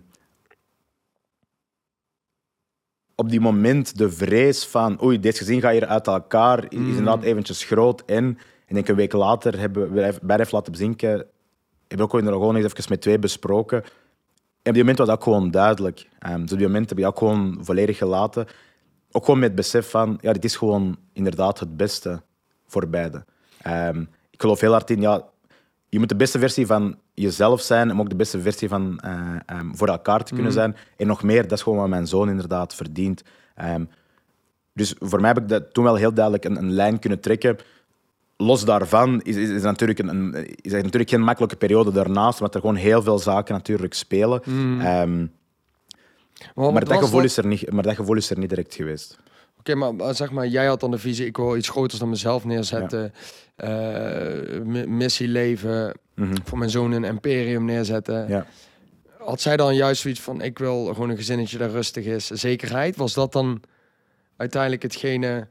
op 3.14 3.30
die 3.30 3.41
moment 3.41 3.99
de 3.99 4.11
vrees 4.11 4.66
van 4.66 5.03
oei, 5.03 5.20
dit 5.20 5.39
gezin 5.39 5.61
gaat 5.61 5.72
hier 5.72 5.87
uit 5.87 6.07
elkaar, 6.07 6.64
is 6.68 6.78
Mm. 6.78 6.87
inderdaad 6.89 7.22
eventjes 7.22 7.64
groot. 7.64 8.05
En 8.05 8.39
ik 8.66 8.74
denk 8.74 8.89
een 8.89 8.95
week 8.97 9.12
later 9.12 9.59
hebben 9.59 9.93
we 9.93 10.18
bij 10.22 10.39
even 10.39 10.49
laten 10.55 10.72
bezinken, 10.72 11.09
hebben 11.11 11.26
we 11.97 12.03
ook 12.03 12.14
inderdaad 12.14 12.41
gewoon 12.41 12.57
even 12.57 12.85
met 12.89 13.01
twee 13.01 13.18
besproken. 13.18 13.82
En 14.62 14.70
op 14.70 14.74
die 14.74 14.82
moment 14.82 14.99
was 14.99 15.07
dat 15.09 15.16
ook 15.16 15.22
gewoon 15.22 15.51
duidelijk. 15.51 16.09
Ehm, 16.18 16.41
dus 16.43 16.53
op 16.53 16.59
die 16.59 16.66
moment 16.66 16.89
heb 16.89 16.99
je 16.99 17.07
ook 17.07 17.18
gewoon 17.18 17.59
volledig 17.61 17.99
gelaten. 17.99 18.47
Ook 19.11 19.24
gewoon 19.24 19.41
met 19.41 19.49
het 19.49 19.57
besef 19.59 19.91
van, 19.91 20.18
ja, 20.20 20.32
dit 20.32 20.45
is 20.45 20.57
gewoon 20.57 20.97
inderdaad 21.12 21.61
het 21.61 21.76
beste 21.76 22.22
voor 22.66 22.89
beide. 22.89 23.24
Ehm, 23.62 24.01
ik 24.30 24.41
geloof 24.41 24.61
heel 24.61 24.72
hard 24.72 24.91
in, 24.91 25.01
ja, 25.01 25.24
je 25.95 26.01
moet 26.01 26.09
de 26.09 26.16
beste 26.16 26.38
versie 26.38 26.66
van 26.66 26.97
jezelf 27.12 27.61
zijn, 27.61 27.86
maar 27.86 27.99
ook 27.99 28.09
de 28.09 28.16
beste 28.16 28.40
versie 28.40 28.68
van 28.68 28.99
eh, 29.01 29.36
ehm, 29.47 29.74
voor 29.74 29.88
elkaar 29.88 30.24
te 30.24 30.34
kunnen 30.34 30.53
Mhm. 30.53 30.61
zijn. 30.61 30.76
En 30.97 31.07
nog 31.07 31.22
meer, 31.22 31.42
dat 31.42 31.53
is 31.53 31.62
gewoon 31.62 31.78
wat 31.78 31.88
mijn 31.88 32.07
zoon 32.07 32.28
inderdaad 32.28 32.74
verdient. 32.74 33.22
Ehm, 33.55 33.84
dus 34.72 34.95
voor 34.99 35.20
mij 35.20 35.32
heb 35.32 35.42
ik 35.42 35.49
dat 35.49 35.74
toen 35.74 35.84
wel 35.84 35.95
heel 35.95 36.14
duidelijk 36.14 36.45
een, 36.45 36.57
een 36.57 36.70
lijn 36.72 36.99
kunnen 36.99 37.20
trekken. 37.20 37.57
Los 38.36 38.64
daarvan 38.64 39.22
is, 39.22 39.36
is, 39.36 39.49
is, 39.49 39.62
natuurlijk 39.62 39.99
een, 39.99 40.34
is 40.61 40.72
natuurlijk 40.72 41.11
geen 41.11 41.22
makkelijke 41.22 41.57
periode 41.57 41.92
daarnaast, 41.92 42.38
omdat 42.38 42.55
er 42.55 42.61
gewoon 42.61 42.76
heel 42.76 43.03
veel 43.03 43.18
zaken 43.18 43.55
natuurlijk 43.55 43.95
spelen. 43.95 44.40
Mm. 44.45 44.80
Ehm, 44.80 45.26
Maar 46.55 46.84
dat 46.84 46.99
gevoel 46.99 47.16
dat? 47.20 47.24
is 47.30 47.36
er 47.36 47.47
niet, 47.47 47.72
maar 47.72 47.82
dat 47.82 47.95
gevoel 47.95 48.16
is 48.16 48.30
er 48.30 48.38
niet 48.38 48.49
direct 48.49 48.74
geweest. 48.74 49.18
Oké, 49.65 49.75
maar 49.75 49.95
maar 49.95 50.15
zeg 50.15 50.31
maar, 50.31 50.47
jij 50.47 50.67
had 50.67 50.81
dan 50.81 50.91
de 50.91 50.99
visie, 50.99 51.27
ik 51.27 51.37
wil 51.37 51.57
iets 51.57 51.69
groters 51.69 51.99
dan 52.01 52.09
mezelf 52.09 52.45
neerzetten. 52.45 53.12
eh, 53.57 54.61
mi- 54.65 54.87
missie 54.87 55.29
leven, 55.29 55.95
Mhm. 56.15 56.35
voor 56.45 56.59
mijn 56.59 56.71
zoon 56.71 56.93
een 56.93 57.05
imperium 57.05 57.65
neerzetten. 57.65 58.29
Ja. 58.29 58.47
Had 59.19 59.41
zij 59.41 59.57
dan 59.57 59.75
juist 59.75 60.01
zoiets 60.01 60.21
van, 60.21 60.41
ik 60.41 60.59
wil 60.59 60.85
gewoon 60.85 61.11
een 61.11 61.17
gezinnetje 61.17 61.59
dat 61.59 61.71
rustig 61.71 62.05
is, 62.05 62.27
zekerheid? 62.27 62.97
Was 62.97 63.15
dat 63.15 63.33
dan 63.33 63.62
uiteindelijk 64.37 64.83
hetgene 64.83 65.49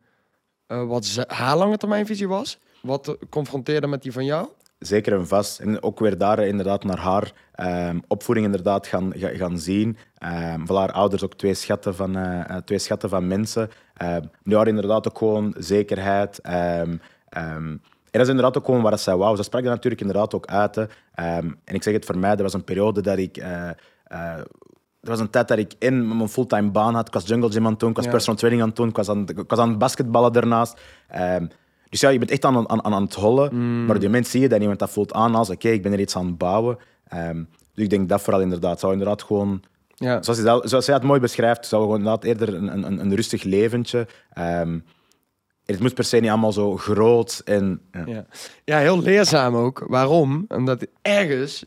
eh, 0.67 0.87
wat 0.87 1.05
ze, 1.05 1.23
haar 1.27 1.57
lange 1.57 1.77
termijnvisie 1.77 2.27
was? 2.27 2.57
Wat 2.81 3.07
eh, 3.07 3.13
confronteerde 3.29 3.87
met 3.87 4.01
die 4.01 4.11
van 4.11 4.25
jou? 4.25 4.47
Zeker 4.79 5.13
en 5.13 5.27
vast. 5.27 5.59
En 5.59 5.83
ook 5.83 5.99
weer 5.99 6.17
daar 6.17 6.39
eh, 6.39 6.47
inderdaad 6.47 6.83
naar 6.83 6.99
haar 6.99 7.31
ehm, 7.53 7.99
opvoeding 8.07 8.45
inderdaad 8.45 8.87
gaan, 8.87 9.13
ga- 9.15 9.35
gaan 9.35 9.59
zien. 9.59 9.97
Van 10.65 10.75
haar 10.77 10.91
ouders 10.91 11.23
ook 11.23 11.33
twee 11.35 11.53
schatten 11.53 11.95
van, 11.95 12.15
eh, 12.17 12.49
eh, 12.49 12.57
twee 12.57 12.79
schatten 12.79 13.09
van 13.09 13.27
mensen. 13.27 13.69
Ehm 13.93 14.21
nu 14.43 14.55
haar 14.55 14.67
inderdaad 14.67 15.07
ook 15.07 15.17
gewoon 15.17 15.53
zekerheid. 15.57 16.39
ehm, 16.41 16.97
ehm, 17.29 17.77
dat 18.11 18.21
is 18.21 18.27
inderdaad 18.27 18.57
ook 18.57 18.65
gewoon 18.65 18.81
wat 18.81 18.99
zij 19.01 19.15
wou. 19.15 19.35
Ze 19.35 19.43
sprak 19.43 19.63
dat 19.63 19.71
natuurlijk 19.71 20.01
inderdaad 20.01 20.33
ook 20.33 20.45
uit. 20.45 20.77
en 21.13 21.57
ik 21.65 21.83
zeg 21.83 21.93
het 21.93 22.05
voor 22.05 22.17
mij, 22.17 22.29
dat 22.29 22.41
was 22.41 22.53
een 22.53 22.63
periode 22.63 23.01
dat 23.01 23.17
ik... 23.17 23.37
eh, 23.37 23.69
er 25.01 25.09
was 25.09 25.19
een 25.19 25.29
tijd 25.29 25.47
dat 25.47 25.57
ik 25.57 25.73
in 25.79 26.17
mijn 26.17 26.29
fulltime 26.29 26.71
baan 26.71 26.95
had. 26.95 27.07
Ik 27.07 27.13
was 27.13 27.27
jungle 27.27 27.51
gym 27.51 27.65
aan 27.65 27.71
het 27.71 27.79
doen, 27.79 27.89
ik 27.89 27.95
was 27.95 28.05
Ja. 28.05 28.11
personal 28.11 28.37
training 28.39 28.63
aan 28.63 28.69
het 28.69 28.77
doen, 28.77 28.89
ik 28.89 28.95
was 28.95 29.09
aan, 29.09 29.21
ik 29.27 29.43
was 29.49 29.59
aan 29.59 29.69
het 29.69 29.77
basketballen 29.77 30.33
daarnaast. 30.33 30.81
Dus 31.89 31.99
ja, 32.01 32.09
je 32.09 32.17
bent 32.19 32.31
echt 32.31 32.45
aan, 32.45 32.69
aan, 32.69 32.83
aan 32.83 33.03
het 33.03 33.13
hollen. 33.13 33.55
Mm. 33.55 33.85
Maar 33.85 33.95
op 33.95 34.01
die 34.01 34.09
moment 34.09 34.27
zie 34.27 34.41
je 34.41 34.49
dat 34.49 34.61
iemand 34.61 34.79
dat 34.79 34.89
voelt 34.89 35.13
aan 35.13 35.35
als 35.35 35.49
oké, 35.49 35.69
ik 35.69 35.81
ben 35.83 35.91
er 35.93 35.99
iets 35.99 36.15
aan 36.15 36.25
het 36.25 36.37
bouwen. 36.37 36.77
Dus 37.73 37.83
ik 37.83 37.89
denk 37.89 38.09
dat 38.09 38.21
vooral 38.21 38.41
inderdaad. 38.41 38.79
Zou 38.79 38.91
inderdaad 38.91 39.23
gewoon 39.23 39.61
Ja. 39.95 40.21
Zoals, 40.23 40.39
hij, 40.39 40.47
zelf- 40.47 40.69
zoals 40.69 40.85
hij 40.85 40.95
het 40.95 41.03
mooi 41.03 41.19
beschrijft, 41.19 41.65
zou 41.65 41.81
gewoon 41.81 41.97
inderdaad 41.97 42.23
eerder 42.23 42.53
een, 42.53 42.83
een, 42.85 42.99
een 42.99 43.15
rustig 43.15 43.43
leventje. 43.43 44.07
Ehm, 44.33 44.79
het 45.65 45.79
moet 45.79 45.93
per 45.93 46.03
se 46.03 46.17
niet 46.17 46.29
allemaal 46.29 46.51
zo 46.53 46.77
groot 46.77 47.41
en... 47.45 47.81
Ja. 47.91 48.03
Ja. 48.05 48.25
ja, 48.63 48.77
heel 48.77 49.01
leerzaam 49.01 49.55
ook. 49.55 49.83
Waarom? 49.87 50.45
Omdat 50.47 50.87
ergens 51.01 51.65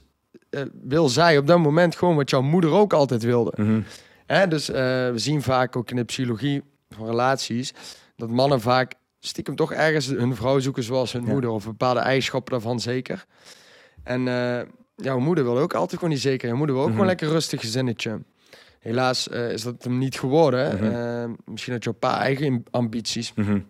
eh, 0.50 0.62
wil 0.82 1.08
zij 1.08 1.38
op 1.38 1.46
dat 1.46 1.58
moment 1.58 1.96
gewoon 1.96 2.16
wat 2.16 2.30
jouw 2.30 2.42
moeder 2.42 2.70
ook 2.70 2.92
altijd 2.92 3.22
wilde. 3.22 3.52
Mhm. 3.56 3.80
Hè, 4.26 4.48
dus 4.48 4.68
eh, 4.70 4.74
we 5.10 5.12
zien 5.18 5.42
vaak 5.42 5.76
ook 5.76 5.90
in 5.90 5.96
de 5.96 6.04
psychologie 6.04 6.62
van 6.90 7.06
relaties 7.06 7.74
dat 8.16 8.28
mannen 8.30 8.60
vaak 8.60 8.94
stiekem 9.20 9.56
toch 9.56 9.72
ergens 9.72 10.06
hun 10.06 10.36
vrouw 10.36 10.58
zoeken 10.58 10.82
zoals 10.82 11.12
hun 11.12 11.24
Ja. 11.24 11.32
moeder 11.32 11.50
of 11.50 11.64
bepaalde 11.64 12.00
eigenschappen 12.00 12.52
daarvan 12.52 12.80
zeker. 12.80 13.24
En 14.04 14.28
eh, 14.28 14.60
jouw 14.96 15.18
moeder 15.18 15.44
wil 15.44 15.58
ook 15.58 15.74
altijd 15.74 15.94
gewoon 15.98 16.10
die 16.14 16.22
zeker. 16.22 16.48
Je 16.48 16.54
moeder 16.54 16.74
wil 16.74 16.84
ook 16.84 16.90
Mhm. 16.90 16.98
gewoon 16.98 17.10
lekker 17.16 17.28
rustig 17.28 17.60
gezinnetje. 17.60 18.22
Helaas 18.80 19.28
eh, 19.28 19.50
is 19.52 19.62
dat 19.62 19.84
hem 19.84 19.98
niet 19.98 20.18
geworden. 20.18 20.74
Mhm. 20.74 20.84
Eh, 20.84 21.30
misschien 21.44 21.72
had 21.72 21.84
je 21.84 21.90
een 21.90 21.98
paar 21.98 22.18
eigen 22.20 22.64
ambities. 22.70 23.34
Mhm. 23.34 23.60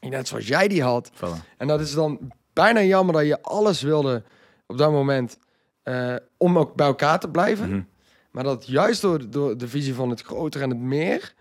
Net 0.00 0.28
zoals 0.28 0.46
jij 0.46 0.68
die 0.68 0.82
had. 0.82 1.10
Voilà. 1.14 1.56
En 1.56 1.66
dat 1.66 1.80
is 1.80 1.94
dan 1.94 2.32
bijna 2.52 2.82
jammer 2.82 3.14
dat 3.14 3.26
je 3.26 3.42
alles 3.42 3.82
wilde 3.82 4.22
op 4.66 4.78
dat 4.78 4.90
moment 4.90 5.38
eh, 5.82 6.14
om 6.36 6.58
ook 6.58 6.74
bij 6.74 6.86
elkaar 6.86 7.20
te 7.20 7.28
blijven. 7.30 7.68
Mhm. 7.68 7.82
Maar 8.30 8.44
dat 8.44 8.66
juist 8.66 9.00
door, 9.00 9.30
door 9.30 9.56
de 9.58 9.68
visie 9.68 9.94
van 9.94 10.10
het 10.10 10.20
groter 10.22 10.62
en 10.62 10.68
het 10.70 10.78
meer, 10.78 11.34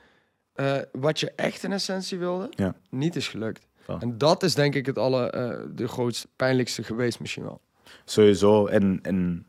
wat 0.92 1.20
je 1.20 1.32
echt 1.36 1.64
in 1.64 1.72
essentie 1.72 2.18
wilde, 2.18 2.48
Ja. 2.50 2.76
niet 2.90 3.16
is 3.16 3.28
gelukt. 3.28 3.68
En 4.00 4.18
dat 4.18 4.44
is 4.44 4.56
denk 4.56 4.76
ik 4.76 4.86
het 4.86 4.98
alle, 4.98 5.30
eh, 5.30 5.56
de 5.76 5.88
grootste, 5.88 6.28
pijnlijkste 6.36 6.84
geweest 6.84 7.20
misschien 7.20 7.44
wel. 7.44 7.62
Sowieso. 8.06 8.66
En, 8.68 9.00
en 9.02 9.46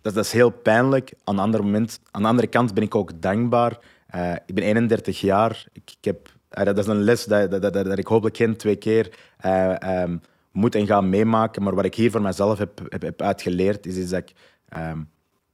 dat, 0.00 0.14
dat 0.14 0.24
is 0.24 0.32
heel 0.32 0.50
pijnlijk. 0.50 1.12
Aan 1.24 1.36
de, 1.36 1.42
andere 1.42 1.62
moment, 1.62 2.00
aan 2.10 2.22
de 2.22 2.28
andere 2.28 2.48
kant 2.48 2.74
ben 2.74 2.82
ik 2.82 2.94
ook 2.94 3.22
dankbaar. 3.22 3.78
Eh, 4.06 4.32
ik 4.46 4.54
ben 4.54 4.64
31 4.64 5.20
jaar. 5.20 5.66
Ik, 5.72 5.90
ik 5.98 6.04
heb, 6.04 6.32
eh, 6.48 6.64
dat 6.64 6.78
is 6.78 6.86
een 6.86 7.02
les 7.02 7.24
dat, 7.24 7.50
dat, 7.50 7.62
dat, 7.62 7.72
dat 7.72 7.98
ik 7.98 8.06
hopelijk 8.06 8.36
geen 8.36 8.56
twee 8.56 8.76
keer 8.76 9.18
eh, 9.38 9.82
ehm, 9.82 10.16
moet 10.52 10.74
en 10.74 10.86
ga 10.86 11.00
meemaken. 11.00 11.62
Maar 11.62 11.74
wat 11.74 11.84
ik 11.84 11.94
hier 11.94 12.10
voor 12.10 12.22
mezelf 12.22 12.58
heb, 12.58 12.80
heb, 12.88 13.02
heb 13.02 13.22
uitgeleerd, 13.22 13.86
is, 13.86 13.96
is 13.96 14.08
dat 14.08 14.20
ik 14.20 14.32
ehm, 14.68 14.98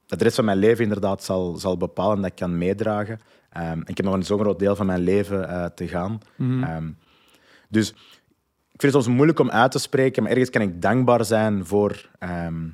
dat 0.06 0.18
de 0.18 0.24
rest 0.24 0.36
van 0.36 0.44
mijn 0.44 0.58
leven 0.58 0.82
inderdaad 0.82 1.24
zal, 1.24 1.56
zal 1.56 1.76
bepalen 1.76 2.16
dat 2.16 2.26
ik 2.26 2.36
kan 2.36 2.58
meedragen. 2.58 3.20
En 3.50 3.80
ik 3.80 3.96
heb 3.96 4.06
nog 4.06 4.14
een 4.14 4.24
zo'n 4.24 4.38
groot 4.38 4.58
deel 4.58 4.76
van 4.76 4.86
mijn 4.86 5.00
leven 5.00 5.72
te 5.74 5.88
gaan. 5.88 6.18
Ehm, 6.38 6.90
dus 7.68 7.94
ik 8.74 8.80
vind 8.80 8.92
het 8.92 9.02
soms 9.02 9.16
moeilijk 9.16 9.38
om 9.38 9.50
uit 9.50 9.70
te 9.70 9.78
spreken, 9.78 10.22
maar 10.22 10.32
ergens 10.32 10.50
kan 10.50 10.62
ik 10.62 10.82
dankbaar 10.82 11.24
zijn 11.24 11.66
voor, 11.66 12.08
ehm, 12.18 12.68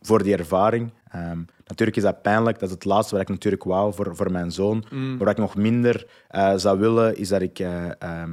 voor 0.00 0.22
die 0.22 0.36
ervaring. 0.36 0.92
Ehm, 1.10 1.38
natuurlijk 1.66 1.96
is 1.96 2.02
dat 2.02 2.22
pijnlijk, 2.22 2.58
dat 2.58 2.68
is 2.68 2.74
het 2.74 2.84
laatste 2.84 3.14
wat 3.14 3.22
ik 3.22 3.28
natuurlijk 3.28 3.64
wou 3.64 3.94
voor, 3.94 4.16
voor 4.16 4.32
mijn 4.32 4.50
zoon. 4.50 4.84
Maar 4.90 5.18
wat 5.18 5.28
ik 5.28 5.36
nog 5.36 5.56
minder 5.56 6.06
eh, 6.28 6.52
zou 6.56 6.78
willen, 6.78 7.16
is 7.16 7.28
dat 7.28 7.42
ik... 7.42 7.58
eh, 7.58 7.90
ehm, 7.98 8.32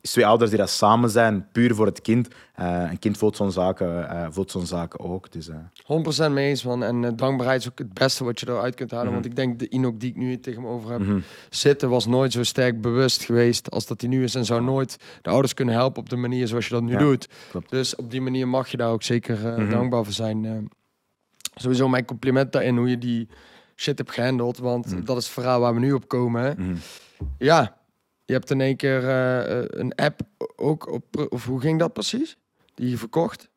is 0.00 0.10
twee 0.10 0.26
ouders 0.26 0.50
die 0.50 0.58
dat 0.58 0.70
samen 0.70 1.10
zijn, 1.10 1.46
puur 1.52 1.74
voor 1.74 1.86
het 1.86 2.00
kind. 2.00 2.28
Eh, 2.54 2.86
een 2.90 2.98
kind 2.98 3.18
voelt 3.18 3.36
zo'n 3.36 3.52
zaken, 3.52 4.08
eh, 4.10 4.26
voelt 4.30 4.50
zo'n 4.50 4.66
zaken 4.66 5.00
ook. 5.00 5.32
Dus, 5.32 5.48
eh, 5.48 5.56
100% 5.84 6.32
mee 6.32 6.48
eens, 6.48 6.62
man. 6.64 6.82
En 6.82 7.04
eh, 7.04 7.10
dankbaarheid 7.16 7.60
is 7.60 7.68
ook 7.70 7.78
het 7.78 7.92
beste 7.94 8.24
wat 8.24 8.40
je 8.40 8.48
eruit 8.48 8.74
kunt 8.74 8.90
halen. 8.90 9.12
Want 9.12 9.24
ik 9.24 9.36
denk, 9.36 9.58
de 9.58 9.68
Inok 9.68 10.00
die 10.00 10.10
ik 10.10 10.16
nu 10.16 10.26
hier 10.26 10.40
tegenover 10.40 10.90
heb 10.90 11.02
zitten, 11.50 11.88
was 11.88 12.06
nooit 12.06 12.32
zo 12.32 12.42
sterk 12.42 12.80
bewust 12.80 13.22
geweest 13.24 13.70
als 13.70 13.86
dat 13.86 14.00
hij 14.00 14.10
nu 14.10 14.22
is. 14.22 14.34
En 14.34 14.44
zou 14.44 14.62
nooit 14.62 14.96
de 15.22 15.30
ouders 15.30 15.54
kunnen 15.54 15.74
helpen 15.74 16.00
op 16.02 16.08
de 16.08 16.16
manier 16.16 16.46
zoals 16.48 16.66
je 16.66 16.74
dat 16.74 16.82
nu 16.82 16.92
Ja, 16.92 16.98
doet. 16.98 17.28
klopt. 17.50 17.70
Dus 17.70 17.96
op 17.96 18.10
die 18.10 18.20
manier 18.20 18.48
mag 18.48 18.68
je 18.68 18.76
daar 18.76 18.90
ook 18.90 19.02
zeker 19.02 19.46
eh, 19.46 19.56
Mhm. 19.56 19.70
dankbaar 19.70 20.04
voor 20.04 20.12
zijn. 20.12 20.44
eh. 20.44 20.52
sowieso 21.54 21.88
mijn 21.88 22.04
compliment 22.04 22.52
daarin, 22.52 22.76
hoe 22.76 22.88
je 22.90 22.98
die 22.98 23.28
shit 23.76 23.98
hebt 23.98 24.10
gehandeld. 24.12 24.58
Want 24.58 24.86
Mhm. 24.92 25.04
dat 25.04 25.16
is 25.16 25.24
het 25.24 25.32
verhaal 25.32 25.60
waar 25.60 25.74
we 25.74 25.80
nu 25.80 25.92
op 25.92 26.08
komen. 26.08 26.54
Mhm. 26.58 26.74
Ja, 27.38 27.76
je 28.30 28.36
hebt 28.36 28.50
in 28.50 28.60
één 28.60 28.76
keer 28.76 29.08
eh, 29.08 29.58
eh, 29.58 29.64
een 29.68 29.94
app 29.94 30.20
ook 30.56 30.92
op... 30.92 31.26
Of 31.28 31.44
hoe 31.46 31.60
ging 31.60 31.78
dat 31.78 31.92
precies? 31.92 32.36
Die 32.74 32.90
je 32.90 32.96
verkocht? 32.98 33.48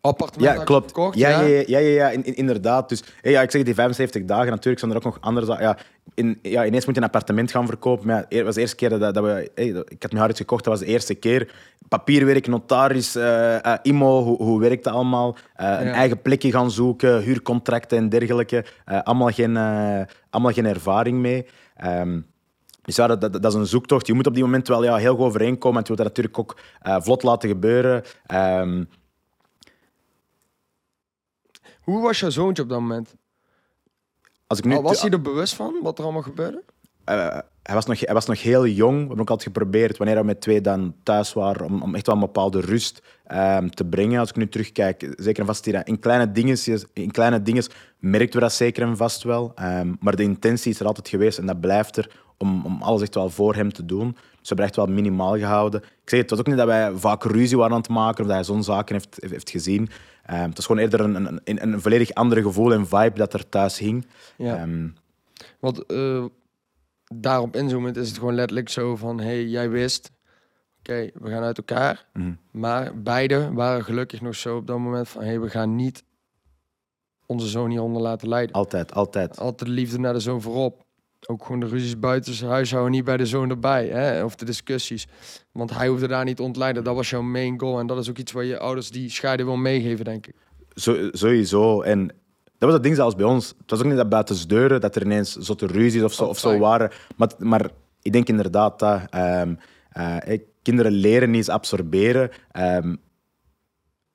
Appartement 0.00 0.56
Ja, 0.58 0.64
klopt. 0.64 0.84
Verkocht, 0.84 1.18
ja, 1.18 1.28
ja, 1.28 1.40
ja, 1.46 1.62
ja, 1.66 1.78
ja, 1.78 1.88
ja, 1.88 2.10
in- 2.10 2.24
in- 2.24 2.36
inderdaad. 2.36 2.88
Dus 2.88 3.02
hey, 3.20 3.32
ja, 3.32 3.42
ik 3.42 3.50
zeg 3.50 3.62
die 3.62 3.74
75 3.74 4.24
dagen, 4.24 4.50
natuurlijk 4.50 4.78
zijn 4.78 4.90
er 4.90 4.96
ook 4.96 5.04
nog 5.04 5.18
andere. 5.20 5.62
Ja, 5.62 5.76
in, 6.14 6.38
ja, 6.42 6.66
ineens 6.66 6.84
moet 6.86 6.94
je 6.94 7.00
een 7.00 7.06
appartement 7.06 7.50
gaan 7.50 7.66
verkopen. 7.66 8.06
Maar 8.06 8.24
ja, 8.28 8.36
het 8.36 8.44
was 8.44 8.54
de 8.54 8.60
eerste 8.60 8.76
keer 8.76 8.88
dat, 8.88 9.14
dat 9.14 9.24
we... 9.24 9.50
Hey, 9.54 9.66
ik 9.68 10.02
had 10.02 10.12
mijn 10.12 10.24
huis 10.24 10.36
gekocht, 10.36 10.64
dat 10.64 10.72
was 10.72 10.82
de 10.82 10.92
eerste 10.92 11.14
keer. 11.14 11.54
Papierwerk, 11.88 12.46
notaris, 12.46 13.14
eh, 13.14 13.64
eh, 13.64 13.78
IMO, 13.82 14.22
hoe, 14.22 14.42
hoe 14.42 14.60
werkt 14.60 14.84
dat 14.84 14.92
allemaal? 14.92 15.36
Eh, 15.54 15.66
een 15.80 15.86
eigen 15.92 16.22
plekje 16.22 16.50
gaan 16.50 16.70
zoeken, 16.70 17.20
huurcontracten 17.22 17.98
en 17.98 18.08
dergelijke. 18.08 18.64
Eh, 18.84 19.02
allemaal, 19.02 19.30
geen, 19.30 19.56
eh, 19.56 20.00
allemaal 20.30 20.52
geen 20.52 20.66
ervaring 20.66 21.18
mee. 21.18 21.46
Ehm, 21.76 22.20
dus 22.84 22.96
ja, 22.96 23.06
dat, 23.06 23.20
dat, 23.20 23.32
dat 23.32 23.44
is 23.44 23.54
een 23.54 23.66
zoektocht. 23.66 24.06
Je 24.06 24.14
moet 24.14 24.26
op 24.26 24.34
die 24.34 24.42
moment 24.42 24.68
wel 24.68 24.84
ja, 24.84 24.96
heel 24.96 25.16
goed 25.16 25.24
overeenkomen. 25.24 25.76
En 25.76 25.82
je 25.82 25.94
wilt 25.94 25.98
dat 25.98 26.08
natuurlijk 26.08 26.38
ook 26.38 26.56
eh, 26.80 26.96
vlot 27.00 27.22
laten 27.22 27.48
gebeuren. 27.48 28.02
Ehm, 28.26 28.84
Hoe 31.80 32.02
was 32.02 32.20
jouw 32.20 32.30
zoontje 32.30 32.62
op 32.62 32.68
dat 32.68 32.80
moment? 32.80 33.14
als 34.46 34.58
ik 34.58 34.64
nu 34.64 34.74
Al 34.74 34.82
was 34.82 35.02
hij 35.02 35.10
er 35.10 35.20
bewust 35.20 35.54
van, 35.54 35.78
wat 35.82 35.98
er 35.98 36.04
allemaal 36.04 36.22
gebeurde? 36.22 36.62
Eh, 37.04 37.38
hij, 37.62 37.74
was 37.74 37.86
nog, 37.86 38.00
hij 38.00 38.14
was 38.14 38.26
nog 38.26 38.42
heel 38.42 38.66
jong. 38.66 38.94
We 38.94 38.98
hebben 38.98 39.20
ook 39.20 39.30
altijd 39.30 39.48
geprobeerd, 39.48 39.96
wanneer 39.96 40.16
we 40.16 40.24
met 40.24 40.40
twee 40.40 40.60
dan 40.60 40.94
thuis 41.02 41.32
waren, 41.32 41.66
om, 41.66 41.82
om 41.82 41.94
echt 41.94 42.06
wel 42.06 42.14
een 42.14 42.20
bepaalde 42.20 42.60
rust 42.60 43.02
ehm, 43.24 43.68
te 43.68 43.84
brengen. 43.84 44.20
Als 44.20 44.28
ik 44.28 44.36
nu 44.36 44.48
terugkijk, 44.48 45.14
zeker 45.16 45.40
en 45.40 45.46
vast, 45.46 45.66
in 45.66 45.98
kleine 45.98 46.32
dingen, 46.32 46.58
in 46.92 47.10
kleine 47.10 47.42
dingen 47.42 47.64
merkten 47.98 48.38
we 48.38 48.46
dat 48.46 48.52
zeker 48.52 48.82
en 48.82 48.96
vast 48.96 49.22
wel. 49.22 49.52
Ehm, 49.54 49.92
maar 50.00 50.16
de 50.16 50.22
intentie 50.22 50.72
is 50.72 50.80
er 50.80 50.86
altijd 50.86 51.08
geweest 51.08 51.38
en 51.38 51.46
dat 51.46 51.60
blijft 51.60 51.96
er 51.96 52.22
om, 52.44 52.64
om 52.64 52.82
alles 52.82 53.02
echt 53.02 53.14
wel 53.14 53.30
voor 53.30 53.54
hem 53.54 53.72
te 53.72 53.84
doen. 53.84 54.12
Dus 54.12 54.48
we 54.48 54.54
hebben 54.54 54.66
echt 54.66 54.76
wel 54.76 54.86
minimaal 54.86 55.38
gehouden. 55.38 55.80
Ik 55.82 56.10
zeg 56.10 56.20
het, 56.20 56.30
was 56.30 56.38
ook 56.38 56.46
niet 56.46 56.56
dat 56.56 56.66
wij 56.66 56.92
vaak 56.92 57.24
ruzie 57.24 57.56
waren 57.56 57.72
aan 57.72 57.80
het 57.80 57.88
maken 57.88 58.20
of 58.20 58.26
dat 58.26 58.36
hij 58.36 58.44
zo'n 58.44 58.62
zaken 58.62 58.94
heeft, 58.94 59.16
heeft, 59.30 59.50
gezien. 59.50 59.88
Ehm, 60.26 60.48
het 60.48 60.56
was 60.56 60.66
gewoon 60.66 60.82
eerder 60.82 61.00
een, 61.00 61.14
een, 61.14 61.40
een, 61.44 61.62
een 61.62 61.80
volledig 61.80 62.12
andere 62.14 62.42
gevoel 62.42 62.72
en 62.72 62.86
vibe 62.86 63.14
dat 63.14 63.32
er 63.32 63.48
thuis 63.48 63.78
hing. 63.78 64.06
Ja. 64.36 64.56
Ehm, 64.56 64.88
Want 65.60 65.86
eh, 65.86 66.24
daarop 67.14 67.56
inzoomend 67.56 67.96
is 67.96 68.08
het 68.08 68.18
gewoon 68.18 68.34
letterlijk 68.34 68.68
zo 68.68 68.96
van... 68.96 69.20
hey, 69.20 69.44
jij 69.44 69.70
wist, 69.70 70.10
oké, 70.78 71.10
we 71.14 71.30
gaan 71.30 71.42
uit 71.42 71.58
elkaar. 71.58 72.06
mhm. 72.12 72.32
Maar 72.50 73.02
beide 73.02 73.52
waren 73.52 73.84
gelukkig 73.84 74.20
nog 74.20 74.34
zo 74.34 74.56
op 74.56 74.66
dat 74.66 74.78
moment 74.78 75.08
van... 75.08 75.22
hey, 75.22 75.40
we 75.40 75.48
gaan 75.48 75.76
niet 75.76 76.04
onze 77.26 77.48
zoon 77.48 77.70
hieronder 77.70 78.02
laten 78.02 78.28
leiden. 78.28 78.54
Altijd, 78.54 78.94
altijd. 78.94 79.38
Altijd 79.38 79.68
de 79.68 79.74
liefde 79.74 79.98
naar 79.98 80.12
de 80.12 80.20
zoon 80.20 80.42
voorop. 80.42 80.83
Ook 81.26 81.42
gewoon 81.44 81.60
de 81.60 81.66
ruzies 81.66 81.98
buiten 81.98 82.34
zijn 82.34 82.50
huis 82.50 82.70
houden, 82.70 82.92
niet 82.92 83.04
bij 83.04 83.16
de 83.16 83.26
zoon 83.26 83.50
erbij. 83.50 83.86
Hè? 83.86 84.24
Of 84.24 84.34
de 84.34 84.44
discussies. 84.44 85.06
Want 85.52 85.76
hij 85.76 85.88
hoefde 85.88 86.06
daar 86.08 86.24
niet 86.24 86.36
te 86.36 86.42
ontleiden. 86.42 86.84
Dat 86.84 86.94
was 86.94 87.10
jouw 87.10 87.22
main 87.22 87.60
goal. 87.60 87.78
En 87.78 87.86
dat 87.86 87.98
is 87.98 88.10
ook 88.10 88.18
iets 88.18 88.32
waar 88.32 88.44
je 88.44 88.58
ouders 88.58 88.90
die 88.90 89.10
scheiden 89.10 89.46
wil 89.46 89.56
meegeven, 89.56 90.04
denk 90.04 90.26
ik. 90.26 90.34
Zo, 90.74 91.08
sowieso. 91.12 91.82
En 91.82 92.06
dat 92.06 92.14
was 92.58 92.72
het 92.72 92.82
ding 92.82 92.96
zelfs 92.96 93.14
bij 93.14 93.24
ons. 93.26 93.48
Het 93.48 93.70
was 93.70 93.78
ook 93.80 93.86
niet 93.86 93.96
dat 93.96 94.08
buiten 94.08 94.36
de 94.36 94.46
deuren 94.46 94.80
dat 94.80 94.96
er 94.96 95.02
ineens 95.02 95.36
zotte 95.36 95.66
ruzies 95.66 96.02
of 96.02 96.12
zo, 96.12 96.22
Oh, 96.22 96.28
of 96.28 96.38
zo 96.38 96.58
waren. 96.58 96.90
Maar, 97.16 97.30
maar 97.38 97.70
ik 98.02 98.12
denk 98.12 98.28
inderdaad 98.28 98.78
dat 98.78 99.00
ehm, 99.10 99.54
eh, 99.90 100.38
kinderen 100.62 100.92
leren 100.92 101.28
niet 101.28 101.36
eens 101.36 101.48
absorberen. 101.48 102.30
Ehm, 102.52 102.94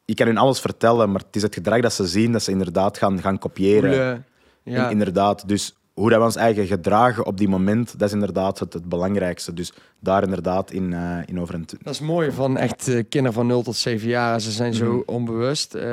je 0.06 0.14
kan 0.14 0.28
hun 0.28 0.38
alles 0.38 0.60
vertellen, 0.60 1.12
maar 1.12 1.22
het 1.22 1.36
is 1.36 1.42
het 1.42 1.54
gedrag 1.54 1.82
dat 1.82 1.94
ze 1.94 2.08
zien 2.08 2.32
dat 2.32 2.44
ze 2.44 2.52
inderdaad 2.52 2.98
gaan, 2.98 3.22
gaan 3.22 3.38
kopiëren. 3.38 3.92
Ja. 4.64 4.86
In- 4.86 4.92
inderdaad. 4.92 5.48
Dus 5.48 5.79
hoe 6.00 6.10
dat 6.10 6.20
we 6.20 6.26
ons 6.26 6.36
eigen 6.36 6.68
gedragen 6.68 7.26
op 7.26 7.38
die 7.38 7.48
moment, 7.50 8.00
dat 8.00 8.08
is 8.08 8.14
inderdaad 8.14 8.60
het, 8.60 8.74
het 8.74 8.86
belangrijkste. 8.90 9.54
Dus 9.54 9.74
daar 10.00 10.24
inderdaad 10.24 10.72
in, 10.72 10.94
eh, 10.94 11.18
in 11.26 11.40
over 11.40 11.60
Dat 11.84 11.94
is 11.94 12.00
mooi 12.00 12.32
van 12.32 12.58
echt 12.58 12.88
eh, 12.88 13.04
kinderen 13.10 13.34
van 13.34 13.48
0 13.48 13.62
tot 13.64 13.76
7 13.76 14.08
jaar. 14.08 14.42
Ze 14.42 14.52
zijn 14.52 14.74
zo 14.74 14.86
Mhm. 14.94 15.02
onbewust. 15.06 15.76
Eh, 15.76 15.84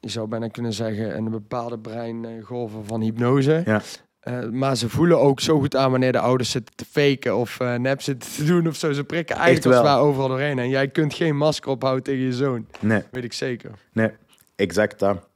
je 0.00 0.08
zou 0.08 0.28
bijna 0.28 0.48
kunnen 0.48 0.72
zeggen 0.72 1.16
een 1.16 1.30
bepaalde 1.30 1.78
breingolven 1.78 2.84
van 2.86 3.00
hypnose. 3.00 3.62
Ja. 3.64 3.82
Maar 4.50 4.76
ze 4.76 4.88
voelen 4.88 5.18
ook 5.20 5.40
zo 5.40 5.58
goed 5.58 5.76
aan 5.76 5.90
wanneer 5.90 6.12
de 6.12 6.18
ouders 6.20 6.50
zitten 6.50 6.74
te 6.76 6.84
faken 6.84 7.36
of 7.36 7.60
eh, 7.60 7.74
nep 7.74 8.02
zitten 8.02 8.30
te 8.32 8.44
doen 8.44 8.68
of 8.68 8.76
zo. 8.76 8.92
Ze 8.92 9.04
prikken 9.04 9.36
eigenlijk 9.36 9.76
als 9.76 9.86
ware 9.86 10.00
overal 10.00 10.28
doorheen. 10.28 10.58
En 10.58 10.68
jij 10.68 10.88
kunt 10.88 11.14
geen 11.14 11.36
masker 11.36 11.70
ophouden 11.70 12.02
tegen 12.04 12.20
je 12.24 12.32
zoon. 12.32 12.66
Nee. 12.80 13.02
Weet 13.10 13.24
ik 13.24 13.32
zeker. 13.32 13.70
Nee, 13.92 14.10
exact 14.56 14.98
dat. 14.98 15.28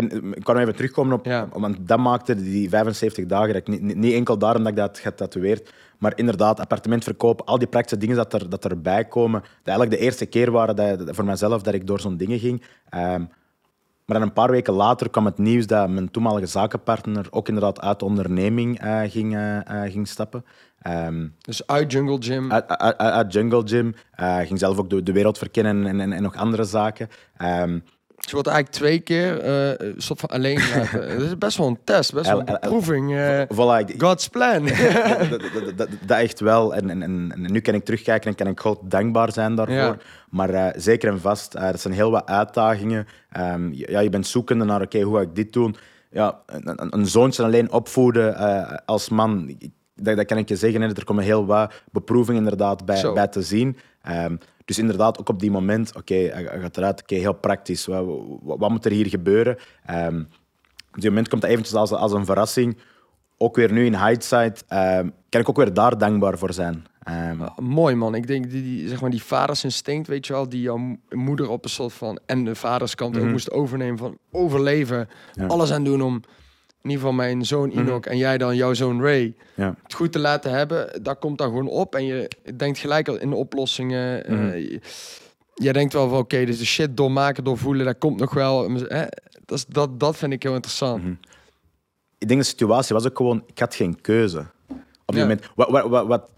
En 0.00 0.10
eh, 0.10 0.30
ik 0.34 0.44
kan 0.44 0.58
even 0.58 0.76
terugkomen 0.76 1.12
op, 1.12 1.24
Ja. 1.24 1.48
want 1.52 1.76
dat 1.80 1.98
maakte 1.98 2.34
die 2.34 2.68
75 2.68 3.26
dagen, 3.26 3.48
dat 3.48 3.56
ik 3.56 3.68
niet, 3.68 3.94
niet- 3.96 4.14
enkel 4.14 4.38
daarom 4.38 4.62
dat 4.62 4.72
ik 4.72 4.78
dat 4.78 4.98
getatoeëerd, 4.98 5.72
Maar 5.98 6.12
inderdaad, 6.16 6.60
appartement 6.60 7.04
verkopen, 7.04 7.46
al 7.46 7.58
die 7.58 7.68
praktische 7.68 7.98
dingen 7.98 8.16
dat, 8.16 8.32
er, 8.32 8.48
dat 8.48 8.64
erbij 8.64 9.04
komen. 9.04 9.40
Dat 9.40 9.50
eigenlijk 9.64 9.98
de 9.98 10.04
eerste 10.04 10.26
keer 10.26 10.50
waren 10.50 10.76
dat, 10.76 11.16
voor 11.16 11.24
mezelf 11.24 11.62
dat 11.62 11.74
ik 11.74 11.86
door 11.86 12.00
zo'n 12.00 12.16
dingen 12.16 12.38
ging. 12.38 12.62
Ehm, 12.88 13.24
maar 14.04 14.18
dan 14.18 14.22
een 14.22 14.32
paar 14.32 14.50
weken 14.50 14.72
later 14.74 15.10
kwam 15.10 15.24
het 15.24 15.38
nieuws 15.38 15.66
dat 15.66 15.88
mijn 15.88 16.10
toenmalige 16.10 16.46
zakenpartner 16.46 17.26
ook 17.30 17.48
inderdaad 17.48 17.80
uit 17.80 17.98
de 17.98 18.04
onderneming 18.04 18.84
uh, 18.84 19.00
ging, 19.06 19.34
uh, 19.34 19.58
ging 19.86 20.08
stappen. 20.08 20.44
Um, 20.86 21.34
dus 21.40 21.66
uit 21.66 21.92
Jungle 21.92 22.16
Gym? 22.20 22.52
Uit, 22.52 22.68
uit, 22.68 22.98
uit 22.98 23.32
Jungle 23.32 23.62
Gym. 23.64 23.94
ging 24.46 24.58
zelf 24.58 24.78
ook 24.78 24.90
de, 24.90 25.02
de 25.02 25.12
wereld 25.12 25.38
verkennen 25.38 25.86
en, 25.86 26.00
en, 26.00 26.12
en 26.12 26.22
nog 26.22 26.36
andere 26.36 26.64
zaken. 26.64 27.08
Um, 27.42 27.82
je 28.26 28.32
wordt 28.32 28.48
eigenlijk 28.48 28.76
twee 28.76 29.00
keer 29.00 29.44
uh, 29.80 29.92
soort 29.96 30.20
van 30.20 30.28
alleen. 30.28 30.60
Het 30.60 31.22
is 31.28 31.38
best 31.38 31.56
wel 31.56 31.66
een 31.66 31.78
test, 31.84 32.12
best 32.12 32.30
wel 32.30 32.38
een 32.38 32.44
beproeving. 32.44 33.10
Uh, 33.10 33.42
voilà, 33.42 33.96
God's 33.96 34.28
plan. 34.28 34.64
dat, 36.06 36.18
echt 36.18 36.40
wel. 36.40 36.74
En, 36.74 36.90
en, 36.90 37.02
en, 37.02 37.46
nu 37.52 37.60
kan 37.60 37.74
ik 37.74 37.84
terugkijken 37.84 38.30
en 38.30 38.36
kan 38.36 38.46
ik 38.46 38.60
God 38.60 38.78
dankbaar 38.82 39.32
zijn 39.32 39.54
daarvoor. 39.54 39.96
Maar 40.30 40.50
uh, 40.50 40.66
zeker 40.76 41.12
en 41.12 41.20
vast, 41.20 41.52
dat 41.52 41.80
zijn 41.80 41.94
heel 41.94 42.10
wat 42.10 42.26
uitdagingen. 42.26 43.06
Um, 43.38 43.72
ja, 43.72 44.00
je 44.00 44.10
bent 44.10 44.26
zoekende 44.26 44.64
naar, 44.64 44.82
oké, 44.82 45.00
hoe 45.00 45.16
ga 45.16 45.22
ik 45.22 45.34
dit 45.34 45.52
doen? 45.52 45.76
Ja, 46.10 46.40
een, 46.46 46.94
een 46.94 47.06
zoontje 47.06 47.42
alleen 47.42 47.72
opvoeden 47.72 48.36
als 48.86 49.08
man, 49.08 49.56
dat, 49.94 50.16
dat, 50.16 50.26
kan 50.26 50.38
ik 50.38 50.48
je 50.48 50.56
zeggen. 50.56 50.80
Hè, 50.80 50.88
er 50.88 51.04
komen 51.04 51.24
heel 51.24 51.46
wat 51.46 51.72
beproevingen 51.92 52.42
inderdaad 52.42 52.84
bij, 52.84 53.12
bij 53.12 53.28
te 53.28 53.42
zien. 53.42 53.76
Um, 54.08 54.38
dus 54.64 54.78
inderdaad, 54.78 55.18
ook 55.18 55.28
op 55.28 55.40
die 55.40 55.50
moment, 55.50 55.96
oké, 55.96 56.14
hij 56.14 56.60
gaat 56.60 56.76
eruit, 56.76 57.02
oké, 57.02 57.14
heel 57.14 57.32
praktisch. 57.32 57.86
Wat, 57.86 58.06
wat, 58.42 58.70
moet 58.70 58.84
er 58.84 58.90
hier 58.90 59.06
gebeuren? 59.06 59.56
Um, 59.90 60.28
op 60.94 61.00
die 61.00 61.08
moment 61.08 61.28
komt 61.28 61.42
dat 61.42 61.50
eventjes 61.50 61.76
als, 61.76 61.92
als 61.92 62.12
een 62.12 62.24
verrassing. 62.24 62.78
Ook 63.36 63.56
weer 63.56 63.72
nu 63.72 63.84
in 63.84 64.04
hindsight 64.04 64.64
um, 64.72 65.12
kan 65.28 65.40
ik 65.40 65.48
ook 65.48 65.56
weer 65.56 65.74
daar 65.74 65.98
dankbaar 65.98 66.38
voor 66.38 66.52
zijn. 66.52 66.84
Um, 67.08 67.48
mooi 67.58 67.94
man. 67.94 68.14
Ik 68.14 68.26
denk 68.26 68.50
die, 68.50 68.62
die, 68.62 68.88
zeg 68.88 69.00
maar 69.00 69.10
die 69.10 69.22
vadersinstinct, 69.22 70.08
weet 70.08 70.26
je 70.26 70.32
wel, 70.32 70.48
die 70.48 70.60
jouw 70.60 70.96
moeder 71.10 71.48
op 71.48 71.64
een 71.64 71.70
soort 71.70 71.92
van 71.92 72.18
en 72.26 72.44
de 72.44 72.54
vaderskant 72.54 73.16
ook 73.16 73.22
mhm. 73.22 73.30
moest 73.30 73.50
overnemen 73.50 73.98
van 73.98 74.18
overleven, 74.30 75.08
alles 75.46 75.72
aan 75.72 75.84
doen 75.84 76.02
om 76.02 76.22
in 76.82 76.90
ieder 76.90 77.06
geval 77.06 77.12
mijn 77.12 77.44
zoon 77.44 77.68
mhm. 77.68 77.78
Enoch 77.78 78.04
en 78.04 78.16
jij 78.16 78.38
dan 78.38 78.56
jouw 78.56 78.74
zoon 78.74 79.02
Ray, 79.02 79.34
ja. 79.54 79.74
het 79.82 79.94
goed 79.94 80.12
te 80.12 80.18
laten 80.18 80.50
hebben, 80.50 81.02
dat 81.02 81.18
komt 81.18 81.38
dan 81.38 81.48
gewoon 81.48 81.68
op. 81.68 81.94
En 81.94 82.04
je 82.04 82.30
denkt 82.56 82.78
gelijk 82.78 83.08
al 83.08 83.16
in 83.16 83.30
de 83.30 83.36
oplossingen. 83.36 84.24
Mm 84.28 84.78
je 85.62 85.72
denkt 85.72 85.92
wel 85.92 86.08
van 86.08 86.18
oké, 86.18 86.44
dus 86.44 86.58
de 86.58 86.64
shit 86.64 86.96
doormaken, 86.96 87.44
doorvoelen, 87.44 87.86
dat 87.86 87.98
komt 87.98 88.20
nog 88.20 88.34
wel. 88.34 88.70
Hè? 88.70 89.04
Dat, 89.44 89.58
is, 89.58 89.66
dat, 89.66 90.00
dat 90.00 90.16
vind 90.16 90.32
ik 90.32 90.42
heel 90.42 90.54
interessant. 90.54 91.02
Mhm. 91.02 91.14
Ik 92.18 92.28
denk 92.28 92.40
de 92.40 92.46
situatie 92.46 92.94
was 92.94 93.06
ook 93.06 93.16
gewoon, 93.16 93.42
ik 93.46 93.58
had 93.58 93.74
geen 93.74 94.00
keuze. 94.00 94.46
Op 95.04 95.14
die 95.14 95.20
moment. 95.20 95.50
Wat, 95.54 95.70
wat, 95.70 95.88
wat, 95.88 96.06
wat 96.06 96.28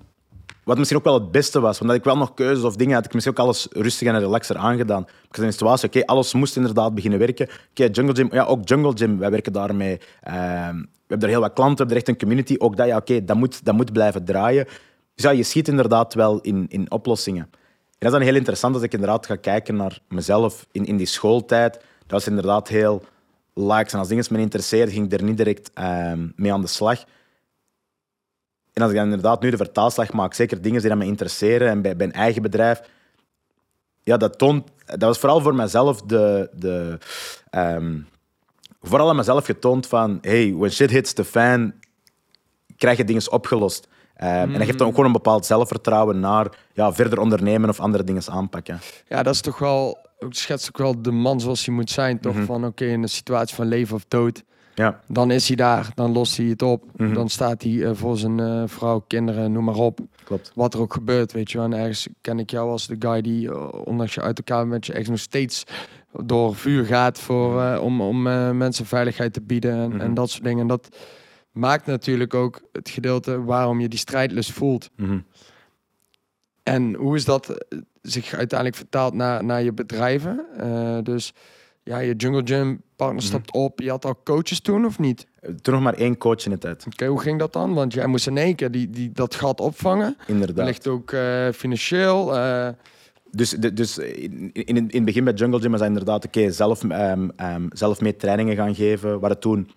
misschien 0.65 0.99
ook 0.99 1.05
wel 1.05 1.15
het 1.15 1.31
beste 1.31 1.61
was, 1.61 1.81
omdat 1.81 1.97
ik 1.97 2.05
wel 2.05 2.17
nog 2.17 2.35
keuzes 2.35 2.65
of 2.65 2.77
dingen 2.77 2.95
had, 2.95 3.05
ik 3.05 3.15
misschien 3.15 3.37
ook 3.37 3.45
alles 3.45 3.67
rustig 3.71 4.09
en 4.09 4.19
relaxer 4.19 4.57
aangedaan. 4.57 5.03
Ik 5.03 5.37
was 5.37 5.45
in 5.45 5.53
situatie, 5.53 5.89
oké, 5.89 6.05
alles 6.05 6.35
moest 6.35 6.57
inderdaad 6.57 6.95
beginnen 6.95 7.19
werken. 7.19 7.49
Oké, 7.71 7.89
Jungle 7.93 8.15
Gym, 8.15 8.29
ja, 8.33 8.45
ook 8.45 8.69
Jungle 8.69 8.93
Gym, 8.95 9.19
wij 9.19 9.31
werken 9.31 9.53
daarmee. 9.53 9.93
Uh, 10.29 10.33
we 10.73 11.19
hebben 11.19 11.29
er 11.29 11.35
heel 11.35 11.41
wat 11.41 11.53
klanten, 11.53 11.87
we 11.87 11.93
hebben 11.93 11.97
er 11.97 11.97
echt 11.97 12.09
een 12.09 12.19
community. 12.19 12.55
Ook 12.59 12.77
dat, 12.77 12.87
ja, 12.87 12.97
oké, 12.97 13.25
dat, 13.25 13.37
moet, 13.37 13.65
dat 13.65 13.75
moet 13.75 13.93
blijven 13.93 14.25
draaien. 14.25 14.67
Dus 15.15 15.31
je 15.31 15.43
schiet 15.43 15.69
inderdaad 15.69 16.15
wel 16.15 16.41
in, 16.41 16.67
in 16.69 16.91
oplossingen. 16.91 17.43
En 17.43 18.09
dat 18.09 18.13
is 18.13 18.19
dan 18.19 18.27
heel 18.29 18.37
interessant 18.37 18.75
als 18.75 18.85
ik 18.85 18.93
inderdaad 18.93 19.27
ga 19.27 19.37
kijken 19.37 19.77
naar 19.77 19.99
mezelf 20.09 20.67
in, 20.73 20.85
in 20.85 20.97
die 20.97 21.07
schooltijd. 21.07 21.73
Dat 21.73 22.11
was 22.11 22.27
inderdaad 22.27 22.69
heel 22.69 23.03
likes 23.55 23.93
En 23.93 23.99
als 23.99 24.09
dingen 24.09 24.25
me 24.31 24.39
interesseerden, 24.39 24.95
ging 24.95 25.13
ik 25.13 25.21
er 25.21 25.27
niet 25.27 25.37
direct 25.37 25.71
uh, 25.79 26.13
mee 26.37 26.53
aan 26.53 26.61
de 26.61 26.67
slag. 26.67 27.05
En 28.73 28.83
als 28.83 28.91
ik 28.91 28.97
dan 28.97 29.07
inderdaad 29.07 29.43
nu 29.43 29.51
de 29.51 29.57
vertaalslag 29.57 30.13
maak, 30.13 30.35
zeker 30.35 30.63
dingen 30.63 30.83
die 30.83 30.95
me 30.95 31.05
interesseren 31.05 31.69
en 31.69 31.83
bij, 31.83 31.97
bij 31.97 32.07
een 32.07 32.13
eigen 32.13 32.43
bedrijf, 32.43 32.81
ja, 34.03 34.17
dat 34.17 34.39
toont, 34.39 34.71
dat 34.87 35.03
was 35.03 35.19
vooral 35.19 35.41
voor 35.41 35.55
mezelf 35.55 36.03
de, 36.03 36.51
de 36.53 36.99
um, 37.51 38.09
vooral 38.83 39.09
aan 39.09 39.17
mezelf 39.17 39.45
getoond 39.45 39.87
van, 39.87 40.19
hey, 40.21 40.55
when 40.55 40.71
shit 40.71 40.91
hits 40.91 41.13
the 41.13 41.25
fan, 41.25 41.73
krijg 42.77 42.97
je 42.97 43.05
dingen 43.05 43.31
opgelost. 43.31 43.89
Um, 44.23 44.29
En 44.29 44.53
dat 44.53 44.63
geeft 44.63 44.79
dan 44.79 44.87
ook 44.87 44.95
gewoon 44.95 45.07
een 45.07 45.23
bepaald 45.23 45.47
zelfvertrouwen 45.47 46.21
naar 46.21 46.49
ja, 46.73 46.93
verder 46.93 47.21
ondernemen 47.21 47.69
of 47.69 47.81
andere 47.81 48.05
dingen 48.05 48.23
aanpakken. 48.31 48.81
Ja, 49.09 49.23
dat 49.23 49.35
is 49.35 49.41
toch 49.41 49.59
wel, 49.59 49.99
schetst 50.29 50.69
ook 50.69 50.79
wel 50.79 51.03
de 51.03 51.11
man 51.11 51.41
zoals 51.41 51.65
hij 51.65 51.75
moet 51.75 51.91
zijn, 51.91 52.21
toch? 52.21 52.35
Mhm. 52.35 52.45
Van 52.45 52.65
oké, 52.65 52.85
in 52.85 53.03
een 53.03 53.09
situatie 53.09 53.55
van 53.55 53.67
leven 53.67 53.95
of 53.95 54.05
dood, 54.09 54.43
ja. 54.75 55.01
Dan 55.07 55.31
is 55.31 55.47
hij 55.47 55.57
daar, 55.57 55.91
dan 55.95 56.13
lost 56.13 56.37
hij 56.37 56.47
het 56.47 56.63
op. 56.63 56.85
Mhm. 56.97 57.15
Dan 57.15 57.29
staat 57.29 57.63
hij 57.63 57.73
uh, 57.73 57.91
voor 57.95 58.17
zijn 58.17 58.39
uh, 58.39 58.63
vrouw, 58.67 59.05
kinderen, 59.07 59.53
noem 59.53 59.65
maar 59.65 59.75
op. 59.75 60.01
Klopt. 60.25 60.53
Wat 60.55 60.75
er 60.75 60.81
ook 60.81 60.93
gebeurt, 60.93 61.33
weet 61.33 61.51
je 61.51 61.59
wel. 61.59 61.67
En 61.67 61.79
ergens 61.79 62.09
ken 62.21 62.39
ik 62.39 62.51
jou 62.51 62.71
als 62.71 62.87
de 62.87 62.97
guy 62.99 63.21
die, 63.21 63.49
uh, 63.49 63.69
ondanks 63.85 64.15
je 64.15 64.21
uit 64.21 64.39
elkaar 64.39 64.59
bent, 64.59 64.71
met 64.71 64.87
je 64.87 64.93
echt 64.93 65.09
nog 65.09 65.19
steeds 65.19 65.65
door 66.25 66.55
vuur 66.55 66.85
gaat 66.85 67.19
voor, 67.19 67.79
om, 67.79 68.01
om 68.01 68.23
mensen 68.57 68.87
veiligheid 68.87 69.33
te 69.33 69.41
bieden 69.41 69.73
en, 69.73 69.93
en, 69.93 70.07
mhm. 70.07 70.15
dat 70.15 70.31
soort 70.31 70.45
dingen. 70.45 70.61
En 70.61 70.67
dat 70.67 70.97
maakt 71.51 71.87
natuurlijk 71.87 72.35
ook 72.35 72.63
het 72.73 72.91
gedeelte 72.91 73.43
waarom 73.43 73.81
je 73.81 73.89
die 73.89 73.99
strijdlust 73.99 74.53
voelt. 74.53 74.91
Mhm. 74.97 75.19
En 76.63 76.95
hoe 76.95 77.17
is 77.17 77.25
dat 77.25 77.65
zich 78.03 78.35
uiteindelijk 78.35 78.79
vertaald 78.79 79.15
naar, 79.15 79.45
naar 79.45 79.63
je 79.63 79.73
bedrijven? 79.73 80.45
dus 81.03 81.33
ja, 81.83 81.99
je 81.99 82.15
Jungle 82.15 82.43
Gym 82.45 82.83
partner 82.97 83.23
mhm. 83.23 83.27
stapt 83.27 83.53
op. 83.53 83.81
Je 83.81 83.91
had 83.91 84.05
al 84.05 84.21
coaches 84.25 84.61
toen 84.61 84.85
of 84.85 84.99
niet? 84.99 85.27
Toen 85.63 85.75
nog 85.75 85.83
maar 85.83 85.95
één 85.95 86.19
coach 86.19 86.45
in 86.45 86.51
de 86.51 86.59
tijd. 86.59 86.87
Oké, 86.87 87.07
hoe 87.07 87.21
ging 87.21 87.39
dat 87.39 87.53
dan? 87.53 87.75
Want 87.75 87.93
jij 87.93 88.07
moest 88.07 88.27
in 88.27 88.37
één 88.37 88.55
keer 88.55 88.71
die, 88.71 88.91
die, 88.91 89.13
dat 89.13 89.35
gat 89.35 89.61
opvangen. 89.61 90.17
Inderdaad. 90.27 90.67
Ligt 90.67 90.87
ook 90.87 91.13
uh, 91.13 91.49
financieel. 91.51 92.37
Uh... 92.37 92.69
Dus, 93.31 93.51
de, 93.51 93.73
dus 93.73 93.99
in, 93.99 94.51
in, 94.53 94.77
in 94.77 94.89
het 94.91 95.05
begin 95.05 95.25
bij 95.25 95.33
Jungle 95.33 95.61
Gym 95.61 95.71
was 95.71 95.81
dat 95.81 95.89
inderdaad 95.89 96.25
oké, 96.25 96.39
okay, 96.39 96.51
zelf, 96.51 96.83
um, 96.83 97.31
um, 97.37 97.69
zelf 97.73 98.01
mee 98.01 98.17
trainingen 98.17 98.57
gaan 98.57 98.75
geven. 98.75 99.21
Waar 99.21 99.31
het 99.31 99.41
toen, 99.41 99.71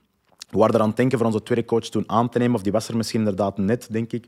we 0.49 0.57
waren 0.57 0.75
er 0.75 0.81
aan 0.81 0.87
het 0.87 0.97
denken 0.97 1.17
voor 1.17 1.27
onze 1.27 1.43
tweede 1.43 1.65
coach 1.65 1.83
toen 1.85 2.03
aan 2.07 2.29
te 2.29 2.37
nemen. 2.37 2.55
Of 2.55 2.61
die 2.61 2.71
was 2.71 2.87
er 2.87 2.97
misschien 2.97 3.19
inderdaad 3.19 3.57
net, 3.57 3.87
denk 3.91 4.11
ik. 4.11 4.25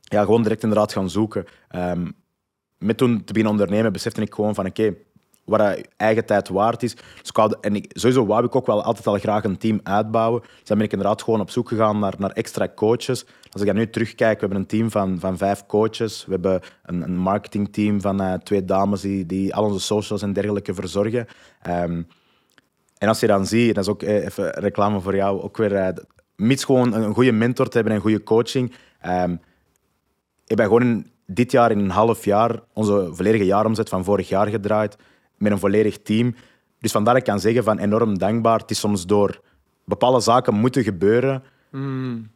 Ja, 0.00 0.24
gewoon 0.24 0.42
direct 0.42 0.62
inderdaad 0.62 0.92
gaan 0.92 1.10
zoeken. 1.10 1.44
Um, 1.76 2.14
met 2.78 2.96
toen 2.96 3.16
te 3.24 3.32
beginnen 3.32 3.52
ondernemen 3.52 3.92
besefte 3.92 4.20
ik 4.20 4.34
gewoon 4.34 4.54
van 4.54 4.66
oké, 4.66 4.94
wat 5.48 5.60
je 5.60 5.84
eigen 5.96 6.24
tijd 6.24 6.48
waard 6.48 6.82
is. 6.82 6.96
Dus 7.22 7.56
en 7.60 7.76
ik, 7.76 7.90
sowieso 7.94 8.26
wou 8.26 8.44
ik 8.44 8.56
ook 8.56 8.66
wel 8.66 8.82
altijd 8.82 9.06
al 9.06 9.18
graag 9.18 9.44
een 9.44 9.58
team 9.58 9.80
uitbouwen. 9.82 10.40
Dus 10.40 10.64
dan 10.64 10.76
ben 10.76 10.86
ik 10.86 10.92
inderdaad 10.92 11.22
gewoon 11.22 11.40
op 11.40 11.50
zoek 11.50 11.68
gegaan 11.68 11.98
naar, 11.98 12.14
naar 12.18 12.30
extra 12.30 12.68
coaches. 12.74 13.26
Als 13.50 13.60
ik 13.60 13.66
dan 13.66 13.76
nu 13.76 13.90
terugkijk, 13.90 14.34
we 14.34 14.40
hebben 14.40 14.58
een 14.58 14.66
team 14.66 14.90
van, 14.90 15.20
van 15.20 15.36
vijf 15.36 15.66
coaches. 15.66 16.24
We 16.24 16.32
hebben 16.32 16.60
een, 16.82 17.02
een 17.02 17.16
marketingteam 17.16 18.00
van 18.00 18.22
uh, 18.22 18.34
twee 18.34 18.64
dames 18.64 19.00
die, 19.00 19.26
die 19.26 19.54
al 19.54 19.64
onze 19.64 19.80
socials 19.80 20.22
en 20.22 20.32
dergelijke 20.32 20.74
verzorgen. 20.74 21.26
Um, 21.68 22.06
en 22.98 23.08
als 23.08 23.20
je 23.20 23.26
dan 23.26 23.46
ziet, 23.46 23.74
dat 23.74 23.84
is 23.84 23.90
ook 23.90 24.02
eh, 24.02 24.24
even 24.24 24.50
reclame 24.50 25.00
voor 25.00 25.16
jou, 25.16 25.42
ook 25.42 25.56
weer, 25.56 25.72
uh, 25.72 25.88
mits 26.36 26.64
gewoon 26.64 26.94
een, 26.94 27.14
goede 27.14 27.32
mentor 27.32 27.68
te 27.68 27.76
hebben 27.76 27.94
en 27.94 28.00
goede 28.00 28.22
coaching. 28.22 28.72
Um, 29.06 29.40
ik 30.46 30.56
ben 30.56 30.66
gewoon 30.66 31.06
dit 31.26 31.50
jaar 31.52 31.70
in 31.70 31.78
een 31.78 31.90
half 31.90 32.24
jaar 32.24 32.60
onze 32.72 33.08
volledige 33.12 33.44
jaaromzet 33.44 33.88
van 33.88 34.04
vorig 34.04 34.28
jaar 34.28 34.46
gedraaid 34.46 34.96
met 35.38 35.52
een 35.52 35.58
volledig 35.58 36.02
team. 36.02 36.34
Dus 36.80 36.92
vandaar 36.92 37.14
dat 37.14 37.22
ik 37.22 37.28
kan 37.28 37.40
zeggen 37.40 37.64
van 37.64 37.78
enorm 37.78 38.18
dankbaar. 38.18 38.58
Het 38.58 38.70
is 38.70 38.78
soms 38.78 39.06
door 39.06 39.40
bepaalde 39.84 40.20
zaken 40.20 40.54
moeten 40.54 40.82
gebeuren. 40.82 41.42
Mm. 41.70 42.30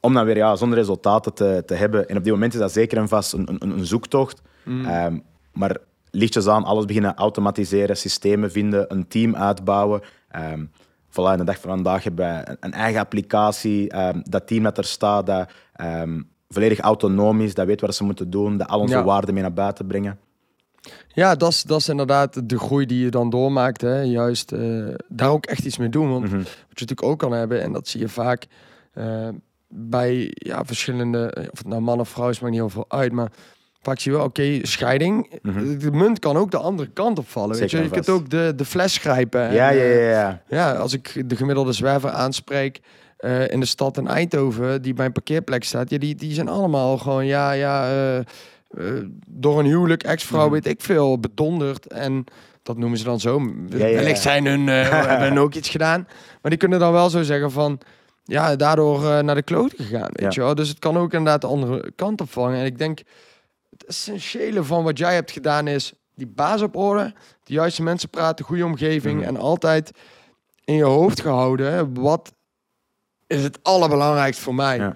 Om 0.00 0.14
dan 0.14 0.24
weer 0.24 0.36
ja, 0.36 0.56
zonder 0.56 0.78
resultaten 0.78 1.34
te, 1.34 1.62
te 1.66 1.74
hebben. 1.74 2.08
En 2.08 2.16
op 2.16 2.24
dit 2.24 2.32
moment 2.32 2.52
is 2.54 2.60
dat 2.60 2.72
zeker 2.72 2.98
en 2.98 3.08
vast 3.08 3.32
een, 3.32 3.48
een, 3.48 3.70
een 3.70 3.86
zoektocht. 3.86 4.42
Mm. 4.64 4.86
Um, 4.86 5.22
maar 5.52 5.76
lichtjes 6.10 6.46
aan, 6.46 6.64
alles 6.64 6.84
beginnen 6.84 7.14
automatiseren, 7.14 7.96
systemen 7.96 8.50
vinden, 8.50 8.92
een 8.92 9.08
team 9.08 9.36
uitbouwen. 9.36 10.00
Um, 10.36 10.70
voilà, 11.08 11.36
de 11.36 11.44
dag 11.44 11.60
van 11.60 11.70
vandaag 11.70 12.04
hebben 12.04 12.26
we 12.26 12.56
een, 12.60 12.72
eigen 12.72 13.00
applicatie. 13.00 13.96
Um, 13.98 14.22
dat 14.28 14.46
team 14.46 14.62
dat 14.62 14.78
er 14.78 14.84
staat, 14.84 15.26
dat 15.26 15.50
volledig 16.48 16.78
autonoom 16.78 17.40
is, 17.40 17.54
dat 17.54 17.66
weet 17.66 17.80
wat 17.80 17.94
ze 17.94 18.04
moeten 18.04 18.30
doen, 18.30 18.56
dat 18.56 18.68
al 18.68 18.80
onze 18.80 19.02
waarden 19.02 19.34
mee 19.34 19.42
naar 19.42 19.52
buiten 19.52 19.86
brengen. 19.86 20.18
Ja, 21.08 21.34
dat 21.34 21.50
is, 21.50 21.62
dat 21.62 21.80
is 21.80 21.88
inderdaad 21.88 22.48
de 22.48 22.58
groei 22.58 22.86
die 22.86 23.04
je 23.04 23.10
dan 23.10 23.30
doormaakt. 23.30 23.80
Hè. 23.80 24.00
Juist 24.00 24.52
uh, 24.52 24.94
daar 25.08 25.30
ook 25.30 25.46
echt 25.46 25.64
iets 25.64 25.78
mee 25.78 25.88
doen. 25.88 26.10
Want 26.10 26.24
mhm. 26.24 26.36
wat 26.36 26.46
je 26.46 26.66
natuurlijk 26.68 27.02
ook 27.02 27.18
kan 27.18 27.32
hebben, 27.32 27.62
en 27.62 27.72
dat 27.72 27.88
zie 27.88 28.00
je 28.00 28.08
vaak 28.08 28.46
uh, 28.94 29.28
bij 29.68 30.30
ja, 30.34 30.64
verschillende, 30.64 31.48
of 31.52 31.58
het 31.58 31.66
nou 31.66 31.80
man 31.82 32.00
of 32.00 32.08
vrouw 32.08 32.28
is, 32.28 32.40
maakt 32.40 32.52
niet 32.52 32.60
heel 32.60 32.70
veel 32.70 32.84
uit. 32.88 33.12
Maar 33.12 33.30
vaak 33.82 33.98
zie 33.98 34.10
je 34.10 34.16
wel, 34.16 34.26
oké, 34.26 34.58
scheiding. 34.62 35.38
Mhm. 35.42 35.78
De 35.78 35.90
munt 35.90 36.18
kan 36.18 36.36
ook 36.36 36.50
de 36.50 36.58
andere 36.58 36.88
kant 36.88 37.18
opvallen. 37.18 37.58
Weet 37.58 37.70
je? 37.70 37.82
je 37.82 37.88
kunt 37.88 38.08
ook 38.08 38.30
de, 38.30 38.52
de 38.56 38.64
fles 38.64 38.98
grijpen. 38.98 39.52
Ja, 39.52 39.70
ja, 39.70 39.82
ja, 39.82 40.10
ja. 40.10 40.42
ja, 40.48 40.72
als 40.72 40.92
ik 40.92 41.28
de 41.28 41.36
gemiddelde 41.36 41.72
zwerver 41.72 42.10
aanspreek. 42.10 42.80
Uh, 43.24 43.48
in 43.48 43.60
de 43.60 43.66
stad 43.66 43.96
in 43.96 44.06
Eindhoven, 44.06 44.82
die 44.82 44.94
bij 44.94 45.06
een 45.06 45.12
parkeerplek 45.12 45.64
staat, 45.64 45.90
ja, 45.90 45.98
die, 45.98 46.14
die 46.14 46.34
zijn 46.34 46.48
allemaal 46.48 46.98
gewoon, 46.98 47.26
ja, 47.26 47.52
ja, 47.52 48.24
uh, 48.70 49.04
door 49.26 49.58
een 49.58 49.66
huwelijk, 49.66 50.02
ex-vrouw, 50.02 50.46
mm. 50.46 50.52
weet 50.52 50.66
ik 50.66 50.80
veel, 50.80 51.18
bedonderd. 51.18 51.86
En 51.86 52.24
dat 52.62 52.76
noemen 52.76 52.98
ze 52.98 53.04
dan 53.04 53.20
zo. 53.20 53.40
Ja, 53.68 53.76
Wellicht 53.76 54.22
zijn 54.22 54.46
hun, 54.46 54.66
uh, 54.66 54.88
hebben 55.06 55.38
ook 55.38 55.54
iets 55.54 55.68
gedaan. 55.68 56.08
Maar 56.42 56.50
die 56.50 56.60
kunnen 56.60 56.78
dan 56.78 56.92
wel 56.92 57.10
zo 57.10 57.22
zeggen 57.22 57.50
van, 57.50 57.80
ja, 58.24 58.56
daardoor 58.56 59.10
eh, 59.10 59.18
naar 59.18 59.34
de 59.34 59.42
kloot 59.42 59.72
gegaan. 59.76 60.10
Weet 60.12 60.34
je 60.34 60.40
wel? 60.40 60.54
Dus 60.54 60.68
het 60.68 60.78
kan 60.78 60.96
ook 60.96 61.12
inderdaad 61.12 61.40
de 61.40 61.46
andere 61.46 61.92
kant 61.96 62.20
opvangen. 62.20 62.58
En 62.58 62.64
ik 62.64 62.78
denk, 62.78 62.98
het 63.70 63.84
essentiële 63.84 64.64
van 64.64 64.84
wat 64.84 64.98
jij 64.98 65.14
hebt 65.14 65.30
gedaan 65.30 65.66
is 65.66 65.92
die 66.14 66.26
baas 66.26 66.62
op 66.62 66.76
orde, 66.76 67.14
de 67.44 67.52
juiste 67.52 67.82
mensen 67.82 68.08
praten, 68.08 68.44
goede 68.44 68.64
omgeving 68.64 69.18
Mhm. 69.18 69.28
en 69.28 69.36
altijd 69.36 69.90
in 70.64 70.74
je 70.74 70.84
hoofd 70.84 71.20
gehouden. 71.20 71.94
Wat 72.00 72.32
is 73.26 73.42
het 73.42 73.58
allerbelangrijkste 73.62 74.42
voor 74.42 74.54
mij? 74.54 74.94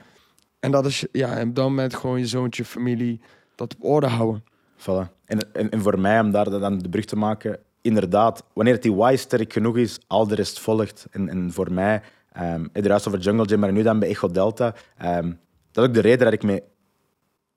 En 0.60 0.70
dat 0.70 0.86
is 0.86 1.06
ja, 1.12 1.36
en 1.36 1.54
dat 1.54 1.64
moment 1.64 1.94
gewoon 1.94 2.18
je 2.18 2.26
zoontje, 2.26 2.64
familie, 2.64 3.20
dat 3.54 3.74
op 3.74 3.84
orde 3.84 4.06
houden. 4.06 4.44
Voilà. 4.78 5.12
En, 5.24 5.52
en, 5.52 5.70
en 5.70 5.80
voor 5.80 5.98
mij, 6.00 6.20
om 6.20 6.30
daar 6.30 6.50
dan 6.50 6.78
de 6.78 6.88
brug 6.88 7.04
te 7.04 7.16
maken, 7.16 7.58
inderdaad, 7.80 8.44
wanneer 8.52 8.80
die 8.80 8.94
why 8.94 9.16
sterk 9.16 9.52
genoeg 9.52 9.76
is, 9.76 9.98
al 10.06 10.26
de 10.26 10.34
rest 10.34 10.60
volgt. 10.60 11.06
En, 11.10 11.28
en 11.28 11.52
voor 11.52 11.72
mij, 11.72 12.02
um, 12.40 12.68
juist 12.72 13.08
over 13.08 13.20
Jungle 13.20 13.48
Gym, 13.48 13.58
maar 13.58 13.72
nu 13.72 13.82
dan 13.82 13.98
bij 13.98 14.08
Echo 14.08 14.28
Delta, 14.28 14.74
ehm, 14.98 15.32
dat 15.72 15.84
is 15.84 15.88
ook 15.88 15.94
de 15.94 16.00
reden 16.00 16.24
dat 16.24 16.32
ik 16.32 16.42
met, 16.42 16.62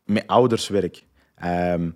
met 0.05 0.27
ouders 0.27 0.67
werk. 0.67 1.05
Ehm, 1.35 1.89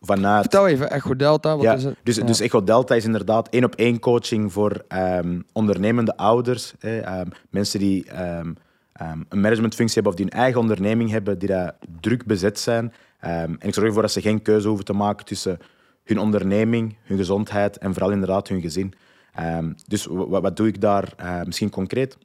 vanuit 0.00 0.40
Vertel 0.40 0.68
even, 0.68 0.90
Echo 0.90 1.16
Delta, 1.16 1.54
wat 1.54 1.64
ja, 1.64 1.74
is 1.74 1.84
het? 1.84 1.96
Dus, 2.02 2.16
Ja. 2.16 2.24
dus 2.24 2.40
Echo 2.40 2.64
Delta 2.64 2.94
is 2.94 3.04
inderdaad 3.04 3.48
één 3.48 3.64
op 3.64 3.74
één 3.74 3.98
coaching 3.98 4.52
voor 4.52 4.84
ehm, 4.88 5.40
ondernemende 5.52 6.16
ouders. 6.16 6.74
Ehm, 6.80 7.26
mensen 7.50 7.78
die 7.78 8.06
ehm, 8.10 8.52
ehm, 8.92 9.20
een 9.28 9.40
managementfunctie 9.40 9.94
hebben 9.94 10.12
of 10.12 10.18
die 10.18 10.26
een 10.26 10.40
eigen 10.40 10.60
onderneming 10.60 11.10
hebben, 11.10 11.38
die 11.38 11.48
daar 11.48 11.74
druk 12.00 12.24
bezet 12.26 12.58
zijn. 12.58 12.92
Ehm, 13.22 13.54
en 13.58 13.68
ik 13.68 13.74
zorg 13.74 13.86
ervoor 13.86 14.02
dat 14.02 14.12
ze 14.12 14.20
geen 14.20 14.42
keuze 14.42 14.66
hoeven 14.68 14.84
te 14.84 14.92
maken 14.92 15.24
tussen 15.26 15.58
hun 16.04 16.18
onderneming, 16.18 16.96
hun 17.02 17.16
gezondheid 17.16 17.78
en 17.78 17.92
vooral 17.92 18.10
inderdaad 18.10 18.48
hun 18.48 18.60
gezin. 18.60 18.92
Ehm, 19.34 19.72
dus 19.86 20.06
wa- 20.06 20.26
wa- 20.28 20.40
wat 20.40 20.56
doe 20.56 20.66
ik 20.66 20.80
daar 20.80 21.12
eh, 21.16 21.42
misschien 21.42 21.70
concreet? 21.70 22.18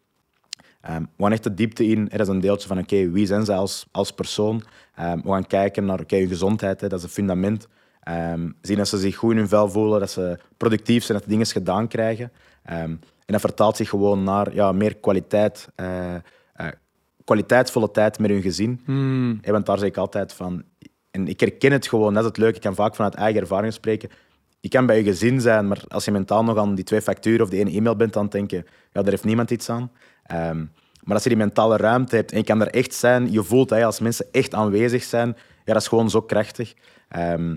Ehm, 0.82 1.02
we 1.02 1.24
gaan 1.24 1.32
echt 1.32 1.44
de 1.44 1.54
diepte 1.54 1.86
in. 1.88 2.10
Er 2.10 2.20
is 2.20 2.28
een 2.28 2.40
deeltje 2.40 2.68
van 2.68 2.78
oké, 2.80 3.10
wie 3.10 3.26
zijn 3.26 3.46
ze 3.46 3.54
als, 3.54 3.86
als 3.92 4.12
persoon? 4.12 4.64
Ehm, 4.96 5.22
we 5.22 5.30
gaan 5.30 5.48
kijken 5.48 5.86
naar 5.86 6.00
oké, 6.00 6.18
hun 6.18 6.28
gezondheid, 6.28 6.82
hè, 6.82 6.88
dat 6.88 6.98
is 7.00 7.04
een 7.06 7.12
fundament. 7.12 7.68
Zien 8.62 8.78
dat 8.78 8.88
ze 8.88 8.98
zich 8.98 9.16
goed 9.16 9.32
in 9.32 9.38
hun 9.38 9.48
vel 9.48 9.70
voelen, 9.70 10.00
dat 10.00 10.12
ze 10.12 10.38
productief 10.58 11.04
zijn, 11.04 11.18
dat 11.18 11.28
de 11.28 11.34
dingen 11.34 11.46
gedaan 11.46 11.88
krijgen. 11.88 12.32
En 12.64 13.00
dat 13.26 13.42
vertaalt 13.42 13.76
zich 13.78 13.90
gewoon 13.90 14.24
naar 14.24 14.54
ja, 14.54 14.72
meer 14.72 14.96
kwaliteit, 14.96 15.68
eh, 15.76 16.16
eh, 16.16 16.22
kwaliteitsvolle 17.24 17.92
tijd 17.92 18.20
met 18.20 18.30
hun 18.30 18.42
gezin. 18.42 18.82
Hè, 19.42 19.52
want 19.52 19.66
daar 19.66 19.78
zeg 19.80 19.88
ik 19.90 19.98
altijd 19.98 20.34
van. 20.34 20.64
En 21.18 21.28
ik 21.28 21.40
herken 21.40 21.72
het 21.72 21.88
gewoon, 21.88 22.14
dat 22.14 22.22
is 22.24 22.28
het 22.28 22.38
leuke. 22.38 22.56
Ik 22.56 22.62
kan 22.62 22.76
vaak 22.76 22.96
vanuit 22.96 23.16
eigen 23.16 23.42
ervaring 23.42 23.74
spreken. 23.74 24.10
Je 24.60 24.70
kan 24.70 24.86
bij 24.86 24.98
je 24.98 25.04
gezin 25.04 25.42
zijn, 25.42 25.68
maar 25.68 25.84
als 25.88 26.06
je 26.06 26.12
mentaal 26.12 26.44
nog 26.44 26.58
aan 26.58 26.76
die 26.76 26.84
twee 26.84 27.02
facturen 27.02 27.42
of 27.42 27.50
die 27.50 27.60
ene 27.60 27.72
e-mail 27.72 27.96
bent 27.96 28.16
aan 28.16 28.24
het 28.24 28.32
denken, 28.32 28.66
ja, 28.92 29.02
daar 29.02 29.12
heeft 29.12 29.24
niemand 29.24 29.52
iets 29.52 29.70
aan. 29.70 29.92
Ehm, 30.24 30.66
maar 31.04 31.14
als 31.14 31.24
je 31.24 31.30
die 31.30 31.38
mentale 31.38 31.78
ruimte 31.78 32.16
hebt 32.16 32.32
en 32.32 32.38
je 32.38 32.44
kan 32.44 32.62
er 32.62 32.68
echt 32.68 32.94
zijn, 32.94 33.32
je 33.32 33.44
voelt 33.44 33.70
hè, 33.70 33.86
als 33.86 34.00
mensen 34.00 34.26
echt 34.32 34.54
aanwezig 34.54 35.04
zijn, 35.04 35.28
ja, 35.66 35.74
dat 35.74 35.82
is 35.82 35.88
gewoon 35.88 36.10
zo 36.10 36.22
krachtig. 36.22 36.74
Ehm, 37.08 37.56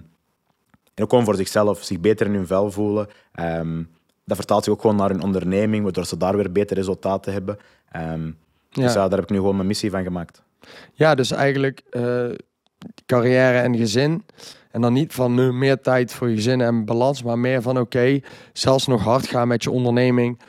en 0.95 1.03
ook 1.05 1.11
gewoon 1.11 1.25
voor 1.25 1.37
zichzelf, 1.37 1.83
zich 1.83 2.01
beter 2.01 2.27
in 2.27 2.35
hun 2.35 2.47
vel 2.47 2.71
voelen. 2.71 3.09
Ehm, 3.33 3.83
dat 4.25 4.37
vertaalt 4.37 4.65
zich 4.65 4.73
ook 4.73 4.81
gewoon 4.81 4.97
naar 4.97 5.11
hun 5.11 5.23
onderneming, 5.23 5.83
waardoor 5.83 6.07
ze 6.07 6.17
daar 6.17 6.37
weer 6.37 6.53
beter 6.53 6.77
resultaten 6.77 7.33
hebben. 7.33 7.59
Ja. 7.93 8.83
Dus 8.83 8.93
ja, 8.93 9.09
daar 9.09 9.19
heb 9.19 9.23
ik 9.23 9.31
nu 9.31 9.37
gewoon 9.37 9.57
mijn 9.57 9.67
missie 9.67 9.91
van 9.91 10.03
gemaakt. 10.03 10.43
Ja, 10.93 11.15
dus 11.15 11.31
eigenlijk 11.31 11.83
eh, 11.91 12.29
carrière 13.07 13.59
en 13.59 13.77
gezin. 13.77 14.25
En 14.71 14.81
dan 14.81 14.93
niet 14.93 15.13
van 15.13 15.35
nu 15.35 15.53
meer 15.53 15.81
tijd 15.81 16.13
voor 16.13 16.29
je 16.29 16.35
gezin 16.35 16.61
en 16.61 16.85
balans, 16.85 17.23
maar 17.23 17.39
meer 17.39 17.63
van 17.63 17.79
oké, 17.79 18.21
zelfs 18.53 18.87
nog 18.87 19.03
hard 19.03 19.27
gaan 19.27 19.49
met 19.49 19.63
je 19.63 19.71
onderneming 19.71 20.41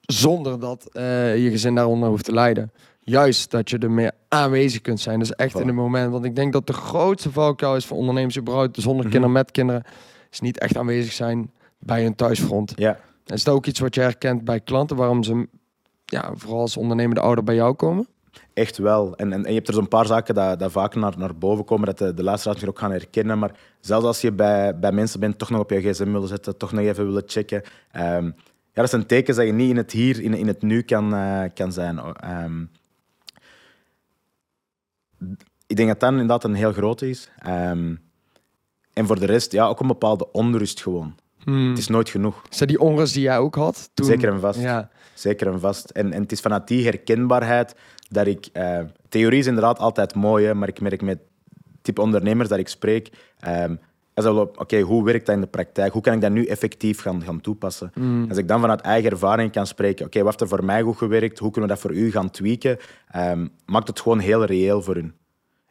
zonder 0.00 0.60
dat 0.60 0.88
eh, 0.92 1.36
je 1.42 1.50
gezin 1.50 1.74
daaronder 1.74 2.08
hoeft 2.08 2.24
te 2.24 2.32
lijden. 2.32 2.72
Juist 3.00 3.50
dat 3.50 3.70
je 3.70 3.78
er 3.78 3.90
meer 3.90 4.12
aanwezig 4.28 4.80
kunt 4.80 5.00
zijn. 5.00 5.18
Dus 5.18 5.34
echt 5.34 5.60
in 5.60 5.66
het 5.66 5.76
moment. 5.76 6.12
Want 6.12 6.24
ik 6.24 6.36
denk 6.36 6.52
dat 6.52 6.66
de 6.66 6.72
grootste 6.72 7.32
valkuil 7.32 7.76
is 7.76 7.86
voor 7.86 7.96
ondernemers 7.96 8.38
überhaupt, 8.38 8.76
zonder 8.80 9.00
Mhm. 9.02 9.10
kinderen, 9.10 9.32
met 9.36 9.50
kinderen, 9.50 9.82
is 10.30 10.40
niet 10.40 10.58
echt 10.58 10.76
aanwezig 10.76 11.12
zijn 11.12 11.50
bij 11.78 12.02
hun 12.02 12.14
thuisfront. 12.14 12.72
Ja, 12.76 12.98
Is 13.26 13.44
dat 13.44 13.54
ook 13.54 13.66
iets 13.66 13.78
wat 13.80 13.94
je 13.94 14.00
herkent 14.00 14.44
bij 14.44 14.60
klanten, 14.60 14.96
waarom 14.96 15.22
ze 15.22 15.48
ja, 16.04 16.30
vooral 16.34 16.60
als 16.60 16.76
ondernemende 16.76 17.20
ouder 17.20 17.44
bij 17.44 17.54
jou 17.54 17.74
komen? 17.74 18.08
Echt 18.54 18.78
wel. 18.78 19.16
En, 19.16 19.32
en, 19.32 19.44
en 19.44 19.48
je 19.48 19.56
hebt 19.56 19.68
er 19.68 19.74
zo'n 19.74 19.88
paar 19.88 20.06
zaken 20.06 20.34
dat, 20.34 20.58
dat 20.58 20.72
vaak 20.72 20.94
naar, 20.94 21.18
naar 21.18 21.36
boven 21.36 21.64
komen, 21.64 21.86
dat 21.86 21.98
de, 21.98 22.14
de 22.14 22.22
luisteraars 22.22 22.66
ook 22.66 22.78
gaan 22.78 22.90
herkennen. 22.90 23.38
Maar 23.38 23.52
zelfs 23.80 24.06
als 24.06 24.20
je 24.20 24.32
bij, 24.32 24.78
bij 24.78 24.92
mensen 24.92 25.20
bent, 25.20 25.38
toch 25.38 25.50
nog 25.50 25.60
op 25.60 25.70
je 25.70 25.80
gsm 25.80 26.12
willen 26.12 26.28
zetten, 26.28 26.56
toch 26.56 26.72
nog 26.72 26.84
even 26.84 27.06
willen 27.06 27.22
checken. 27.26 27.62
Ehm, 27.92 28.24
ja, 28.72 28.84
dat 28.84 28.90
zijn 28.90 29.06
tekens 29.06 29.36
dat 29.36 29.46
je 29.46 29.52
niet 29.52 29.70
in 29.70 29.76
het 29.76 29.92
hier, 29.92 30.20
in, 30.20 30.34
in 30.34 30.46
het 30.46 30.62
nu 30.62 30.82
kan, 30.82 31.14
eh, 31.14 31.42
kan 31.54 31.72
zijn. 31.72 31.98
Ehm, 31.98 32.62
ik 35.66 35.76
denk 35.76 35.88
dat 35.88 36.00
dat 36.00 36.10
inderdaad 36.10 36.44
een 36.44 36.54
heel 36.54 36.72
grote 36.72 37.08
is. 37.08 37.30
Ehm, 37.38 37.94
en 38.92 39.06
voor 39.06 39.18
de 39.18 39.26
rest, 39.26 39.52
ja, 39.52 39.66
ook 39.66 39.80
een 39.80 39.86
bepaalde 39.86 40.32
onrust 40.32 40.82
gewoon. 40.82 41.14
Hmm. 41.44 41.68
Het 41.68 41.78
is 41.78 41.88
nooit 41.88 42.08
genoeg. 42.08 42.42
Is 42.50 42.58
dat 42.58 42.68
die 42.68 42.80
onrust 42.80 43.14
die 43.14 43.22
jij 43.22 43.38
ook 43.38 43.54
had? 43.54 43.90
Toen? 43.94 44.06
Zeker 44.06 44.32
en 44.32 44.40
vast. 44.40 44.60
Ja. 44.60 44.90
Zeker 45.14 45.46
en 45.46 45.60
vast. 45.60 45.90
En, 45.90 46.12
en 46.12 46.22
het 46.22 46.32
is 46.32 46.40
vanuit 46.40 46.68
die 46.68 46.84
herkenbaarheid 46.84 47.74
dat 48.08 48.26
ik... 48.26 48.48
eh, 48.52 48.80
theorie 49.08 49.38
is 49.38 49.46
inderdaad 49.46 49.78
altijd 49.78 50.14
mooi, 50.14 50.46
hè, 50.46 50.54
maar 50.54 50.68
ik 50.68 50.80
merk 50.80 51.02
met 51.02 51.18
het 51.18 51.26
type 51.82 52.00
ondernemers 52.00 52.48
dat 52.48 52.58
ik 52.58 52.68
spreek... 52.68 53.10
op, 54.14 54.60
Oké, 54.60 54.80
hoe 54.80 55.04
werkt 55.04 55.26
dat 55.26 55.34
in 55.34 55.40
de 55.40 55.46
praktijk? 55.46 55.92
Hoe 55.92 56.02
kan 56.02 56.14
ik 56.14 56.20
dat 56.20 56.30
nu 56.30 56.44
effectief 56.44 57.00
gaan, 57.00 57.22
gaan 57.22 57.40
toepassen? 57.40 57.92
Mm. 57.94 58.26
Als 58.28 58.38
ik 58.38 58.48
dan 58.48 58.60
vanuit 58.60 58.80
eigen 58.80 59.10
ervaring 59.10 59.52
kan 59.52 59.66
spreken... 59.66 60.06
Oké, 60.06 60.18
wat 60.18 60.26
heeft 60.26 60.40
er 60.40 60.56
voor 60.56 60.64
mij 60.64 60.82
goed 60.82 60.96
gewerkt? 60.96 61.38
Hoe 61.38 61.50
kunnen 61.50 61.70
we 61.70 61.76
dat 61.76 61.84
voor 61.84 61.94
u 61.94 62.10
gaan 62.10 62.30
tweaken? 62.30 62.78
ehm, 63.10 63.46
maakt 63.66 63.88
het 63.88 64.00
gewoon 64.00 64.18
heel 64.18 64.44
reëel 64.44 64.82
voor 64.82 64.94
hun. 64.94 65.14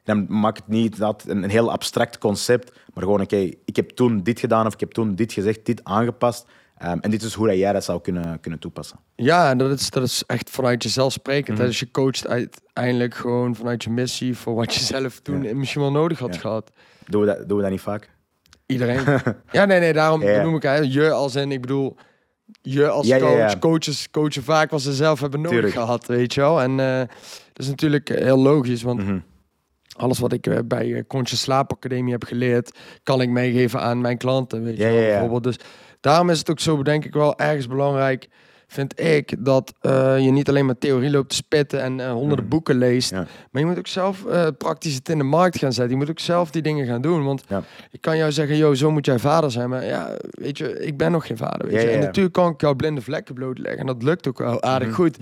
En 0.04 0.28
dan 0.28 0.40
maakt 0.40 0.58
het 0.58 0.68
niet 0.68 0.98
dat 0.98 1.24
een, 1.28 1.44
een 1.44 1.50
heel 1.50 1.72
abstract 1.72 2.18
concept, 2.18 2.72
maar 2.94 3.04
gewoon, 3.04 3.22
oké, 3.22 3.52
ik 3.66 3.76
heb 3.76 3.90
toen 3.90 4.24
dit 4.24 4.40
gedaan 4.40 4.66
of 4.66 4.74
ik 4.74 4.80
heb 4.80 4.92
toen 4.92 5.16
dit 5.16 5.34
gezegd, 5.34 5.66
dit 5.66 5.84
aangepast. 5.84 6.48
Ehm, 6.78 6.98
en 7.02 7.10
dit 7.12 7.22
is 7.24 7.34
hoe 7.34 7.48
dat 7.48 7.58
jij 7.58 7.74
dat 7.74 7.84
zou 7.84 8.02
kunnen, 8.02 8.40
kunnen 8.40 8.60
toepassen. 8.60 9.00
Ja, 9.16 9.50
en 9.50 9.58
dat 9.58 9.80
is, 9.80 9.90
dat 9.90 10.04
is 10.04 10.24
echt 10.28 10.50
vanuit 10.50 10.84
jezelf 10.84 11.12
sprekend. 11.12 11.58
hè. 11.58 11.64
Mhm. 11.64 11.66
Dus 11.72 11.80
je 11.80 11.92
coacht 11.92 12.28
uiteindelijk 12.28 13.14
gewoon 13.16 13.56
vanuit 13.56 13.84
je 13.84 13.90
missie 13.90 14.38
voor 14.38 14.56
wat 14.56 14.74
je 14.74 14.80
zelf 14.84 15.20
toen 15.24 15.44
Ja. 15.44 15.56
misschien 15.56 15.82
wel 15.82 15.92
nodig 15.92 16.20
had 16.20 16.34
Ja. 16.34 16.40
gehad. 16.42 16.72
Doen 17.06 17.22
we 17.22 17.28
dat, 17.28 17.48
doen 17.48 17.58
we 17.58 17.64
dat 17.64 17.72
niet 17.72 17.82
vaak? 17.82 18.10
Iedereen. 18.66 19.04
ja, 19.52 19.66
nee, 19.66 19.80
nee, 19.80 19.94
daarom 19.94 20.22
Ja, 20.24 20.42
noem 20.44 20.56
ik 20.56 20.64
je 20.92 21.12
als 21.12 21.36
in, 21.36 21.52
ik 21.52 21.62
bedoel, 21.62 21.96
je 22.62 22.90
als 22.90 23.10
coach, 23.18 23.60
coaches 23.60 24.10
coachen 24.12 24.44
vaak 24.44 24.70
wat 24.72 24.82
ze 24.82 24.94
zelf 24.94 25.20
hebben 25.20 25.40
nodig 25.42 25.56
Tuurlijk. 25.58 25.74
gehad, 25.80 26.06
weet 26.08 26.34
je 26.34 26.42
wel. 26.42 26.62
En 26.62 26.80
eh, 26.80 26.98
dat 27.54 27.66
is 27.66 27.68
natuurlijk 27.68 28.08
heel 28.10 28.38
logisch, 28.40 28.82
want 28.82 29.00
Mhm. 29.04 29.20
alles 29.98 30.20
wat 30.20 30.34
ik 30.34 30.48
eh, 30.48 30.58
bij 30.66 30.94
eh, 30.94 31.04
Conscious 31.08 31.42
Slaap 31.42 31.72
Academie 31.72 32.12
heb 32.12 32.24
geleerd, 32.24 32.78
kan 33.04 33.22
ik 33.22 33.30
meegeven 33.30 33.82
aan 33.82 34.02
mijn 34.02 34.18
klanten, 34.18 34.64
weet 34.64 34.78
je 34.78 34.84
Ja, 34.84 34.90
wel, 34.90 34.98
ja, 34.98 35.04
ja. 35.06 35.10
bijvoorbeeld. 35.12 35.44
Dus 35.44 35.66
daarom 36.02 36.30
is 36.30 36.40
het 36.40 36.50
ook 36.50 36.60
zo, 36.60 36.84
denk 36.84 37.06
ik 37.06 37.14
wel, 37.14 37.38
ergens 37.38 37.68
belangrijk, 37.68 38.28
vind 38.70 39.00
ik, 39.00 39.46
dat 39.46 39.74
eh, 39.82 40.20
je 40.20 40.32
niet 40.32 40.50
alleen 40.50 40.66
maar 40.66 40.78
theorie 40.78 41.10
loopt 41.10 41.30
te 41.30 41.36
spitten 41.36 41.82
en 41.82 42.00
eh, 42.00 42.12
honderden 42.12 42.40
Mhm. 42.46 42.48
boeken 42.54 42.76
leest, 42.78 43.10
Ja. 43.10 43.26
maar 43.52 43.62
je 43.62 43.68
moet 43.68 43.78
ook 43.78 43.88
zelf 43.88 44.26
eh, 44.26 44.48
praktisch 44.58 44.94
het 44.94 45.10
in 45.10 45.18
de 45.18 45.24
markt 45.24 45.58
gaan 45.58 45.74
zetten. 45.74 45.92
Je 45.94 45.98
moet 46.00 46.10
ook 46.10 46.20
zelf 46.20 46.52
die 46.52 46.62
dingen 46.62 46.86
gaan 46.86 47.02
doen, 47.02 47.24
want 47.24 47.44
Ja. 47.48 47.64
ik 47.92 48.02
kan 48.02 48.18
jou 48.18 48.32
zeggen, 48.32 48.58
yo, 48.58 48.74
zo 48.74 48.92
moet 48.92 49.06
jij 49.06 49.20
vader 49.20 49.52
zijn, 49.52 49.70
maar 49.70 49.86
ja, 49.86 50.16
weet 50.30 50.58
je, 50.58 50.80
ik 50.86 50.98
ben 50.98 51.12
nog 51.12 51.28
geen 51.28 51.38
vader, 51.38 51.68
weet 51.68 51.82
je. 51.82 51.90
En 51.90 52.00
natuurlijk 52.00 52.34
kan 52.36 52.52
ik 52.52 52.62
jouw 52.62 52.74
blinde 52.76 53.02
vlekken 53.02 53.36
blootleggen 53.36 53.80
en 53.80 53.86
dat 53.86 54.04
lukt 54.04 54.28
ook 54.28 54.38
wel 54.38 54.62
aardig 54.64 54.88
Mhm. 54.88 54.96
goed. 54.98 55.18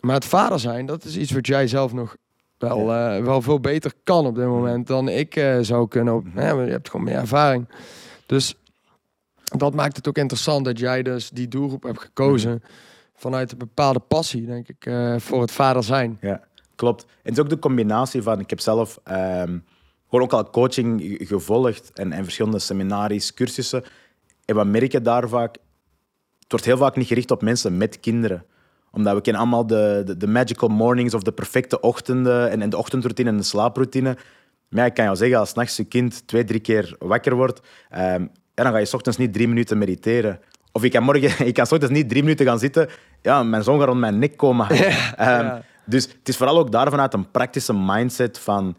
Maar 0.00 0.14
het 0.14 0.24
vader 0.24 0.60
zijn, 0.60 0.86
dat 0.86 1.04
is 1.04 1.16
iets 1.16 1.32
wat 1.32 1.46
jij 1.46 1.66
zelf 1.66 1.92
nog 1.92 2.16
wel, 2.58 2.86
wel 3.22 3.42
veel 3.42 3.60
beter 3.60 3.92
kan 4.04 4.26
op 4.26 4.34
dit 4.34 4.46
moment 4.46 4.86
dan 4.86 5.08
ik 5.08 5.44
zou 5.60 5.88
kunnen. 5.88 6.14
Op, 6.14 6.24
Mhm. 6.24 6.38
hè, 6.38 6.50
je 6.50 6.70
hebt 6.70 6.90
gewoon 6.90 7.06
meer 7.06 7.16
ervaring. 7.16 7.68
Dus 8.26 8.54
dat 9.58 9.74
maakt 9.74 9.96
het 9.96 10.08
ook 10.08 10.18
interessant 10.18 10.64
dat 10.64 10.78
jij 10.78 11.02
dus 11.02 11.30
die 11.30 11.48
doelgroep 11.48 11.82
hebt 11.82 12.00
gekozen 12.00 12.50
Mhm. 12.50 12.58
vanuit 13.14 13.52
een 13.52 13.58
bepaalde 13.58 13.98
passie, 14.00 14.46
denk 14.46 14.68
ik, 14.68 14.86
eh, 14.86 15.14
voor 15.18 15.40
het 15.40 15.52
vader 15.52 15.82
zijn. 15.84 16.18
Ja, 16.20 16.40
klopt. 16.74 17.02
En 17.02 17.08
het 17.22 17.32
is 17.32 17.38
ook 17.38 17.48
de 17.50 17.58
combinatie 17.58 18.22
van... 18.22 18.40
Ik 18.40 18.50
heb 18.50 18.60
zelf 18.60 18.98
ehm, 19.04 19.58
gewoon 20.08 20.24
ook 20.24 20.32
al 20.32 20.50
coaching 20.50 21.00
ge- 21.00 21.24
gevolgd 21.26 21.90
en, 21.92 22.12
en 22.12 22.22
verschillende 22.24 22.58
seminaries, 22.58 23.34
cursussen. 23.34 23.84
En 24.44 24.54
wat 24.54 24.66
merk 24.66 24.92
je 24.92 25.02
daar 25.02 25.28
vaak? 25.28 25.54
Het 26.38 26.50
wordt 26.52 26.64
heel 26.64 26.76
vaak 26.76 26.96
niet 26.96 27.06
gericht 27.06 27.30
op 27.30 27.42
mensen 27.42 27.76
met 27.76 28.00
kinderen. 28.00 28.44
Omdat 28.90 29.14
we 29.14 29.20
kennen 29.20 29.42
allemaal 29.42 29.66
de, 29.66 30.02
de, 30.04 30.16
de 30.16 30.26
magical 30.26 30.68
mornings 30.68 31.14
of 31.14 31.22
de 31.22 31.32
perfecte 31.32 31.80
ochtenden 31.80 32.50
en, 32.50 32.62
en 32.62 32.70
de 32.70 32.76
ochtendroutine 32.76 33.28
en 33.30 33.36
de 33.36 33.42
slaaproutine. 33.42 34.16
Maar 34.68 34.80
ja, 34.82 34.84
ik 34.84 34.94
kan 34.94 35.04
jou 35.04 35.16
zeggen, 35.16 35.38
als 35.38 35.54
nachts 35.54 35.76
je 35.76 35.84
kind 35.84 36.26
twee, 36.26 36.44
drie 36.44 36.60
keer 36.60 36.96
wakker 36.98 37.34
wordt, 37.34 37.60
ehm, 37.90 38.26
ja, 38.54 38.62
dan 38.62 38.72
ga 38.72 38.78
je 38.78 38.92
ochtends 38.92 39.18
niet 39.18 39.32
drie 39.32 39.48
minuten 39.48 39.78
mediteren. 39.78 40.40
Of 40.72 40.84
ik 40.84 40.90
kan 40.90 41.02
morgen, 41.02 41.46
ik 41.46 41.54
kan 41.54 41.64
ochtends 41.64 41.94
niet 41.94 42.08
drie 42.08 42.22
minuten 42.22 42.46
gaan 42.46 42.58
zitten. 42.58 42.88
Ja, 43.22 43.42
mijn 43.42 43.62
zoon 43.62 43.78
gaat 43.78 43.88
rond 43.88 44.00
mijn 44.00 44.18
nek 44.18 44.36
komen. 44.36 44.68
Ehm. 45.16 45.60
Dus 45.86 46.04
het 46.04 46.28
is 46.28 46.36
vooral 46.36 46.58
ook 46.58 46.72
daar 46.72 46.90
vanuit 46.90 47.14
een 47.14 47.30
praktische 47.30 47.74
mindset 47.74 48.38
van... 48.38 48.76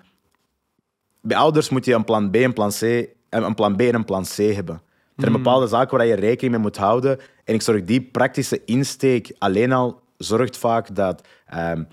Bij 1.21 1.37
ouders 1.37 1.69
moet 1.69 1.85
je 1.85 1.93
een 1.93 2.03
plan 2.03 2.31
B, 2.31 2.35
een 2.35 2.53
plan 2.53 2.69
C, 2.69 2.81
en 3.29 3.43
een 3.43 3.55
plan 3.55 3.75
B 3.75 3.81
en 3.81 3.95
een 3.95 4.05
plan 4.05 4.23
C 4.23 4.35
hebben. 4.35 4.75
Er 5.15 5.21
zijn 5.21 5.31
bepaalde 5.31 5.67
zaken 5.67 5.97
waar 5.97 6.05
je 6.05 6.15
rekening 6.15 6.53
mee 6.53 6.61
moet 6.61 6.77
houden. 6.77 7.19
En 7.43 7.53
ik 7.53 7.61
zorg 7.61 7.83
die 7.83 8.01
praktische 8.01 8.61
insteek 8.65 9.35
alleen 9.37 9.71
al 9.71 10.01
zorgt 10.17 10.57
vaak 10.57 10.95
dat 10.95 11.27
ehm, 11.45 11.83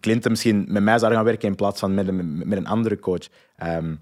cliënten 0.00 0.30
misschien 0.30 0.64
met 0.68 0.82
mij 0.82 0.98
zouden 0.98 1.18
gaan 1.18 1.28
werken 1.28 1.48
in 1.48 1.54
plaats 1.54 1.80
van 1.80 1.94
met 1.94 2.08
een, 2.08 2.48
met 2.48 2.58
een 2.58 2.66
andere 2.66 2.98
coach. 2.98 3.28
Ehm, 3.56 3.94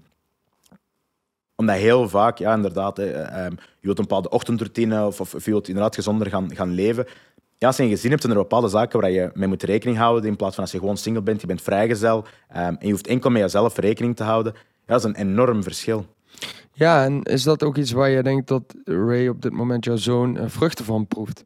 omdat 1.61 1.75
heel 1.75 2.09
vaak, 2.09 2.37
ja, 2.37 2.53
inderdaad, 2.53 2.97
hè, 2.97 3.11
ehm, 3.11 3.51
je 3.51 3.87
wilt 3.87 3.97
een 3.97 4.05
bepaalde 4.07 4.29
ochtendroutine 4.29 5.05
of, 5.05 5.19
of, 5.19 5.35
of 5.35 5.45
je 5.45 5.51
wilt 5.51 5.67
inderdaad 5.67 5.95
gezonder 5.95 6.27
gaan, 6.27 6.55
gaan 6.55 6.71
leven. 6.71 7.05
Ja, 7.57 7.67
als 7.67 7.77
je 7.77 7.83
een 7.83 7.89
gezin 7.89 8.09
hebt, 8.09 8.21
zijn 8.21 8.33
er 8.33 8.41
bepaalde 8.41 8.67
zaken 8.67 8.99
waar 8.99 9.11
je 9.11 9.31
mee 9.33 9.47
moet 9.47 9.63
rekening 9.63 9.97
houden. 9.97 10.29
In 10.29 10.35
plaats 10.35 10.55
van 10.55 10.63
als 10.63 10.73
je 10.73 10.79
gewoon 10.79 10.97
single 10.97 11.21
bent, 11.21 11.41
je 11.41 11.47
bent 11.47 11.61
vrijgezel 11.61 12.25
ehm, 12.47 12.65
en 12.65 12.77
je 12.79 12.91
hoeft 12.91 13.07
enkel 13.07 13.29
met 13.29 13.41
jezelf 13.41 13.77
rekening 13.77 14.15
te 14.15 14.23
houden. 14.23 14.53
Ja, 14.55 14.61
dat 14.85 14.99
is 14.99 15.03
een 15.03 15.15
enorm 15.15 15.63
verschil. 15.63 16.05
Ja, 16.73 17.03
en 17.03 17.23
is 17.23 17.43
dat 17.43 17.63
ook 17.63 17.77
iets 17.77 17.91
waar 17.91 18.09
je 18.09 18.23
denkt 18.23 18.47
dat 18.47 18.75
Ray 18.83 19.27
op 19.27 19.41
dit 19.41 19.51
moment 19.51 19.85
jouw 19.85 19.95
zoon 19.95 20.37
eh, 20.37 20.45
vruchten 20.47 20.85
van 20.85 21.07
proeft? 21.07 21.45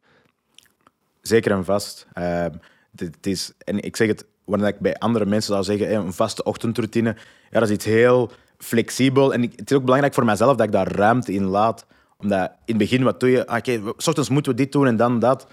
Zeker 1.21 1.51
en 1.51 1.65
vast. 1.65 2.07
Het, 2.13 2.59
het 2.99 3.27
is, 3.27 3.53
en 3.57 3.79
ik 3.79 3.95
zeg 3.95 4.07
het, 4.07 4.25
wanneer 4.45 4.67
ik 4.67 4.79
bij 4.79 4.95
andere 4.95 5.25
mensen 5.25 5.53
zou 5.53 5.63
zeggen, 5.63 5.95
een 5.95 6.13
vaste 6.13 6.43
ochtendroutine, 6.43 7.15
ja, 7.49 7.59
dat 7.59 7.69
is 7.69 7.75
iets 7.75 7.85
heel 7.85 8.31
flexibel. 8.65 9.33
En 9.33 9.41
het 9.41 9.71
is 9.71 9.77
ook 9.77 9.83
belangrijk 9.83 10.13
voor 10.13 10.25
mijzelf 10.25 10.55
dat 10.55 10.65
ik 10.65 10.71
daar 10.71 10.91
ruimte 10.91 11.33
in 11.33 11.43
laat. 11.43 11.85
Omdat 12.17 12.39
in 12.41 12.51
het 12.65 12.77
begin, 12.77 13.03
wat 13.03 13.19
doe 13.19 13.29
je? 13.29 13.47
Ah, 13.47 13.57
Oké, 13.57 13.81
s 13.97 14.07
ochtends 14.07 14.29
moeten 14.29 14.51
we 14.51 14.57
dit 14.57 14.71
doen 14.71 14.87
en 14.87 14.97
dan 14.97 15.19
dat. 15.19 15.47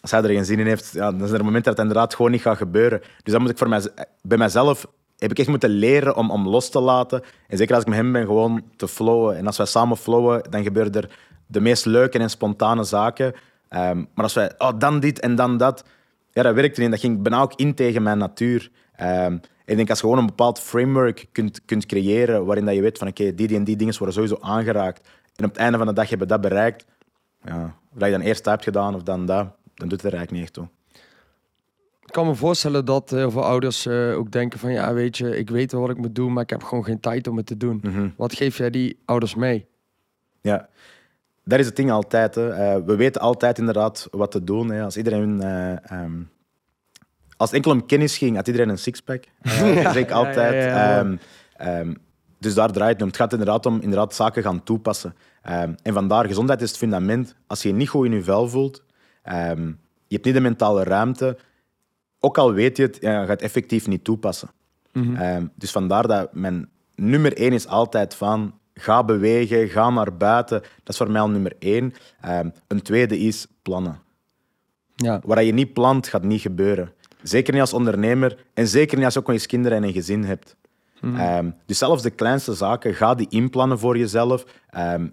Als 0.00 0.10
hij 0.10 0.22
er 0.22 0.28
geen 0.28 0.44
zin 0.44 0.58
in 0.58 0.66
heeft, 0.66 0.92
ja, 0.92 1.10
dan 1.10 1.24
is 1.24 1.30
er 1.30 1.38
een 1.38 1.44
moment 1.44 1.64
dat 1.64 1.76
het 1.76 1.86
inderdaad 1.86 2.14
gewoon 2.14 2.30
niet 2.30 2.40
gaat 2.40 2.56
gebeuren. 2.56 3.00
Dus 3.22 3.32
dan 3.32 3.42
moet 3.42 3.50
ik 3.50 3.58
voor 3.58 3.68
mij, 3.68 3.82
bij 4.22 4.38
mezelf 4.38 4.86
heb 5.18 5.30
ik 5.30 5.38
echt 5.38 5.48
moeten 5.48 5.70
leren 5.70 6.16
om, 6.16 6.30
om 6.30 6.48
los 6.48 6.70
te 6.70 6.80
laten. 6.80 7.22
En 7.48 7.56
zeker 7.56 7.74
als 7.74 7.82
ik 7.82 7.88
met 7.88 7.98
hem 7.98 8.12
ben, 8.12 8.26
gewoon 8.26 8.62
te 8.76 8.88
flowen. 8.88 9.36
En 9.36 9.46
als 9.46 9.56
wij 9.56 9.66
samen 9.66 9.96
flowen, 9.96 10.42
dan 10.50 10.62
gebeuren 10.62 10.92
er 10.92 11.18
de 11.46 11.60
meest 11.60 11.84
leuke 11.84 12.18
en 12.18 12.30
spontane 12.30 12.84
zaken. 12.84 13.34
Ehm, 13.68 13.96
maar 13.96 14.24
als 14.24 14.34
wij, 14.34 14.52
oh, 14.58 14.70
dan 14.78 15.00
dit 15.00 15.20
en 15.20 15.34
dan 15.34 15.56
dat, 15.56 15.84
ja, 16.30 16.42
dat 16.42 16.54
werkte 16.54 16.80
niet. 16.80 16.90
Dat 16.90 17.00
ging 17.00 17.22
bijna 17.22 17.40
ook 17.40 17.54
in 17.54 17.74
tegen 17.74 18.02
mijn 18.02 18.18
natuur. 18.18 18.70
Ehm, 18.96 19.38
ik 19.70 19.76
denk 19.76 19.88
als 19.88 19.98
je 19.98 20.04
gewoon 20.04 20.20
een 20.20 20.26
bepaald 20.26 20.60
framework 20.60 21.26
kunt, 21.32 21.64
kunt 21.64 21.86
creëren 21.86 22.44
waarin 22.44 22.64
dat 22.64 22.74
je 22.74 22.80
weet 22.80 22.98
van 22.98 23.08
oké, 23.08 23.34
die, 23.34 23.46
die 23.46 23.56
en 23.56 23.64
die 23.64 23.76
dingen 23.76 23.98
worden 23.98 24.14
sowieso 24.14 24.38
aangeraakt. 24.40 25.08
En 25.36 25.44
op 25.44 25.50
het 25.50 25.60
einde 25.60 25.78
van 25.78 25.86
de 25.86 25.92
dag 25.92 26.10
heb 26.10 26.20
je 26.20 26.26
dat 26.26 26.40
bereikt. 26.40 26.86
Ja, 27.44 27.76
of 27.92 27.98
dat 27.98 28.08
je 28.08 28.14
dan 28.14 28.24
eerst 28.24 28.44
dat 28.44 28.52
hebt 28.52 28.64
gedaan 28.64 28.94
of 28.94 29.02
dan 29.02 29.26
dat, 29.26 29.48
dan 29.74 29.88
doet 29.88 30.02
het 30.02 30.12
er 30.12 30.18
eigenlijk 30.18 30.30
niet 30.30 30.42
echt 30.42 30.52
toe. 30.52 30.68
Ik 32.04 32.12
kan 32.12 32.26
me 32.26 32.34
voorstellen 32.34 32.84
dat 32.84 33.10
heel 33.10 33.30
veel 33.30 33.44
ouders 33.44 33.86
eh, 33.86 34.16
ook 34.16 34.30
denken 34.30 34.58
van 34.58 34.72
ja, 34.72 34.94
weet 34.94 35.16
je, 35.16 35.36
ik 35.38 35.50
weet 35.50 35.72
wel 35.72 35.80
wat 35.80 35.90
ik 35.90 35.96
moet 35.96 36.14
doen, 36.14 36.32
maar 36.32 36.42
ik 36.42 36.50
heb 36.50 36.62
gewoon 36.62 36.84
geen 36.84 37.00
tijd 37.00 37.26
om 37.26 37.36
het 37.36 37.46
te 37.46 37.56
doen. 37.56 37.80
Mhm. 37.82 38.08
Wat 38.16 38.34
geef 38.34 38.56
jij 38.56 38.70
die 38.70 38.98
ouders 39.04 39.34
mee? 39.34 39.66
Ja, 40.40 40.68
dat 41.44 41.58
is 41.58 41.66
het 41.66 41.76
ding 41.76 41.90
altijd. 41.90 42.34
Hè. 42.34 42.48
Eh, 42.48 42.82
we 42.84 42.96
weten 42.96 43.20
altijd 43.20 43.58
inderdaad 43.58 44.08
wat 44.10 44.30
te 44.30 44.44
doen. 44.44 44.70
Hè. 44.70 44.82
Als 44.82 44.96
iedereen... 44.96 45.42
eh, 45.42 45.90
ehm, 45.90 46.20
als 47.40 47.50
het 47.50 47.58
enkel 47.58 47.72
om 47.72 47.86
kennis 47.86 48.18
ging, 48.18 48.36
had 48.36 48.46
iedereen 48.46 48.68
een 48.68 48.78
sixpack. 48.78 49.24
Uh, 49.42 49.52
zeg 49.60 49.96
ik 49.96 50.10
altijd. 50.10 50.64
ja. 50.64 50.98
Ehm, 50.98 51.16
ehm, 51.56 51.94
dus 52.38 52.54
daar 52.54 52.72
draait 52.72 52.92
het 52.92 53.02
om. 53.02 53.06
Het 53.08 53.16
gaat 53.16 53.32
inderdaad 53.32 53.66
om 53.66 53.80
inderdaad 53.80 54.14
zaken 54.14 54.42
gaan 54.42 54.62
toepassen. 54.62 55.14
Ehm, 55.42 55.72
en 55.82 55.92
vandaar, 55.92 56.26
gezondheid 56.26 56.62
is 56.62 56.68
het 56.68 56.78
fundament. 56.78 57.34
Als 57.46 57.62
je 57.62 57.68
je 57.68 57.74
niet 57.74 57.88
goed 57.88 58.06
in 58.06 58.12
je 58.12 58.22
vel 58.22 58.48
voelt, 58.48 58.82
je 59.24 59.76
hebt 60.08 60.24
niet 60.24 60.34
de 60.34 60.40
mentale 60.40 60.82
ruimte, 60.82 61.38
ook 62.18 62.38
al 62.38 62.52
weet 62.52 62.76
je 62.76 62.82
het, 62.82 62.96
je 63.00 63.06
gaat 63.06 63.28
het 63.28 63.42
effectief 63.42 63.86
niet 63.86 64.04
toepassen. 64.04 64.50
Ehm, 64.92 65.46
dus 65.54 65.70
vandaar 65.70 66.06
dat 66.06 66.34
mijn 66.34 66.68
nummer 66.94 67.36
één 67.36 67.52
is 67.52 67.66
altijd 67.66 68.14
van 68.14 68.54
ga 68.74 69.04
bewegen, 69.04 69.68
ga 69.68 69.90
naar 69.90 70.16
buiten. 70.16 70.60
Dat 70.60 70.88
is 70.88 70.96
voor 70.96 71.10
mij 71.10 71.20
al 71.20 71.30
nummer 71.30 71.56
één. 71.58 71.92
Een 72.66 72.82
tweede 72.82 73.18
is 73.18 73.46
plannen. 73.62 74.00
Ja, 74.94 75.20
Wat 75.24 75.44
je 75.44 75.52
niet 75.52 75.72
plant, 75.72 76.08
gaat 76.08 76.24
niet 76.24 76.40
gebeuren. 76.40 76.92
Zeker 77.22 77.52
niet 77.52 77.62
als 77.62 77.72
ondernemer 77.72 78.44
en 78.54 78.68
zeker 78.68 78.96
niet 78.96 79.04
als 79.04 79.14
je 79.14 79.20
ook 79.20 79.26
nog 79.26 79.36
eens 79.36 79.46
kinderen 79.46 79.78
en 79.78 79.84
een 79.84 79.92
gezin 79.92 80.24
hebt. 80.24 80.56
Ehm, 81.02 81.50
dus 81.66 81.78
zelfs 81.78 82.02
de 82.02 82.10
kleinste 82.10 82.54
zaken, 82.54 82.94
ga 82.94 83.14
die 83.14 83.26
inplannen 83.30 83.78
voor 83.78 83.98
jezelf. 83.98 84.44
Ehm, 84.70 85.08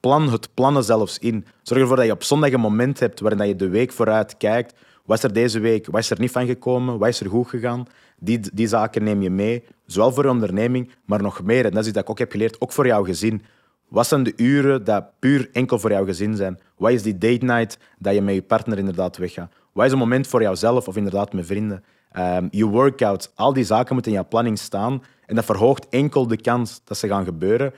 plan 0.00 0.32
het 0.32 0.54
plannen 0.54 0.84
zelfs 0.84 1.18
in. 1.18 1.46
Zorg 1.62 1.80
ervoor 1.80 1.96
dat 1.96 2.04
je 2.04 2.12
op 2.12 2.22
zondag 2.22 2.52
een 2.52 2.60
moment 2.60 3.00
hebt 3.00 3.20
waarin 3.20 3.38
dat 3.38 3.48
je 3.48 3.56
de 3.56 3.68
week 3.68 3.92
vooruit 3.92 4.36
kijkt. 4.36 4.74
Wat 5.04 5.16
is 5.16 5.24
er 5.24 5.32
deze 5.32 5.60
week? 5.60 5.86
Wat 5.86 6.00
is 6.00 6.10
er 6.10 6.20
niet 6.20 6.30
van 6.30 6.46
gekomen? 6.46 6.98
Wat 6.98 7.08
is 7.08 7.20
er 7.20 7.28
goed 7.28 7.48
gegaan? 7.48 7.86
Die, 8.18 8.40
die 8.52 8.66
zaken 8.66 9.04
neem 9.04 9.22
je 9.22 9.30
mee, 9.30 9.64
zowel 9.86 10.12
voor 10.12 10.24
je 10.24 10.30
onderneming, 10.30 10.90
maar 11.04 11.22
nog 11.22 11.42
meer. 11.42 11.64
En 11.64 11.70
dat 11.70 11.80
is 11.80 11.86
iets 11.86 11.94
dat 11.94 12.02
ik 12.02 12.10
ook 12.10 12.18
heb 12.18 12.30
geleerd, 12.30 12.60
ook 12.60 12.72
voor 12.72 12.86
jouw 12.86 13.04
gezin. 13.04 13.42
Wat 13.88 14.06
zijn 14.06 14.22
de 14.22 14.32
uren 14.36 14.84
dat 14.84 15.18
puur 15.18 15.48
enkel 15.52 15.78
voor 15.78 15.90
jouw 15.90 16.04
gezin 16.04 16.36
zijn? 16.36 16.60
Wat 16.76 16.90
is 16.90 17.02
die 17.02 17.18
date 17.18 17.44
night 17.44 17.78
dat 17.98 18.14
je 18.14 18.22
met 18.22 18.34
je 18.34 18.42
partner 18.42 18.78
inderdaad 18.78 19.16
weggaat? 19.16 19.52
Wat 19.72 19.86
is 19.86 19.92
een 19.92 19.98
moment 19.98 20.26
voor 20.26 20.42
jouzelf 20.42 20.88
of 20.88 20.96
inderdaad 20.96 21.32
met 21.32 21.46
vrienden? 21.46 21.84
Ehm, 22.12 22.46
je 22.50 22.64
workouts, 22.66 23.30
al 23.34 23.52
die 23.52 23.64
zaken 23.64 23.94
moeten 23.94 24.12
in 24.12 24.18
jouw 24.18 24.28
planning 24.28 24.58
staan. 24.58 25.02
En 25.26 25.34
dat 25.34 25.44
verhoogt 25.44 25.88
enkel 25.88 26.26
de 26.26 26.40
kans 26.40 26.80
dat 26.84 26.98
ze 26.98 27.08
gaan 27.08 27.24
gebeuren. 27.24 27.74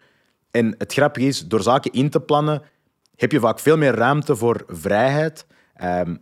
En 0.50 0.74
het 0.78 0.92
grappige 0.92 1.26
is, 1.26 1.48
door 1.48 1.62
zaken 1.62 1.92
in 1.92 2.10
te 2.10 2.20
plannen, 2.20 2.62
heb 3.16 3.32
je 3.32 3.40
vaak 3.40 3.58
veel 3.58 3.76
meer 3.76 3.94
ruimte 3.94 4.36
voor 4.36 4.64
vrijheid. 4.66 5.46
Ehm, 5.74 6.16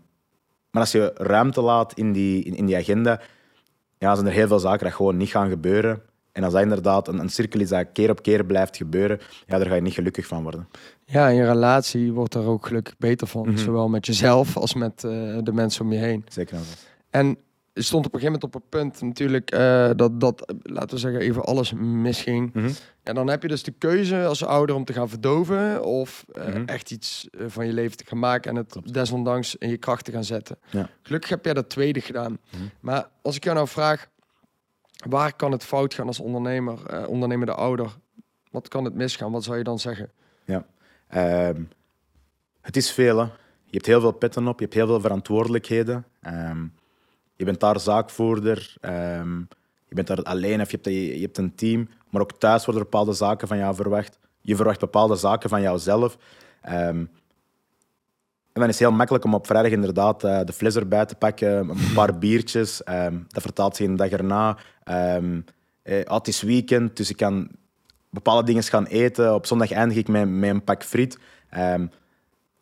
maar 0.70 0.80
als 0.80 0.92
je 0.92 1.10
ruimte 1.14 1.60
laat 1.60 1.92
in 1.92 2.12
die, 2.12 2.44
in, 2.44 2.56
in 2.56 2.66
die 2.66 2.76
agenda, 2.76 3.20
ja, 3.98 4.14
zijn 4.14 4.26
er 4.26 4.32
heel 4.32 4.46
veel 4.46 4.58
zaken 4.58 4.84
dat 4.84 4.94
gewoon 4.94 5.16
niet 5.16 5.30
gaan 5.30 5.48
gebeuren. 5.48 6.02
En 6.32 6.44
als 6.44 6.52
dat 6.52 6.62
inderdaad 6.62 7.08
een, 7.08 7.18
een 7.18 7.28
cirkel 7.28 7.60
is 7.60 7.68
dat 7.68 7.86
keer 7.92 8.10
op 8.10 8.22
keer 8.22 8.44
blijft 8.44 8.76
gebeuren, 8.76 9.20
ja, 9.46 9.58
daar 9.58 9.66
ga 9.66 9.74
je 9.74 9.80
niet 9.80 9.94
gelukkig 9.94 10.26
van 10.26 10.42
worden. 10.42 10.68
Ja 11.04 11.28
en 11.28 11.34
je 11.34 11.44
relatie 11.44 12.12
wordt 12.12 12.34
er 12.34 12.46
ook 12.46 12.66
gelukkig 12.66 12.98
beter 12.98 13.26
van. 13.26 13.58
Zowel 13.58 13.88
met 13.88 14.06
jezelf 14.06 14.56
als 14.56 14.74
met 14.74 15.04
eh, 15.04 15.10
de 15.42 15.52
mensen 15.52 15.84
om 15.84 15.92
je 15.92 15.98
heen. 15.98 16.24
Zeker 16.28 16.58
en 17.10 17.36
stond 17.74 18.06
op 18.06 18.14
een 18.14 18.20
gegeven 18.20 18.40
moment 18.40 18.44
op 18.44 18.54
een 18.54 18.68
punt 18.68 19.00
natuurlijk 19.02 19.50
eh, 19.50 19.90
dat, 19.96 20.20
dat, 20.20 20.54
laten 20.62 20.90
we 20.90 20.98
zeggen, 20.98 21.20
even 21.20 21.44
alles 21.44 21.72
misging. 21.72 22.54
Mhm. 22.54 22.70
En 23.02 23.14
dan 23.14 23.28
heb 23.28 23.42
je 23.42 23.48
dus 23.48 23.62
de 23.62 23.70
keuze 23.78 24.24
als 24.24 24.44
ouder 24.44 24.76
om 24.76 24.84
te 24.84 24.92
gaan 24.92 25.08
verdoven 25.08 25.84
of 25.84 26.24
eh, 26.32 26.46
Mhm. 26.46 26.62
echt 26.66 26.90
iets 26.90 27.28
van 27.46 27.66
je 27.66 27.72
leven 27.72 27.96
te 27.96 28.04
gaan 28.06 28.18
maken 28.18 28.50
en 28.50 28.56
het 28.56 28.76
desondanks 28.92 29.56
in 29.56 29.68
je 29.68 29.76
kracht 29.76 30.04
te 30.04 30.12
gaan 30.12 30.24
zetten. 30.24 30.58
Ja. 30.70 30.88
Gelukkig 31.02 31.30
heb 31.30 31.44
jij 31.44 31.54
dat 31.54 31.68
tweede 31.68 32.00
gedaan. 32.00 32.38
Mhm. 32.50 32.62
Maar 32.80 33.08
als 33.22 33.36
ik 33.36 33.44
jou 33.44 33.56
nou 33.56 33.68
vraag, 33.68 34.08
waar 35.08 35.36
kan 35.36 35.52
het 35.52 35.64
fout 35.64 35.94
gaan 35.94 36.06
als 36.06 36.20
ondernemer, 36.20 37.06
ondernemende 37.08 37.54
ouder? 37.54 37.96
Wat 38.50 38.68
kan 38.68 38.84
het 38.84 38.94
misgaan? 38.94 39.32
Wat 39.32 39.44
zou 39.44 39.56
je 39.56 39.64
dan 39.64 39.78
zeggen? 39.78 40.10
Ehm, 41.12 41.62
het 42.60 42.76
is 42.76 42.90
veel. 42.90 43.16
Je 43.64 43.78
hebt 43.78 43.86
heel 43.86 44.00
veel 44.00 44.12
petten 44.12 44.48
op, 44.48 44.58
je 44.58 44.64
hebt 44.64 44.76
heel 44.76 44.86
veel 44.86 45.00
verantwoordelijkheden. 45.00 46.04
Ehm, 46.20 46.66
je 47.36 47.44
bent 47.44 47.60
daar 47.60 47.80
zaakvoerder, 47.80 48.74
ehm, 48.80 49.38
je 49.88 49.94
bent 49.94 50.06
daar 50.06 50.22
alleen 50.22 50.60
of 50.60 50.70
je 50.70 50.78
hebt, 50.82 50.96
je 50.96 51.20
hebt 51.20 51.38
een 51.38 51.54
team. 51.54 51.88
Maar 52.10 52.22
ook 52.22 52.38
thuis 52.38 52.64
worden 52.64 52.82
bepaalde 52.82 53.12
zaken 53.12 53.48
van 53.48 53.56
jou 53.56 53.74
verwacht. 53.74 54.18
Je 54.40 54.56
verwacht 54.56 54.80
bepaalde 54.80 55.16
zaken 55.16 55.48
van 55.48 55.62
jouzelf. 55.62 56.18
En 56.60 57.10
dan 58.52 58.68
is 58.68 58.78
het 58.78 58.88
heel 58.88 58.96
makkelijk 58.96 59.24
om 59.24 59.34
op 59.34 59.46
vrijdag 59.46 59.72
inderdaad 59.72 60.24
eh, 60.24 60.40
de 60.44 60.52
fles 60.52 60.76
erbij 60.76 61.06
te 61.06 61.14
pakken, 61.14 61.68
een 61.68 61.92
paar 61.94 62.18
biertjes. 62.24 62.82
dat 63.28 63.42
vertaalt 63.42 63.76
zich 63.76 63.86
een 63.86 63.96
dag 63.96 64.10
erna. 64.10 64.58
Eh, 65.82 66.04
ah, 66.04 66.16
het 66.16 66.28
is 66.28 66.42
weekend, 66.42 66.96
dus 66.96 67.10
ik 67.10 67.16
kan 67.16 67.48
bepaalde 68.12 68.46
dingen 68.46 68.62
gaan 68.62 68.86
eten. 68.86 69.34
Op 69.34 69.46
zondag 69.46 69.70
eindig 69.70 69.96
ik 69.96 70.08
met, 70.08 70.28
met 70.28 70.50
een 70.50 70.64
pak 70.64 70.84
friet. 70.84 71.18
Ehm, 71.50 71.86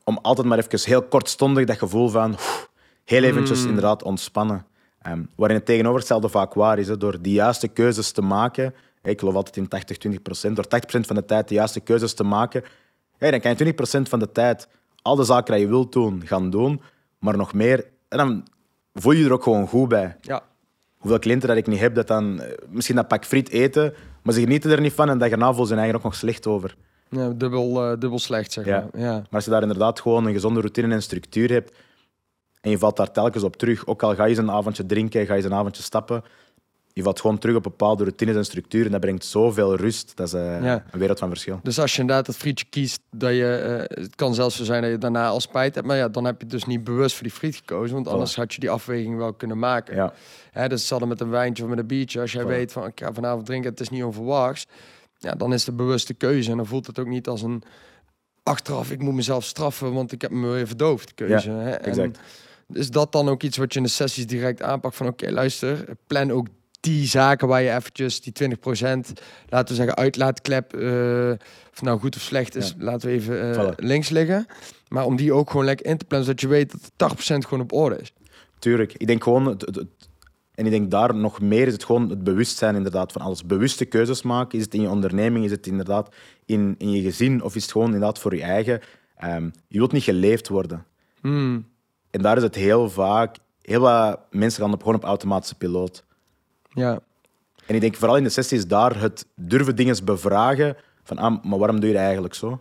om 0.04 0.18
altijd 0.22 0.46
maar 0.46 0.58
even 0.58 0.80
heel 0.90 1.02
kortstondig 1.02 1.66
dat 1.66 1.78
gevoel 1.78 2.08
van 2.08 2.32
oef, 2.32 2.70
heel 3.04 3.22
eventjes 3.22 3.64
inderdaad 3.64 4.02
ontspannen. 4.02 4.66
Ehm, 5.02 5.22
waarin 5.36 5.56
het 5.56 5.66
tegenovergestelde 5.66 6.28
vaak 6.28 6.54
waar 6.54 6.78
is. 6.78 6.88
Hè, 6.88 6.96
door 6.96 7.22
die 7.22 7.32
juiste 7.32 7.68
keuzes 7.68 8.12
te 8.12 8.22
maken. 8.22 8.74
Ik 9.02 9.18
geloof 9.18 9.34
altijd 9.34 9.56
in 9.56 9.68
80-20 9.68 10.22
procent. 10.22 10.56
Door 10.56 10.66
80% 10.66 11.06
van 11.06 11.16
de 11.16 11.24
tijd 11.24 11.48
de 11.48 11.54
juiste 11.54 11.80
keuzes 11.80 12.14
te 12.14 12.24
maken. 12.24 12.64
dan 13.18 13.40
kan 13.40 13.50
je 13.50 13.56
20% 13.56 14.08
van 14.08 14.18
de 14.18 14.32
tijd 14.32 14.68
al 15.02 15.16
de 15.16 15.24
zaken 15.24 15.54
die 15.54 15.62
je 15.62 15.68
wilt 15.68 15.92
doen, 15.92 16.22
gaan 16.26 16.50
doen. 16.50 16.82
Maar 17.18 17.36
nog 17.36 17.52
meer. 17.52 17.86
En 18.08 18.18
dan 18.18 18.46
voel 18.94 19.12
je 19.12 19.18
je 19.18 19.24
er 19.24 19.32
ook 19.32 19.42
gewoon 19.42 19.66
goed 19.66 19.88
bij 19.88 20.16
Ja, 20.20 20.42
hoeveel 20.98 21.18
cliënten 21.18 21.48
dat 21.48 21.56
ik 21.56 21.66
niet 21.66 21.80
heb, 21.80 21.94
dat 21.94 22.06
dan 22.06 22.40
eh, 22.40 22.52
misschien 22.68 22.96
dat 22.96 23.08
pak 23.08 23.24
friet 23.24 23.48
eten, 23.48 23.94
maar 24.22 24.34
ze 24.34 24.40
genieten 24.40 24.70
er 24.70 24.80
niet 24.80 24.92
van 24.92 25.08
en 25.08 25.18
dat 25.18 25.30
erna 25.30 25.48
voelen 25.48 25.66
ze 25.66 25.74
eigen 25.74 25.96
ook 25.96 26.02
nog 26.02 26.14
slecht 26.14 26.46
over. 26.46 26.76
ja 27.08 27.28
dubbel, 27.28 27.82
eh, 27.84 27.98
dubbel 27.98 28.18
slecht 28.18 28.52
zeg 28.52 28.64
Ja. 28.64 28.88
maar. 28.92 29.02
Ja. 29.02 29.12
Maar 29.12 29.26
als 29.30 29.44
je 29.44 29.50
daar 29.50 29.62
inderdaad 29.62 30.00
gewoon 30.00 30.26
een 30.26 30.32
gezonde 30.32 30.60
routine 30.60 30.94
en 30.94 31.02
structuur 31.02 31.50
hebt 31.52 31.72
en 32.60 32.70
je 32.70 32.78
valt 32.78 32.96
daar 32.96 33.10
telkens 33.12 33.42
op 33.44 33.56
terug, 33.56 33.86
ook 33.86 34.02
al 34.02 34.14
ga 34.14 34.22
je 34.24 34.28
eens 34.30 34.38
een 34.38 34.50
avondje 34.50 34.86
drinken, 34.86 35.26
ga 35.26 35.32
je 35.32 35.38
eens 35.42 35.50
een 35.50 35.54
avondje 35.58 35.82
stappen, 35.82 36.22
je 36.92 37.02
valt 37.02 37.20
gewoon 37.20 37.38
terug 37.38 37.56
op 37.56 37.62
bepaalde 37.62 38.02
routines 38.04 38.36
en 38.36 38.44
structuren 38.44 38.86
en 38.86 38.92
dat 38.92 39.00
brengt 39.00 39.24
zoveel 39.24 39.76
rust. 39.76 40.12
Dat 40.16 40.26
is 40.26 40.32
eh, 40.34 40.62
Ja. 40.62 40.84
een 40.90 40.98
wereld 40.98 41.18
van 41.18 41.28
verschil. 41.28 41.60
Dus 41.62 41.78
als 41.78 41.94
je 41.94 42.00
inderdaad 42.00 42.26
het 42.26 42.36
frietje 42.36 42.66
kiest, 42.70 43.00
dat 43.10 43.30
je, 43.30 43.54
eh, 43.88 44.02
het 44.02 44.14
kan 44.16 44.34
zelfs 44.34 44.56
zo 44.56 44.64
zijn 44.64 44.82
dat 44.82 44.90
je 44.90 44.98
daarna 44.98 45.28
al 45.28 45.40
spijt 45.40 45.74
hebt, 45.74 45.86
maar 45.86 45.96
ja, 45.96 46.08
dan 46.08 46.24
heb 46.24 46.40
je 46.40 46.46
dus 46.46 46.64
niet 46.64 46.84
bewust 46.84 47.14
voor 47.14 47.22
die 47.22 47.32
friet 47.32 47.56
gekozen, 47.56 47.94
want 47.94 48.08
anders 48.08 48.36
had 48.36 48.54
je 48.54 48.60
die 48.60 48.70
afweging 48.70 49.16
wel 49.16 49.32
kunnen 49.32 49.58
maken. 49.58 49.94
Ja, 49.94 50.12
Hè, 50.50 50.68
dus 50.68 50.78
hetzelfde 50.78 51.06
met 51.06 51.20
een 51.20 51.30
wijntje 51.30 51.62
of 51.62 51.68
met 51.68 51.78
een 51.78 51.86
biertje. 51.86 52.20
Als 52.20 52.32
jij 52.32 52.46
weet 52.46 52.72
van 52.72 52.86
ik 52.86 53.00
ga 53.00 53.12
vanavond 53.12 53.46
drinken, 53.46 53.70
het 53.70 53.80
is 53.80 53.88
niet 53.88 54.02
onverwachts, 54.04 54.66
ja, 55.18 55.32
dan 55.34 55.52
is 55.52 55.64
de 55.64 55.72
bewuste 55.72 56.14
keuze 56.14 56.50
en 56.50 56.56
dan 56.56 56.66
voelt 56.66 56.86
het 56.86 56.98
ook 56.98 57.06
niet 57.06 57.28
als 57.28 57.42
een 57.42 57.62
achteraf, 58.42 58.90
ik 58.90 59.02
moet 59.02 59.14
mezelf 59.14 59.44
straffen, 59.44 59.92
want 59.92 60.12
ik 60.12 60.22
heb 60.22 60.30
me 60.30 60.48
weer 60.48 60.66
verdoofd, 60.66 61.14
keuze. 61.14 61.50
hè? 61.50 61.70
En 61.70 61.84
exact. 61.84 62.18
is 62.72 62.90
dat 62.90 63.12
dan 63.12 63.28
ook 63.28 63.42
iets 63.42 63.56
wat 63.56 63.72
je 63.72 63.78
in 63.78 63.84
de 63.84 63.90
sessies 63.90 64.26
direct 64.26 64.62
aanpakt 64.62 64.96
van 64.96 65.06
oké, 65.06 65.30
luister, 65.30 65.84
plan 66.06 66.30
ook 66.32 66.46
die 66.80 67.06
zaken 67.06 67.48
waar 67.48 67.62
je 67.62 67.70
eventjes 67.74 68.20
die 68.20 68.32
20%, 68.32 68.56
laten 69.48 69.68
we 69.68 69.74
zeggen, 69.74 69.96
uitlaatklep, 69.96 70.74
eh 70.74 71.30
of 71.72 71.82
nou 71.82 72.00
goed 72.00 72.16
of 72.16 72.22
slecht 72.22 72.56
is, 72.56 72.74
laten 72.78 73.08
we 73.08 73.14
even 73.14 73.54
eh, 73.54 73.68
links 73.76 74.08
liggen. 74.08 74.46
Maar 74.88 75.04
om 75.04 75.16
die 75.16 75.32
ook 75.32 75.50
gewoon 75.50 75.64
lekker 75.66 75.86
in 75.86 75.96
te 75.98 76.04
plannen, 76.04 76.26
zodat 76.28 76.40
je 76.42 76.48
weet 76.48 76.90
dat 76.96 77.12
80% 77.14 77.16
gewoon 77.38 77.60
op 77.60 77.72
orde 77.72 77.96
is. 77.98 78.12
Tuurlijk. 78.58 78.92
Ik 78.96 79.06
denk 79.06 79.22
gewoon... 79.22 79.46
Het, 79.46 79.60
het- 79.60 79.74
het- 79.74 80.08
en 80.54 80.66
ik 80.66 80.72
denk 80.72 80.90
daar 80.90 81.14
nog 81.14 81.40
meer 81.40 81.66
is 81.66 81.72
het 81.72 81.84
gewoon 81.84 82.10
het 82.10 82.24
bewustzijn 82.24 82.74
inderdaad 82.76 83.12
van 83.12 83.22
alles. 83.22 83.44
Bewuste 83.44 83.84
keuzes 83.84 84.22
maken. 84.22 84.58
Is 84.58 84.64
het 84.64 84.74
in 84.74 84.80
je 84.80 84.88
onderneming? 84.88 85.44
Is 85.44 85.50
het 85.50 85.66
inderdaad 85.66 86.14
in, 86.46 86.74
in 86.78 86.90
je 86.90 87.02
gezin? 87.02 87.42
Of 87.42 87.54
is 87.56 87.62
het 87.62 87.70
gewoon 87.72 87.86
inderdaad 87.86 88.18
voor 88.18 88.34
je 88.36 88.42
eigen? 88.42 88.80
Ehm, 89.16 89.50
je 89.68 89.78
wilt 89.78 89.92
niet 89.92 90.02
geleefd 90.02 90.48
worden. 90.48 90.84
Hmm. 91.20 91.66
En 92.10 92.22
daar 92.22 92.36
is 92.36 92.42
het 92.42 92.54
heel 92.54 92.90
vaak... 92.90 93.36
Heel 93.62 93.80
wat 93.80 94.20
mensen 94.30 94.62
gaan 94.62 94.72
op, 94.72 94.80
gewoon 94.80 94.94
op 94.94 95.04
automatische 95.04 95.54
piloot. 95.54 96.04
Ja, 96.80 97.00
En 97.66 97.74
ik 97.74 97.80
denk 97.80 97.96
vooral 97.96 98.16
in 98.16 98.24
de 98.24 98.30
sessies 98.30 98.66
daar 98.66 99.00
het 99.00 99.26
durven 99.34 99.76
dingen 99.76 100.04
bevragen. 100.04 100.76
Van, 101.02 101.18
ah, 101.18 101.44
maar 101.44 101.58
waarom 101.58 101.80
doe 101.80 101.88
je 101.88 101.94
dat 101.94 102.04
eigenlijk 102.04 102.34
zo? 102.34 102.60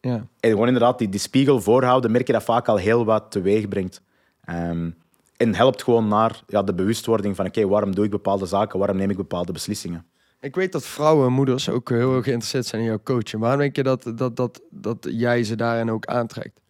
ja. 0.00 0.26
En 0.40 0.50
gewoon 0.50 0.66
inderdaad 0.66 0.98
die, 0.98 1.08
die 1.08 1.20
spiegel 1.20 1.60
voorhouden, 1.60 2.10
merk 2.10 2.26
je 2.26 2.32
dat 2.32 2.42
vaak 2.42 2.68
al 2.68 2.76
heel 2.76 3.04
wat 3.04 3.30
teweeg 3.30 3.68
brengt. 3.68 4.02
Ehm, 4.44 4.90
en 5.36 5.54
helpt 5.54 5.82
gewoon 5.82 6.08
naar 6.08 6.42
ja, 6.46 6.62
de 6.62 6.74
bewustwording 6.74 7.36
van 7.36 7.46
oké, 7.46 7.66
waarom 7.66 7.94
doe 7.94 8.04
ik 8.04 8.10
bepaalde 8.10 8.46
zaken, 8.46 8.78
waarom 8.78 8.96
neem 8.96 9.10
ik 9.10 9.16
bepaalde 9.16 9.52
beslissingen. 9.52 10.04
Ik 10.40 10.54
weet 10.54 10.72
dat 10.72 10.86
vrouwen 10.86 11.26
en 11.26 11.32
moeders 11.32 11.68
ook 11.68 11.88
heel 11.88 12.14
erg 12.14 12.24
geïnteresseerd 12.24 12.66
zijn 12.66 12.82
in 12.82 12.88
jouw 12.88 13.00
coaching. 13.02 13.42
Waarom 13.42 13.60
denk 13.60 13.76
je 13.76 13.82
dat, 13.82 14.12
dat, 14.14 14.36
dat, 14.36 14.60
dat 14.70 15.08
jij 15.10 15.44
ze 15.44 15.56
daarin 15.56 15.90
ook 15.90 16.06
aantrekt? 16.06 16.60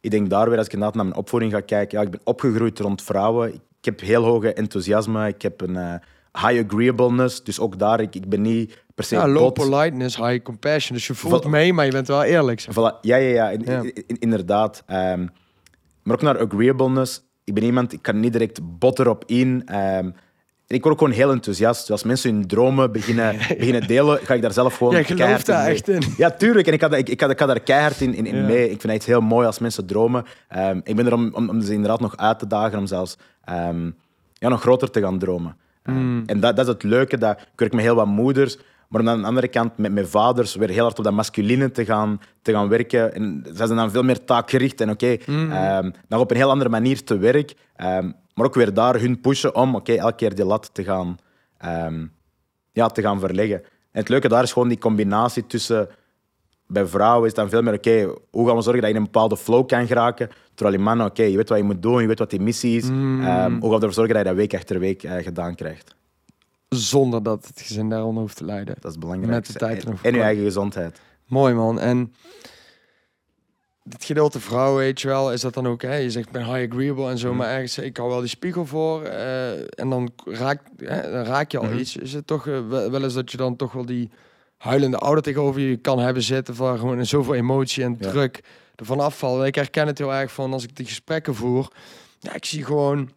Ik 0.00 0.10
denk 0.10 0.30
daar 0.30 0.48
weer, 0.48 0.58
als 0.58 0.66
ik 0.66 0.72
inderdaad 0.72 0.96
naar 0.96 1.04
mijn 1.04 1.18
opvoeding 1.18 1.52
ga 1.52 1.60
kijken, 1.60 1.98
ja, 1.98 2.04
ik 2.04 2.10
ben 2.10 2.20
opgegroeid 2.24 2.78
rond 2.78 3.02
vrouwen. 3.02 3.54
Ik 3.54 3.60
heb 3.84 4.00
heel 4.00 4.22
hoge 4.24 4.52
enthousiasme, 4.52 5.28
ik 5.28 5.42
heb 5.42 5.60
een 5.60 5.76
eh, 5.76 5.94
high 6.48 6.64
agreeableness, 6.66 7.42
dus 7.44 7.60
ook 7.60 7.78
daar, 7.78 8.00
ik, 8.00 8.14
ik 8.14 8.28
ben 8.28 8.42
niet 8.42 8.82
per 8.94 9.04
se 9.04 9.14
Ja, 9.14 9.28
low 9.28 9.42
bot. 9.42 9.54
politeness, 9.54 10.16
high 10.16 10.42
compassion. 10.42 10.96
Dus 10.96 11.06
je 11.06 11.14
voelt 11.14 11.46
mee, 11.46 11.72
maar 11.72 11.84
je 11.84 11.90
bent 11.90 12.06
wel 12.06 12.22
eerlijk. 12.22 12.60
zeg. 12.60 12.74
Voilà, 12.74 13.00
ja, 13.00 13.16
ja, 13.16 13.28
ja, 13.34 13.50
in- 13.50 13.62
Ja. 13.64 13.80
in- 13.80 13.92
in- 14.06 14.18
inderdaad. 14.18 14.82
Ehm, 14.86 15.26
maar 16.02 16.14
ook 16.14 16.22
naar 16.22 16.38
agreeableness. 16.38 17.22
Ik 17.44 17.54
ben 17.54 17.62
iemand, 17.64 17.92
ik 17.92 18.02
kan 18.02 18.20
niet 18.20 18.32
direct 18.32 18.60
bot 18.78 18.98
erop 18.98 19.22
in. 19.26 19.62
Ehm, 19.66 20.10
en 20.66 20.76
ik 20.76 20.82
word 20.82 20.94
ook 20.94 20.98
gewoon 21.00 21.14
heel 21.14 21.30
enthousiast. 21.30 21.80
Dus 21.80 21.90
als 21.90 22.02
mensen 22.02 22.34
hun 22.34 22.46
dromen 22.46 22.92
beginnen, 22.92 23.36
beginnen 23.58 23.86
delen, 23.86 24.18
ga 24.22 24.34
ik 24.34 24.42
daar 24.42 24.52
zelf 24.52 24.76
gewoon 24.76 24.92
Jij 24.92 25.04
gelooft 25.04 25.46
daar 25.46 25.66
echt 25.66 25.88
in. 25.88 26.02
Ja, 26.16 26.30
tuurlijk. 26.30 26.66
En 26.66 26.72
ik, 26.72 26.80
had, 26.80 26.92
ik, 26.94 27.08
ik, 27.08 27.20
had, 27.20 27.30
ik 27.30 27.38
had 27.38 27.48
daar 27.48 27.60
keihard 27.60 28.00
in, 28.00 28.14
in, 28.26 28.46
mee. 28.46 28.70
Ik 28.70 28.80
vind 28.80 28.92
het 28.92 29.04
heel 29.04 29.20
mooi 29.20 29.46
als 29.46 29.58
mensen 29.58 29.86
dromen. 29.86 30.24
Ehm, 30.48 30.80
ik 30.84 30.96
ben 30.96 31.06
er 31.06 31.12
om, 31.12 31.30
om, 31.34 31.48
om 31.48 31.60
ze 31.60 31.72
inderdaad 31.72 32.00
nog 32.00 32.16
uit 32.16 32.38
te 32.38 32.46
dagen, 32.46 32.78
om 32.78 32.86
zelfs 32.86 33.16
ehm, 33.44 33.90
ja, 34.32 34.48
nog 34.48 34.60
groter 34.60 34.90
te 34.90 35.00
gaan 35.00 35.18
dromen. 35.18 35.56
Ehm, 35.82 35.96
Mm. 35.96 36.22
En 36.26 36.40
dat, 36.40 36.56
dat 36.56 36.66
is 36.66 36.72
het 36.72 36.82
leuke. 36.82 37.18
Dat, 37.18 37.38
ik 37.40 37.46
werk 37.58 37.72
met 37.72 37.84
heel 37.84 37.94
wat 37.94 38.06
moeders, 38.06 38.56
maar 38.88 39.08
aan 39.08 39.20
de 39.20 39.26
andere 39.26 39.48
kant 39.48 39.78
met 39.78 39.92
mijn 39.92 40.06
vaders 40.08 40.54
weer 40.54 40.68
heel 40.68 40.82
hard 40.82 40.98
op 40.98 41.04
dat 41.04 41.12
masculine 41.12 41.70
te 41.70 41.84
gaan, 41.84 42.20
te 42.42 42.52
gaan 42.52 42.68
werken. 42.68 43.14
En 43.14 43.40
zij 43.52 43.66
zijn 43.66 43.78
dan 43.78 43.90
veel 43.90 44.02
meer 44.02 44.24
taakgericht 44.24 44.80
en 44.80 44.90
oké, 44.90 45.16
Mm. 45.26 45.52
ehm, 45.52 45.90
nog 46.08 46.20
op 46.20 46.30
een 46.30 46.36
heel 46.36 46.50
andere 46.50 46.70
manier 46.70 47.04
te 47.04 47.18
werk. 47.18 47.54
Maar 48.34 48.46
ook 48.46 48.54
weer 48.54 48.74
daar 48.74 49.00
hun 49.00 49.20
pushen 49.20 49.54
om 49.54 49.74
oké, 49.74 49.92
elke 49.92 50.14
keer 50.14 50.34
die 50.34 50.44
lat 50.44 50.70
te 50.72 50.84
gaan, 50.84 51.16
ja, 52.72 52.86
te 52.88 53.02
gaan 53.02 53.20
verleggen. 53.20 53.58
En 53.64 54.00
het 54.00 54.08
leuke 54.08 54.28
daar 54.28 54.42
is 54.42 54.52
gewoon 54.52 54.68
die 54.68 54.78
combinatie 54.78 55.46
tussen... 55.46 55.88
Bij 56.66 56.86
vrouwen 56.86 57.20
is 57.22 57.26
het 57.26 57.36
dan 57.36 57.48
veel 57.48 57.62
meer, 57.62 57.74
oké, 57.74 58.14
hoe 58.30 58.46
gaan 58.46 58.56
we 58.56 58.62
zorgen 58.62 58.82
dat 58.82 58.90
je 58.90 58.96
in 58.96 59.02
een 59.04 59.10
bepaalde 59.12 59.36
flow 59.36 59.66
kan 59.66 59.86
geraken? 59.86 60.30
Terwijl 60.54 60.76
die 60.76 60.84
mannen, 60.86 61.06
oké, 61.06 61.22
je 61.22 61.36
weet 61.36 61.48
wat 61.48 61.58
je 61.58 61.64
moet 61.64 61.82
doen, 61.82 62.00
je 62.00 62.06
weet 62.06 62.18
wat 62.18 62.30
die 62.30 62.40
missie 62.40 62.76
is. 62.76 62.88
Mm. 62.90 63.20
Ehm, 63.24 63.50
hoe 63.52 63.60
gaan 63.60 63.68
we 63.68 63.74
ervoor 63.74 63.92
zorgen 63.92 64.14
dat 64.14 64.22
je 64.22 64.28
dat 64.28 64.36
week 64.38 64.54
achter 64.54 64.78
week 64.78 65.02
eh, 65.02 65.22
gedaan 65.22 65.54
krijgt? 65.54 65.94
Zonder 66.68 67.22
dat 67.22 67.46
het 67.46 67.60
gezin 67.60 67.88
daaronder 67.88 68.22
hoeft 68.22 68.36
te 68.36 68.44
lijden. 68.44 68.74
Dat 68.80 68.90
is 68.90 68.98
belangrijk. 68.98 69.32
Met 69.32 69.46
de 69.46 69.52
tijd 69.52 69.84
en, 69.84 69.98
en 70.02 70.14
je 70.14 70.20
eigen 70.22 70.44
gezondheid. 70.44 71.00
Mooi 71.26 71.54
man. 71.54 71.80
En 71.80 72.12
dit 73.82 74.04
gedeelte 74.04 74.40
vrouw, 74.40 74.76
weet 74.76 75.00
je 75.00 75.08
wel, 75.08 75.32
is 75.32 75.40
dat 75.40 75.54
dan 75.54 75.66
ook, 75.66 75.82
hè? 75.82 75.94
je 75.94 76.10
zegt 76.10 76.26
ik 76.26 76.32
ben 76.32 76.44
high 76.44 76.70
agreeable 76.72 77.08
en 77.10 77.18
zo, 77.18 77.28
Mhm. 77.28 77.36
maar 77.36 77.48
ergens, 77.48 77.78
ik 77.78 77.96
hou 77.96 78.08
wel 78.08 78.20
die 78.20 78.28
spiegel 78.28 78.66
voor 78.66 79.02
eh, 79.02 79.50
en 79.78 79.90
dan 79.90 80.10
raak, 80.24 80.60
hè, 80.76 81.10
dan 81.10 81.22
raak 81.24 81.50
je 81.50 81.58
al 81.58 81.64
Mhm. 81.64 81.78
iets. 81.78 81.96
Is 81.96 82.12
het 82.12 82.26
toch 82.26 82.46
eh, 82.46 82.68
wel 82.68 83.02
eens 83.02 83.14
dat 83.14 83.30
je 83.30 83.36
dan 83.36 83.56
toch 83.56 83.72
wel 83.72 83.86
die 83.86 84.10
huilende 84.64 84.98
ouder 84.98 85.22
tegenover 85.22 85.60
je 85.60 85.76
kan 85.76 85.98
hebben 85.98 86.22
zitten 86.22 86.54
van 86.54 86.78
gewoon 86.78 87.06
zoveel 87.06 87.34
emotie 87.34 87.84
en 87.84 87.96
druk 87.96 88.40
ervan 88.76 89.00
afvallen. 89.00 89.46
Ik 89.46 89.54
herken 89.54 89.86
het 89.86 89.98
heel 89.98 90.14
erg 90.14 90.32
van 90.32 90.52
als 90.52 90.64
ik 90.64 90.76
die 90.76 90.86
gesprekken 90.86 91.34
voer, 91.34 91.68
ja, 92.18 92.34
ik 92.34 92.44
zie 92.44 92.64
gewoon 92.64 92.98
een 92.98 93.08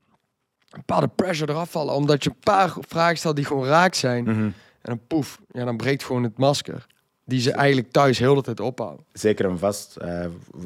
bepaalde 0.70 1.08
pressure 1.08 1.52
eraf 1.52 1.72
vallen, 1.72 1.94
omdat 1.94 2.24
je 2.24 2.30
een 2.30 2.36
paar 2.40 2.76
vragen 2.88 3.18
stelt 3.18 3.36
die 3.36 3.46
gewoon 3.46 3.66
raak 3.66 3.94
zijn 3.94 4.24
Mhm. 4.24 4.34
en 4.42 4.54
dan 4.82 5.00
poef, 5.08 5.40
ja, 5.52 5.66
dan 5.66 5.78
breekt 5.78 6.04
gewoon 6.04 6.24
het 6.24 6.38
masker. 6.38 6.86
Die 7.26 7.40
ze 7.42 7.52
eigenlijk 7.52 7.92
thuis 7.92 8.20
heel 8.20 8.36
de 8.36 8.42
tijd 8.42 8.60
ophouden. 8.60 9.06
Zeker 9.14 9.50
en 9.50 9.60
vast. 9.60 9.94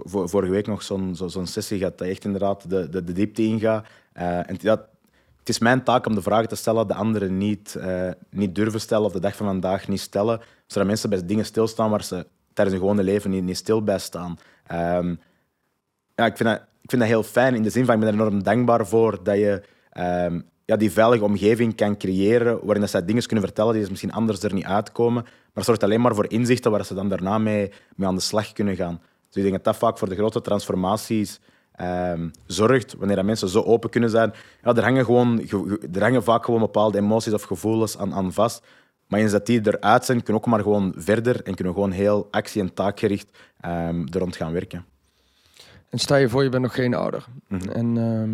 V- 0.06 0.30
vorige 0.30 0.52
week 0.52 0.68
nog 0.68 0.82
zo'n 0.84 1.16
zo, 1.16 1.28
zo'n 1.28 1.48
sessie 1.48 1.78
gehad 1.78 1.98
dat 1.98 2.08
echt 2.08 2.26
inderdaad 2.26 2.70
de, 2.70 2.90
de, 2.90 3.04
de 3.04 3.14
diepte 3.14 3.42
ingaat. 3.44 3.86
Eh, 4.14 4.50
en 4.50 4.58
ja, 4.60 4.86
het 5.42 5.50
is 5.50 5.60
mijn 5.60 5.84
taak 5.84 6.06
om 6.06 6.16
de 6.16 6.22
vragen 6.22 6.48
te 6.48 6.56
stellen, 6.56 6.88
de 6.88 6.94
anderen 6.94 7.38
niet, 7.38 7.76
eh, 7.76 8.10
niet 8.30 8.56
durven 8.56 8.82
stellen 8.82 9.06
of 9.06 9.12
de 9.12 9.20
dag 9.20 9.36
van 9.36 9.46
vandaag 9.46 9.88
niet 9.88 10.00
stellen, 10.00 10.42
zodat 10.66 10.88
mensen 10.88 11.10
bij 11.10 11.26
dingen 11.26 11.46
stilstaan 11.46 11.90
waar 11.90 12.04
ze 12.04 12.28
tijdens 12.54 12.78
hun 12.78 12.88
gewone 12.88 13.04
leven 13.04 13.30
niet, 13.30 13.44
niet 13.44 13.58
stil 13.58 13.84
bij 13.84 14.00
staan. 14.00 14.38
Ehm, 14.68 15.16
ja, 16.16 16.26
ik, 16.26 16.38
vind 16.38 16.50
dat, 16.50 16.58
ik 16.82 16.90
vind 16.90 17.02
dat 17.02 17.12
heel 17.12 17.24
fijn 17.24 17.56
in 17.56 17.64
de 17.64 17.70
zin 17.70 17.86
van, 17.86 17.94
ik 17.94 18.00
ben 18.00 18.10
er 18.10 18.16
enorm 18.16 18.44
dankbaar 18.44 18.88
voor 18.88 19.24
dat 19.24 19.36
je 19.36 19.62
ehm, 19.92 20.42
ja, 20.66 20.76
die 20.76 20.92
veilige 20.92 21.24
omgeving 21.24 21.76
kan 21.76 21.98
creëren 21.98 22.60
waarin 22.64 22.82
dat 22.82 22.90
zij 22.90 23.06
dingen 23.06 23.26
kunnen 23.26 23.46
vertellen 23.46 23.74
die 23.74 23.84
ze 23.84 23.90
misschien 23.90 24.12
anders 24.12 24.44
er 24.44 24.54
niet 24.54 24.66
uitkomen. 24.66 25.24
Maar 25.24 25.52
het 25.54 25.66
zorgt 25.66 25.84
alleen 25.84 26.02
maar 26.02 26.16
voor 26.16 26.32
inzichten 26.32 26.72
waar 26.72 26.86
ze 26.86 26.94
dan 26.94 27.10
daarna 27.10 27.38
mee, 27.38 27.72
mee 27.96 28.08
aan 28.08 28.16
de 28.16 28.22
slag 28.22 28.54
kunnen 28.54 28.76
gaan. 28.76 29.02
Dus 29.28 29.36
ik 29.36 29.42
denk 29.42 29.54
dat 29.54 29.64
dat 29.64 29.78
vaak 29.78 29.98
voor 29.98 30.10
de 30.10 30.16
grote 30.16 30.42
transformaties 30.42 31.40
ehm, 31.82 32.30
zorgt, 32.46 32.96
wanneer 32.98 33.16
dat 33.16 33.26
mensen 33.26 33.50
zo 33.50 33.62
open 33.62 33.90
kunnen 33.90 34.10
zijn. 34.10 34.34
Ja, 34.64 34.76
er, 34.76 34.84
hangen 34.84 35.06
gewoon, 35.06 35.42
ge- 35.46 35.64
ge- 35.68 35.88
er 35.94 36.02
hangen 36.02 36.24
vaak 36.24 36.46
gewoon 36.46 36.60
bepaalde 36.60 36.98
emoties 36.98 37.34
of 37.34 37.44
gevoelens 37.44 37.98
aan, 37.98 38.14
aan 38.14 38.34
vast. 38.34 38.64
Maar 39.08 39.20
eens 39.20 39.32
dat 39.32 39.46
die 39.46 39.62
eruit 39.64 40.06
zijn, 40.06 40.24
kunnen 40.24 40.42
we 40.42 40.48
ook 40.48 40.54
maar 40.54 40.64
gewoon 40.64 40.94
verder 40.98 41.36
en 41.36 41.56
kunnen 41.56 41.74
we 41.74 41.80
gewoon 41.80 41.92
heel 41.92 42.28
actie- 42.32 42.62
en 42.62 42.74
taakgericht 42.74 43.38
er 43.62 44.20
rond 44.20 44.36
gaan 44.36 44.52
werken. 44.54 44.86
En 45.90 46.00
stel 46.00 46.18
je 46.18 46.30
voor, 46.30 46.44
je 46.44 46.50
bent 46.50 46.64
nog 46.64 46.74
geen 46.76 46.94
ouder. 46.94 47.26
Mhm. 47.48 47.70
En 47.70 47.98
ehm, 47.98 48.32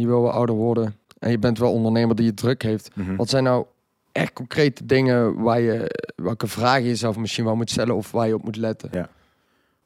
je 0.00 0.06
wil 0.06 0.22
wel 0.22 0.30
ouder 0.30 0.54
worden. 0.54 0.94
En 1.18 1.30
je 1.30 1.38
bent 1.38 1.58
wel 1.58 1.72
ondernemer 1.72 2.16
die 2.16 2.26
het 2.26 2.36
druk 2.36 2.62
heeft. 2.62 2.90
Mhm. 2.96 3.16
Wat 3.16 3.28
zijn 3.28 3.44
nou 3.44 3.64
echt 4.12 4.32
concrete 4.32 4.86
dingen 4.86 5.42
waar 5.42 5.60
je, 5.60 5.90
welke 6.16 6.46
vragen 6.46 6.82
je 6.82 6.88
jezelf 6.88 7.16
misschien 7.16 7.44
wel 7.44 7.56
moet 7.56 7.70
stellen 7.70 7.94
of 7.94 8.10
waar 8.10 8.26
je 8.26 8.34
op 8.34 8.44
moet 8.44 8.56
letten? 8.56 8.88
Ja. 8.92 9.08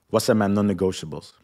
Wat 0.06 0.22
zijn 0.22 0.36
mijn 0.36 0.52
non-negotiables? 0.52 1.39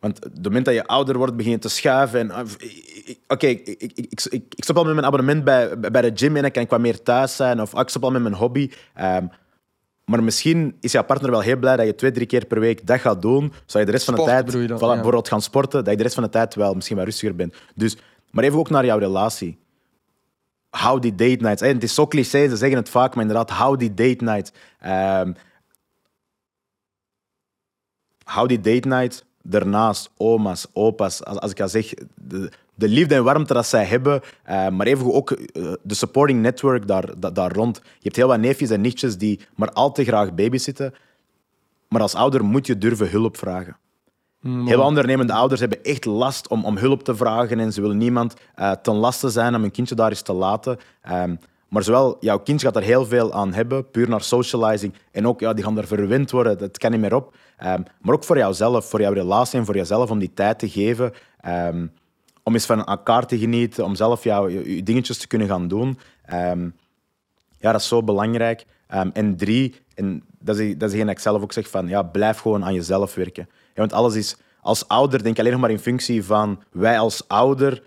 Want 0.00 0.24
op 0.24 0.32
het 0.32 0.42
moment 0.42 0.64
dat 0.64 0.74
je 0.74 0.86
ouder 0.86 1.16
wordt, 1.18 1.36
begin 1.36 1.52
je 1.52 1.58
te 1.58 1.68
schuiven. 1.68 2.18
En, 2.20 2.30
ah, 2.30 2.48
ik- 2.58 2.62
ik- 3.04 3.18
Oké, 3.28 3.46
ik, 3.46 3.68
ik, 3.68 3.82
ik, 3.82 3.92
ik, 3.98 4.24
ik- 4.30 4.54
ik 4.56 4.64
stop 4.64 4.76
al 4.76 4.84
met 4.84 4.94
mijn 4.94 5.06
abonnement 5.06 5.44
bij, 5.44 5.78
bij 5.80 6.02
de 6.02 6.10
gym 6.14 6.36
en 6.36 6.42
dan 6.42 6.50
kan 6.50 6.62
ik 6.62 6.70
wat 6.70 6.80
meer 6.80 7.02
thuis 7.02 7.36
zijn. 7.36 7.60
Of 7.60 7.74
ah, 7.74 7.80
ik 7.80 7.88
stop 7.88 8.04
al 8.04 8.10
met 8.10 8.22
mijn 8.22 8.34
hobby. 8.34 8.70
Ehm, 8.94 9.26
maar 10.04 10.22
misschien 10.22 10.76
is 10.80 10.92
jouw 10.92 11.04
partner 11.04 11.30
wel 11.30 11.40
heel 11.40 11.56
blij 11.56 11.76
dat 11.76 11.86
je 11.86 11.94
twee, 11.94 12.10
drie 12.10 12.26
keer 12.26 12.46
per 12.46 12.60
week 12.60 12.86
dat 12.86 13.00
gaat 13.00 13.22
doen. 13.22 13.42
Zodat 13.52 13.72
je 13.72 13.84
de 13.84 13.90
rest 13.90 14.04
van 14.04 14.14
de 14.14 14.20
tijd, 14.30 14.44
bijvoorbeeld 14.94 15.28
gaan 15.28 15.42
sporten, 15.42 15.80
dat 15.80 15.90
je 15.90 15.96
de 15.96 16.02
rest 16.02 16.14
van 16.14 16.24
de 16.24 16.30
tijd 16.30 16.54
wel 16.54 16.74
misschien 16.74 16.96
wat 16.96 17.04
rustiger 17.04 17.36
bent. 17.36 17.54
Dus, 17.74 17.96
maar 18.30 18.44
even 18.44 18.58
ook 18.58 18.70
naar 18.70 18.84
jouw 18.84 18.98
relatie. 18.98 19.58
Hou 20.70 21.00
die 21.00 21.14
date 21.14 21.42
nights. 21.42 21.62
En 21.62 21.74
het 21.74 21.82
is 21.82 21.94
zo 21.94 22.06
cliché, 22.06 22.48
ze 22.48 22.56
zeggen 22.56 22.78
het 22.78 22.88
vaak, 22.88 23.14
maar 23.14 23.24
inderdaad, 23.24 23.50
hou 23.50 23.76
die 23.76 23.94
date 23.94 24.24
nights. 24.24 24.52
Ehm, 24.80 25.32
hou 28.24 28.48
die 28.48 28.60
date 28.60 28.88
night 28.88 29.24
daarnaast, 29.50 30.10
oma's, 30.16 30.66
opa's. 30.72 31.24
Als, 31.24 31.38
als 31.38 31.50
ik 31.50 31.60
al 31.60 31.68
zeg, 31.68 31.92
de, 32.14 32.50
de 32.74 32.88
liefde 32.88 33.14
en 33.14 33.24
warmte 33.24 33.54
dat 33.54 33.66
zij 33.66 33.84
hebben, 33.84 34.20
eh, 34.44 34.68
maar 34.68 34.86
even 34.86 35.12
ook 35.14 35.30
eh, 35.30 35.72
de 35.82 35.94
supporting 35.94 36.40
network 36.42 36.86
daar, 36.86 37.10
da- 37.18 37.30
daar 37.30 37.52
rond. 37.52 37.76
Je 37.84 38.02
hebt 38.02 38.16
heel 38.16 38.28
wat 38.28 38.38
neefjes 38.40 38.70
en 38.70 38.80
nichtjes 38.80 39.18
die 39.18 39.40
maar 39.56 39.72
al 39.72 39.92
te 39.92 40.04
graag 40.04 40.34
babysitten. 40.34 40.94
Maar 41.88 42.00
als 42.00 42.14
ouder 42.14 42.44
moet 42.44 42.66
je 42.66 42.78
durven 42.78 43.10
hulp 43.10 43.36
vragen. 43.36 43.76
Mm, 44.40 44.66
Heel 44.66 44.80
ondernemende 44.82 45.32
ouders 45.32 45.60
hebben 45.60 45.82
echt 45.84 46.04
last 46.04 46.48
om, 46.48 46.64
om 46.64 46.76
hulp 46.76 47.02
te 47.04 47.16
vragen 47.16 47.60
en 47.60 47.72
ze 47.72 47.80
willen 47.80 47.96
niemand 47.98 48.34
eh, 48.54 48.70
ten 48.70 48.94
laste 48.94 49.28
zijn 49.30 49.54
om 49.54 49.60
hun 49.60 49.70
kindje 49.70 49.94
daar 49.94 50.10
eens 50.10 50.22
te 50.22 50.32
laten. 50.32 50.78
Ehm, 51.02 51.34
maar 51.68 51.82
zowel 51.82 52.16
jouw 52.20 52.38
kindje 52.38 52.66
gaat 52.66 52.76
er 52.76 52.82
heel 52.82 53.06
veel 53.06 53.32
aan 53.32 53.52
hebben, 53.54 53.90
puur 53.90 54.08
naar 54.08 54.22
socializing. 54.22 54.94
En 55.10 55.26
ook, 55.26 55.40
ja, 55.40 55.52
die 55.52 55.64
gaan 55.64 55.78
er 55.78 55.86
verwend 55.86 56.30
worden, 56.30 56.58
dat 56.58 56.78
kan 56.78 56.90
niet 56.90 57.00
meer 57.00 57.14
op. 57.14 57.34
Ehm, 57.56 57.82
maar 58.00 58.14
ook 58.14 58.24
voor 58.24 58.36
jouzelf, 58.38 58.88
voor 58.90 59.00
jouw 59.00 59.12
relatie 59.12 59.58
en 59.58 59.64
voor 59.64 59.76
jezelf 59.76 60.10
om 60.10 60.18
die 60.18 60.34
tijd 60.34 60.58
te 60.58 60.68
geven. 60.68 61.12
ehm, 61.40 61.86
om 62.42 62.54
eens 62.54 62.66
van 62.66 62.84
elkaar 62.84 63.26
te 63.26 63.38
genieten, 63.38 63.84
om 63.84 63.94
zelf 63.94 64.24
jouw 64.24 64.48
je, 64.48 64.76
je 64.76 64.82
dingetjes 64.82 65.18
te 65.18 65.26
kunnen 65.26 65.48
gaan 65.48 65.68
doen. 65.68 65.98
Ehm, 66.24 66.68
ja, 67.58 67.72
dat 67.72 67.80
is 67.80 67.88
zo 67.88 68.02
belangrijk. 68.02 68.64
En 69.12 69.36
drie, 69.36 69.74
en 69.94 70.22
dat 70.38 70.58
is, 70.58 70.78
dat 70.78 70.92
is 70.92 71.00
ik 71.00 71.18
zelf 71.18 71.42
ook 71.42 71.52
zeg 71.52 71.68
van, 71.70 71.88
ja, 71.88 72.02
blijf 72.02 72.38
gewoon 72.38 72.64
aan 72.64 72.74
jezelf 72.74 73.14
werken. 73.14 73.48
Ja, 73.50 73.56
want 73.74 73.92
alles 73.92 74.14
is, 74.14 74.36
als 74.60 74.88
ouder 74.88 75.22
denk 75.22 75.34
ik 75.34 75.38
alleen 75.38 75.52
nog 75.52 75.60
maar 75.60 75.70
in 75.70 75.78
functie 75.78 76.24
van 76.24 76.62
wij 76.72 76.98
als 76.98 77.28
ouder, 77.28 77.82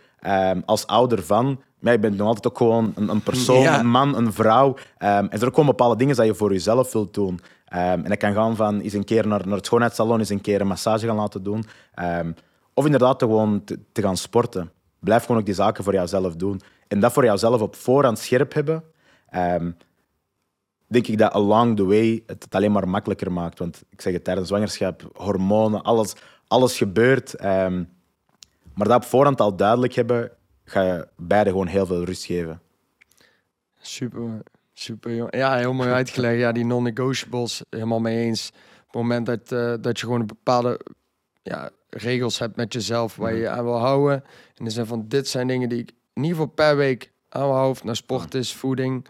als 0.65 0.87
ouder 0.87 1.23
van, 1.23 1.61
maar 1.79 1.93
je 1.93 1.99
bent 1.99 2.17
nog 2.17 2.27
altijd 2.27 2.47
ook 2.47 2.57
gewoon 2.57 2.91
een, 2.95 3.09
een 3.09 3.21
persoon, 3.23 3.61
Ja. 3.61 3.79
een 3.79 3.89
man, 3.89 4.15
een 4.17 4.33
vrouw. 4.33 4.75
En 4.97 5.09
er 5.23 5.37
zijn 5.37 5.43
ook 5.49 5.53
gewoon 5.53 5.65
bepaalde 5.65 5.95
dingen 5.95 6.15
dat 6.15 6.25
je 6.25 6.35
voor 6.35 6.51
jezelf 6.51 6.91
wilt 6.91 7.13
doen. 7.13 7.39
Ehm, 7.69 8.03
en 8.03 8.09
dat 8.09 8.17
kan 8.17 8.33
gaan 8.33 8.55
van 8.55 8.79
eens 8.79 8.93
een 8.93 9.03
keer 9.03 9.27
naar, 9.27 9.47
naar 9.47 9.55
het 9.55 9.65
schoonheidssalon, 9.65 10.19
eens 10.19 10.29
een 10.29 10.41
keer 10.41 10.61
een 10.61 10.67
massage 10.67 11.05
gaan 11.05 11.15
laten 11.15 11.43
doen. 11.43 11.63
Ehm, 11.93 12.31
of 12.73 12.85
inderdaad 12.85 13.21
gewoon 13.21 13.63
te, 13.63 14.01
gaan 14.01 14.17
sporten. 14.17 14.71
Blijf 14.99 15.21
gewoon 15.21 15.37
ook 15.39 15.45
die 15.45 15.55
zaken 15.55 15.83
voor 15.83 15.93
jouzelf 15.93 16.35
doen. 16.35 16.61
En 16.87 16.99
dat 16.99 17.13
voor 17.13 17.23
jouzelf 17.23 17.61
op 17.61 17.75
voorhand 17.75 18.19
scherp 18.19 18.53
hebben, 18.53 18.83
ehm, 19.29 19.71
denk 20.87 21.07
ik 21.07 21.17
dat 21.17 21.31
along 21.31 21.75
the 21.75 21.85
way 21.85 22.23
het 22.25 22.47
alleen 22.49 22.71
maar 22.71 22.87
makkelijker 22.87 23.31
maakt. 23.31 23.59
Want 23.59 23.83
ik 23.89 24.01
zeg 24.01 24.13
het, 24.13 24.23
tijdens 24.23 24.47
zwangerschap, 24.47 25.09
hormonen, 25.13 25.81
alles, 25.81 26.13
alles 26.47 26.77
gebeurt. 26.77 27.41
maar 28.73 28.87
dat 28.87 28.95
op 28.95 29.03
voorhand 29.03 29.41
al 29.41 29.55
duidelijk 29.55 29.93
hebben, 29.93 30.31
ga 30.63 30.81
je 30.81 31.07
beide 31.15 31.49
gewoon 31.49 31.67
heel 31.67 31.85
veel 31.85 32.03
rust 32.03 32.25
geven. 32.25 32.61
Super, 33.81 34.43
super. 34.79 35.35
Ja, 35.37 35.55
heel 35.57 35.73
mooi 35.73 35.89
uitgelegd. 35.89 36.39
Ja, 36.39 36.51
die 36.51 36.65
non-negotiables, 36.65 37.63
helemaal 37.69 37.99
mee 37.99 38.25
eens. 38.25 38.51
Op 38.77 38.83
het 38.93 39.01
moment 39.01 39.25
dat, 39.25 39.51
eh, 39.51 39.73
dat 39.81 39.99
je 39.99 40.05
gewoon 40.05 40.19
een 40.19 40.27
bepaalde 40.27 40.79
ja, 41.43 41.69
regels 41.89 42.39
hebt 42.39 42.55
met 42.55 42.73
jezelf 42.73 43.15
waar 43.15 43.33
je 43.33 43.39
je 43.39 43.49
aan 43.49 43.63
wil 43.63 43.77
houden. 43.79 44.23
In 44.57 44.65
de 44.65 44.71
zin 44.71 44.85
van, 44.85 45.05
dit 45.07 45.27
zijn 45.27 45.47
dingen 45.47 45.69
die 45.69 45.79
ik 45.79 45.89
in 46.13 46.23
ieder 46.23 46.37
geval 46.37 46.53
per 46.53 46.75
week 46.77 47.11
aan 47.29 47.41
houden. 47.41 47.69
Of 47.69 47.83
naar 47.83 47.95
sport 47.95 48.33
is, 48.33 48.53
voeding, 48.53 49.07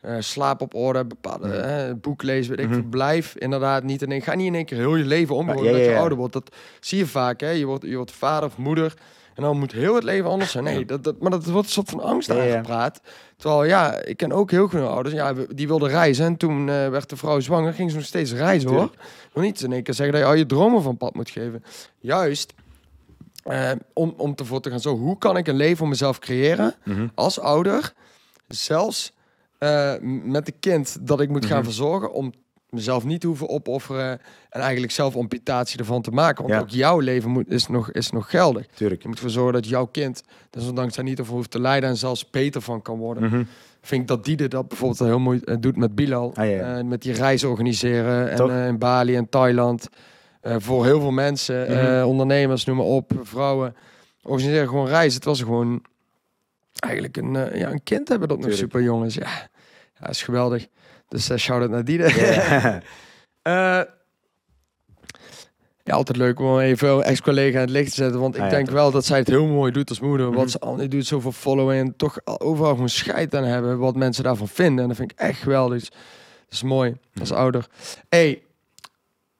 eh, 0.00 0.16
slaap 0.18 0.60
op 0.60 0.74
orde, 0.74 1.04
bepaalde 1.04 1.48
Mhm. 1.48 1.56
hè, 1.56 1.94
boek 1.96 2.22
lezen, 2.22 2.56
weet 2.56 2.64
ik 2.66 2.70
Mhm. 2.70 2.88
Blijf 2.88 3.36
inderdaad 3.36 3.82
niet 3.82 4.02
in 4.02 4.12
één, 4.12 4.22
ga 4.22 4.34
niet 4.34 4.46
in 4.46 4.54
één 4.54 4.64
keer 4.64 4.78
heel 4.78 4.96
je 4.96 5.04
leven 5.04 5.34
om 5.34 5.48
Ja, 5.48 5.54
dat 5.54 5.64
je 5.84 5.96
ouder 5.96 6.18
wordt. 6.18 6.32
Dat 6.32 6.54
zie 6.80 6.98
je 6.98 7.06
vaak, 7.06 7.40
hè. 7.40 7.50
Je 7.50 7.66
wordt, 7.66 7.84
je 7.84 7.96
wordt 7.96 8.12
vader 8.12 8.48
of 8.48 8.56
moeder 8.56 8.94
en 9.34 9.42
dan 9.42 9.58
moet 9.58 9.72
heel 9.72 9.94
het 9.94 10.04
leven 10.04 10.30
anders 10.30 10.50
zijn. 10.50 10.64
Nee, 10.64 10.84
dat, 10.84 11.04
dat, 11.04 11.20
maar 11.20 11.30
dat 11.30 11.44
wordt 11.44 11.66
een 11.66 11.72
soort 11.72 11.90
van 11.90 12.00
angst 12.00 12.28
Ja, 12.32 12.34
aangepraat. 12.54 13.00
Terwijl, 13.36 13.64
ja, 13.64 14.00
ik 14.02 14.16
ken 14.16 14.32
ook 14.32 14.50
heel 14.50 14.68
veel 14.68 14.86
ouders. 14.88 15.14
Ja, 15.14 15.32
die 15.54 15.66
wilden 15.68 15.88
reizen. 15.88 16.24
En 16.24 16.36
toen 16.36 16.68
eh, 16.68 16.88
werd 16.88 17.08
de 17.08 17.16
vrouw 17.16 17.40
zwanger. 17.40 17.72
Ging 17.72 17.90
ze 17.90 17.96
nog 17.96 18.04
steeds 18.06 18.32
reizen, 18.32 18.70
hoor. 18.70 18.90
Wil 19.32 19.42
niet 19.42 19.60
in 19.62 19.72
één 19.72 19.82
keer 19.82 19.94
zeggen 19.94 20.14
dat 20.14 20.24
je 20.24 20.30
al 20.30 20.38
je 20.38 20.46
dromen 20.46 20.82
van 20.82 20.96
pad 20.96 21.14
moet 21.14 21.30
geven. 21.30 21.64
Juist 21.98 22.52
eh, 23.44 23.70
om, 23.92 24.14
om 24.16 24.32
ervoor 24.36 24.60
te 24.60 24.70
gaan 24.70 24.80
zo. 24.80 24.96
Hoe 24.96 25.18
kan 25.18 25.36
ik 25.36 25.46
een 25.46 25.56
leven 25.56 25.76
voor 25.76 25.88
mezelf 25.88 26.18
creëren 26.18 26.74
Mhm. 26.84 27.08
als 27.14 27.40
ouder? 27.40 27.92
Zelfs 28.48 29.12
eh, 29.58 29.94
met 30.24 30.46
een 30.48 30.58
kind 30.60 30.96
dat 31.06 31.20
ik 31.20 31.28
moet 31.28 31.46
gaan 31.46 31.56
Mhm. 31.56 31.64
verzorgen. 31.64 32.12
Om 32.12 32.32
mezelf 32.72 33.04
niet 33.04 33.22
hoeven 33.22 33.48
opofferen. 33.48 34.20
En 34.50 34.60
eigenlijk 34.60 34.92
zelf 34.92 35.16
amputatie 35.16 35.78
ervan 35.78 36.02
te 36.02 36.10
maken. 36.10 36.42
Want 36.42 36.54
Ja. 36.54 36.60
ook 36.60 36.68
jouw 36.70 36.98
leven 36.98 37.30
moet, 37.30 37.50
is, 37.50 37.66
nog, 37.66 37.90
is 37.90 38.10
nog 38.10 38.30
geldig. 38.30 38.66
Tuurlijk. 38.74 39.02
Je 39.02 39.08
moet 39.08 39.16
ervoor 39.16 39.30
zorgen 39.32 39.52
dat 39.52 39.68
jouw 39.68 39.84
kind, 39.86 40.22
desondanks 40.50 40.94
daar 40.94 41.04
niet 41.04 41.20
over 41.20 41.34
hoeft 41.34 41.50
te 41.50 41.60
lijden 41.60 41.88
en 41.88 41.96
zelfs 41.96 42.30
beter 42.30 42.60
van 42.60 42.82
kan 42.82 42.98
worden. 42.98 43.22
Mhm. 43.22 43.42
Vind 43.82 44.02
ik 44.02 44.08
dat 44.08 44.24
Diede 44.24 44.48
dat 44.48 44.68
bijvoorbeeld 44.68 44.98
heel 45.08 45.18
mooi 45.18 45.40
eh, 45.44 45.56
doet 45.60 45.76
met 45.76 45.94
Bilal. 45.94 46.30
Ah, 46.34 46.44
ja, 46.44 46.50
ja. 46.56 46.78
Eh, 46.78 46.84
met 46.84 47.02
die 47.02 47.12
reizen 47.12 47.48
organiseren 47.48 48.30
en 48.30 48.50
eh, 48.50 48.66
in 48.66 48.78
Bali 48.78 49.16
en 49.16 49.28
Thailand. 49.28 49.88
Voor 50.42 50.84
heel 50.84 51.00
veel 51.00 51.10
mensen, 51.10 51.70
Mhm. 51.70 52.04
ondernemers, 52.04 52.64
noem 52.64 52.76
maar 52.76 52.86
op, 52.86 53.12
vrouwen. 53.22 53.74
Organiseren 54.22 54.68
gewoon 54.68 54.86
reizen. 54.86 55.14
Het 55.14 55.24
was 55.24 55.40
gewoon 55.42 55.82
eigenlijk 56.78 57.16
een, 57.16 57.32
ja, 57.58 57.70
een 57.70 57.82
kind 57.82 58.08
hebben 58.08 58.28
dat 58.28 58.38
nog 58.38 58.52
super 58.52 58.82
jong 58.82 59.04
is. 59.04 59.14
Ja, 59.14 59.28
ja 60.00 60.08
is 60.08 60.22
geweldig. 60.22 60.66
Dus 61.12 61.30
uh, 61.30 61.36
shout-out 61.36 61.70
naar 61.70 61.84
Diede. 61.84 62.10
Eh, 63.42 63.80
ja, 65.84 65.94
altijd 65.94 66.16
leuk 66.16 66.40
om 66.40 66.58
even 66.58 66.88
een 66.88 67.02
ex-collega 67.02 67.54
in 67.54 67.60
het 67.60 67.70
licht 67.70 67.88
te 67.88 67.94
zetten. 67.94 68.20
Want 68.20 68.34
ik 68.34 68.40
Ah, 68.40 68.46
ja, 68.46 68.52
denk 68.54 68.66
toch. 68.66 68.74
wel 68.74 68.90
dat 68.90 69.04
zij 69.04 69.18
het 69.18 69.28
heel 69.28 69.46
mooi 69.46 69.72
doet 69.72 69.88
als 69.88 70.00
moeder. 70.00 70.26
Mhm. 70.26 70.36
Wat 70.36 70.50
ze 70.50 70.58
al 70.58 70.74
niet 70.76 70.90
doet, 70.90 71.06
zoveel 71.06 71.32
following. 71.32 71.86
En 71.88 71.96
toch 71.96 72.18
al- 72.24 72.40
overal 72.40 72.70
gewoon 72.70 72.88
scheid 72.88 73.34
aan 73.34 73.44
hebben. 73.44 73.78
Wat 73.78 73.96
mensen 73.96 74.24
daarvan 74.24 74.48
vinden. 74.48 74.82
En 74.82 74.88
dat 74.88 74.96
vind 74.96 75.10
ik 75.12 75.18
echt 75.18 75.40
geweldig. 75.42 75.78
Dus 75.78 75.88
Dat 75.90 76.52
is 76.52 76.62
mooi, 76.62 76.96
als 77.20 77.30
Mhm. 77.30 77.38
ouder. 77.40 77.66
hey, 78.08 78.42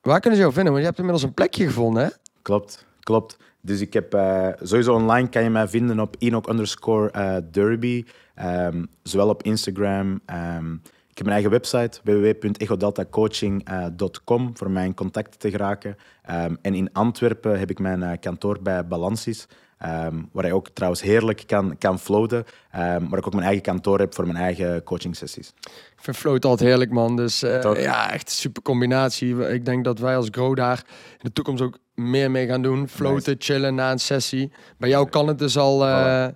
waar 0.00 0.20
kunnen 0.20 0.36
ze 0.38 0.42
jou 0.44 0.52
vinden? 0.54 0.72
Want 0.72 0.84
je 0.84 0.88
hebt 0.90 0.98
inmiddels 0.98 1.24
een 1.28 1.34
plekje 1.34 1.64
gevonden, 1.66 2.02
hè? 2.04 2.08
Klopt, 2.42 2.86
klopt. 3.00 3.36
Dus 3.60 3.80
ik 3.80 3.92
heb 3.92 4.14
eh, 4.14 4.48
sowieso 4.62 4.94
online 4.94 5.28
kan 5.28 5.42
je 5.42 5.50
mij 5.50 5.68
vinden 5.68 6.00
op 6.00 6.16
Enoch 6.18 6.48
underscore 6.48 7.10
eh, 7.10 7.36
Derby. 7.50 8.04
Ehm, 8.34 8.84
zowel 9.02 9.28
op 9.28 9.42
Instagram. 9.42 10.20
ehm, 10.26 10.76
ik 11.12 11.18
heb 11.18 11.26
mijn 11.26 11.42
eigen 11.42 11.50
website 11.50 12.00
www.egodeltacoaching.com 12.04 14.50
voor 14.56 14.70
mij 14.70 14.84
in 14.84 14.94
contact 14.94 15.40
te 15.40 15.50
geraken. 15.50 15.96
Ehm, 16.22 16.54
en 16.62 16.74
in 16.74 16.92
Antwerpen 16.92 17.58
heb 17.58 17.70
ik 17.70 17.78
mijn 17.78 18.02
eh, 18.02 18.10
kantoor 18.20 18.58
bij 18.62 18.86
Balansis. 18.86 19.46
ehm, 19.78 20.22
waar 20.32 20.46
je 20.46 20.54
ook 20.54 20.68
trouwens 20.68 21.02
heerlijk 21.02 21.42
kan, 21.46 21.78
kan 21.78 21.98
floaten. 21.98 22.44
ehm, 22.70 23.08
waar 23.08 23.18
ik 23.18 23.26
ook 23.26 23.32
mijn 23.32 23.44
eigen 23.46 23.62
kantoor 23.62 23.98
heb 23.98 24.14
voor 24.14 24.26
mijn 24.26 24.38
eigen 24.38 24.82
coaching 24.82 25.16
sessies. 25.16 25.48
Ik 25.66 25.72
vind 25.96 26.16
float 26.16 26.44
altijd 26.44 26.68
heerlijk, 26.68 26.90
man. 26.90 27.16
Dus 27.16 27.42
eh, 27.42 27.82
ja, 27.82 28.12
echt 28.12 28.28
een 28.28 28.34
super 28.34 28.62
combinatie. 28.62 29.48
Ik 29.48 29.64
denk 29.64 29.84
dat 29.84 29.98
wij 29.98 30.16
als 30.16 30.28
Grow 30.30 30.56
daar 30.56 30.82
in 31.12 31.18
de 31.22 31.32
toekomst 31.32 31.62
ook 31.62 31.78
meer 31.94 32.30
mee 32.30 32.46
gaan 32.46 32.62
doen. 32.62 32.88
Floaten, 32.88 33.34
chillen 33.38 33.74
na 33.74 33.90
een 33.90 33.98
sessie. 33.98 34.52
Bij 34.78 34.88
jou 34.88 35.08
kan 35.08 35.26
het 35.28 35.38
dus 35.38 35.56
al... 35.58 35.86
eh, 35.86 36.26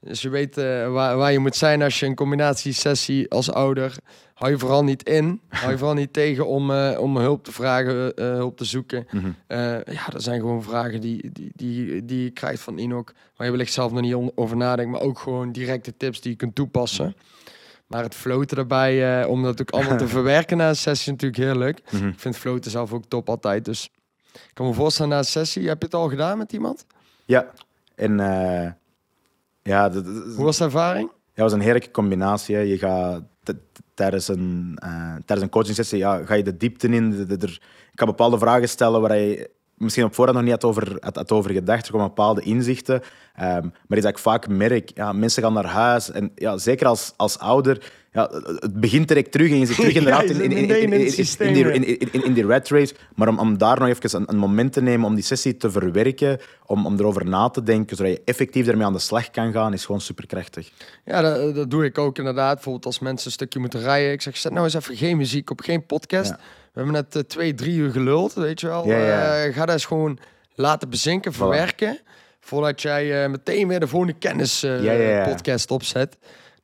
dus 0.00 0.22
je 0.22 0.28
weet 0.28 0.56
eh, 0.56 0.92
waar, 0.92 1.16
waar 1.16 1.32
je 1.32 1.38
moet 1.38 1.56
zijn 1.56 1.82
als 1.82 2.00
je 2.00 2.06
een 2.06 2.14
combinatiesessie 2.14 3.30
als 3.30 3.52
ouder... 3.52 3.96
Hou 4.34 4.50
je 4.50 4.58
vooral 4.58 4.84
niet 4.84 5.08
in. 5.08 5.40
Hou 5.48 5.70
je 5.70 5.78
vooral 5.78 5.94
niet 5.94 6.12
tegen 6.12 6.46
om, 6.46 6.70
eh, 6.70 7.00
om 7.00 7.16
hulp 7.16 7.44
te 7.44 7.52
vragen, 7.52 8.14
eh, 8.14 8.24
hulp 8.24 8.56
te 8.56 8.64
zoeken. 8.64 9.06
Mhm. 9.10 9.30
Ja, 9.84 10.06
dat 10.10 10.22
zijn 10.22 10.40
gewoon 10.40 10.62
vragen 10.62 11.00
die, 11.00 11.30
die, 11.32 11.50
die, 11.54 12.04
die 12.04 12.22
je 12.22 12.30
krijgt 12.30 12.62
van 12.62 12.78
Inok. 12.78 13.12
Waar 13.36 13.46
je 13.46 13.52
wellicht 13.52 13.72
zelf 13.72 13.92
nog 13.92 14.00
niet 14.00 14.32
over 14.34 14.56
nadenkt. 14.56 14.92
Maar 14.92 15.00
ook 15.00 15.18
gewoon 15.18 15.52
directe 15.52 15.96
tips 15.96 16.20
die 16.20 16.30
je 16.30 16.36
kunt 16.36 16.54
toepassen. 16.54 17.16
Maar 17.86 18.02
het 18.02 18.14
floten 18.14 18.58
erbij, 18.58 19.24
om 19.24 19.42
dat 19.42 19.60
ook 19.60 19.70
allemaal 19.70 19.96
te 19.96 20.08
verwerken 20.18 20.56
na 20.56 20.68
een 20.68 20.76
sessie, 20.76 21.12
is 21.12 21.20
natuurlijk 21.20 21.42
heel 21.42 21.58
leuk. 21.58 21.80
Mhm. 21.90 22.08
Ik 22.08 22.20
vind 22.20 22.36
floten 22.36 22.70
zelf 22.70 22.92
ook 22.92 23.04
top 23.08 23.28
altijd. 23.28 23.64
Dus 23.64 23.90
ik 24.32 24.50
kan 24.54 24.66
me 24.66 24.72
voorstellen 24.72 25.10
na 25.10 25.18
een 25.18 25.24
sessie. 25.24 25.68
Heb 25.68 25.78
je 25.78 25.84
het 25.84 25.94
al 25.94 26.08
gedaan 26.08 26.38
met 26.38 26.52
iemand? 26.52 26.86
Ja, 27.24 27.50
en 27.94 28.20
ja, 29.68 29.88
dat, 29.88 30.04
Hoe 30.36 30.44
was 30.44 30.56
de 30.58 30.64
ervaring? 30.64 31.08
Ja, 31.08 31.14
dat 31.34 31.44
was 31.44 31.52
een 31.52 31.60
heerlijke 31.60 31.90
combinatie. 31.90 32.54
hè. 32.54 32.60
Je 32.60 32.78
gaat 32.78 33.22
tijdens 33.94 34.28
een, 34.28 34.78
eh 34.82 35.14
tijdens 35.14 35.42
een 35.42 35.48
coaching 35.48 35.74
sessie 35.76 35.98
ja, 35.98 36.24
ga 36.24 36.34
je 36.34 36.42
de 36.42 36.56
diepte 36.56 36.88
in. 36.88 37.10
De, 37.10 37.26
de- 37.26 37.46
er, 37.46 37.60
ik 37.90 37.94
kan 37.96 38.06
bepaalde 38.06 38.38
vragen 38.38 38.68
stellen 38.68 39.00
waar 39.00 39.16
je 39.16 39.50
misschien 39.74 40.04
op 40.04 40.14
voorhand 40.14 40.38
nog 40.38 40.46
niet 40.46 40.62
had 40.62 40.70
over, 40.70 40.96
had, 41.00 41.16
had 41.16 41.32
over 41.32 41.50
gedacht. 41.50 41.86
Er 41.86 41.92
komen 41.92 42.06
bepaalde 42.06 42.40
inzichten. 42.42 43.00
Ehm, 43.34 43.62
maar 43.86 43.98
iets 43.98 44.06
dat 44.06 44.16
ik 44.16 44.18
vaak 44.18 44.48
merk, 44.48 44.90
ja, 44.94 45.12
mensen 45.12 45.42
gaan 45.42 45.52
naar 45.52 45.66
huis. 45.66 46.10
En 46.10 46.32
ja, 46.34 46.56
zeker 46.56 46.86
als, 46.86 47.12
als 47.16 47.38
ouder, 47.38 47.92
ja, 48.18 48.28
het 48.58 48.80
begint 48.80 49.08
direct 49.08 49.32
terug. 49.32 49.50
En 49.50 49.58
je 49.58 49.66
zit 49.66 49.76
terug 49.76 49.94
inderdaad 50.02 50.24
in, 50.24 50.40
in, 50.40 50.52
in, 50.52 52.24
in 52.24 52.32
die, 52.32 52.46
rat 52.46 52.68
race. 52.68 52.94
Maar 53.14 53.28
om, 53.28 53.38
om 53.38 53.58
daar 53.58 53.78
nog 53.78 53.88
even 53.88 54.20
een, 54.20 54.28
een 54.28 54.36
moment 54.36 54.72
te 54.72 54.82
nemen 54.82 55.06
om 55.06 55.14
die 55.14 55.24
sessie 55.24 55.56
te 55.56 55.70
verwerken, 55.70 56.38
om, 56.66 56.86
om 56.86 56.98
erover 56.98 57.26
na 57.26 57.48
te 57.48 57.62
denken, 57.62 57.96
zodat 57.96 58.12
je 58.12 58.22
effectief 58.24 58.66
ermee 58.66 58.86
aan 58.86 58.92
de 58.92 58.98
slag 58.98 59.30
kan 59.30 59.52
gaan, 59.52 59.72
is 59.72 59.84
gewoon 59.84 60.00
superkrachtig. 60.00 60.70
Ja, 61.04 61.20
dat, 61.20 61.54
dat 61.54 61.70
doe 61.70 61.84
ik 61.84 61.98
ook 61.98 62.18
inderdaad. 62.18 62.54
Bijvoorbeeld 62.54 62.86
als 62.86 62.98
mensen 62.98 63.26
een 63.26 63.32
stukje 63.32 63.58
moeten 63.58 63.80
rijden. 63.80 64.12
Ik 64.12 64.22
zeg, 64.22 64.36
zet 64.36 64.52
nou 64.52 64.64
eens 64.64 64.74
even 64.74 64.96
geen 64.96 65.16
muziek 65.16 65.50
op, 65.50 65.60
geen 65.60 65.86
podcast. 65.86 66.30
Ja. 66.30 66.38
We 66.72 66.84
hebben 66.84 66.92
net 66.92 67.16
eh, 67.16 67.22
twee, 67.22 67.54
drie 67.54 67.76
uur 67.76 67.90
geluld, 67.90 68.34
weet 68.34 68.60
je 68.60 68.66
wel. 68.66 68.86
Ja, 68.86 68.98
ja. 68.98 69.44
Eh, 69.44 69.54
ga 69.54 69.64
dat 69.64 69.74
eens 69.74 69.84
gewoon 69.84 70.18
laten 70.54 70.90
bezinken, 70.90 71.32
verwerken. 71.32 72.00
Voordat 72.40 72.82
jij 72.82 73.22
eh, 73.22 73.30
meteen 73.30 73.68
weer 73.68 73.80
de 73.80 73.88
volgende 73.88 74.14
kennis 74.18 74.66
podcast 75.24 75.70
opzet. 75.70 76.16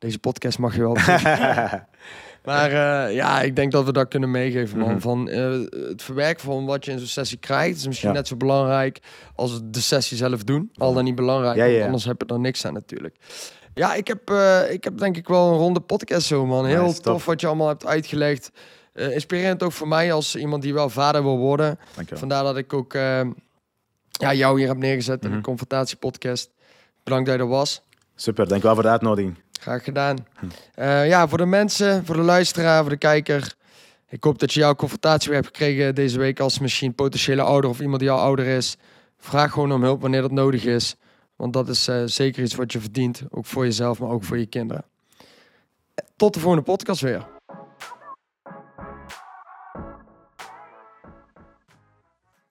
Deze 0.04 0.18
podcast 0.18 0.58
mag 0.58 0.74
je 0.76 0.80
wel. 0.80 0.94
maar 2.44 2.70
eh, 2.72 3.14
ja, 3.14 3.40
ik 3.40 3.56
denk 3.56 3.72
dat 3.72 3.84
we 3.84 3.92
dat 3.92 4.08
kunnen 4.08 4.30
meegeven, 4.30 4.78
man. 4.78 4.90
Mhm. 4.90 4.98
Van 5.00 5.28
eh, 5.28 5.50
het 5.88 6.02
verwerken 6.02 6.44
van 6.44 6.64
wat 6.66 6.84
je 6.84 6.90
in 6.90 6.98
zo'n 6.98 7.06
sessie 7.06 7.38
krijgt, 7.38 7.76
is 7.76 7.86
misschien 7.86 8.08
Ja. 8.08 8.14
net 8.14 8.26
zo 8.28 8.36
belangrijk 8.36 8.98
als 9.34 9.60
de 9.64 9.80
sessie 9.80 10.16
zelf 10.16 10.42
doen. 10.44 10.70
Al 10.76 10.92
dan 10.94 11.04
niet 11.04 11.14
belangrijk, 11.14 11.56
Ja, 11.56 11.62
want 11.64 11.76
ja. 11.76 11.84
anders 11.84 12.04
heb 12.04 12.22
je 12.26 12.34
er 12.34 12.40
niks 12.40 12.66
aan 12.66 12.72
natuurlijk. 12.72 13.16
Ja, 13.74 13.94
ik 13.94 14.06
heb, 14.08 14.30
eh, 14.30 14.70
ik 14.72 14.84
heb 14.84 14.98
denk 14.98 15.16
ik 15.16 15.28
wel 15.28 15.52
een 15.52 15.58
ronde 15.58 15.80
podcast 15.80 16.26
zo, 16.26 16.46
man. 16.46 16.66
Heel 16.66 16.84
tof 16.86 17.00
tof. 17.00 17.24
wat 17.24 17.40
je 17.40 17.46
allemaal 17.46 17.68
hebt 17.68 17.86
uitgelegd. 17.86 18.50
Inspirerend 18.94 19.62
ook 19.62 19.72
voor 19.72 19.88
mij 19.88 20.12
als 20.12 20.36
iemand 20.36 20.62
die 20.62 20.74
wel 20.74 20.88
vader 20.90 21.22
wil 21.22 21.38
worden. 21.38 21.78
Dankjewel. 21.94 22.18
Vandaar 22.18 22.42
dat 22.44 22.56
ik 22.56 22.72
ook 22.72 22.92
ja, 22.92 24.32
jou 24.34 24.58
hier 24.58 24.68
heb 24.68 24.76
neergezet 24.76 25.22
in 25.22 25.28
Mhm. 25.28 25.38
de 25.38 25.44
Confrontatiepodcast. 25.44 26.50
Bedankt 27.02 27.26
dat 27.26 27.34
je 27.36 27.40
er 27.42 27.48
was. 27.48 27.82
Super, 28.14 28.48
dankjewel 28.48 28.74
voor 28.74 28.82
de 28.82 28.90
uitnodiging. 28.90 29.34
Graag 29.60 29.84
gedaan. 29.84 30.26
Eh, 30.74 31.08
ja, 31.08 31.28
voor 31.28 31.38
de 31.38 31.46
mensen, 31.46 32.04
voor 32.06 32.16
de 32.16 32.22
luisteraar, 32.22 32.80
voor 32.80 32.90
de 32.90 32.96
kijker. 32.96 33.54
Ik 34.08 34.24
hoop 34.24 34.38
dat 34.38 34.52
je 34.52 34.60
jouw 34.60 34.74
confrontatie 34.74 35.30
weer 35.30 35.40
hebt 35.40 35.56
gekregen 35.56 35.94
deze 35.94 36.18
week 36.18 36.40
als 36.40 36.58
misschien 36.58 36.94
potentiële 36.94 37.42
ouder 37.42 37.70
of 37.70 37.80
iemand 37.80 38.00
die 38.00 38.10
al 38.10 38.20
ouder 38.20 38.46
is. 38.46 38.76
Vraag 39.18 39.52
gewoon 39.52 39.72
om 39.72 39.82
hulp 39.82 40.00
wanneer 40.00 40.20
dat 40.20 40.30
nodig 40.30 40.64
is. 40.64 40.96
Want 41.36 41.52
dat 41.52 41.68
is 41.68 41.88
eh, 41.88 42.02
zeker 42.04 42.42
iets 42.42 42.54
wat 42.54 42.72
je 42.72 42.80
verdient. 42.80 43.22
Ook 43.30 43.46
voor 43.46 43.64
jezelf, 43.64 43.98
maar 43.98 44.10
ook 44.10 44.24
voor 44.24 44.38
je 44.38 44.46
kinderen. 44.46 44.84
Tot 46.16 46.34
de 46.34 46.40
volgende 46.40 46.64
podcast 46.64 47.00
weer. 47.00 47.33